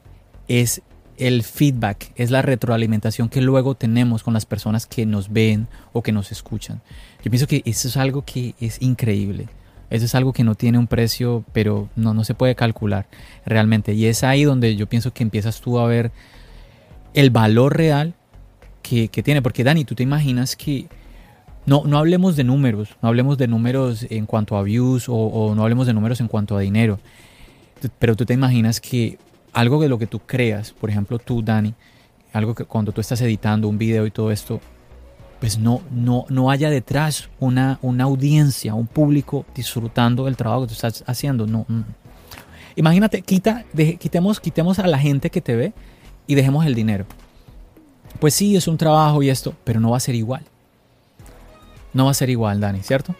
es 0.46 0.80
el 1.16 1.42
feedback, 1.42 2.12
es 2.14 2.30
la 2.30 2.42
retroalimentación 2.42 3.28
que 3.28 3.40
luego 3.40 3.74
tenemos 3.74 4.22
con 4.22 4.32
las 4.32 4.46
personas 4.46 4.86
que 4.86 5.06
nos 5.06 5.32
ven 5.32 5.66
o 5.92 6.02
que 6.02 6.12
nos 6.12 6.30
escuchan. 6.30 6.82
Yo 7.24 7.32
pienso 7.32 7.48
que 7.48 7.62
eso 7.64 7.88
es 7.88 7.96
algo 7.96 8.24
que 8.24 8.54
es 8.60 8.80
increíble. 8.80 9.48
Eso 9.90 10.04
es 10.04 10.14
algo 10.14 10.32
que 10.32 10.44
no 10.44 10.54
tiene 10.54 10.78
un 10.78 10.86
precio, 10.86 11.44
pero 11.52 11.88
no, 11.96 12.14
no 12.14 12.24
se 12.24 12.34
puede 12.34 12.54
calcular 12.54 13.06
realmente. 13.46 13.94
Y 13.94 14.06
es 14.06 14.22
ahí 14.22 14.44
donde 14.44 14.76
yo 14.76 14.86
pienso 14.86 15.12
que 15.12 15.22
empiezas 15.22 15.60
tú 15.60 15.78
a 15.78 15.86
ver 15.86 16.12
el 17.14 17.30
valor 17.30 17.76
real 17.76 18.14
que, 18.82 19.08
que 19.08 19.22
tiene. 19.22 19.40
Porque 19.40 19.64
Dani, 19.64 19.84
tú 19.84 19.94
te 19.94 20.02
imaginas 20.02 20.56
que 20.56 20.88
no, 21.64 21.84
no 21.84 21.98
hablemos 21.98 22.36
de 22.36 22.44
números, 22.44 22.96
no 23.02 23.08
hablemos 23.08 23.38
de 23.38 23.48
números 23.48 24.06
en 24.10 24.26
cuanto 24.26 24.56
a 24.56 24.62
views 24.62 25.08
o, 25.08 25.14
o 25.14 25.54
no 25.54 25.62
hablemos 25.62 25.86
de 25.86 25.94
números 25.94 26.20
en 26.20 26.28
cuanto 26.28 26.56
a 26.56 26.60
dinero. 26.60 26.98
Pero 27.98 28.16
tú 28.16 28.26
te 28.26 28.34
imaginas 28.34 28.80
que 28.80 29.18
algo 29.52 29.80
de 29.80 29.88
lo 29.88 29.98
que 29.98 30.06
tú 30.06 30.20
creas, 30.20 30.72
por 30.72 30.90
ejemplo 30.90 31.18
tú, 31.18 31.42
Dani, 31.42 31.74
algo 32.32 32.54
que 32.54 32.64
cuando 32.64 32.92
tú 32.92 33.00
estás 33.00 33.20
editando 33.20 33.68
un 33.68 33.78
video 33.78 34.06
y 34.06 34.10
todo 34.10 34.30
esto, 34.30 34.60
pues 35.40 35.58
no, 35.58 35.82
no, 35.90 36.24
no 36.28 36.50
haya 36.50 36.68
detrás 36.70 37.28
una, 37.38 37.78
una 37.82 38.04
audiencia, 38.04 38.74
un 38.74 38.86
público 38.86 39.46
disfrutando 39.54 40.24
del 40.24 40.36
trabajo 40.36 40.62
que 40.62 40.68
tú 40.68 40.72
estás 40.74 41.04
haciendo. 41.06 41.46
No, 41.46 41.64
mm. 41.68 41.82
Imagínate, 42.76 43.22
quita, 43.22 43.64
deje- 43.72 43.98
quitemos, 43.98 44.40
quitemos 44.40 44.78
a 44.78 44.86
la 44.86 44.98
gente 44.98 45.30
que 45.30 45.40
te 45.40 45.54
ve 45.56 45.72
y 46.26 46.34
dejemos 46.34 46.66
el 46.66 46.74
dinero. 46.74 47.06
Pues 48.20 48.34
sí, 48.34 48.56
es 48.56 48.66
un 48.68 48.76
trabajo 48.78 49.22
y 49.22 49.30
esto, 49.30 49.54
pero 49.64 49.78
no 49.80 49.90
va 49.90 49.96
a 49.96 50.00
ser 50.00 50.14
igual. 50.14 50.44
No 51.92 52.04
va 52.06 52.10
a 52.10 52.14
ser 52.14 52.30
igual, 52.30 52.60
Dani, 52.60 52.82
¿cierto? 52.82 53.14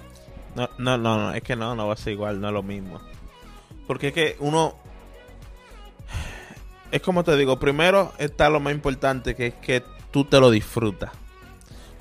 No, 0.56 0.68
no, 0.78 0.98
no, 0.98 1.16
no, 1.18 1.32
es 1.34 1.42
que 1.42 1.54
no, 1.56 1.74
no 1.76 1.86
va 1.86 1.94
a 1.94 1.96
ser 1.96 2.12
igual, 2.14 2.40
no 2.40 2.48
es 2.48 2.52
lo 2.54 2.62
mismo. 2.62 3.00
Porque 3.86 4.08
es 4.08 4.12
que 4.12 4.36
uno. 4.40 4.74
Es 6.90 7.00
como 7.02 7.22
te 7.22 7.36
digo, 7.36 7.58
primero 7.58 8.12
está 8.18 8.48
lo 8.50 8.60
más 8.60 8.72
importante 8.72 9.34
que 9.34 9.48
es 9.48 9.54
que 9.54 9.82
tú 10.10 10.24
te 10.24 10.40
lo 10.40 10.50
disfrutas. 10.50 11.10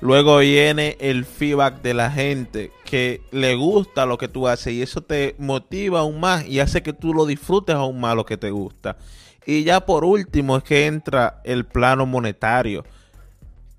Luego 0.00 0.38
viene 0.38 0.96
el 1.00 1.24
feedback 1.24 1.82
de 1.82 1.92
la 1.94 2.10
gente 2.10 2.70
que 2.84 3.20
le 3.32 3.56
gusta 3.56 4.06
lo 4.06 4.16
que 4.16 4.28
tú 4.28 4.46
haces 4.46 4.72
y 4.72 4.82
eso 4.82 5.00
te 5.00 5.34
motiva 5.38 6.00
aún 6.00 6.20
más 6.20 6.46
y 6.46 6.60
hace 6.60 6.82
que 6.82 6.92
tú 6.92 7.12
lo 7.12 7.26
disfrutes 7.26 7.74
aún 7.74 8.00
más 8.00 8.14
lo 8.14 8.24
que 8.24 8.36
te 8.36 8.50
gusta. 8.50 8.96
Y 9.44 9.64
ya 9.64 9.84
por 9.84 10.04
último 10.04 10.56
es 10.58 10.62
que 10.62 10.86
entra 10.86 11.40
el 11.44 11.64
plano 11.64 12.06
monetario 12.06 12.84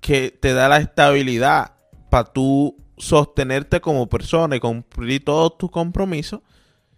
que 0.00 0.30
te 0.30 0.52
da 0.52 0.68
la 0.68 0.78
estabilidad 0.78 1.72
para 2.10 2.24
tú 2.24 2.76
sostenerte 2.98 3.80
como 3.80 4.06
persona 4.08 4.56
y 4.56 4.60
cumplir 4.60 5.24
todos 5.24 5.56
tus 5.56 5.70
compromisos 5.70 6.40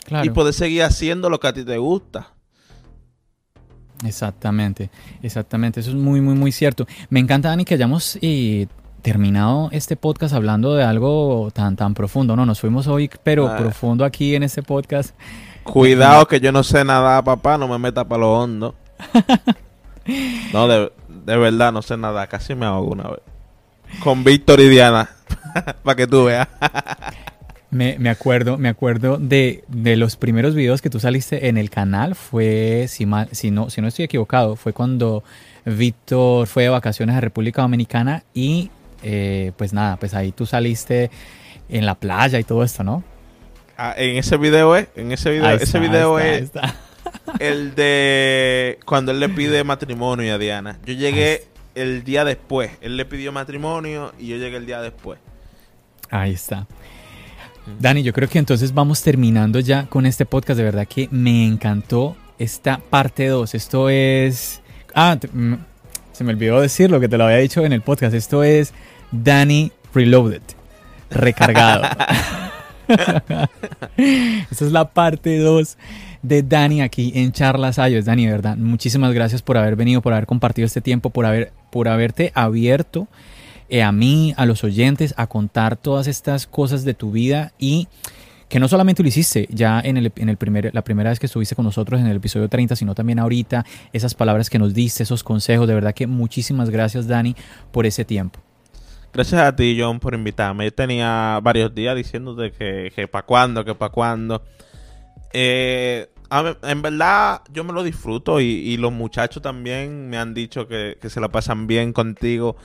Claro. 0.04 0.24
y 0.26 0.30
poder 0.30 0.52
seguir 0.52 0.82
haciendo 0.82 1.30
lo 1.30 1.38
que 1.38 1.46
a 1.46 1.52
ti 1.52 1.64
te 1.64 1.78
gusta. 1.78 2.32
Exactamente, 4.04 4.90
exactamente. 5.22 5.78
Eso 5.78 5.90
es 5.90 5.96
muy, 5.96 6.20
muy, 6.20 6.34
muy 6.34 6.50
cierto. 6.50 6.86
Me 7.08 7.20
encanta, 7.20 7.50
Dani, 7.50 7.64
que 7.64 7.74
hayamos 7.74 8.18
eh, 8.20 8.66
terminado 9.02 9.68
este 9.72 9.96
podcast 9.96 10.32
hablando 10.34 10.74
de 10.74 10.84
algo 10.84 11.50
tan, 11.52 11.76
tan 11.76 11.94
profundo. 11.94 12.36
No, 12.36 12.46
nos 12.46 12.60
fuimos 12.60 12.86
hoy, 12.86 13.10
pero 13.22 13.48
Ah. 13.48 13.56
profundo 13.56 14.04
aquí 14.04 14.34
en 14.34 14.42
este 14.44 14.62
podcast. 14.62 15.14
Cuidado 15.64 16.26
que 16.26 16.40
yo 16.40 16.50
no 16.52 16.62
sé 16.62 16.84
nada, 16.84 17.22
papá, 17.22 17.58
no 17.58 17.68
me 17.68 17.78
meta 17.78 18.04
para 18.04 18.20
lo 18.20 18.32
hondo. 18.40 18.74
No, 20.52 20.66
de, 20.66 20.90
de 21.08 21.36
verdad 21.36 21.72
no 21.72 21.80
sé 21.82 21.96
nada, 21.96 22.26
casi 22.26 22.56
me 22.56 22.66
ahogo 22.66 22.90
una 22.92 23.04
vez. 23.04 23.20
Con 24.02 24.24
Víctor 24.24 24.58
y 24.60 24.68
Diana, 24.68 25.08
para 25.84 25.94
que 25.96 26.06
tú 26.06 26.24
veas. 26.24 26.48
Me, 27.70 27.96
me 27.98 28.10
acuerdo, 28.10 28.58
me 28.58 28.68
acuerdo 28.68 29.16
de, 29.16 29.64
de 29.68 29.96
los 29.96 30.16
primeros 30.16 30.54
videos 30.54 30.82
que 30.82 30.90
tú 30.90 31.00
saliste 31.00 31.48
en 31.48 31.56
el 31.56 31.70
canal. 31.70 32.14
Fue, 32.14 32.84
si, 32.86 33.06
mal- 33.06 33.28
si, 33.32 33.50
no, 33.50 33.70
si 33.70 33.80
no 33.80 33.88
estoy 33.88 34.04
equivocado, 34.04 34.56
fue 34.56 34.74
cuando 34.74 35.24
Víctor 35.64 36.46
fue 36.48 36.64
de 36.64 36.68
vacaciones 36.68 37.16
a 37.16 37.22
República 37.22 37.62
Dominicana 37.62 38.24
y 38.34 38.70
eh, 39.02 39.52
pues 39.56 39.72
nada, 39.72 39.96
pues 39.96 40.14
ahí 40.14 40.32
tú 40.32 40.46
saliste 40.46 41.10
en 41.68 41.86
la 41.86 41.94
playa 41.94 42.38
y 42.38 42.44
todo 42.44 42.62
esto, 42.62 42.84
¿no? 42.84 43.02
Ah, 43.76 43.94
en 43.96 44.16
ese 44.16 44.36
video 44.36 44.76
es, 44.76 44.88
en 44.96 45.12
ese 45.12 45.30
video, 45.30 45.50
ese 45.50 45.78
video 45.78 46.18
es 46.18 46.50
el 47.40 47.74
de 47.74 48.78
cuando 48.84 49.12
él 49.12 49.20
le 49.20 49.28
pide 49.28 49.64
matrimonio 49.64 50.34
a 50.34 50.38
Diana. 50.38 50.78
Yo 50.84 50.94
llegué 50.94 51.46
el 51.74 52.04
día 52.04 52.24
después. 52.24 52.70
Él 52.80 52.96
le 52.96 53.04
pidió 53.04 53.32
matrimonio 53.32 54.12
y 54.18 54.28
yo 54.28 54.36
llegué 54.36 54.56
el 54.56 54.66
día 54.66 54.80
después. 54.80 55.18
Ahí 56.10 56.32
está. 56.32 56.66
Dani, 57.78 58.02
yo 58.02 58.12
creo 58.12 58.28
que 58.28 58.38
entonces 58.38 58.74
vamos 58.74 59.02
terminando 59.02 59.60
ya 59.60 59.86
con 59.86 60.04
este 60.06 60.26
podcast. 60.26 60.58
De 60.58 60.64
verdad 60.64 60.86
que 60.86 61.08
me 61.10 61.46
encantó 61.46 62.16
esta 62.38 62.78
parte 62.78 63.28
2. 63.28 63.54
Esto 63.54 63.88
es... 63.88 64.60
Ah, 64.94 65.16
mm, 65.32 65.54
se 66.22 66.26
me 66.26 66.34
olvidó 66.34 66.60
decir 66.60 66.88
lo 66.88 67.00
que 67.00 67.08
te 67.08 67.18
lo 67.18 67.24
había 67.24 67.38
dicho 67.38 67.64
en 67.64 67.72
el 67.72 67.80
podcast. 67.80 68.14
Esto 68.14 68.44
es 68.44 68.72
Dani 69.10 69.72
Reloaded. 69.92 70.42
Recargado. 71.10 71.82
Esta 73.96 74.64
es 74.64 74.70
la 74.70 74.90
parte 74.90 75.38
2 75.38 75.76
de 76.22 76.44
Dani 76.44 76.80
aquí 76.80 77.10
en 77.16 77.32
Charlas 77.32 77.80
Ayos. 77.80 78.04
Dani, 78.04 78.28
verdad, 78.28 78.56
muchísimas 78.56 79.12
gracias 79.12 79.42
por 79.42 79.58
haber 79.58 79.74
venido, 79.74 80.00
por 80.00 80.12
haber 80.12 80.26
compartido 80.26 80.64
este 80.64 80.80
tiempo, 80.80 81.10
por, 81.10 81.26
haber, 81.26 81.50
por 81.72 81.88
haberte 81.88 82.30
abierto 82.36 83.08
eh, 83.68 83.82
a 83.82 83.90
mí, 83.90 84.32
a 84.36 84.46
los 84.46 84.62
oyentes, 84.62 85.14
a 85.16 85.26
contar 85.26 85.76
todas 85.76 86.06
estas 86.06 86.46
cosas 86.46 86.84
de 86.84 86.94
tu 86.94 87.10
vida 87.10 87.52
y 87.58 87.88
que 88.52 88.60
no 88.60 88.68
solamente 88.68 89.02
lo 89.02 89.08
hiciste 89.08 89.48
ya 89.50 89.80
en, 89.80 89.96
el, 89.96 90.12
en 90.14 90.28
el 90.28 90.36
primer, 90.36 90.74
la 90.74 90.84
primera 90.84 91.08
vez 91.08 91.18
que 91.18 91.24
estuviste 91.24 91.56
con 91.56 91.64
nosotros 91.64 91.98
en 91.98 92.06
el 92.06 92.18
episodio 92.18 92.50
30, 92.50 92.76
sino 92.76 92.94
también 92.94 93.18
ahorita, 93.18 93.64
esas 93.94 94.12
palabras 94.12 94.50
que 94.50 94.58
nos 94.58 94.74
diste, 94.74 95.04
esos 95.04 95.24
consejos, 95.24 95.66
de 95.66 95.72
verdad 95.72 95.94
que 95.94 96.06
muchísimas 96.06 96.68
gracias 96.68 97.06
Dani 97.06 97.34
por 97.70 97.86
ese 97.86 98.04
tiempo. 98.04 98.40
Gracias 99.10 99.40
a 99.40 99.56
ti 99.56 99.78
John 99.80 99.98
por 99.98 100.12
invitarme. 100.12 100.66
Yo 100.66 100.74
tenía 100.74 101.40
varios 101.42 101.74
días 101.74 101.96
diciéndote 101.96 102.52
que, 102.52 102.92
que 102.94 103.08
para 103.08 103.24
cuándo, 103.24 103.64
que 103.64 103.74
para 103.74 103.90
cuándo. 103.90 104.42
Eh, 105.32 106.10
en 106.62 106.82
verdad 106.82 107.40
yo 107.50 107.64
me 107.64 107.72
lo 107.72 107.82
disfruto 107.82 108.38
y, 108.38 108.76
los 108.76 108.92
muchachos 108.92 109.42
también 109.42 110.10
me 110.10 110.18
han 110.18 110.34
dicho 110.34 110.68
que, 110.68 110.98
que 111.00 111.08
se 111.08 111.22
la 111.22 111.30
pasan 111.30 111.66
bien 111.66 111.94
contigo 111.94 112.56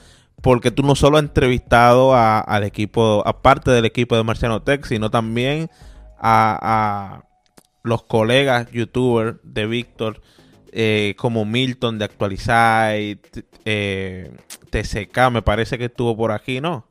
porque 0.42 0.70
tú 0.70 0.82
no 0.82 0.94
solo 0.94 1.18
has 1.18 1.24
entrevistado 1.24 2.14
al 2.14 2.64
equipo, 2.64 3.22
aparte 3.26 3.70
del 3.70 3.84
equipo 3.84 4.16
de 4.16 4.22
Marciano 4.22 4.62
Tech, 4.62 4.84
sino 4.84 5.10
también 5.10 5.70
a, 6.18 7.22
los 7.82 8.02
colegas 8.02 8.70
youtubers 8.70 9.38
de 9.42 9.66
Víctor, 9.66 10.20
eh, 10.72 11.14
como 11.16 11.44
Milton 11.44 11.98
de 11.98 12.04
Actualizar, 12.04 12.94
eh, 13.64 14.30
TCK, 14.70 15.30
me 15.30 15.42
parece 15.42 15.78
que 15.78 15.86
estuvo 15.86 16.16
por 16.16 16.32
aquí, 16.32 16.60
¿no? 16.60 16.86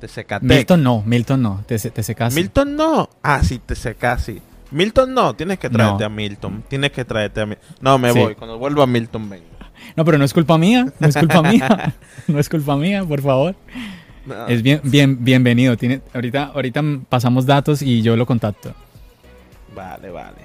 TCK 0.00 0.42
Milton 0.42 0.82
no, 0.82 1.02
Milton 1.06 1.42
no, 1.42 1.64
TCK. 1.66 2.32
Milton 2.32 2.76
no, 2.76 3.08
ah, 3.22 3.42
sí, 3.42 3.58
TCK 3.58 4.18
sí. 4.18 4.42
Milton 4.70 5.14
no, 5.14 5.34
tienes 5.34 5.58
que 5.58 5.70
traerte 5.70 6.04
a 6.04 6.08
Milton, 6.08 6.64
tienes 6.68 6.92
que 6.92 7.04
traerte 7.04 7.40
a 7.40 7.46
Milton. 7.46 7.66
No, 7.80 7.98
me 7.98 8.12
voy, 8.12 8.34
cuando 8.34 8.58
vuelva 8.58 8.84
a 8.84 8.86
Milton 8.86 9.30
vengo. 9.30 9.55
No, 9.94 10.04
pero 10.04 10.18
no 10.18 10.24
es 10.24 10.34
culpa 10.34 10.58
mía, 10.58 10.92
no 10.98 11.08
es 11.08 11.16
culpa 11.16 11.42
mía, 11.42 11.94
no 12.26 12.38
es 12.38 12.48
culpa 12.48 12.76
mía, 12.76 13.04
por 13.04 13.22
favor. 13.22 13.54
Es 14.48 14.62
bien, 14.62 14.80
bien, 14.82 15.24
bienvenido. 15.24 15.76
Tiene, 15.76 16.00
ahorita, 16.12 16.46
ahorita 16.54 16.82
pasamos 17.08 17.46
datos 17.46 17.82
y 17.82 18.02
yo 18.02 18.16
lo 18.16 18.26
contacto. 18.26 18.74
Vale, 19.74 20.10
vale. 20.10 20.38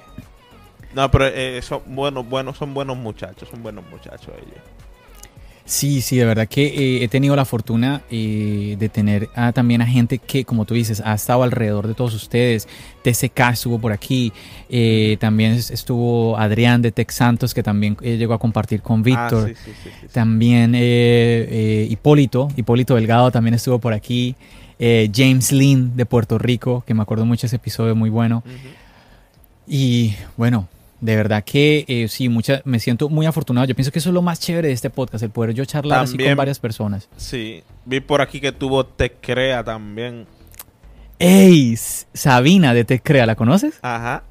No, 0.94 1.10
pero 1.10 1.26
eh, 1.26 1.60
son 1.62 1.82
buenos, 1.86 2.28
buenos, 2.28 2.56
son 2.58 2.74
buenos 2.74 2.96
muchachos, 2.96 3.48
son 3.48 3.62
buenos 3.62 3.84
muchachos 3.90 4.28
ellos. 4.36 4.62
Sí, 5.64 6.00
sí, 6.00 6.16
de 6.16 6.24
verdad 6.24 6.48
que 6.48 6.66
eh, 6.66 7.04
he 7.04 7.08
tenido 7.08 7.36
la 7.36 7.44
fortuna 7.44 8.02
eh, 8.10 8.76
de 8.78 8.88
tener 8.88 9.28
también 9.54 9.80
a 9.80 9.86
gente 9.86 10.18
que, 10.18 10.44
como 10.44 10.64
tú 10.64 10.74
dices, 10.74 11.00
ha 11.04 11.14
estado 11.14 11.44
alrededor 11.44 11.86
de 11.86 11.94
todos 11.94 12.14
ustedes. 12.14 12.68
TCK 13.02 13.40
estuvo 13.52 13.78
por 13.78 13.92
aquí, 13.92 14.32
eh, 14.68 15.16
también 15.20 15.52
estuvo 15.52 16.36
Adrián 16.36 16.82
de 16.82 16.92
Tech 16.92 17.10
Santos, 17.10 17.54
que 17.54 17.62
también 17.62 17.96
llegó 17.96 18.34
a 18.34 18.38
compartir 18.38 18.82
con 18.82 19.00
ah, 19.00 19.02
Víctor. 19.02 19.54
también 20.12 20.74
Hipólito, 20.74 22.48
Hipólito 22.56 22.94
Delgado 22.96 23.30
también 23.30 23.54
estuvo 23.54 23.78
por 23.78 23.92
aquí. 23.92 24.34
James 24.78 25.52
Lynn 25.52 25.96
de 25.96 26.06
Puerto 26.06 26.38
Rico, 26.38 26.82
que 26.84 26.92
me 26.92 27.02
acuerdo 27.02 27.24
mucho 27.24 27.46
ese 27.46 27.56
episodio, 27.56 27.94
muy 27.94 28.10
bueno. 28.10 28.42
Y 29.66 30.14
bueno, 30.36 30.66
de 31.02 31.16
verdad 31.16 31.42
que 31.44 31.84
eh, 31.88 32.06
sí, 32.08 32.28
mucha, 32.28 32.62
me 32.64 32.78
siento 32.78 33.08
muy 33.08 33.26
afortunado. 33.26 33.66
Yo 33.66 33.74
pienso 33.74 33.90
que 33.90 33.98
eso 33.98 34.10
es 34.10 34.14
lo 34.14 34.22
más 34.22 34.38
chévere 34.38 34.68
de 34.68 34.74
este 34.74 34.88
podcast, 34.88 35.22
el 35.24 35.30
poder 35.30 35.52
yo 35.52 35.64
charlar 35.64 36.04
así 36.04 36.16
con 36.16 36.36
varias 36.36 36.60
personas. 36.60 37.08
Sí, 37.16 37.64
vi 37.84 38.00
por 38.00 38.20
aquí 38.22 38.40
que 38.40 38.52
tuvo 38.52 38.86
Tecrea 38.86 39.64
también. 39.64 40.26
¡Ey! 41.18 41.76
Sabina 42.14 42.72
de 42.72 42.84
Tecrea, 42.84 43.26
¿la 43.26 43.34
conoces? 43.34 43.78
Ajá. 43.82 44.22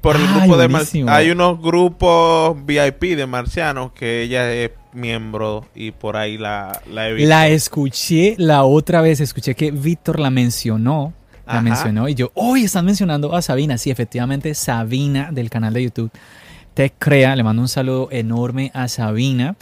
Por 0.00 0.16
el 0.16 0.26
grupo 0.26 0.56
de 0.56 1.04
Hay 1.08 1.30
unos 1.30 1.60
grupos 1.60 2.56
VIP 2.64 3.16
de 3.16 3.26
marcianos 3.26 3.92
que 3.92 4.22
ella 4.22 4.52
es 4.52 4.72
miembro 4.92 5.68
y 5.74 5.92
por 5.92 6.16
ahí 6.16 6.38
la, 6.38 6.80
la 6.90 7.08
he 7.08 7.12
visto. 7.12 7.28
La 7.28 7.48
escuché 7.48 8.34
la 8.38 8.64
otra 8.64 9.00
vez, 9.00 9.20
escuché 9.20 9.54
que 9.54 9.70
Víctor 9.70 10.18
la 10.18 10.30
mencionó 10.30 11.12
la 11.54 11.60
mencionó 11.60 12.08
y 12.08 12.14
yo, 12.14 12.30
hoy 12.34 12.64
están 12.64 12.84
mencionando 12.84 13.34
a 13.34 13.42
Sabina. 13.42 13.78
Sí, 13.78 13.90
efectivamente, 13.90 14.54
Sabina 14.54 15.30
del 15.32 15.50
canal 15.50 15.72
de 15.72 15.84
YouTube 15.84 16.10
Te 16.74 16.90
Crea. 16.90 17.34
Le 17.36 17.42
mando 17.42 17.62
un 17.62 17.68
saludo 17.68 18.08
enorme 18.10 18.70
a 18.74 18.88
Sabina. 18.88 19.56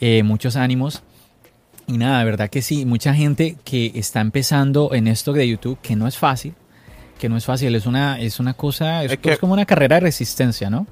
Eh, 0.00 0.22
muchos 0.22 0.56
ánimos. 0.56 1.02
Y 1.86 1.98
nada, 1.98 2.20
de 2.20 2.24
verdad 2.24 2.50
que 2.50 2.62
sí, 2.62 2.86
mucha 2.86 3.14
gente 3.14 3.56
que 3.64 3.92
está 3.94 4.20
empezando 4.20 4.94
en 4.94 5.08
esto 5.08 5.32
de 5.32 5.48
YouTube, 5.48 5.78
que 5.82 5.96
no 5.96 6.06
es 6.06 6.16
fácil, 6.16 6.54
que 7.18 7.28
no 7.28 7.36
es 7.36 7.44
fácil, 7.44 7.74
es 7.74 7.86
una, 7.86 8.20
es 8.20 8.38
una 8.38 8.54
cosa, 8.54 9.04
es, 9.04 9.18
como 9.38 9.52
una 9.52 9.66
carrera 9.66 9.96
de 9.96 10.00
resistencia, 10.00 10.70
¿no? 10.70 10.86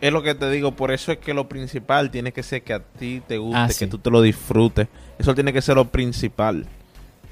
Es 0.00 0.12
lo 0.12 0.22
que 0.22 0.34
te 0.34 0.50
digo, 0.50 0.72
por 0.72 0.90
eso 0.90 1.12
es 1.12 1.18
que 1.18 1.34
lo 1.34 1.48
principal 1.48 2.10
tiene 2.10 2.32
que 2.32 2.42
ser 2.42 2.62
que 2.62 2.74
a 2.74 2.80
ti 2.80 3.22
te 3.26 3.38
guste, 3.38 3.58
ah, 3.58 3.68
que 3.76 3.86
tú 3.86 3.98
te 3.98 4.10
lo 4.10 4.20
disfrutes. 4.22 4.88
Eso 5.18 5.34
tiene 5.34 5.52
que 5.52 5.62
ser 5.62 5.76
lo 5.76 5.90
principal 5.90 6.66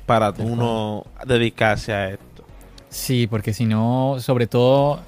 para 0.07 0.33
uno 0.39 1.05
dedicarse 1.27 1.93
a 1.93 2.11
esto. 2.11 2.45
Sí, 2.89 3.27
porque 3.27 3.53
si 3.53 3.66
no, 3.66 4.16
sobre 4.20 4.47
todo, 4.47 5.01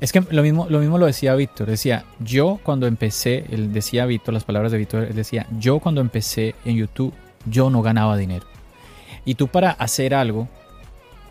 es 0.00 0.12
que 0.12 0.22
lo 0.30 0.42
mismo, 0.42 0.66
lo 0.68 0.78
mismo 0.78 0.98
lo 0.98 1.06
decía 1.06 1.34
Víctor, 1.34 1.66
decía, 1.66 2.04
yo 2.20 2.60
cuando 2.62 2.86
empecé, 2.86 3.46
él 3.50 3.72
decía 3.72 4.06
Víctor, 4.06 4.34
las 4.34 4.44
palabras 4.44 4.70
de 4.70 4.78
Víctor, 4.78 5.04
él 5.04 5.14
decía, 5.14 5.46
yo 5.58 5.80
cuando 5.80 6.00
empecé 6.00 6.54
en 6.64 6.76
YouTube, 6.76 7.14
yo 7.46 7.70
no 7.70 7.82
ganaba 7.82 8.16
dinero. 8.16 8.46
Y 9.24 9.34
tú 9.34 9.48
para 9.48 9.70
hacer 9.70 10.14
algo 10.14 10.48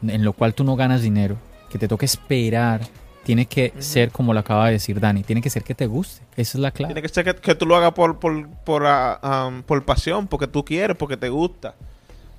en 0.02 0.26
lo 0.26 0.34
cual 0.34 0.54
tú 0.54 0.64
no 0.64 0.76
ganas 0.76 1.02
dinero, 1.02 1.38
que 1.70 1.78
te 1.78 1.88
toque 1.88 2.06
esperar, 2.06 2.82
tiene 3.24 3.46
que 3.46 3.72
ser 3.80 4.12
como 4.12 4.34
lo 4.34 4.40
acaba 4.40 4.66
de 4.66 4.74
decir 4.74 5.00
Dani, 5.00 5.24
tiene 5.24 5.42
que 5.42 5.50
ser 5.50 5.64
que 5.64 5.76
te 5.76 5.86
guste, 5.86 6.24
esa 6.36 6.58
es 6.58 6.62
la 6.62 6.72
clave. 6.72 6.94
Tiene 6.94 7.08
que 7.08 7.14
ser 7.14 7.36
que, 7.36 7.56
tú 7.56 7.66
lo 7.66 7.76
hagas 7.76 7.94
por, 7.94 8.20
por, 8.20 8.50
por, 8.50 8.84
ah, 8.88 9.62
por 9.66 9.86
pasión, 9.86 10.28
porque 10.28 10.48
tú 10.48 10.66
quieres, 10.66 10.98
porque 10.98 11.18
te 11.18 11.30
gusta. 11.30 11.76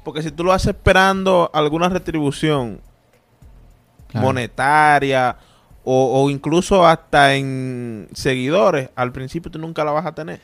Porque 0.05 0.23
si 0.23 0.31
tú 0.31 0.45
lo 0.45 0.53
haces 0.53 0.69
esperando 0.69 1.51
alguna 1.53 1.89
retribución 1.89 2.81
monetaria 4.15 5.37
o, 5.85 6.31
incluso 6.31 6.87
hasta 6.87 7.35
en 7.35 8.09
seguidores, 8.13 8.91
al 8.95 9.13
principio 9.13 9.51
tú 9.51 9.59
nunca 9.59 9.85
la 9.85 9.93
vas 9.93 10.07
a 10.07 10.13
tener. 10.13 10.41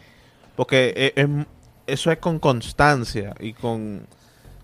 Porque 0.57 1.13
e, 1.15 1.45
eso 1.87 2.11
es 2.11 2.19
con 2.19 2.39
constancia 2.39 3.35
y 3.39 3.53
con 3.53 4.07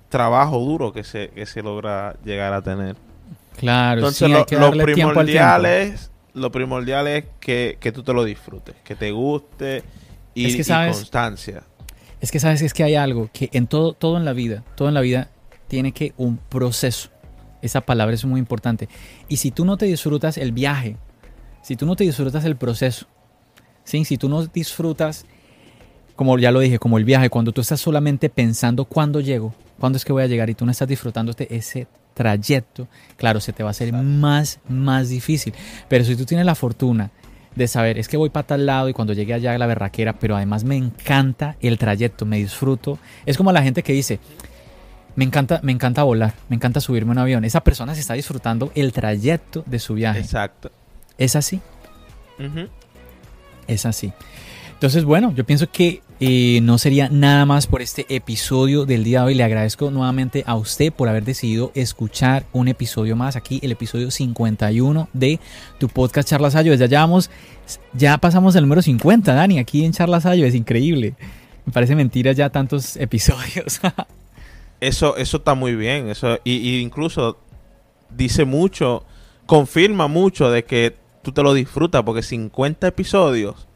trabajo 0.09 0.59
duro 0.59 0.93
que 0.93 1.05
se, 1.05 1.31
que 1.31 1.47
se 1.47 1.63
logra 1.63 2.17
llegar 2.25 2.53
a 2.53 2.63
tener. 2.63 2.97
Claro, 3.57 4.01
Entonces 4.01 4.29
lo, 4.29 4.73
primordial 4.73 5.67
es, 5.67 6.11
lo 6.35 6.51
primordial 6.51 7.07
es 7.07 7.25
que, 7.41 7.93
tú 7.95 8.03
te 8.03 8.13
lo 8.13 8.25
disfrutes, 8.25 8.75
que 8.83 8.97
te 8.97 9.13
guste 9.13 9.85
y, 10.35 10.61
y 10.61 10.65
constancia. 10.65 11.63
Es 12.25 12.31
que 12.31 12.41
sabes, 12.41 12.63
es 12.63 12.73
que 12.73 12.83
hay 12.83 12.95
algo 12.95 13.29
que 13.35 13.51
en 13.53 13.67
todo, 13.67 13.93
todo 13.93 14.17
en 14.17 14.25
la 14.25 14.33
vida, 14.33 14.65
todo 14.77 14.89
en 14.89 14.95
la 14.95 15.03
vida 15.03 15.29
tiene 15.69 15.93
que 15.93 16.15
un 16.17 16.39
proceso. 16.39 17.11
Esa 17.61 17.83
palabra 17.83 18.15
es 18.15 18.25
muy 18.25 18.41
importante. 18.41 18.89
Y 19.29 19.37
si 19.37 19.51
tú 19.51 19.67
no 19.67 19.77
te 19.77 19.85
disfrutas 19.85 20.39
el 20.39 20.51
viaje, 20.51 20.97
si 21.61 21.77
tú 21.77 21.85
no 21.85 21.97
te 21.97 22.05
disfrutas 22.05 22.47
el 22.47 22.57
proceso, 22.57 23.05
¿sí? 23.85 24.07
si 24.07 24.17
tú 24.17 24.31
no 24.31 24.47
disfrutas, 24.47 25.27
como 26.17 26.39
ya 26.39 26.51
lo 26.51 26.61
dije, 26.61 26.79
como 26.79 26.97
el 26.97 27.05
viaje, 27.05 27.29
cuando 27.29 27.53
tú 27.53 27.61
estás 27.61 27.83
solamente 27.83 28.31
pensando 28.31 28.87
cuándo 28.87 29.21
llego, 29.21 29.55
cuándo 29.79 29.99
es 29.99 30.05
que 30.07 30.15
voy 30.15 30.23
a 30.23 30.27
llegar 30.27 30.49
y 30.49 30.55
tú 30.55 30.65
no 30.65 30.71
estás 30.71 30.89
disfrutándote 30.89 31.55
ese 31.55 31.89
trayecto, 32.15 32.89
claro, 33.19 33.39
se 33.39 33.53
te 33.53 33.63
va 33.63 33.69
a 33.69 33.73
hacer 33.73 33.93
más, 33.93 34.61
más 34.67 35.11
difícil. 35.11 35.53
Pero 35.91 36.07
si 36.07 36.17
tú 36.17 36.25
tienes 36.25 36.47
la 36.47 36.55
fortuna 36.55 37.11
de 37.55 37.69
saber, 37.69 37.99
es 37.99 38.09
que 38.09 38.17
voy 38.17 38.31
para 38.31 38.47
tal 38.47 38.67
lado 38.67 38.89
y 38.89 38.93
cuando 38.93 39.13
llegue 39.13 39.35
allá 39.35 39.55
a 39.55 39.59
la 39.59 39.67
berraquera, 39.67 40.15
pero 40.15 40.37
además 40.37 40.65
me 40.65 40.77
encanta 40.77 41.57
el 41.61 41.79
trayecto, 41.79 42.27
me 42.27 42.39
disfruto. 42.39 42.99
Es 43.27 43.37
como 43.37 43.53
la 43.53 43.63
gente 43.63 43.83
que 43.83 43.93
dice, 43.93 44.19
me 45.17 45.25
encanta, 45.25 45.61
me 45.63 45.73
encanta 45.73 46.03
volar, 46.03 46.35
me 46.49 46.57
encanta 46.57 46.81
subirme 46.81 47.11
a 47.11 47.13
un 47.13 47.19
avión. 47.19 47.45
Esa 47.45 47.63
persona 47.63 47.95
se 47.95 48.01
está 48.01 48.15
disfrutando 48.15 48.73
el 48.75 48.93
trayecto 48.93 49.63
de 49.67 49.79
su 49.79 49.95
viaje. 49.95 50.21
Exacto. 50.21 50.71
¿Es 51.19 51.37
así? 51.37 51.61
Es 53.69 53.87
así. 53.87 54.13
Entonces, 54.73 55.05
bueno, 55.05 55.33
yo 55.35 55.45
pienso 55.45 55.71
que 55.71 56.03
no 56.63 56.79
sería 56.79 57.09
nada 57.09 57.45
más 57.45 57.67
por 57.67 57.83
este 57.83 58.07
episodio 58.09 58.87
del 58.87 59.05
día 59.05 59.21
de 59.21 59.27
hoy. 59.27 59.35
Le 59.35 59.45
agradezco 59.45 59.91
nuevamente 59.91 60.43
a 60.47 60.55
usted 60.55 60.93
por 60.93 61.09
haber 61.09 61.25
decidido 61.25 61.71
escuchar 61.75 62.47
un 62.53 62.69
episodio 62.69 63.17
más 63.17 63.37
aquí, 63.37 63.61
el 63.63 63.73
episodio 63.73 64.11
51 64.11 65.09
de 65.13 65.41
tu 65.79 65.89
podcast 65.89 66.29
Charlas 66.29 66.55
Ayo. 66.55 66.73
Ya 66.75 66.87
llevamos, 66.87 67.31
ya 67.93 68.17
pasamos 68.19 68.55
el 68.57 68.63
número 68.63 68.81
50, 68.81 69.35
Dani, 69.35 69.59
aquí 69.59 69.85
en 69.85 69.93
Charlas 69.93 70.25
Ayo. 70.25 70.47
Es 70.47 70.55
increíble. 70.55 71.15
Me 71.67 71.73
parece 71.73 71.95
mentira 71.95 72.33
ya 72.33 72.49
tantos 72.49 72.97
episodios. 73.01 73.81
eso, 74.81 75.17
eso 75.17 75.37
está 75.37 75.55
muy 75.55 75.75
bien. 75.75 76.09
Eso, 76.09 76.39
y, 76.45 76.53
y 76.53 76.81
incluso 76.81 77.39
dice 78.09 78.45
mucho, 78.45 79.05
confirma 79.47 80.09
mucho 80.09 80.51
de 80.51 80.65
que 80.65 80.97
tú 81.23 81.33
te 81.33 81.43
lo 81.43 81.53
disfrutas, 81.53 82.03
porque 82.03 82.23
50 82.23 82.87
episodios 82.87 83.69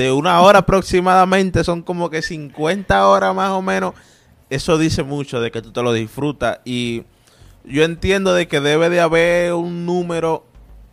de 0.00 0.12
una 0.12 0.40
hora 0.40 0.60
aproximadamente 0.60 1.62
son 1.62 1.82
como 1.82 2.08
que 2.08 2.22
50 2.22 3.06
horas 3.06 3.34
más 3.34 3.50
o 3.50 3.60
menos. 3.60 3.92
Eso 4.48 4.78
dice 4.78 5.02
mucho 5.02 5.42
de 5.42 5.50
que 5.50 5.60
tú 5.60 5.72
te 5.72 5.82
lo 5.82 5.92
disfrutas 5.92 6.60
y 6.64 7.04
yo 7.64 7.84
entiendo 7.84 8.32
de 8.32 8.48
que 8.48 8.60
debe 8.60 8.88
de 8.88 9.02
haber 9.02 9.52
un 9.52 9.84
número 9.84 10.46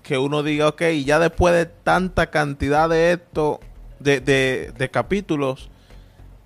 que 0.04 0.18
uno 0.18 0.44
diga, 0.44 0.68
ok, 0.68 0.82
ya 1.06 1.20
después 1.20 1.54
de 1.54 1.68
tanta 1.68 2.30
cantidad 2.32 2.90
de 2.90 3.14
esto, 3.14 3.62
de, 4.00 4.20
de, 4.20 4.74
de 4.78 4.92
capítulos 4.92 5.70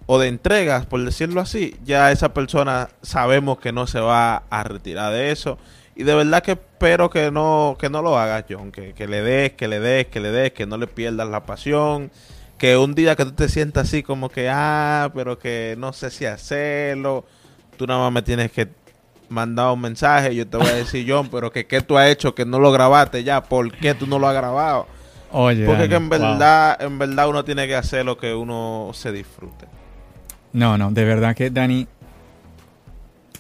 o 0.06 0.20
de 0.20 0.28
entregas, 0.28 0.86
por 0.86 1.04
decirlo 1.04 1.42
así, 1.42 1.76
ya 1.84 2.12
esa 2.12 2.32
persona 2.32 2.90
sabemos 3.02 3.58
que 3.58 3.72
no 3.72 3.88
se 3.88 4.00
va 4.00 4.44
a 4.52 4.64
retirar 4.64 5.12
de 5.12 5.32
eso. 5.32 5.58
Y 5.96 6.04
de 6.04 6.14
verdad 6.14 6.44
que 6.44 6.52
espero 6.52 7.10
que 7.10 7.32
no, 7.32 7.76
que 7.80 7.90
no 7.90 8.04
lo 8.04 8.20
hagas, 8.20 8.46
John. 8.48 8.72
Que, 8.72 8.94
que 8.94 9.08
le 9.08 9.24
des, 9.24 9.54
que 9.54 9.68
le 9.68 9.80
des, 9.80 10.06
que 10.08 10.20
le 10.20 10.32
des, 10.32 10.52
que 10.52 10.68
no 10.68 10.78
le 10.78 10.86
pierdas 10.86 11.28
la 11.28 11.44
pasión. 11.44 12.12
Que 12.62 12.78
un 12.78 12.94
día 12.94 13.16
que 13.16 13.26
tú 13.26 13.32
te 13.32 13.50
sientas 13.50 13.88
así 13.88 14.04
como 14.04 14.30
que, 14.30 14.48
ah, 14.48 15.10
pero 15.16 15.40
que 15.40 15.74
no 15.80 15.94
sé 15.94 16.12
si 16.12 16.26
hacerlo. 16.26 17.26
Tú 17.76 17.88
nada 17.88 18.02
más 18.02 18.12
me 18.12 18.22
tienes 18.22 18.52
que 18.52 18.70
mandar 19.30 19.72
un 19.72 19.82
mensaje. 19.82 20.36
Yo 20.36 20.48
te 20.48 20.58
voy 20.58 20.68
a 20.68 20.76
decir, 20.76 21.04
John, 21.10 21.28
pero 21.32 21.52
que 21.52 21.66
qué 21.66 21.82
tú 21.82 21.98
has 21.98 22.12
hecho 22.12 22.36
que 22.36 22.46
no 22.46 22.60
lo 22.60 22.72
grabaste 22.72 23.24
ya. 23.24 23.42
¿Por 23.42 23.72
qué 23.72 23.96
tú 23.96 24.06
no 24.06 24.20
lo 24.20 24.28
has 24.28 24.36
grabado? 24.36 24.86
Oye, 25.32 25.66
Porque 25.66 25.90
que 25.90 25.96
en 25.96 26.08
wow. 26.08 26.20
verdad, 26.20 26.80
en 26.84 27.00
verdad 27.00 27.30
uno 27.30 27.44
tiene 27.44 27.66
que 27.66 27.76
hacer 27.76 28.06
lo 28.06 28.16
que 28.20 28.32
uno 28.36 28.92
se 28.94 29.12
disfrute. 29.12 29.66
No, 30.54 30.78
no, 30.78 30.92
de 30.92 31.04
verdad 31.04 31.36
que 31.36 31.50
Dani, 31.50 31.88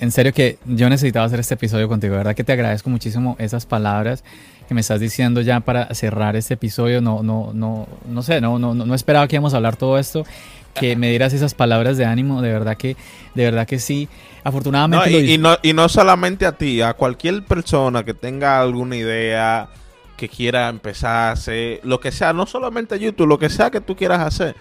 en 0.02 0.11
serio 0.11 0.34
que 0.34 0.57
yo 0.65 0.90
necesitaba 0.90 1.28
hacer 1.28 1.40
este 1.40 1.53
episodio 1.53 1.88
contigo, 1.88 2.14
de 2.14 2.18
verdad 2.18 2.36
que 2.36 2.44
te 2.44 2.52
agradezco 2.52 2.90
muchísimo 2.90 3.36
esas 3.40 3.68
palabras 3.68 4.23
que 4.68 4.73
me 4.73 4.82
estás 4.82 4.99
diciendo 4.99 5.41
ya 5.41 5.60
para 5.60 5.94
cerrar 5.94 6.36
este 6.36 6.56
episodio. 6.56 7.02
No, 7.02 7.22
no, 7.22 7.52
no, 7.53 7.88
no 8.10 8.23
sé, 8.23 8.41
no, 8.41 8.57
no, 8.57 8.73
no 8.73 8.84
no 8.86 8.95
esperaba 8.95 9.28
que 9.28 9.36
íbamos 9.36 9.53
a 9.53 9.57
hablar 9.57 9.76
todo 9.76 9.99
esto, 9.99 10.26
que 10.73 10.95
me 10.95 11.10
dieras 11.10 11.34
esas 11.34 11.53
palabras 11.53 11.98
de 11.98 12.06
ánimo, 12.06 12.41
de 12.41 12.52
verdad 12.52 12.78
que, 12.78 12.98
de 13.36 13.44
verdad 13.44 13.68
que 13.68 13.78
sí. 13.78 14.10
Afortunadamente 14.44 15.11
No, 15.11 15.19
y, 15.19 15.34
y 15.34 15.38
no, 15.38 15.57
y 15.61 15.73
no 15.73 15.88
solamente 15.88 16.48
a 16.48 16.53
ti, 16.53 16.82
a 16.82 16.95
cualquier 16.95 17.44
persona 17.44 18.03
que 18.03 18.15
tenga 18.15 18.60
alguna 18.60 18.95
idea, 18.95 19.69
que 20.18 20.28
quiera 20.28 20.68
empezar 20.68 21.11
a 21.11 21.32
hacer, 21.34 21.80
lo 21.84 21.99
que 21.99 22.11
sea, 22.11 22.34
no 22.34 22.48
solamente 22.48 22.98
YouTube, 22.98 23.28
lo 23.28 23.38
que 23.38 23.52
sea 23.52 23.69
que 23.69 23.82
tú 23.82 23.95
quieras 23.95 24.22
hacer, 24.22 24.56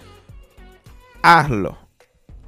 hazlo. 1.22 1.78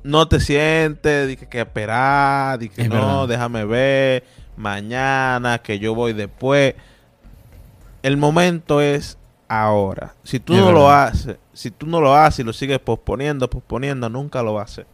No 0.03 0.27
te 0.27 0.41
sientes, 0.41 1.29
di 1.29 1.37
que, 1.37 1.61
esperar, 1.61 2.59
di 2.59 2.69
que 2.69 2.83
Es 2.83 2.89
no, 2.89 2.95
verdad. 2.95 3.29
déjame 3.29 3.65
ver, 3.65 4.24
mañana, 4.57 5.59
que 5.59 5.79
yo 5.79 5.95
voy 5.95 6.12
después. 6.12 6.74
El 8.03 8.16
momento 8.16 8.81
es 8.81 9.16
ahora. 9.49 10.15
Si 10.24 10.41
tú 10.41 10.55
Es 10.55 10.61
no 10.61 10.73
lo 10.73 10.91
haces, 10.91 11.37
si 11.53 11.70
tú 11.70 11.87
no 11.87 12.01
lo 12.01 12.15
haces 12.16 12.41
y 12.41 12.43
lo 12.45 12.53
sigues 12.53 12.81
posponiendo, 12.81 13.49
posponiendo, 13.49 14.09
nunca 14.09 14.43
lo 14.43 14.59
hacer. 14.59 14.87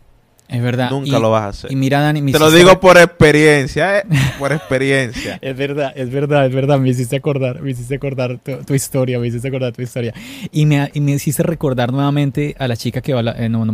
Es 0.49 0.63
verdad. 0.63 0.91
Nunca 0.91 1.19
y, 1.19 1.21
lo 1.21 1.31
vas 1.31 1.43
a 1.43 1.49
hacer. 1.49 1.73
Y 1.73 1.77
mira, 1.77 2.01
Dani, 2.01 2.23
me 2.23 2.33
Te 2.33 2.39
lo 2.39 2.51
digo 2.51 2.81
por 2.81 2.97
experiencia, 2.97 3.99
¿eh? 3.99 4.05
Por 4.39 4.53
experiencia. 4.53 5.39
Es 5.49 5.57
verdad, 5.57 5.93
es 5.95 6.11
verdad, 6.11 6.47
es 6.47 6.55
verdad. 6.55 6.79
Me 6.79 6.89
hiciste 6.89 7.17
acordar, 7.17 7.63
me 7.63 7.71
hiciste 7.71 7.95
acordar 7.95 8.39
tu, 8.39 8.57
tu 8.65 8.75
historia, 8.75 9.19
me 9.19 9.27
hiciste 9.29 9.49
acordar 9.49 9.73
tu 9.73 9.83
historia. 9.83 10.13
Y 10.53 10.67
me, 10.67 10.91
y 10.93 11.01
me 11.01 11.13
hiciste 11.13 11.43
recordar 11.43 11.93
nuevamente 11.93 12.55
a 12.59 12.67
la 12.67 12.77
chica 12.77 13.01
que 13.01 13.13
habla, 13.13 13.35
eh, 13.39 13.49
no, 13.49 13.65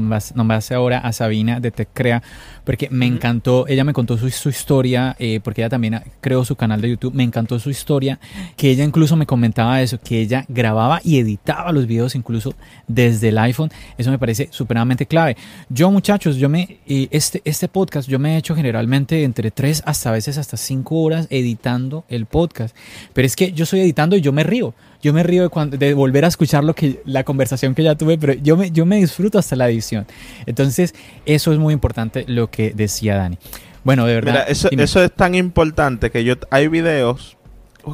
ahora, 0.75 0.99
a 0.99 1.13
Sabina 1.13 1.61
de 1.61 1.71
Tech 1.71 1.89
Crea, 1.93 2.23
porque 2.65 2.89
me 2.91 3.07
encantó, 3.07 3.67
ella 3.69 3.85
me 3.85 3.93
contó 3.93 4.17
su, 4.19 4.29
su 4.31 4.49
historia, 4.49 5.15
eh, 5.19 5.41
porque 5.43 5.61
ella 5.61 5.69
también 5.69 6.03
creó 6.21 6.45
su 6.45 6.57
canal 6.57 6.81
de 6.81 6.91
YouTube, 6.91 7.15
me 7.15 7.23
encantó 7.23 7.59
su 7.59 7.71
historia, 7.71 8.19
que 8.57 8.71
ella 8.71 8.85
incluso 8.85 9.17
me 9.17 9.27
comentaba 9.27 9.83
eso, 9.83 10.01
que 10.01 10.21
ella 10.21 10.45
grababa 10.49 11.01
y 11.05 11.19
editaba 11.19 11.73
los 11.73 11.87
videos 11.87 12.15
incluso 12.15 12.55
desde 12.89 13.29
el 13.29 13.39
iPhone. 13.39 13.71
Eso 13.99 14.11
me 14.11 14.19
parece 14.19 14.49
supremamente 14.51 15.07
clave. 15.07 15.37
Yo, 15.69 15.91
muchachos, 15.91 16.37
yo 16.37 16.49
me, 16.49 16.79
este, 16.87 17.43
este 17.45 17.69
podcast, 17.69 18.09
yo 18.09 18.19
me 18.19 18.35
he 18.35 18.39
hecho 18.39 18.55
generalmente 18.55 19.25
entre 19.25 19.51
3 19.51 19.83
hasta 19.87 20.09
a 20.09 20.13
veces 20.13 20.39
hasta 20.39 20.57
5 20.57 20.97
horas 20.97 21.27
editando 21.31 22.05
el 22.09 22.27
podcast. 22.27 22.75
Pero 23.13 23.27
es 23.27 23.37
que 23.37 23.53
yo 23.53 23.65
estoy 23.65 23.81
editando 23.81 24.17
y 24.17 24.21
yo 24.21 24.33
me 24.33 24.43
río. 24.43 24.75
Yo 25.05 25.13
me 25.13 25.23
río 25.23 25.43
de, 25.43 25.49
cuando, 25.51 25.77
de 25.77 25.93
volver 25.93 26.25
a 26.25 26.29
escuchar 26.29 26.65
lo 26.65 26.75
que, 26.75 27.03
la 27.05 27.25
conversación 27.25 27.75
que 27.75 27.83
ya 27.83 27.95
tuve, 27.95 28.17
pero 28.17 28.33
yo 28.33 28.57
me, 28.57 28.71
yo 28.71 28.87
me 28.87 28.97
disfruto 28.97 29.39
hasta 29.39 29.55
la 29.55 29.69
edición. 29.69 30.07
Entonces, 30.47 30.95
eso 31.27 31.53
es 31.53 31.59
muy 31.59 31.75
importante 31.75 32.25
lo 32.27 32.51
que 32.51 32.73
decía 32.73 33.17
Dani. 33.17 33.37
Bueno, 33.85 34.07
de 34.07 34.15
verdad. 34.15 34.33
Mira, 34.33 34.43
eso, 34.45 34.69
eso 34.71 35.05
es 35.05 35.13
tan 35.13 35.35
importante 35.35 36.11
que 36.11 36.25
yo 36.25 36.37
hay 36.51 36.69
videos, 36.69 37.37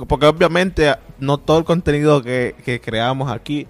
porque 0.06 0.26
obviamente 0.26 0.94
no 1.18 1.38
todo 1.38 1.58
el 1.58 1.64
contenido 1.64 2.22
que, 2.22 2.54
que 2.64 2.80
creamos 2.80 3.30
aquí, 3.32 3.66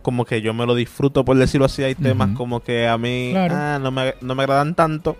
como 0.00 0.24
que 0.24 0.40
yo 0.40 0.54
me 0.54 0.66
lo 0.66 0.76
disfruto, 0.76 1.24
por 1.24 1.36
decirlo 1.36 1.64
así, 1.66 1.82
hay 1.82 1.96
temas 1.96 2.36
como 2.36 2.60
que 2.62 2.86
a 2.86 2.96
mí 2.96 3.30
Claro. 3.32 3.54
ah, 3.58 3.78
no, 3.82 3.90
me, 3.90 4.14
no 4.20 4.34
me 4.36 4.42
agradan 4.44 4.76
tanto, 4.76 5.16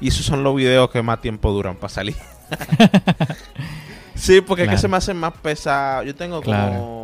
y 0.00 0.08
esos 0.08 0.26
son 0.26 0.42
los 0.42 0.56
videos 0.56 0.90
que 0.90 1.02
más 1.02 1.20
tiempo 1.20 1.52
duran 1.52 1.76
para 1.76 1.88
salir. 1.90 2.16
sí, 4.14 4.40
porque 4.40 4.62
es 4.62 4.66
Claro. 4.66 4.76
que 4.76 4.80
se 4.80 4.88
me 4.88 4.96
hacen 4.96 5.16
más 5.16 5.32
pesados. 5.40 6.06
Yo 6.06 6.14
tengo 6.14 6.42
como... 6.42 6.56
Claro. 6.56 7.01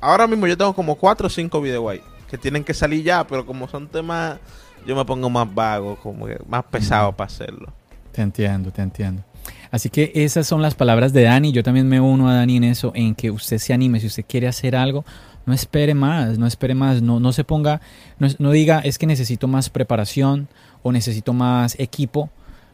Ahora 0.00 0.26
mismo 0.26 0.46
yo 0.46 0.56
tengo 0.56 0.74
como 0.74 0.94
cuatro 0.96 1.26
o 1.26 1.30
cinco 1.30 1.60
videos 1.60 1.90
ahí, 1.90 2.00
que 2.28 2.36
tienen 2.38 2.64
que 2.64 2.74
salir 2.74 3.02
ya, 3.04 3.26
pero 3.26 3.46
como 3.46 3.68
son 3.68 3.88
temas, 3.88 4.38
yo 4.86 4.96
me 4.96 5.04
pongo 5.04 5.30
más 5.30 5.52
vago, 5.54 5.96
como 5.96 6.26
que 6.26 6.38
más 6.48 6.64
pesado 6.64 7.12
para 7.12 7.26
hacerlo. 7.28 7.72
Te 8.12 8.22
entiendo, 8.22 8.70
te 8.70 8.82
entiendo. 8.82 9.22
Así 9.70 9.88
que 9.88 10.10
esas 10.14 10.46
son 10.46 10.62
las 10.62 10.74
palabras 10.74 11.12
de 11.12 11.22
Dani. 11.22 11.52
Yo 11.52 11.62
también 11.62 11.88
me 11.88 12.00
uno 12.00 12.28
a 12.28 12.34
Dani 12.34 12.56
en 12.56 12.64
eso, 12.64 12.92
en 12.94 13.14
que 13.14 13.30
usted 13.30 13.58
se 13.58 13.72
anime. 13.72 14.00
Si 14.00 14.06
usted 14.08 14.24
quiere 14.28 14.48
hacer 14.48 14.74
algo, 14.74 15.04
no 15.46 15.52
espere 15.54 15.94
más, 15.94 16.38
no 16.38 16.46
espere 16.46 16.74
más. 16.74 17.00
No, 17.02 17.20
no 17.20 17.32
se 17.32 17.44
ponga, 17.44 17.80
no, 18.18 18.26
no 18.38 18.50
diga 18.50 18.80
es 18.80 18.98
que 18.98 19.06
necesito 19.06 19.46
más 19.46 19.70
preparación 19.70 20.48
o 20.82 20.90
necesito 20.92 21.32
más 21.32 21.76
equipo. 21.78 22.30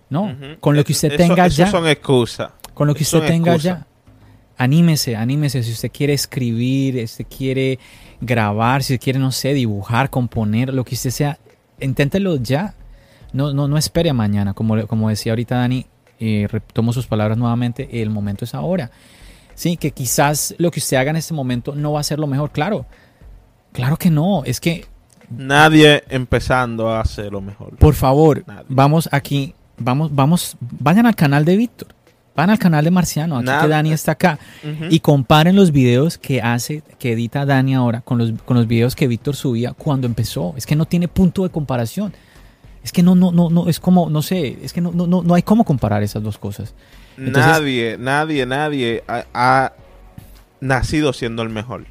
No, 0.08 0.34
con 0.60 0.76
lo 0.76 0.84
que 0.84 0.92
Eso- 0.92 1.06
usted 1.08 1.16
tenga 1.18 1.46
eso 1.46 1.56
ya, 1.56 1.70
son 1.70 1.86
excusas. 1.88 2.50
con 2.74 2.86
lo 2.86 2.94
que 2.94 3.02
eso 3.02 3.18
usted 3.18 3.28
tenga 3.28 3.56
ya, 3.56 3.86
anímese, 4.56 5.16
anímese. 5.16 5.62
Si 5.62 5.72
usted 5.72 5.90
quiere 5.92 6.12
escribir, 6.12 6.94
si 6.94 7.04
usted 7.04 7.26
quiere 7.26 7.78
grabar, 8.20 8.82
si 8.82 8.94
usted 8.94 9.04
quiere, 9.04 9.18
no 9.18 9.32
sé, 9.32 9.54
dibujar, 9.54 10.10
componer, 10.10 10.72
lo 10.72 10.84
que 10.84 10.94
usted 10.94 11.10
sea, 11.10 11.38
inténtelo 11.80 12.36
ya. 12.36 12.74
No, 13.32 13.52
no, 13.52 13.68
no 13.68 13.76
espere 13.76 14.10
a 14.10 14.14
mañana. 14.14 14.54
Como, 14.54 14.86
como 14.86 15.08
decía 15.08 15.32
ahorita 15.32 15.56
Dani, 15.56 15.86
eh, 16.18 16.48
retomo 16.50 16.92
sus 16.92 17.06
palabras 17.06 17.36
nuevamente, 17.36 18.02
el 18.02 18.10
momento 18.10 18.44
es 18.44 18.54
ahora. 18.54 18.90
Sí, 19.54 19.76
que 19.76 19.90
quizás 19.90 20.54
lo 20.58 20.70
que 20.70 20.80
usted 20.80 20.96
haga 20.96 21.10
en 21.10 21.16
este 21.16 21.34
momento 21.34 21.74
no 21.74 21.92
va 21.92 22.00
a 22.00 22.04
ser 22.04 22.18
lo 22.18 22.26
mejor. 22.26 22.50
Claro, 22.52 22.86
claro 23.72 23.96
que 23.96 24.10
no. 24.10 24.44
Es 24.44 24.60
que, 24.60 24.86
Nadie 25.28 26.04
empezando 26.08 26.88
a 26.88 27.00
hacer 27.00 27.32
lo 27.32 27.40
mejor. 27.40 27.76
por 27.78 27.94
favor, 27.94 28.44
Nadie. 28.46 28.66
vamos 28.68 29.08
aquí, 29.10 29.54
vamos, 29.76 30.14
vamos, 30.14 30.56
vayan 30.60 31.06
al 31.06 31.16
canal 31.16 31.44
de 31.44 31.56
Víctor. 31.56 31.88
Van 32.36 32.50
al 32.50 32.58
canal 32.58 32.84
de 32.84 32.90
Marciano, 32.90 33.36
aquí 33.36 33.46
Nada. 33.46 33.62
que 33.62 33.68
Dani 33.68 33.92
está 33.92 34.12
acá. 34.12 34.38
Y 34.90 35.00
comparen 35.00 35.56
los 35.56 35.72
videos 35.72 36.18
que 36.18 36.42
hace, 36.42 36.82
que 36.98 37.12
edita 37.12 37.46
Dani 37.46 37.74
ahora 37.74 38.02
con 38.02 38.18
los, 38.18 38.32
con 38.44 38.56
los 38.56 38.66
videos 38.66 38.94
que 38.94 39.08
Víctor 39.08 39.34
subía 39.36 39.72
cuando 39.72 40.06
empezó. 40.06 40.54
Es 40.56 40.66
que 40.66 40.76
no 40.76 40.84
tiene 40.84 41.08
punto 41.08 41.42
de 41.44 41.48
comparación. 41.50 42.12
Es 42.84 42.92
que 42.92 43.02
no, 43.02 43.14
no, 43.16 43.32
no, 43.32 43.50
no, 43.50 43.68
es 43.68 43.80
como, 43.80 44.10
no 44.10 44.22
sé, 44.22 44.58
es 44.62 44.72
que 44.72 44.80
no, 44.80 44.92
no, 44.92 45.06
no, 45.06 45.22
no 45.22 45.34
hay 45.34 45.42
cómo 45.42 45.64
comparar 45.64 46.02
esas 46.02 46.22
dos 46.22 46.38
cosas. 46.38 46.74
Entonces- 47.16 47.46
nadie, 47.50 47.96
nadie, 47.98 48.46
nadie 48.46 49.02
ha, 49.08 49.24
ha 49.34 49.72
nacido 50.60 51.12
siendo 51.12 51.42
el 51.42 51.48
mejor. 51.48 51.86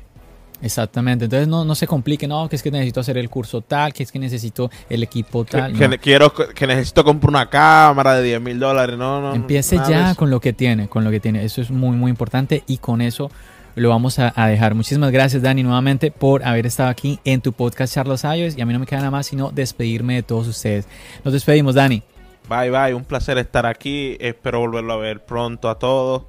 Exactamente. 0.66 1.26
Entonces 1.26 1.48
no, 1.48 1.64
no 1.64 1.76
se 1.76 1.86
complique, 1.86 2.28
no, 2.28 2.50
que 2.50 2.56
es 2.56 2.64
que 2.64 2.72
necesito 2.72 3.00
hacer 3.00 3.20
el 3.20 3.30
curso 3.30 3.62
tal, 3.62 3.94
que 3.94 4.02
es 4.02 4.12
que 4.12 4.18
necesito 4.18 4.72
el 4.90 5.04
equipo 5.04 5.46
tal. 5.46 5.78
que 5.78 5.88
no. 5.88 5.98
quiero, 6.00 6.34
que 6.34 6.66
necesito 6.66 7.04
comprar 7.04 7.30
una 7.30 7.50
cámara 7.52 8.16
de 8.16 8.24
10 8.24 8.42
mil 8.42 8.60
dólares. 8.60 8.98
No, 8.98 9.22
no. 9.22 9.36
Empiece 9.36 9.76
ya 9.88 10.16
con 10.16 10.32
lo 10.32 10.40
que 10.40 10.54
tiene, 10.54 10.88
con 10.90 11.04
lo 11.04 11.12
que 11.12 11.20
tiene. 11.20 11.46
Eso 11.46 11.62
es 11.62 11.70
muy, 11.70 11.96
muy 11.96 12.10
importante 12.10 12.64
y 12.66 12.80
con 12.80 13.02
eso 13.02 13.30
lo 13.76 13.90
vamos 13.90 14.18
a, 14.18 14.34
a 14.36 14.48
dejar. 14.48 14.74
Muchísimas 14.74 15.12
gracias, 15.12 15.44
Dani, 15.44 15.62
nuevamente 15.62 16.10
por 16.10 16.44
haber 16.44 16.66
estado 16.66 16.90
aquí 16.90 17.20
en 17.26 17.42
tu 17.42 17.54
podcast 17.54 17.94
Charlos 17.94 18.26
Ayos. 18.26 18.58
Y 18.58 18.62
a 18.62 18.66
mí 18.66 18.74
no 18.74 18.80
me 18.80 18.88
queda 18.88 19.02
nada 19.02 19.12
más 19.12 19.28
sino 19.28 19.52
despedirme 19.52 20.16
de 20.16 20.24
todos 20.24 20.48
ustedes. 20.48 20.88
Nos 21.24 21.32
despedimos, 21.32 21.76
Dani. 21.76 22.02
Bye, 22.50 22.72
bye. 22.72 22.96
Un 22.96 23.04
placer 23.04 23.38
estar 23.38 23.68
aquí. 23.68 24.18
Espero 24.20 24.62
volverlo 24.62 24.94
a 24.94 24.98
ver 24.98 25.24
pronto 25.24 25.70
a 25.70 25.78
todos. 25.78 26.24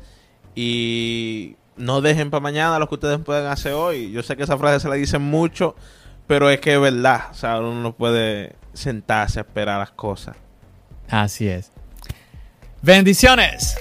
Y 0.54 1.56
no 1.76 2.00
dejen 2.00 2.30
para 2.30 2.40
mañana 2.40 2.78
lo 2.78 2.88
que 2.88 2.94
ustedes 2.94 3.18
pueden 3.18 3.46
hacer 3.46 3.72
hoy. 3.72 4.10
Yo 4.12 4.22
sé 4.22 4.36
que 4.36 4.42
esa 4.42 4.58
frase 4.58 4.80
se 4.80 4.88
la 4.88 4.94
dicen 4.94 5.22
mucho, 5.22 5.76
pero 6.26 6.50
es 6.50 6.60
que 6.60 6.74
es 6.74 6.80
verdad. 6.80 7.24
O 7.30 7.34
sea, 7.34 7.58
uno 7.58 7.74
no 7.74 7.92
puede. 7.92 8.56
sentarse 8.72 9.40
a 9.40 9.42
esperar 9.42 9.78
las 9.78 9.90
cosas. 9.90 10.36
Así 11.08 11.48
es. 11.48 11.72
Bendiciones. 12.82 13.76